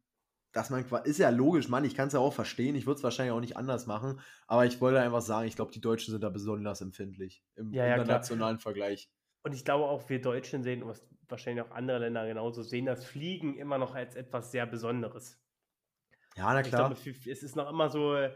dass 0.51 0.69
man 0.69 0.85
ist 1.03 1.19
ja 1.19 1.29
logisch, 1.29 1.67
Mann, 1.67 1.83
ich 1.83 1.95
kann 1.95 2.07
es 2.07 2.13
ja 2.13 2.19
auch 2.19 2.33
verstehen, 2.33 2.75
ich 2.75 2.85
würde 2.85 2.97
es 2.97 3.03
wahrscheinlich 3.03 3.33
auch 3.33 3.41
nicht 3.41 3.57
anders 3.57 3.87
machen, 3.87 4.21
aber 4.47 4.65
ich 4.65 4.79
wollte 4.79 5.01
einfach 5.01 5.21
sagen, 5.21 5.47
ich 5.47 5.55
glaube, 5.55 5.71
die 5.71 5.81
Deutschen 5.81 6.11
sind 6.11 6.23
da 6.23 6.29
besonders 6.29 6.81
empfindlich 6.81 7.43
im 7.55 7.73
Ja, 7.73 7.85
ja, 7.85 7.95
klar. 7.95 8.01
internationalen 8.01 8.59
Vergleich. 8.59 9.09
Und 9.43 9.53
ich 9.53 9.65
glaube 9.65 9.85
auch, 9.85 10.09
wir 10.09 10.21
Deutschen 10.21 10.63
sehen, 10.63 10.81
und 10.81 10.89
was 10.89 11.05
wahrscheinlich 11.27 11.63
auch 11.65 11.71
andere 11.71 11.99
Länder 11.99 12.25
genauso 12.25 12.63
sehen, 12.63 12.85
das 12.85 13.05
Fliegen 13.05 13.57
immer 13.57 13.77
noch 13.77 13.95
als 13.95 14.15
etwas 14.15 14.51
sehr 14.51 14.65
Besonderes. 14.65 15.39
Ja, 16.38 16.53
na 16.53 16.61
klar. 16.63 16.89
glaube, 16.93 16.95
es 17.29 17.43
ist 17.43 17.55
noch 17.55 17.69
immer 17.69 17.89
so, 17.89 18.13
äh, 18.15 18.31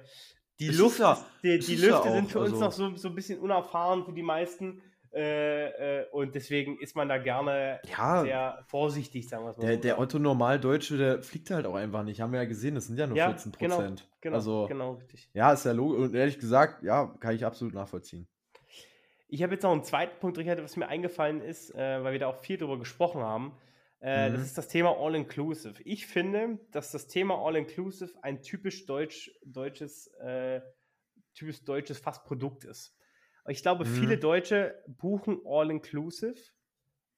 die 0.60 0.68
Es 0.68 0.78
Luft, 0.78 1.00
ja- 1.00 1.18
die, 1.44 1.60
die 1.60 1.74
ist 1.76 1.84
ja 1.84 1.96
Lüfte 1.98 2.12
sind 2.12 2.32
für 2.32 2.40
uns 2.40 2.54
also- 2.62 2.66
noch 2.66 2.72
so, 2.72 2.96
so 2.96 3.08
ein 3.10 3.16
bisschen 3.16 3.40
unerfahren 3.40 4.06
für 4.06 4.14
die 4.14 4.24
meisten. 4.24 4.82
Äh, 5.12 6.02
äh, 6.02 6.06
und 6.12 6.36
deswegen 6.36 6.78
ist 6.80 6.96
man 6.96 7.10
da 7.10 7.18
gerne 7.18 7.80
Ja, 7.98 8.22
sehr 8.22 8.64
vorsichtig, 8.68 9.28
sagen 9.28 9.44
wir 9.44 9.50
es 9.52 9.58
mal 9.58 9.66
der, 9.66 9.76
so. 9.76 9.82
der 9.82 10.00
Otto 10.00 10.20
Normaldeutsche, 10.20 10.98
der 10.98 11.24
fliegt 11.24 11.50
halt 11.50 11.66
auch 11.66 11.74
einfach 11.74 12.04
nicht. 12.04 12.22
Haben 12.22 12.32
wir 12.32 12.40
ja 12.42 12.46
gesehen, 12.48 12.76
das 12.76 12.86
sind 12.86 13.00
ja 13.00 13.08
nur 13.08 13.18
Ja, 13.18 13.30
14 13.30 13.52
genau, 13.58 13.76
Prozent. 13.78 14.08
genau, 14.22 14.36
also, 14.36 14.68
genau, 14.68 14.92
richtig. 14.94 15.28
ja, 15.34 15.52
ist 15.52 15.66
ja 15.66 15.72
logisch. 15.72 16.00
Und 16.02 16.14
ehrlich 16.14 16.38
gesagt, 16.38 16.84
ja, 16.84 17.08
kann 17.20 17.34
ich 17.34 17.44
absolut 17.44 17.74
nachvollziehen. 17.74 18.28
Ich 19.30 19.42
habe 19.42 19.54
jetzt 19.54 19.64
noch 19.64 19.72
einen 19.72 19.84
zweiten 19.84 20.20
Punkt, 20.20 20.38
Richard, 20.38 20.62
was 20.62 20.76
mir 20.78 20.88
eingefallen 20.88 21.42
ist, 21.42 21.74
äh, 21.74 22.04
weil 22.04 22.14
wir 22.14 22.20
da 22.20 22.28
auch 22.28 22.38
viel 22.38 22.58
drüber 22.58 22.78
gesprochen 22.78 23.22
haben. 23.22 23.54
Äh, 24.00 24.32
Mhm. 24.32 24.32
Das 24.32 24.46
ist 24.46 24.58
das 24.58 24.68
Thema 24.68 24.96
All-Inclusive. 24.98 25.82
Ich 25.84 26.08
finde, 26.08 26.60
dass 26.72 26.92
das 26.92 27.08
Thema 27.08 27.36
All-Inclusive 27.46 28.14
ein 28.24 28.42
typisch 28.42 28.86
deutsch, 28.86 29.32
deutsches, 29.46 30.08
äh, 30.22 30.62
typisch 31.34 31.64
deutsches 31.66 32.00
fast 32.00 32.26
Produkt 32.26 32.66
ist. 32.66 32.98
Ich 33.48 33.62
glaube, 33.62 33.86
Mhm. 33.86 33.86
viele 33.86 34.18
Deutsche 34.20 34.84
buchen 34.88 35.42
All-Inclusive, 35.46 36.36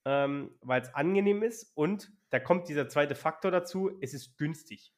ähm, 0.05 0.57
weil 0.61 0.81
es 0.81 0.93
angenehm 0.95 1.43
ist 1.43 1.71
und 1.75 2.11
da 2.29 2.39
kommt 2.39 2.69
dieser 2.69 2.87
zweite 2.89 3.15
Faktor 3.15 3.51
dazu, 3.51 3.91
es 4.01 4.13
ist 4.13 4.37
günstig. 4.37 4.93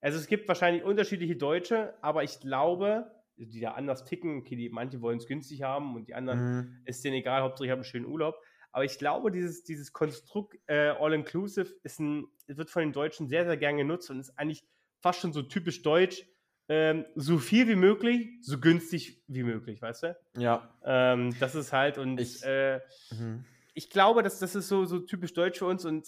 Also 0.00 0.18
es 0.18 0.26
gibt 0.26 0.48
wahrscheinlich 0.48 0.82
unterschiedliche 0.84 1.36
Deutsche, 1.36 1.94
aber 2.02 2.24
ich 2.24 2.40
glaube, 2.40 3.12
die 3.36 3.60
da 3.60 3.72
anders 3.72 4.04
ticken, 4.04 4.38
okay, 4.38 4.56
die, 4.56 4.68
manche 4.70 5.00
wollen 5.02 5.18
es 5.18 5.26
günstig 5.26 5.62
haben 5.62 5.94
und 5.94 6.08
die 6.08 6.14
anderen 6.14 6.42
Mhm. 6.42 6.80
ist 6.84 7.04
denen 7.04 7.16
egal, 7.16 7.42
Hauptsache 7.42 7.66
ich 7.66 7.70
habe 7.70 7.80
einen 7.80 7.84
schönen 7.84 8.06
Urlaub. 8.06 8.36
Aber 8.72 8.84
ich 8.84 8.98
glaube, 8.98 9.30
dieses, 9.32 9.64
dieses 9.64 9.92
Konstrukt 9.92 10.56
äh, 10.66 10.90
All-Inclusive 10.90 11.74
ist 11.82 11.98
ein, 12.00 12.26
wird 12.46 12.70
von 12.70 12.82
den 12.82 12.92
Deutschen 12.92 13.28
sehr, 13.28 13.44
sehr 13.44 13.56
gern 13.56 13.76
genutzt 13.76 14.10
und 14.10 14.20
ist 14.20 14.38
eigentlich 14.38 14.64
fast 15.00 15.20
schon 15.20 15.32
so 15.32 15.42
typisch 15.42 15.82
deutsch. 15.82 16.24
Ähm, 16.68 17.04
so 17.16 17.38
viel 17.38 17.66
wie 17.66 17.74
möglich, 17.74 18.28
so 18.42 18.60
günstig 18.60 19.22
wie 19.26 19.42
möglich, 19.42 19.82
weißt 19.82 20.04
du? 20.04 20.16
Ja. 20.36 20.72
Ähm, 20.84 21.34
das 21.40 21.56
ist 21.56 21.72
halt 21.72 21.98
und 21.98 22.20
Ich- 22.20 22.44
äh, 22.44 22.78
Mhm. 23.10 23.44
ich 23.74 23.90
glaube, 23.90 24.22
dass 24.22 24.38
das 24.38 24.54
ist 24.54 24.68
so, 24.68 24.84
so 24.84 25.00
typisch 25.00 25.32
deutsch 25.34 25.58
für 25.58 25.66
uns 25.66 25.84
und 25.84 26.06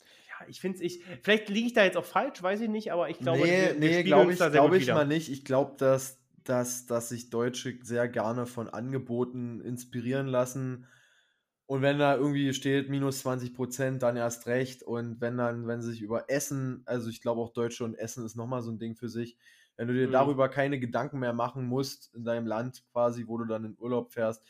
ja, 0.00 0.46
ich 0.48 0.60
finde 0.60 0.76
es, 0.78 0.82
ich, 0.82 1.04
vielleicht 1.22 1.50
liege 1.50 1.66
ich 1.66 1.74
da 1.74 1.84
jetzt 1.84 1.98
auch 1.98 2.04
falsch, 2.06 2.42
weiß 2.42 2.62
ich 2.62 2.70
nicht, 2.70 2.92
aber 2.92 3.10
ich 3.10 3.18
glaube, 3.18 3.40
nee, 3.42 3.44
wir- 3.44 3.68
wir 3.72 3.74
nee, 3.90 4.02
glaube 4.04 4.32
ich, 4.32 4.38
da 4.38 4.44
sehr 4.50 4.60
glaub 4.60 4.70
gut 4.70 4.78
ich 4.78 4.84
wieder. 4.84 4.94
mal 4.94 5.06
nicht. 5.06 5.30
Ich 5.30 5.44
glaube, 5.44 5.74
dass, 5.76 6.18
dass, 6.44 6.86
dass 6.86 7.10
sich 7.10 7.28
Deutsche 7.28 7.78
sehr 7.82 8.08
gerne 8.08 8.46
von 8.46 8.68
Angeboten 8.70 9.60
inspirieren 9.60 10.28
lassen. 10.28 10.86
Und 11.66 11.80
wenn 11.82 11.98
da 11.98 12.16
irgendwie 12.16 12.52
steht 12.52 12.90
minus 12.90 13.20
20 13.20 13.54
Prozent, 13.54 14.02
dann 14.02 14.16
erst 14.16 14.46
recht. 14.46 14.82
Und 14.82 15.20
wenn 15.20 15.38
dann, 15.38 15.66
wenn 15.66 15.80
sie 15.80 15.92
sich 15.92 16.02
über 16.02 16.28
Essen, 16.30 16.82
also 16.86 17.08
ich 17.08 17.22
glaube 17.22 17.40
auch 17.40 17.52
Deutsche 17.52 17.84
und 17.84 17.94
Essen 17.94 18.24
ist 18.26 18.36
nochmal 18.36 18.62
so 18.62 18.70
ein 18.70 18.78
Ding 18.78 18.96
für 18.96 19.08
sich. 19.08 19.38
Wenn 19.76 19.88
du 19.88 19.94
dir 19.94 20.08
Mhm. 20.08 20.10
darüber 20.10 20.48
keine 20.50 20.78
Gedanken 20.78 21.18
mehr 21.20 21.32
machen 21.32 21.66
musst 21.66 22.14
in 22.14 22.24
deinem 22.24 22.46
Land 22.46 22.84
quasi, 22.92 23.26
wo 23.26 23.38
du 23.38 23.46
dann 23.46 23.64
in 23.64 23.76
Urlaub 23.78 24.12
fährst, 24.12 24.44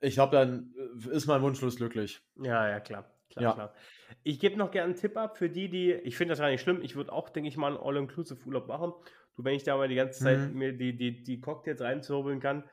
ich 0.00 0.14
glaube, 0.14 0.36
dann 0.36 0.74
äh, 0.76 1.10
ist 1.14 1.26
man 1.26 1.42
wunschlos 1.42 1.76
glücklich. 1.76 2.22
Ja, 2.36 2.68
ja, 2.68 2.80
klar. 2.80 3.10
klar, 3.28 3.46
Ja. 3.46 3.50
klar. 3.50 3.74
Ich 4.22 4.38
gebe 4.40 4.56
noch 4.56 4.70
gerne 4.70 4.86
einen 4.92 4.96
Tipp 4.96 5.16
ab 5.16 5.36
für 5.38 5.50
die, 5.50 5.68
die, 5.68 5.92
ich 5.92 6.16
finde 6.16 6.32
das 6.32 6.38
gar 6.38 6.48
nicht 6.50 6.60
schlimm, 6.62 6.80
ich 6.82 6.96
würde 6.96 7.12
auch, 7.12 7.28
denke 7.30 7.48
ich 7.48 7.56
mal, 7.56 7.68
einen 7.68 7.76
All-Inclusive-Urlaub 7.82 8.66
machen. 8.68 8.92
Du, 9.36 9.44
wenn 9.44 9.54
ich 9.54 9.62
da 9.64 9.76
mal 9.76 9.88
die 9.88 9.94
ganze 9.96 10.20
Zeit 10.20 10.48
Mhm. 10.48 10.50
mir 10.50 10.72
die, 10.76 10.96
die, 10.96 11.22
die 11.22 11.40
Cocktails 11.40 11.80
reinzurbeln 11.80 12.40
kann. 12.40 12.64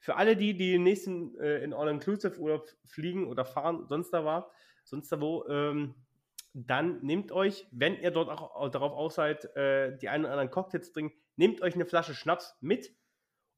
Für 0.00 0.16
alle 0.16 0.36
die, 0.36 0.54
die 0.56 0.72
den 0.72 0.82
nächsten 0.84 1.38
äh, 1.40 1.62
in 1.64 1.72
All-Inclusive-Urlaub 1.72 2.68
fliegen 2.84 3.26
oder 3.26 3.44
fahren, 3.44 3.86
sonst 3.88 4.10
da 4.10 4.24
war, 4.24 4.50
sonst 4.84 5.10
da 5.10 5.20
wo, 5.20 5.44
ähm, 5.48 5.94
dann 6.54 7.00
nehmt 7.02 7.30
euch, 7.32 7.66
wenn 7.72 7.98
ihr 8.00 8.10
dort 8.10 8.28
auch, 8.30 8.68
darauf 8.70 8.92
aus 8.92 9.16
seid, 9.16 9.44
äh, 9.56 9.96
die 9.98 10.08
einen 10.08 10.24
oder 10.24 10.32
anderen 10.34 10.50
Cocktails 10.50 10.92
trinken, 10.92 11.16
nehmt 11.36 11.60
euch 11.62 11.74
eine 11.74 11.84
Flasche 11.86 12.14
Schnaps 12.14 12.56
mit 12.60 12.92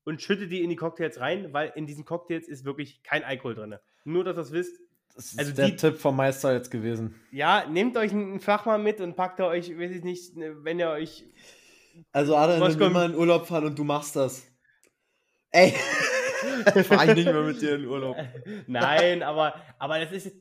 und 0.04 0.20
schüttet 0.22 0.50
die 0.50 0.62
in 0.62 0.70
die 0.70 0.76
Cocktails 0.76 1.20
rein, 1.20 1.52
weil 1.52 1.72
in 1.76 1.86
diesen 1.86 2.04
Cocktails 2.04 2.48
ist 2.48 2.64
wirklich 2.64 3.02
kein 3.02 3.22
Alkohol 3.22 3.54
drin. 3.54 3.76
Nur, 4.04 4.24
dass 4.24 4.34
ihr 4.34 4.40
das 4.40 4.52
wisst, 4.52 4.80
Das 5.14 5.26
ist 5.32 5.38
Also 5.38 5.52
der 5.52 5.66
die- 5.70 5.76
Tipp 5.76 5.98
vom 5.98 6.16
Meister 6.16 6.52
jetzt 6.54 6.70
gewesen. 6.70 7.14
ja, 7.32 7.66
nehmt 7.68 7.96
euch 7.96 8.12
einen 8.12 8.40
Flachmann 8.40 8.82
mit 8.82 9.00
und 9.00 9.14
packt 9.16 9.40
euch, 9.40 9.76
weiß 9.78 9.90
ich 9.90 10.04
nicht, 10.04 10.36
ne, 10.36 10.64
wenn 10.64 10.78
ihr 10.78 10.88
euch. 10.90 11.24
Also 12.12 12.32
Was 12.34 12.60
wenn 12.74 12.80
wir 12.80 12.90
mal 12.90 13.10
in 13.10 13.16
Urlaub 13.16 13.46
fahren 13.46 13.64
und 13.66 13.78
du 13.78 13.84
machst 13.84 14.16
das. 14.16 14.46
Ey, 15.50 15.74
ich 16.74 16.86
fahre 16.86 17.14
nicht 17.14 17.26
mehr 17.26 17.42
mit 17.42 17.60
dir 17.60 17.76
in 17.76 17.86
Urlaub. 17.86 18.16
Nein, 18.66 19.22
aber, 19.22 19.54
aber 19.78 19.98
das 20.00 20.12
ist 20.12 20.36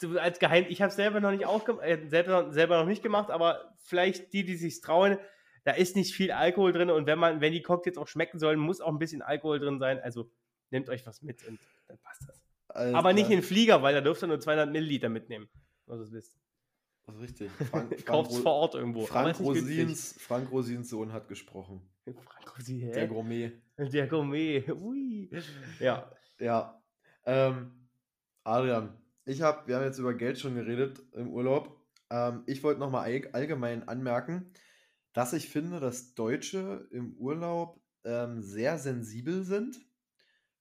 so 0.00 0.18
als 0.18 0.38
Geheim. 0.38 0.66
Ich 0.68 0.80
habe 0.82 0.90
es 0.90 0.96
selber 0.96 1.20
noch 1.20 1.30
nicht 1.30 1.46
aufgemacht, 1.46 1.84
äh, 1.84 2.06
selber, 2.08 2.52
selber 2.52 2.78
noch 2.78 2.86
nicht 2.86 3.02
gemacht, 3.02 3.30
aber 3.30 3.74
vielleicht 3.84 4.32
die, 4.32 4.44
die 4.44 4.56
sich 4.56 4.80
trauen, 4.80 5.18
da 5.64 5.72
ist 5.72 5.96
nicht 5.96 6.14
viel 6.14 6.32
Alkohol 6.32 6.72
drin 6.72 6.90
und 6.90 7.06
wenn 7.06 7.18
man, 7.18 7.40
wenn 7.40 7.52
die 7.52 7.62
Cocktails 7.62 7.98
auch 7.98 8.08
schmecken 8.08 8.38
sollen, 8.38 8.58
muss 8.58 8.80
auch 8.80 8.88
ein 8.88 8.98
bisschen 8.98 9.22
Alkohol 9.22 9.58
drin 9.58 9.78
sein. 9.78 10.00
Also 10.00 10.30
nehmt 10.70 10.88
euch 10.88 11.06
was 11.06 11.22
mit 11.22 11.46
und 11.46 11.58
dann 11.88 11.98
passt 11.98 12.22
das. 12.26 12.42
Alter. 12.68 12.96
Aber 12.96 13.12
nicht 13.12 13.26
in 13.26 13.38
den 13.38 13.42
Flieger, 13.42 13.82
weil 13.82 13.94
da 13.94 14.00
dürft 14.00 14.22
ihr 14.22 14.28
nur 14.28 14.40
200 14.40 14.70
Milliliter 14.70 15.08
mitnehmen. 15.08 15.48
Was 15.86 16.00
ihr 16.00 16.12
wisst. 16.12 16.38
Das 17.06 17.16
ist 17.16 17.22
richtig. 17.22 17.50
Frank, 17.70 17.70
Frank, 17.70 18.06
Kauft 18.06 18.30
es 18.30 18.38
vor 18.38 18.52
Ort 18.52 18.74
irgendwo. 18.74 19.06
Frank. 19.06 19.40
Rosins, 19.40 20.14
Frank 20.18 20.50
Rosins 20.52 20.90
Sohn 20.90 21.12
hat 21.12 21.28
gesprochen. 21.28 21.80
Frank 22.04 22.58
Rosin? 22.58 22.92
Der 22.92 23.06
Gourmet. 23.06 23.52
Der 23.92 24.06
Gourmet. 24.06 24.68
Ui. 24.70 25.30
Ja. 25.78 26.10
Ja. 26.38 26.82
Ähm, 27.24 27.88
Adrian, 28.44 28.96
ich 29.24 29.42
habe, 29.42 29.66
wir 29.68 29.76
haben 29.76 29.84
jetzt 29.84 29.98
über 29.98 30.14
Geld 30.14 30.38
schon 30.38 30.54
geredet 30.54 31.00
im 31.14 31.28
Urlaub. 31.30 31.80
Ähm, 32.10 32.42
ich 32.46 32.62
wollte 32.62 32.80
nochmal 32.80 33.04
all, 33.04 33.28
allgemein 33.32 33.88
anmerken, 33.88 34.52
dass 35.12 35.32
ich 35.32 35.48
finde, 35.48 35.80
dass 35.80 36.14
Deutsche 36.14 36.88
im 36.92 37.14
Urlaub 37.16 37.80
ähm, 38.04 38.42
sehr 38.42 38.78
sensibel 38.78 39.44
sind, 39.44 39.78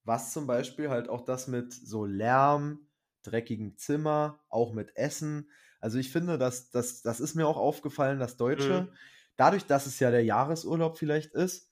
was 0.03 0.33
zum 0.33 0.47
Beispiel 0.47 0.89
halt 0.89 1.09
auch 1.09 1.21
das 1.21 1.47
mit 1.47 1.73
so 1.73 2.05
Lärm, 2.05 2.87
dreckigen 3.23 3.77
Zimmer, 3.77 4.39
auch 4.49 4.73
mit 4.73 4.95
Essen. 4.95 5.49
Also 5.79 5.97
ich 5.99 6.11
finde, 6.11 6.37
dass, 6.37 6.71
dass, 6.71 7.01
das 7.01 7.19
ist 7.19 7.35
mir 7.35 7.47
auch 7.47 7.57
aufgefallen, 7.57 8.19
dass 8.19 8.37
Deutsche, 8.37 8.89
Mhm. 8.91 8.97
dadurch, 9.35 9.65
dass 9.65 9.85
es 9.85 9.99
ja 9.99 10.11
der 10.11 10.23
Jahresurlaub 10.23 10.97
vielleicht 10.97 11.33
ist, 11.33 11.66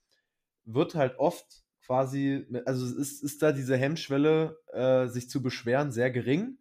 wird 0.66 0.96
halt 0.96 1.18
oft 1.20 1.64
quasi, 1.86 2.48
also 2.66 2.86
es 2.86 2.94
ist, 2.94 3.24
ist 3.24 3.42
da 3.42 3.52
diese 3.52 3.78
Hemmschwelle, 3.78 4.58
äh, 4.74 5.08
sich 5.08 5.30
zu 5.30 5.42
beschweren, 5.42 5.92
sehr 5.92 6.12
gering, 6.12 6.58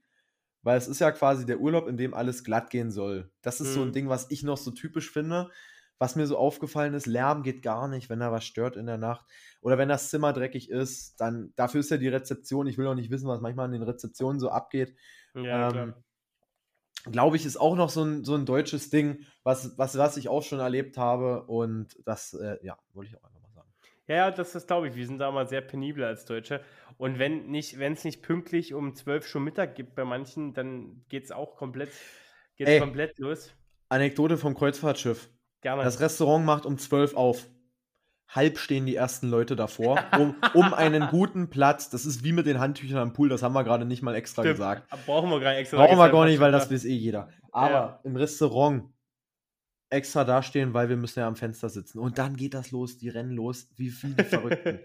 weil 0.63 0.79
es 0.79 0.89
ist 0.89 1.01
ja 1.01 1.13
quasi 1.13 1.47
der 1.47 1.61
Urlaub, 1.61 1.89
in 1.89 1.97
dem 1.97 2.15
alles 2.15 2.45
glatt 2.45 2.71
gehen 2.71 2.91
soll. 2.91 3.31
Das 3.43 3.61
ist 3.61 3.73
so 3.73 3.83
ein 3.83 3.93
Mhm. 3.93 3.93
Ding, 3.93 4.09
was 4.09 4.31
ich 4.31 4.43
noch 4.43 4.57
so 4.59 4.71
typisch 4.71 5.11
finde. 5.11 5.51
Was 5.99 6.17
mir 6.17 6.27
so 6.27 6.37
aufgefallen 6.37 6.95
ist, 6.95 7.07
Lärm 7.07 7.43
geht 7.45 7.63
gar 7.63 7.87
nicht, 7.89 8.11
wenn 8.11 8.19
da 8.21 8.33
was 8.33 8.45
stört 8.45 8.77
in 8.77 8.87
der 8.87 8.99
Nacht. 8.99 9.27
Oder 9.61 9.79
wenn 9.79 9.89
das 9.89 10.11
Zimmer 10.11 10.33
dreckig 10.33 10.69
ist, 10.71 11.21
dann 11.21 11.53
dafür 11.57 11.81
ist 11.81 11.91
ja 11.91 11.99
die 11.99 12.09
Rezeption. 12.09 12.67
Ich 12.67 12.79
will 12.79 12.87
auch 12.89 12.97
nicht 12.97 13.11
wissen, 13.11 13.29
was 13.29 13.41
manchmal 13.41 13.67
an 13.67 13.73
den 13.73 13.83
Rezeptionen 13.85 14.41
so 14.41 14.51
abgeht. 14.51 14.97
Ja, 15.35 15.71
Ähm. 15.73 15.95
Glaube 17.11 17.37
ich, 17.37 17.45
ist 17.45 17.59
auch 17.59 17.77
noch 17.77 17.91
so 17.91 18.03
ein, 18.03 18.25
so 18.25 18.35
ein 18.35 18.47
deutsches 18.47 18.89
Ding, 18.91 19.25
was, 19.43 19.77
was, 19.77 19.97
was 19.99 20.17
ich 20.17 20.29
auch 20.29 20.43
schon 20.43 20.61
erlebt 20.61 20.97
habe. 20.97 21.45
Und 21.47 21.97
das, 22.07 22.33
äh, 22.35 22.59
ja, 22.65 22.79
wollte 22.93 23.11
ich 23.11 23.23
auch. 23.23 23.34
Ja, 24.07 24.17
ja, 24.17 24.31
das 24.31 24.55
ist, 24.55 24.67
glaube 24.67 24.89
ich. 24.89 24.95
Wir 24.97 25.07
sind 25.07 25.19
da 25.19 25.31
mal 25.31 25.49
sehr 25.49 25.63
penibel 25.63 26.05
als 26.05 26.25
Deutsche. 26.27 26.61
Und 26.99 27.19
wenn 27.19 27.47
nicht, 27.47 27.79
wenn 27.79 27.95
es 27.95 28.05
nicht 28.05 28.23
pünktlich 28.23 28.75
um 28.75 28.95
12 28.95 29.27
schon 29.27 29.45
Mittag 29.45 29.75
gibt 29.75 29.95
bei 29.95 30.05
manchen, 30.05 30.53
dann 30.53 31.05
geht 31.09 31.25
es 31.25 31.33
auch 31.33 31.57
komplett, 31.57 31.91
geht's 32.57 32.71
Ey. 32.71 32.81
komplett 32.81 33.19
los. 33.19 33.53
Anekdote 33.89 34.37
vom 34.37 34.55
Kreuzfahrtschiff. 34.55 35.31
Gerne. 35.63 35.83
Das 35.85 36.01
Restaurant 36.01 36.45
macht 36.45 36.67
um 36.67 36.77
12 36.77 37.15
auf. 37.17 37.47
Halb 38.29 38.59
stehen 38.59 38.85
die 38.87 38.97
ersten 38.97 39.29
Leute 39.29 39.55
davor, 39.55 40.03
um, 40.19 40.35
um 40.55 40.75
einen 40.75 41.09
guten 41.09 41.51
Platz. 41.51 41.91
Das 41.91 42.05
ist 42.05 42.25
wie 42.25 42.33
mit 42.33 42.47
den 42.47 42.59
Handtüchern 42.59 42.99
am 42.99 43.13
Pool, 43.13 43.29
das 43.29 43.43
haben 43.43 43.53
wir 43.53 43.65
gerade 43.65 43.85
nicht 43.85 44.03
mal 44.03 44.15
extra 44.15 44.43
Stimmt. 44.43 44.57
gesagt. 44.57 45.07
Brauchen 45.07 45.31
wir 45.31 45.41
gar 45.41 45.51
nicht 45.51 45.61
extra. 45.61 45.77
Brauchen 45.77 45.99
wir 45.99 46.09
gar 46.11 46.25
nicht, 46.25 46.41
weil 46.41 46.51
das 46.51 46.71
weiß 46.71 46.85
eh 46.85 46.95
jeder. 46.95 47.29
Aber 47.53 47.71
Ja. 47.71 48.01
im 48.03 48.17
Restaurant 48.17 48.85
extra 49.91 50.25
dastehen, 50.25 50.75
weil 50.75 50.89
wir 50.89 50.97
müssen 50.97 51.21
ja 51.21 51.27
am 51.29 51.37
Fenster 51.37 51.69
sitzen. 51.69 51.99
Und 51.99 52.19
dann 52.19 52.37
geht 52.37 52.55
das 52.55 52.71
los, 52.71 52.99
die 52.99 53.09
rennen 53.09 53.31
los, 53.33 53.69
wie 53.77 53.91
viele 53.91 54.25
Verrückten. 54.25 54.81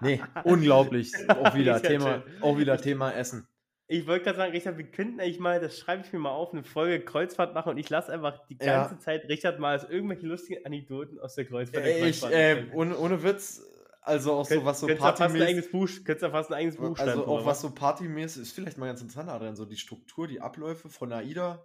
Nee, 0.00 0.20
unglaublich. 0.44 1.12
Auch 1.28 1.54
wieder, 1.54 1.72
ja 1.74 1.80
Thema, 1.80 2.22
schön. 2.22 2.42
auch 2.42 2.58
wieder 2.58 2.80
Thema 2.80 3.12
Essen. 3.12 3.48
Ich 3.88 4.06
wollte 4.08 4.24
gerade 4.24 4.38
sagen, 4.38 4.52
Richard, 4.52 4.78
wir 4.78 4.90
könnten 4.90 5.20
eigentlich 5.20 5.38
mal, 5.38 5.60
das 5.60 5.78
schreibe 5.78 6.02
ich 6.04 6.12
mir 6.12 6.18
mal 6.18 6.30
auf, 6.30 6.52
eine 6.52 6.64
Folge 6.64 7.04
Kreuzfahrt 7.04 7.54
machen 7.54 7.70
und 7.70 7.78
ich 7.78 7.88
lasse 7.88 8.12
einfach 8.12 8.44
die 8.48 8.58
Ja. 8.60 8.82
ganze 8.88 8.98
Zeit 8.98 9.24
Richard 9.28 9.60
mal 9.60 9.78
irgendwelche 9.88 10.26
lustigen 10.26 10.66
Anekdoten 10.66 11.20
aus 11.20 11.36
der 11.36 11.44
Kreuzfahrt. 11.44 11.84
Ey, 11.84 12.08
ich, 12.08 12.24
äh, 12.24 12.66
ohne, 12.72 12.98
ohne 12.98 13.22
Witz, 13.22 13.62
also 14.02 14.32
auch 14.34 14.44
so 14.46 14.64
was 14.64 14.80
so 14.80 14.88
partymäßig. 14.88 15.70
könntest 16.04 16.22
du 16.22 16.30
fast 16.30 16.50
ein 16.50 16.54
eigenes 16.54 16.76
Buch 16.76 16.96
schreiben. 16.96 17.10
Also 17.10 17.26
auch 17.26 17.46
was 17.46 17.60
so 17.60 17.70
partymäßig 17.70 18.42
ist, 18.42 18.52
vielleicht 18.52 18.76
mal 18.78 18.86
ganz 18.86 19.00
interessant, 19.02 19.28
Adrian, 19.28 19.54
so 19.56 19.64
die 19.64 19.76
Struktur, 19.76 20.26
die 20.26 20.40
Abläufe 20.40 20.88
von 20.88 21.12
AIDA. 21.12 21.64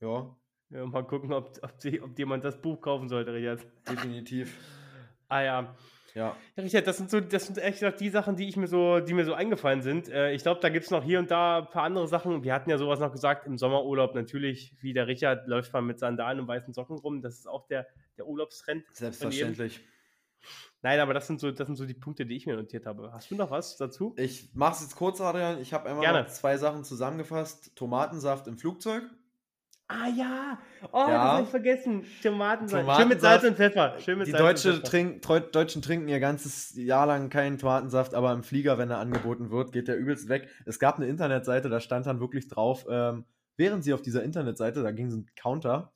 Ja, 0.00 0.36
Ja, 0.70 0.86
mal 0.86 1.04
gucken, 1.04 1.32
ob, 1.32 1.58
ob, 1.62 1.78
die, 1.80 2.00
ob 2.00 2.18
jemand 2.18 2.44
das 2.44 2.60
Buch 2.60 2.80
kaufen 2.80 3.08
sollte, 3.08 3.32
Richard. 3.32 3.66
definitiv. 3.88 4.56
Ah 5.32 5.42
ja. 5.42 5.76
Ja. 6.14 6.36
Ja, 6.56 6.62
Richard, 6.64 6.88
das 6.88 6.96
sind 6.96 7.08
so, 7.08 7.20
das 7.20 7.46
sind 7.46 7.58
echt 7.58 7.78
gesagt 7.78 8.00
die 8.00 8.08
Sachen, 8.10 8.34
die 8.34 8.48
ich 8.48 8.56
mir 8.56 8.66
so, 8.66 8.98
die 8.98 9.14
mir 9.14 9.24
so 9.24 9.32
eingefallen 9.32 9.80
sind. 9.80 10.08
Äh, 10.08 10.32
ich 10.32 10.42
glaube, 10.42 10.60
da 10.60 10.68
gibt 10.68 10.86
es 10.86 10.90
noch 10.90 11.04
hier 11.04 11.20
und 11.20 11.30
da 11.30 11.58
ein 11.58 11.70
paar 11.70 11.84
andere 11.84 12.08
Sachen. 12.08 12.42
Wir 12.42 12.52
hatten 12.52 12.68
ja 12.68 12.78
sowas 12.78 12.98
noch 12.98 13.12
gesagt 13.12 13.46
im 13.46 13.58
Sommerurlaub. 13.58 14.14
Natürlich, 14.16 14.74
wie 14.80 14.92
der 14.92 15.06
Richard, 15.06 15.46
läuft 15.46 15.72
man 15.72 15.86
mit 15.86 16.00
Sandalen 16.00 16.40
und 16.40 16.48
weißen 16.48 16.74
Socken 16.74 16.98
rum. 16.98 17.22
Das 17.22 17.38
ist 17.38 17.46
auch 17.46 17.66
der, 17.68 17.86
der 18.18 18.26
Urlaubstrend. 18.26 18.84
Selbstverständlich. 18.92 19.80
Nein, 20.82 20.98
aber 20.98 21.14
das 21.14 21.26
sind, 21.26 21.38
so, 21.38 21.50
das 21.50 21.66
sind 21.66 21.76
so 21.76 21.84
die 21.84 21.94
Punkte, 21.94 22.24
die 22.24 22.34
ich 22.34 22.46
mir 22.46 22.56
notiert 22.56 22.86
habe. 22.86 23.12
Hast 23.12 23.30
du 23.30 23.36
noch 23.36 23.50
was 23.50 23.76
dazu? 23.76 24.14
Ich 24.16 24.54
mache 24.54 24.74
es 24.74 24.80
jetzt 24.80 24.96
kurz, 24.96 25.20
Adrian. 25.20 25.60
Ich 25.60 25.72
habe 25.74 25.90
einmal 25.90 26.22
noch 26.22 26.30
zwei 26.30 26.56
Sachen 26.56 26.84
zusammengefasst. 26.84 27.76
Tomatensaft 27.76 28.48
im 28.48 28.58
Flugzeug. 28.58 29.04
Ah 29.92 30.06
ja! 30.16 30.58
Oh, 30.92 30.98
Ja. 30.98 31.06
das 31.08 31.32
habe 31.32 31.42
ich 31.42 31.48
vergessen. 31.48 32.04
Tomatensaft. 32.22 32.96
Schön 33.00 33.08
mit 33.08 33.20
Salz 33.20 33.42
und 33.44 33.56
Pfeffer. 33.56 33.96
Schön 33.98 34.18
mit 34.18 34.28
Die 34.28 34.30
Salz 34.30 34.40
und 34.42 34.46
Deutsche 34.46 34.70
Pfeffer. 34.78 34.82
trink, 34.90 35.22
Treu- 35.22 35.40
Deutschen 35.40 35.82
trinken 35.82 36.06
ihr 36.08 36.20
ganzes 36.20 36.74
Jahr 36.76 37.06
lang 37.06 37.28
keinen 37.28 37.58
Tomatensaft, 37.58 38.14
aber 38.14 38.32
im 38.32 38.44
Flieger, 38.44 38.78
wenn 38.78 38.88
er 38.90 38.98
angeboten 38.98 39.50
wird, 39.50 39.72
geht 39.72 39.88
der 39.88 39.96
übelst 39.98 40.28
weg. 40.28 40.48
Es 40.64 40.78
gab 40.78 40.96
eine 40.98 41.06
Internetseite, 41.06 41.68
da 41.68 41.80
stand 41.80 42.06
dann 42.06 42.20
wirklich 42.20 42.46
drauf, 42.48 42.86
ähm, 42.88 43.24
während 43.56 43.82
sie 43.82 43.92
auf 43.92 44.00
dieser 44.02 44.22
Internetseite, 44.22 44.82
da 44.84 44.92
ging 44.92 45.10
so 45.10 45.16
ein 45.18 45.26
Counter, 45.34 45.92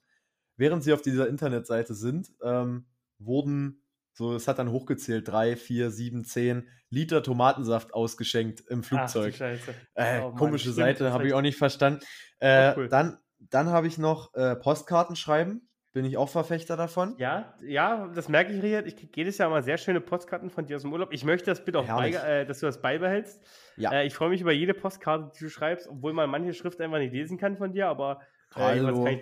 während 0.56 0.82
sie 0.82 0.92
auf 0.92 1.00
dieser 1.02 1.28
Internetseite 1.28 1.94
sind, 1.94 2.32
ähm, 2.42 2.86
wurden, 3.20 3.80
so, 4.12 4.34
es 4.34 4.48
hat 4.48 4.58
dann 4.58 4.70
hochgezählt, 4.72 5.28
drei, 5.28 5.56
vier, 5.56 5.90
sieben, 5.92 6.24
zehn 6.24 6.68
Liter 6.90 7.22
Tomatensaft 7.22 7.94
ausgeschenkt 7.94 8.60
im 8.68 8.80
Ach, 8.80 8.84
Flugzeug. 8.84 9.34
Scheiße. 9.36 9.72
Äh, 9.94 10.20
Oh 10.20 10.28
Mann, 10.30 10.34
komische 10.36 10.62
stimmt, 10.72 10.76
Seite, 10.76 11.12
habe 11.12 11.26
ich 11.28 11.32
auch 11.34 11.40
nicht 11.42 11.58
verstanden. 11.58 12.00
Äh, 12.38 12.74
cool. 12.76 12.88
Dann, 12.88 13.18
dann 13.38 13.68
habe 13.68 13.86
ich 13.86 13.98
noch 13.98 14.32
äh, 14.34 14.56
Postkarten 14.56 15.16
schreiben. 15.16 15.68
Bin 15.92 16.04
ich 16.04 16.16
auch 16.16 16.28
Verfechter 16.28 16.76
davon. 16.76 17.14
Ja, 17.18 17.54
ja, 17.62 18.08
das 18.12 18.28
merke 18.28 18.52
ich, 18.52 18.60
Richard. 18.60 18.84
Ich 18.88 18.96
kriege 18.96 19.12
jedes 19.14 19.38
Jahr 19.38 19.48
mal 19.48 19.62
sehr 19.62 19.78
schöne 19.78 20.00
Postkarten 20.00 20.50
von 20.50 20.66
dir 20.66 20.74
aus 20.74 20.82
dem 20.82 20.92
Urlaub. 20.92 21.12
Ich 21.12 21.24
möchte 21.24 21.46
das 21.52 21.64
bitte 21.64 21.78
auch, 21.78 22.02
äh, 22.02 22.44
dass 22.44 22.58
du 22.58 22.66
das 22.66 22.82
beibehältst. 22.82 23.40
Ja. 23.76 23.92
Äh, 23.92 24.06
ich 24.06 24.12
freue 24.14 24.30
mich 24.30 24.40
über 24.40 24.50
jede 24.50 24.74
Postkarte, 24.74 25.30
die 25.38 25.44
du 25.44 25.48
schreibst, 25.50 25.86
obwohl 25.86 26.12
man 26.12 26.28
manche 26.28 26.52
Schrift 26.52 26.80
einfach 26.80 26.98
nicht 26.98 27.12
lesen 27.12 27.38
kann 27.38 27.56
von 27.56 27.70
dir, 27.72 27.86
aber 27.86 28.18
äh, 28.56 28.80
kann, 28.80 29.06
ich, 29.06 29.20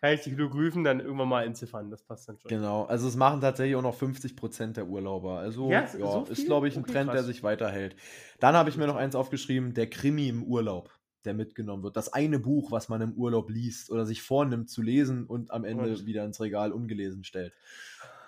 kann 0.00 0.12
ich 0.14 0.22
die 0.22 0.34
Hieroglyphen 0.34 0.82
dann 0.82 1.00
irgendwann 1.00 1.28
mal 1.28 1.44
entziffern. 1.44 1.90
Das 1.90 2.02
passt 2.02 2.26
dann 2.26 2.38
schon. 2.38 2.48
Genau, 2.48 2.84
also 2.84 3.06
es 3.06 3.16
machen 3.16 3.42
tatsächlich 3.42 3.76
auch 3.76 3.82
noch 3.82 3.94
50% 4.00 4.72
der 4.72 4.86
Urlauber. 4.86 5.40
Also 5.40 5.70
Ja, 5.70 5.86
so- 5.86 6.24
ist, 6.30 6.46
glaube 6.46 6.68
ich, 6.68 6.76
ein 6.78 6.84
Okay, 6.84 6.92
Trend, 6.92 7.08
der 7.08 7.16
krass. 7.16 7.26
sich 7.26 7.42
weiterhält. 7.42 7.96
Dann 8.40 8.54
habe 8.54 8.70
ich 8.70 8.78
mir 8.78 8.86
noch 8.86 8.96
eins 8.96 9.14
aufgeschrieben, 9.14 9.74
der 9.74 9.90
Krimi 9.90 10.28
im 10.30 10.42
Urlaub, 10.42 10.90
der 11.24 11.34
mitgenommen 11.34 11.82
wird. 11.82 11.96
Das 11.96 12.12
eine 12.12 12.38
Buch, 12.38 12.70
was 12.70 12.88
man 12.88 13.00
im 13.00 13.12
Urlaub 13.14 13.50
liest 13.50 13.90
oder 13.90 14.06
sich 14.06 14.22
vornimmt 14.22 14.70
zu 14.70 14.82
lesen 14.82 15.26
und 15.26 15.50
am 15.50 15.64
Ende 15.64 15.90
Und- 15.90 16.06
wieder 16.06 16.24
ins 16.24 16.40
Regal 16.40 16.72
ungelesen 16.72 17.24
stellt. 17.24 17.52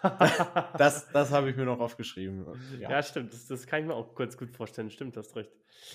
Das, 0.78 1.10
das 1.10 1.32
habe 1.32 1.50
ich 1.50 1.56
mir 1.56 1.64
noch 1.64 1.80
aufgeschrieben. 1.80 2.46
ja. 2.78 3.02
stimmt. 3.02 3.32
Das, 3.32 3.46
das 3.46 3.66
kann 3.66 3.80
ich 3.80 3.86
mir 3.86 3.94
auch 3.94 4.14
kurz 4.14 4.36
gut 4.36 4.50
vorstellen. 4.50 4.90
Stimmt, 4.90 5.16
hast 5.16 5.34
recht. 5.36 5.50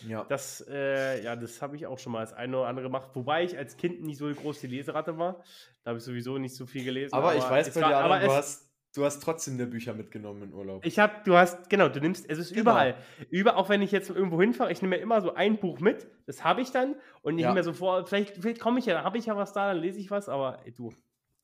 ja. 0.08 0.26
Das, 0.26 0.66
äh, 0.68 1.24
ja, 1.24 1.36
das 1.36 1.62
habe 1.62 1.76
ich 1.76 1.86
auch 1.86 2.00
schon 2.00 2.12
mal 2.14 2.20
als 2.20 2.34
eine 2.34 2.58
oder 2.58 2.68
andere 2.68 2.88
gemacht. 2.88 3.12
Wobei 3.14 3.44
ich 3.44 3.58
als 3.58 3.78
Kind 3.78 4.02
nicht 4.04 4.18
so 4.18 4.30
groß 4.34 4.60
die 4.60 4.68
Leseratte 4.68 5.18
war. 5.18 5.44
Da 5.84 5.90
habe 5.90 6.00
ich 6.00 6.04
sowieso 6.04 6.38
nicht 6.38 6.56
so 6.56 6.66
viel 6.66 6.84
gelesen. 6.84 7.14
Aber, 7.14 7.36
ich 7.36 7.44
weiß 7.44 7.74
bei 7.74 7.80
dir, 7.82 7.98
aber 7.98 8.20
du, 8.20 8.32
hast, 8.32 8.71
du 8.96 9.06
hast 9.06 9.22
trotzdem 9.24 9.58
der 9.58 9.66
Bücher 9.68 9.94
mitgenommen 9.94 10.44
in 10.44 10.54
Urlaub. 10.54 10.86
Ich 10.86 11.00
habe, 11.00 11.14
du 11.26 11.36
hast, 11.36 11.70
genau, 11.70 11.88
du 11.90 12.00
nimmst, 12.00 12.30
es 12.30 12.38
ist 12.38 12.50
Genau. 12.50 12.62
überall. 12.62 12.96
Über, 13.30 13.58
auch 13.58 13.70
wenn 13.70 13.82
ich 13.82 13.92
jetzt 13.92 14.10
irgendwo 14.10 14.40
hinfahre, 14.42 14.72
ich 14.72 14.82
nehme 14.82 14.98
immer 14.98 15.22
so 15.22 15.34
ein 15.34 15.58
Buch 15.60 15.80
mit, 15.80 16.08
das 16.26 16.44
habe 16.44 16.62
ich 16.62 16.72
dann 16.72 16.96
und 17.22 17.36
ich 17.38 17.42
Ja. 17.44 17.50
nehme 17.50 17.60
mir 17.60 17.64
so 17.64 17.74
vor, 17.74 18.06
vielleicht, 18.06 18.36
vielleicht 18.38 18.60
komme 18.60 18.80
ich 18.80 18.86
ja, 18.86 18.94
dann 18.96 19.04
habe 19.04 19.18
ich 19.18 19.26
ja 19.26 19.36
was 19.38 19.54
da, 19.54 19.74
dann 19.74 19.82
lese 19.82 20.00
ich 20.00 20.12
was, 20.12 20.28
aber 20.30 20.60
ey, 20.66 20.74
du, 20.74 20.94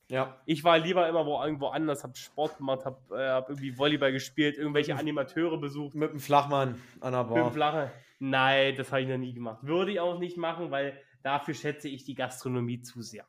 ja. 0.09 0.41
ich 0.45 0.63
war 0.63 0.77
lieber 0.79 1.07
immer 1.07 1.25
wo, 1.25 1.41
irgendwo 1.43 1.67
anders, 1.67 2.03
habe 2.03 2.15
Sport 2.17 2.57
gemacht, 2.57 2.85
habe 2.85 3.15
äh, 3.17 3.29
hab 3.29 3.49
irgendwie 3.49 3.77
Volleyball 3.77 4.11
gespielt, 4.11 4.57
irgendwelche. 4.57 4.95
Animateure 4.95 5.57
besucht, 5.57 5.95
Mit 5.95 6.11
dem 6.11 6.19
Flachmann 6.19 6.81
an 7.01 7.13
der 7.13 7.23
Bar. 7.23 7.45
fünf 7.45 7.55
Lache. 7.57 7.91
Nein, 8.19 8.75
das 8.75 8.91
habe 8.91 9.01
ich 9.03 9.07
noch 9.07 9.17
nie 9.17 9.33
gemacht. 9.33 9.59
Würde 9.61 9.91
ich 9.91 9.99
auch 9.99 10.17
nicht 10.19 10.37
machen, 10.37 10.71
weil 10.71 10.99
dafür 11.23 11.53
schätze 11.53 11.87
ich 11.87 12.03
die 12.03 12.15
Gastronomie 12.15 12.81
zu 12.81 13.01
sehr. 13.01 13.25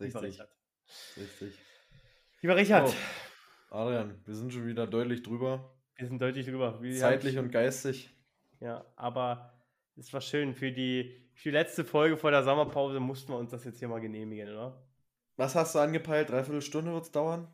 Richtig, 0.00 0.40
richtig. 1.16 1.58
Lieber 2.46 2.58
Richard, 2.58 2.94
Oh, 3.72 3.74
Adrian, 3.74 4.20
wir 4.24 4.34
sind 4.36 4.52
schon 4.52 4.68
wieder 4.68 4.86
deutlich 4.86 5.24
drüber. 5.24 5.74
wir 5.96 6.06
sind 6.06 6.22
deutlich 6.22 6.46
drüber. 6.46 6.80
Wir 6.80 6.96
Zeitlich 6.96 7.36
und 7.38 7.50
geistig. 7.50 8.14
Ja, 8.60 8.84
aber 8.94 9.52
es 9.96 10.12
war 10.12 10.20
schön. 10.20 10.54
Für 10.54 10.70
die, 10.70 11.28
für 11.34 11.48
die 11.48 11.54
letzte 11.56 11.84
Folge 11.84 12.16
vor 12.16 12.30
der 12.30 12.44
Sommerpause 12.44 13.00
mussten 13.00 13.32
wir 13.32 13.36
uns 13.36 13.50
das 13.50 13.64
jetzt 13.64 13.80
hier 13.80 13.88
mal 13.88 14.00
genehmigen, 14.00 14.48
oder? 14.48 14.80
Was 15.34 15.56
hast 15.56 15.74
du 15.74 15.80
angepeilt? 15.80 16.30
Dreiviertel 16.30 16.62
Stunde 16.62 16.92
wird 16.92 17.02
es 17.02 17.10
dauern? 17.10 17.48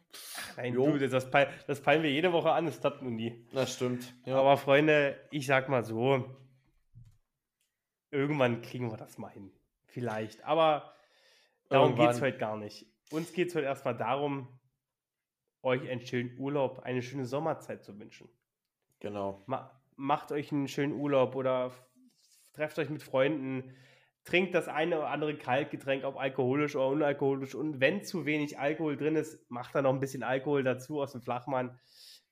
Nein, 0.58 0.74
Jo. 0.74 0.92
du, 0.92 1.08
das, 1.08 1.30
peil, 1.30 1.48
das 1.66 1.80
peilen 1.80 2.02
wir 2.02 2.10
jede 2.10 2.30
Woche 2.34 2.52
an, 2.52 2.66
das 2.66 2.78
klappt 2.78 3.00
nun 3.00 3.16
nie. 3.16 3.46
Das 3.54 3.72
stimmt. 3.72 4.12
Ja. 4.26 4.36
Aber 4.38 4.58
Freunde, 4.58 5.18
ich 5.30 5.46
sag 5.46 5.70
mal 5.70 5.86
so, 5.86 6.22
irgendwann 8.10 8.60
kriegen 8.60 8.90
wir 8.90 8.98
das 8.98 9.16
mal 9.16 9.30
hin. 9.30 9.52
Vielleicht. 9.86 10.44
Aber 10.44 10.92
darum 11.70 11.94
geht 11.96 12.10
es 12.10 12.20
heute 12.20 12.36
gar 12.36 12.58
nicht. 12.58 12.84
Uns 13.10 13.32
geht 13.32 13.48
es 13.48 13.54
heute 13.54 13.64
erstmal 13.64 13.96
darum, 13.96 14.48
euch 15.62 15.88
einen 15.88 16.00
schönen 16.00 16.38
Urlaub, 16.38 16.80
eine 16.80 17.02
schöne 17.02 17.26
Sommerzeit 17.26 17.84
zu 17.84 17.98
wünschen. 17.98 18.28
genau. 19.00 19.42
Ma 19.46 19.70
macht 19.96 20.32
euch 20.32 20.50
einen 20.50 20.68
schönen 20.68 20.94
Urlaub 20.94 21.36
oder 21.36 21.70
trefft 22.54 22.78
euch 22.78 22.88
mit 22.88 23.02
Freunden, 23.02 23.72
trinkt 24.24 24.54
das 24.54 24.68
eine 24.68 24.98
oder 24.98 25.10
andere 25.10 25.36
Kaltgetränk, 25.36 26.04
ob 26.04 26.16
alkoholisch 26.16 26.76
oder 26.76 26.88
unalkoholisch. 26.88 27.54
Und 27.54 27.80
wenn 27.80 28.02
zu 28.02 28.24
wenig 28.24 28.58
Alkohol 28.58 28.96
drin 28.96 29.16
ist, 29.16 29.48
macht 29.50 29.74
da 29.74 29.82
noch 29.82 29.92
ein 29.92 30.00
bisschen 30.00 30.22
Alkohol 30.22 30.62
dazu 30.62 31.00
aus 31.00 31.12
dem 31.12 31.22
Flachmann. 31.22 31.78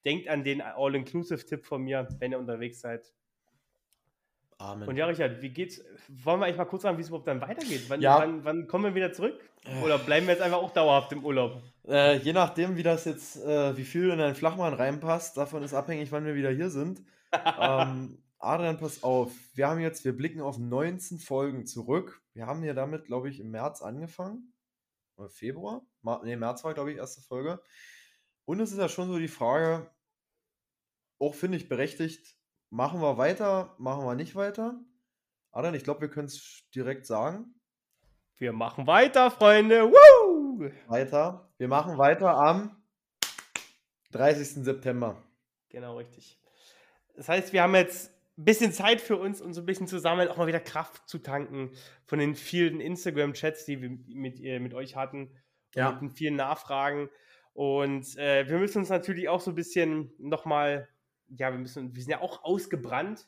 Denkt 0.04 0.28
an 0.28 0.44
den 0.44 0.62
All-Inclusive-Tipp 0.62 1.66
von 1.66 1.82
mir, 1.82 2.08
wenn 2.18 2.32
ihr 2.32 2.38
unterwegs 2.38 2.80
seid. 2.80 3.12
Amen. 4.60 4.86
Und 4.86 4.96
ja, 4.96 5.06
Richard, 5.06 5.40
wie 5.40 5.48
geht's? 5.48 5.82
Wollen 6.08 6.40
wir 6.40 6.44
eigentlich 6.44 6.58
mal 6.58 6.66
kurz 6.66 6.82
sagen, 6.82 6.98
wie 6.98 7.00
es 7.02 7.08
überhaupt 7.08 7.26
dann 7.26 7.40
weitergeht? 7.40 7.84
Wann, 7.88 8.02
Ja. 8.02 8.18
wann, 8.18 8.44
wann 8.44 8.66
kommen 8.66 8.84
wir 8.84 8.94
wieder 8.94 9.10
zurück? 9.10 9.40
Oder 9.82 9.98
bleiben 9.98 10.26
wir 10.26 10.34
jetzt 10.34 10.42
einfach 10.42 10.58
auch 10.58 10.72
dauerhaft 10.72 11.12
im 11.12 11.24
Urlaub? 11.24 11.62
Äh, 11.88 12.18
je 12.18 12.34
nachdem, 12.34 12.76
wie 12.76 12.82
das 12.82 13.06
jetzt, 13.06 13.36
äh, 13.42 13.74
wie 13.76 13.84
viel 13.84 14.10
in 14.10 14.20
einen 14.20 14.34
Flachmann 14.34 14.74
reinpasst, 14.74 15.36
davon 15.38 15.62
ist 15.62 15.72
abhängig, 15.72 16.12
wann 16.12 16.26
wir 16.26 16.34
wieder 16.34 16.50
hier 16.50 16.68
sind. 16.68 17.02
ähm, 17.58 18.22
Adrian, 18.38 18.76
pass 18.76 19.02
auf. 19.02 19.32
Wir 19.54 19.68
haben 19.68 19.80
jetzt, 19.80 20.04
wir 20.04 20.14
blicken 20.14 20.42
auf 20.42 20.58
19 20.58 21.18
Folgen 21.18 21.64
zurück. 21.66 22.20
Wir 22.34 22.46
haben 22.46 22.62
hier 22.62 22.74
damit, 22.74 23.06
glaube 23.06 23.30
ich, 23.30 23.40
im 23.40 23.50
März 23.50 23.80
angefangen. 23.80 24.52
Oder 25.16 25.30
Februar? 25.30 25.86
Ma 26.02 26.20
ne, 26.22 26.36
März 26.36 26.64
war, 26.64 26.74
glaube 26.74 26.92
ich, 26.92 26.98
erste 26.98 27.22
Folge. 27.22 27.62
Und 28.44 28.60
es 28.60 28.72
ist 28.72 28.78
ja 28.78 28.88
schon 28.90 29.08
so 29.08 29.18
die 29.18 29.28
Frage, 29.28 29.90
auch 31.18 31.34
finde 31.34 31.56
ich 31.56 31.68
berechtigt, 31.68 32.36
machen 32.70 33.00
wir 33.00 33.18
weiter, 33.18 33.74
machen 33.78 34.04
wir 34.04 34.14
nicht 34.14 34.34
weiter? 34.34 34.80
Adrian, 35.52 35.74
ich 35.74 35.84
glaube, 35.84 36.02
wir 36.02 36.10
können 36.10 36.28
es 36.28 36.64
direkt 36.74 37.06
sagen. 37.06 37.54
Wir 38.36 38.52
machen 38.52 38.86
weiter, 38.86 39.30
Freunde. 39.30 39.90
Woo! 39.90 40.70
Weiter. 40.86 41.52
Wir 41.58 41.68
machen 41.68 41.98
weiter 41.98 42.36
am 42.36 42.82
30. 44.12 44.64
September. 44.64 45.22
Genau, 45.68 45.98
richtig. 45.98 46.40
Das 47.14 47.28
heißt, 47.28 47.52
wir 47.52 47.62
haben 47.62 47.74
jetzt 47.74 48.12
ein 48.38 48.44
bisschen 48.44 48.72
Zeit 48.72 49.00
für 49.00 49.16
uns, 49.16 49.42
um 49.42 49.52
so 49.52 49.60
ein 49.60 49.66
bisschen 49.66 49.86
zu 49.86 49.98
sammeln, 49.98 50.28
auch 50.28 50.38
mal 50.38 50.46
wieder 50.46 50.60
Kraft 50.60 51.08
zu 51.08 51.18
tanken 51.18 51.72
von 52.06 52.18
den 52.18 52.34
vielen 52.34 52.80
Instagram-Chats, 52.80 53.66
die 53.66 53.82
wir 53.82 53.90
mit, 54.08 54.40
äh, 54.40 54.58
mit 54.58 54.72
euch 54.72 54.96
hatten. 54.96 55.36
Ja. 55.74 55.92
Mit 55.92 56.00
den 56.00 56.10
vielen 56.10 56.36
Nachfragen. 56.36 57.10
Und 57.52 58.16
äh, 58.16 58.48
wir 58.48 58.58
müssen 58.58 58.78
uns 58.78 58.88
natürlich 58.88 59.28
auch 59.28 59.40
so 59.40 59.50
ein 59.50 59.54
bisschen 59.54 60.12
nochmal, 60.18 60.88
ja, 61.36 61.50
wir 61.50 61.58
müssen, 61.58 61.94
wir 61.94 62.02
sind 62.02 62.10
ja 62.12 62.20
auch 62.20 62.44
ausgebrannt, 62.44 63.26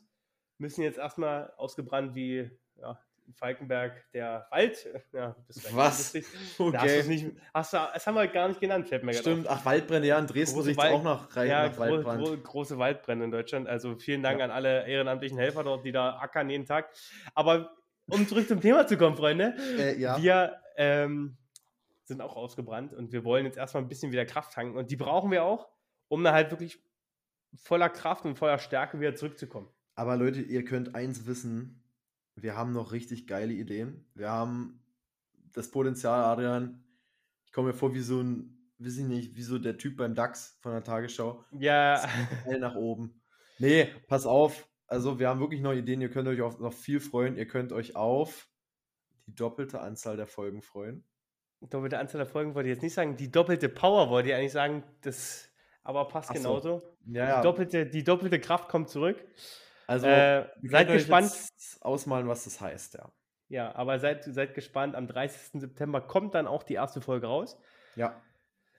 müssen 0.59 0.83
jetzt 0.83 0.99
erstmal 0.99 1.53
ausgebrannt 1.57 2.15
wie 2.15 2.51
ja, 2.77 2.99
in 3.27 3.35
Falkenberg 3.35 4.05
der 4.13 4.47
Wald. 4.51 4.87
Ja, 5.13 5.37
Was? 5.73 6.15
lustig. 6.15 6.27
Da 6.73 6.81
hast 6.83 6.95
du 6.95 6.99
es 6.99 7.05
Okay. 7.07 7.09
nicht, 7.09 7.37
hast 7.55 7.73
du, 7.73 7.77
das 7.95 8.07
haben 8.07 8.15
wir 8.15 8.27
gar 8.29 8.49
nicht 8.49 8.61
genannt, 8.61 8.89
fällt 8.89 9.05
mir. 9.05 9.15
Stimmt, 9.15 9.47
ach, 9.49 9.65
Waldbrände, 9.65 10.09
ja, 10.09 10.19
in 10.19 10.27
Dresden 10.27 10.61
riecht 10.61 10.79
Wald- 10.79 10.93
auch 10.95 11.03
nach, 11.03 11.37
rein 11.37 11.49
Ja, 11.49 11.69
nach 11.69 11.79
Waldbrand. 11.79 12.25
gro 12.25 12.37
große 12.37 12.79
Waldbrände 12.79 13.25
in 13.25 13.31
Deutschland. 13.31 13.69
Also 13.69 13.97
vielen 13.97 14.23
Dank 14.23 14.39
Ja. 14.41 14.47
an 14.47 14.51
alle 14.51 14.87
ehrenamtlichen 14.87 15.39
Helfer 15.39 15.63
dort, 15.65 15.85
die 15.85 15.93
da 15.93 16.19
ackern 16.19 16.51
jeden 16.51 16.67
Tag. 16.67 16.93
Aber 17.35 17.75
um 18.07 18.27
zurück 18.27 18.49
zum 18.49 18.61
Thema 18.61 18.87
zu 18.87 18.97
kommen, 18.97 19.17
Freunde, 19.17 19.55
Äh, 19.79 19.99
ja. 19.99 20.21
wir 20.21 20.61
ähm, 20.77 21.37
sind 22.05 22.21
auch 22.21 22.35
ausgebrannt 22.35 22.93
und 22.93 23.13
wir 23.13 23.25
wollen 23.25 23.45
jetzt 23.47 23.57
erstmal 23.59 23.83
ein 23.85 23.89
bisschen 23.89 24.11
wieder 24.11 24.27
Kraft 24.27 24.53
tanken. 24.53 24.77
Und 24.77 24.91
die 24.91 24.97
brauchen 24.97 25.31
wir 25.31 25.45
auch, 25.45 25.69
um 26.09 26.25
da 26.25 26.33
halt 26.33 26.51
wirklich 26.51 26.83
voller 27.55 27.89
Kraft 27.89 28.25
und 28.25 28.37
voller 28.37 28.59
Stärke 28.59 29.01
wieder 29.01 29.15
zurückzukommen. 29.15 29.69
Aber 29.95 30.17
Leute, 30.17 30.41
ihr 30.41 30.65
könnt 30.65 30.95
eins 30.95 31.27
wissen, 31.27 31.83
wir 32.35 32.57
haben 32.57 32.73
noch 32.73 32.93
richtig 32.93 33.27
geile 33.27 33.53
Ideen. 33.53 34.07
Wir 34.15 34.31
haben 34.31 34.83
das 35.53 35.71
Potenzial, 35.71 36.25
Adrian. 36.25 36.83
Ich 37.45 37.53
komme 37.53 37.69
mir 37.69 37.75
vor 37.75 37.95
wie 37.95 38.01
so 38.01 38.21
ein, 38.21 38.73
weiß 38.79 38.99
ich 38.99 39.05
nicht, 39.05 39.37
wie 39.37 39.43
so 39.43 39.59
der 39.59 39.77
Typ 39.77 39.99
beim 39.99 40.15
DAX 40.15 40.59
von 40.61 40.73
der 40.73 40.83
Tagesschau. 40.83 41.45
Ja, 41.53 42.03
Hell 42.45 42.59
nach 42.59 42.75
oben. 42.75 43.21
Nee, 43.59 43.89
pass 44.09 44.27
auf. 44.27 44.69
Also, 44.87 45.19
wir 45.19 45.29
haben 45.29 45.41
wirklich 45.41 45.61
noch 45.61 45.73
Ideen. 45.73 46.01
Ihr 46.01 46.11
könnt 46.11 46.29
euch 46.29 46.41
auf 46.41 46.59
noch 46.59 46.73
viel 46.73 47.01
freuen. 47.01 47.37
Ihr 47.37 47.47
könnt 47.47 47.73
euch 47.73 47.97
auf 47.97 48.49
die 49.27 49.35
doppelte 49.35 49.81
Anzahl 49.81 50.17
der 50.17 50.27
Folgen 50.27 50.63
freuen. 50.63 51.05
doppelte 51.61 51.99
Anzahl 51.99 52.19
der 52.19 52.27
Folgen 52.27 52.55
wollte 52.55 52.69
ich 52.69 52.75
jetzt 52.75 52.83
nicht 52.83 52.95
sagen. 52.95 53.17
Die 53.17 53.31
doppelte 53.31 53.69
Power 53.69 54.11
wollte 54.11 54.31
ich 54.31 54.35
eigentlich 54.35 54.53
sagen. 54.53 54.83
Das 55.03 55.52
aber 55.85 56.07
passt 56.09 56.29
so. 56.29 56.35
genauso. 56.35 56.83
Ja, 57.07 57.07
Die, 57.07 57.15
ja. 57.15 57.43
doppelte, 57.43 57.87
die 57.87 58.05
doppelte 58.05 58.41
Kraft 58.41 58.69
kommt 58.69 58.89
zurück. 58.89 59.23
Also, 59.87 60.07
äh, 60.07 60.47
seid 60.63 60.89
gespannt. 60.89 61.31
jetzt 61.33 61.83
ausmalen, 61.83 62.29
was 62.29 62.45
das 62.45 62.61
heißt, 62.61 62.95
ja. 62.95 63.11
Ja, 63.49 63.75
aber 63.75 63.99
seid, 63.99 64.25
seid 64.25 64.55
gespannt. 64.55 64.95
Am 64.95 65.07
30. 65.07 65.61
September 65.61 66.01
kommt 66.01 66.35
dann 66.35 66.47
auch 66.47 66.63
die 66.63 66.75
erste 66.75 67.01
Folge 67.03 67.27
raus. 67.27 67.59
Ja. 67.97 68.19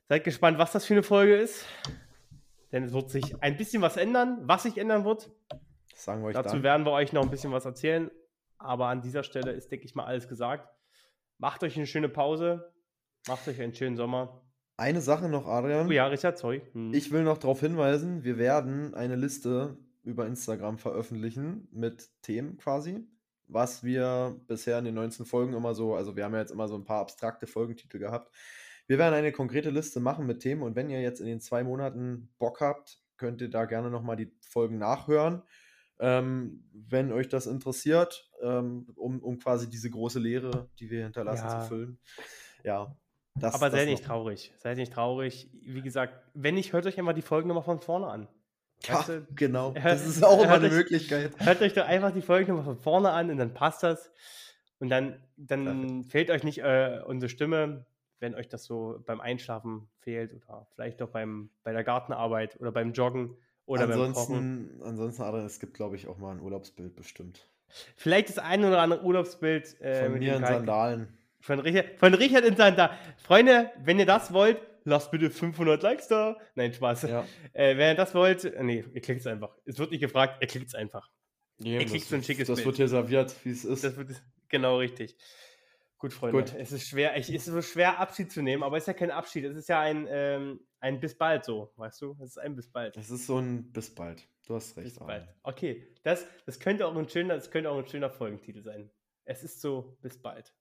Seid 0.09 0.23
gespannt, 0.23 0.57
was 0.57 0.71
das 0.71 0.85
für 0.85 0.95
eine 0.95 1.03
Folge 1.03 1.35
ist. 1.35 1.65
Denn 2.71 2.83
es 2.83 2.91
wird 2.93 3.11
sich 3.11 3.39
ein 3.43 3.55
bisschen 3.55 3.83
was 3.83 3.97
ändern. 3.97 4.39
Was 4.43 4.63
sich 4.63 4.77
ändern 4.79 5.05
wird, 5.05 5.29
Das 5.91 6.03
sagen 6.05 6.21
wir 6.23 6.29
euch 6.29 6.33
dazu 6.33 6.55
dann. 6.55 6.63
werden 6.63 6.85
wir 6.87 6.91
euch 6.91 7.13
noch 7.13 7.21
ein 7.21 7.29
bisschen 7.29 7.51
was 7.51 7.65
erzählen. 7.65 8.09
Aber 8.57 8.87
an 8.87 9.01
dieser 9.01 9.23
Stelle 9.23 9.51
ist, 9.51 9.71
denke 9.71 9.85
ich 9.85 9.93
mal, 9.93 10.05
alles 10.05 10.27
gesagt. 10.27 10.67
Macht 11.37 11.63
euch 11.63 11.75
eine 11.77 11.85
schöne 11.85 12.09
Pause. 12.09 12.73
Macht 13.27 13.47
euch 13.47 13.61
einen 13.61 13.75
schönen 13.75 13.95
Sommer. 13.95 14.41
Eine 14.83 14.99
Sache 14.99 15.29
noch, 15.29 15.47
Adrian. 15.47 15.87
Oh 15.87 15.91
ja, 15.91 16.07
Richard, 16.07 16.37
sorry. 16.37 16.61
Hm. 16.73 16.93
Ich 16.93 17.09
will 17.13 17.23
noch 17.23 17.37
darauf 17.37 17.61
hinweisen, 17.61 18.25
wir 18.25 18.37
werden 18.37 18.93
eine 18.93 19.15
Liste 19.15 19.77
über 20.03 20.27
Instagram 20.27 20.77
veröffentlichen 20.77 21.69
mit 21.71 22.09
Themen 22.21 22.57
quasi, 22.57 22.99
was 23.47 23.85
wir 23.85 24.35
bisher 24.45 24.77
in 24.79 24.83
den 24.83 24.95
19 24.95 25.25
Folgen 25.25 25.53
immer 25.53 25.73
so, 25.73 25.95
also 25.95 26.17
wir 26.17 26.25
haben 26.25 26.33
ja 26.33 26.41
jetzt 26.41 26.51
immer 26.51 26.67
so 26.67 26.75
ein 26.75 26.83
paar 26.83 26.99
abstrakte 26.99 27.47
Folgentitel 27.47 27.97
gehabt. 27.97 28.29
Wir 28.85 28.97
werden 28.97 29.13
eine 29.13 29.31
konkrete 29.31 29.69
Liste 29.69 30.01
machen 30.01 30.25
mit 30.25 30.41
Themen 30.41 30.61
und 30.63 30.75
wenn 30.75 30.89
ihr 30.89 31.01
jetzt 31.01 31.21
in 31.21 31.27
den 31.27 31.39
zwei 31.39 31.63
Monaten 31.63 32.27
Bock 32.37 32.59
habt, 32.59 32.99
könnt 33.15 33.39
ihr 33.39 33.49
da 33.49 33.63
gerne 33.63 33.89
nochmal 33.89 34.17
die 34.17 34.33
Folgen 34.41 34.79
nachhören. 34.79 35.43
Ähm, 35.99 36.69
wenn 36.73 37.13
euch 37.13 37.29
das 37.29 37.47
interessiert, 37.47 38.29
ähm, 38.41 38.87
um, 38.97 39.23
um 39.23 39.39
quasi 39.39 39.69
diese 39.69 39.89
große 39.89 40.19
Leere, 40.19 40.69
die 40.77 40.89
wir 40.89 41.03
hinterlassen, 41.03 41.47
Ja. 41.47 41.61
zu 41.61 41.67
füllen. 41.69 41.99
Ja, 42.65 42.97
das 43.35 43.55
aber 43.55 43.71
seid 43.71 43.87
nicht 43.87 44.05
traurig. 44.05 44.53
Seid 44.57 44.77
nicht 44.77 44.93
traurig. 44.93 45.49
Wie 45.63 45.81
gesagt, 45.81 46.13
wenn 46.33 46.55
nicht, 46.55 46.73
hört 46.73 46.85
euch 46.85 46.97
einfach 46.99 47.13
die 47.13 47.21
Folgen 47.21 47.47
nochmal 47.47 47.63
von 47.63 47.79
vorne 47.79 48.07
an. 48.07 48.27
Ja, 48.85 48.95
Weißt 48.99 49.09
du, 49.09 49.27
genau. 49.35 49.73
hört- 49.73 49.85
Das 50.01 50.05
ist 50.05 50.23
auch 50.23 50.43
immer 50.43 50.53
eine 50.53 50.67
euch- 50.67 50.71
Möglichkeit. 50.73 51.31
Hört 51.39 51.61
euch 51.61 51.73
doch 51.73 51.85
einfach 51.85 52.11
die 52.11 52.21
Folge 52.21 52.49
nochmal 52.51 52.65
von 52.75 52.77
vorne 52.83 53.11
an 53.11 53.29
und 53.29 53.37
dann 53.37 53.53
passt 53.53 53.83
das. 53.83 54.11
Und 54.79 54.89
dann, 54.89 55.21
dann 55.37 56.03
fehlt 56.03 56.29
euch 56.29 56.43
nicht 56.43 56.57
äh, 56.59 56.99
unsere 57.05 57.29
Stimme, 57.29 57.85
wenn 58.19 58.35
euch 58.35 58.49
das 58.49 58.65
so 58.65 59.01
beim 59.05 59.21
Einschlafen 59.21 59.87
fehlt 59.99 60.33
oder 60.33 60.67
vielleicht 60.73 60.99
doch 60.99 61.09
beim, 61.09 61.49
bei 61.63 61.71
der 61.71 61.83
Gartenarbeit 61.85 62.59
oder 62.59 62.71
beim 62.73 62.91
Joggen 62.91 63.37
oder 63.65 63.87
beim 63.87 64.11
Kochen. 64.13 64.35
ansonsten, 64.35 64.81
ansonsten, 64.83 65.21
Adrian, 65.23 65.45
es 65.45 65.59
gibt, 65.61 65.73
glaube 65.73 65.95
ich, 65.95 66.07
auch 66.07 66.17
mal 66.17 66.31
ein 66.31 66.41
Urlaubsbild 66.41 66.95
bestimmt. 66.95 67.47
Vielleicht 67.95 68.27
das 68.29 68.37
ein 68.39 68.65
oder 68.65 68.79
andere 68.79 69.03
Urlaubsbild 69.03 69.79
äh, 69.79 70.03
Von 70.03 70.19
mir 70.19 70.35
in 70.35 70.45
Sandalen. 70.45 71.17
Von 71.43 71.59
Richard, 71.59 71.99
von 71.99 72.13
Richard 72.13 72.45
in 72.45 72.55
Sandalen. 72.55 72.97
Freunde, 73.17 73.69
wenn 73.83 73.99
ihr 73.99 74.05
das 74.05 74.31
wollt, 74.31 74.61
lasst 74.85 75.11
bitte 75.11 75.29
500 75.29 75.83
Likes 75.83 76.07
da. 76.07 76.37
Nein, 76.55 76.73
Spaß. 76.73 77.01
Ja. 77.01 77.27
Äh, 77.51 77.75
wenn 77.75 77.89
ihr 77.89 77.95
das 77.95 78.15
wollt, 78.15 78.45
nee, 78.61 78.85
ihr 78.93 79.01
klickt 79.01 79.19
es 79.19 79.27
einfach. 79.27 79.53
Es 79.65 79.77
wird 79.77 79.91
nicht 79.91 79.99
gefragt, 79.99 80.37
ihr 80.39 80.47
klickt 80.47 80.67
es 80.67 80.73
einfach. 80.73 81.09
Nee, 81.57 81.83
kriegst 81.83 82.07
so 82.07 82.15
ein 82.15 82.23
schickes 82.23 82.47
das 82.47 82.55
Bild. 82.55 82.67
wird 82.67 82.75
hier 82.77 82.87
serviert, 82.87 83.35
wie 83.43 83.49
es 83.49 83.65
ist. 83.65 83.83
Das 83.83 83.97
wird 83.97 84.21
genau 84.47 84.77
richtig. 84.77 85.17
Gut, 85.97 86.13
Freunde. 86.13 86.39
Gut. 86.39 86.55
Es 86.57 86.71
ist 86.71 86.87
schwer, 86.87 87.17
ich, 87.17 87.27
es 87.27 87.45
ist 87.45 87.53
so 87.53 87.61
schwer, 87.61 87.99
Abschied 87.99 88.31
zu 88.31 88.41
nehmen, 88.41 88.63
aber 88.63 88.77
es 88.77 88.83
ist 88.83 88.87
ja 88.87 88.93
kein 88.93 89.11
Abschied. 89.11 89.43
Es 89.43 89.57
ist 89.57 89.67
ja 89.67 89.81
ein, 89.81 90.07
ähm, 90.09 90.61
ein 90.79 91.01
bis 91.01 91.17
bald 91.17 91.43
so, 91.43 91.73
weißt 91.75 92.01
du? 92.03 92.15
Es 92.21 92.29
ist 92.29 92.37
ein 92.37 92.55
bis 92.55 92.71
bald. 92.71 92.95
Es 92.95 93.09
ist 93.09 93.27
so 93.27 93.37
ein 93.37 93.69
bis 93.73 93.93
bald. 93.93 94.25
Du 94.47 94.55
hast 94.55 94.77
recht. 94.77 94.85
Bis 94.85 94.97
bald. 94.97 95.27
Okay, 95.43 95.89
das, 96.03 96.25
das 96.45 96.61
könnte 96.61 96.87
auch 96.87 96.95
ein 96.95 97.09
schöner, 97.09 97.35
das 97.35 97.51
könnte 97.51 97.69
auch 97.69 97.77
ein 97.77 97.87
schöner 97.87 98.09
Folgentitel 98.09 98.63
sein. 98.63 98.89
Es 99.25 99.43
ist 99.43 99.59
so 99.59 99.97
bis 100.01 100.21
bald. 100.21 100.53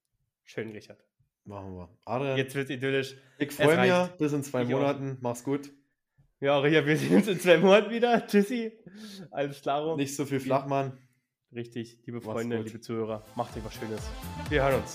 Schön, 0.44 0.70
Richard. 0.70 1.04
Machen 1.44 1.74
wir. 1.74 1.88
Adrian, 2.04 2.36
Jetzt 2.36 2.54
wird 2.54 2.70
idyllisch. 2.70 3.16
ich 3.38 3.50
freue 3.52 3.80
mich. 3.80 3.90
reicht. 3.90 4.18
Bis 4.18 4.32
in 4.32 4.42
zwei 4.42 4.62
Ich 4.62 4.74
auch. 4.74 4.78
Monaten. 4.78 5.18
Mach's 5.20 5.42
gut. 5.44 5.70
Ja, 6.40 6.58
Richard, 6.58 6.86
wir 6.86 6.96
sehen 6.96 7.16
uns 7.16 7.28
in 7.28 7.38
zwei 7.40 7.58
Monaten 7.58 7.90
wieder. 7.90 8.26
Tschüssi. 8.26 8.72
Alles 9.30 9.60
klar. 9.62 9.96
Nicht 9.96 10.14
so 10.16 10.24
viel 10.24 10.40
Flachmann. 10.40 10.98
Richtig, 11.54 11.98
liebe 12.06 12.20
Freunde, 12.20 12.62
liebe 12.62 12.80
Zuhörer, 12.80 13.22
macht 13.34 13.54
euch 13.56 13.64
was 13.64 13.74
Schönes. 13.74 14.08
Wir 14.48 14.62
hören 14.64 14.80
uns. 14.80 14.94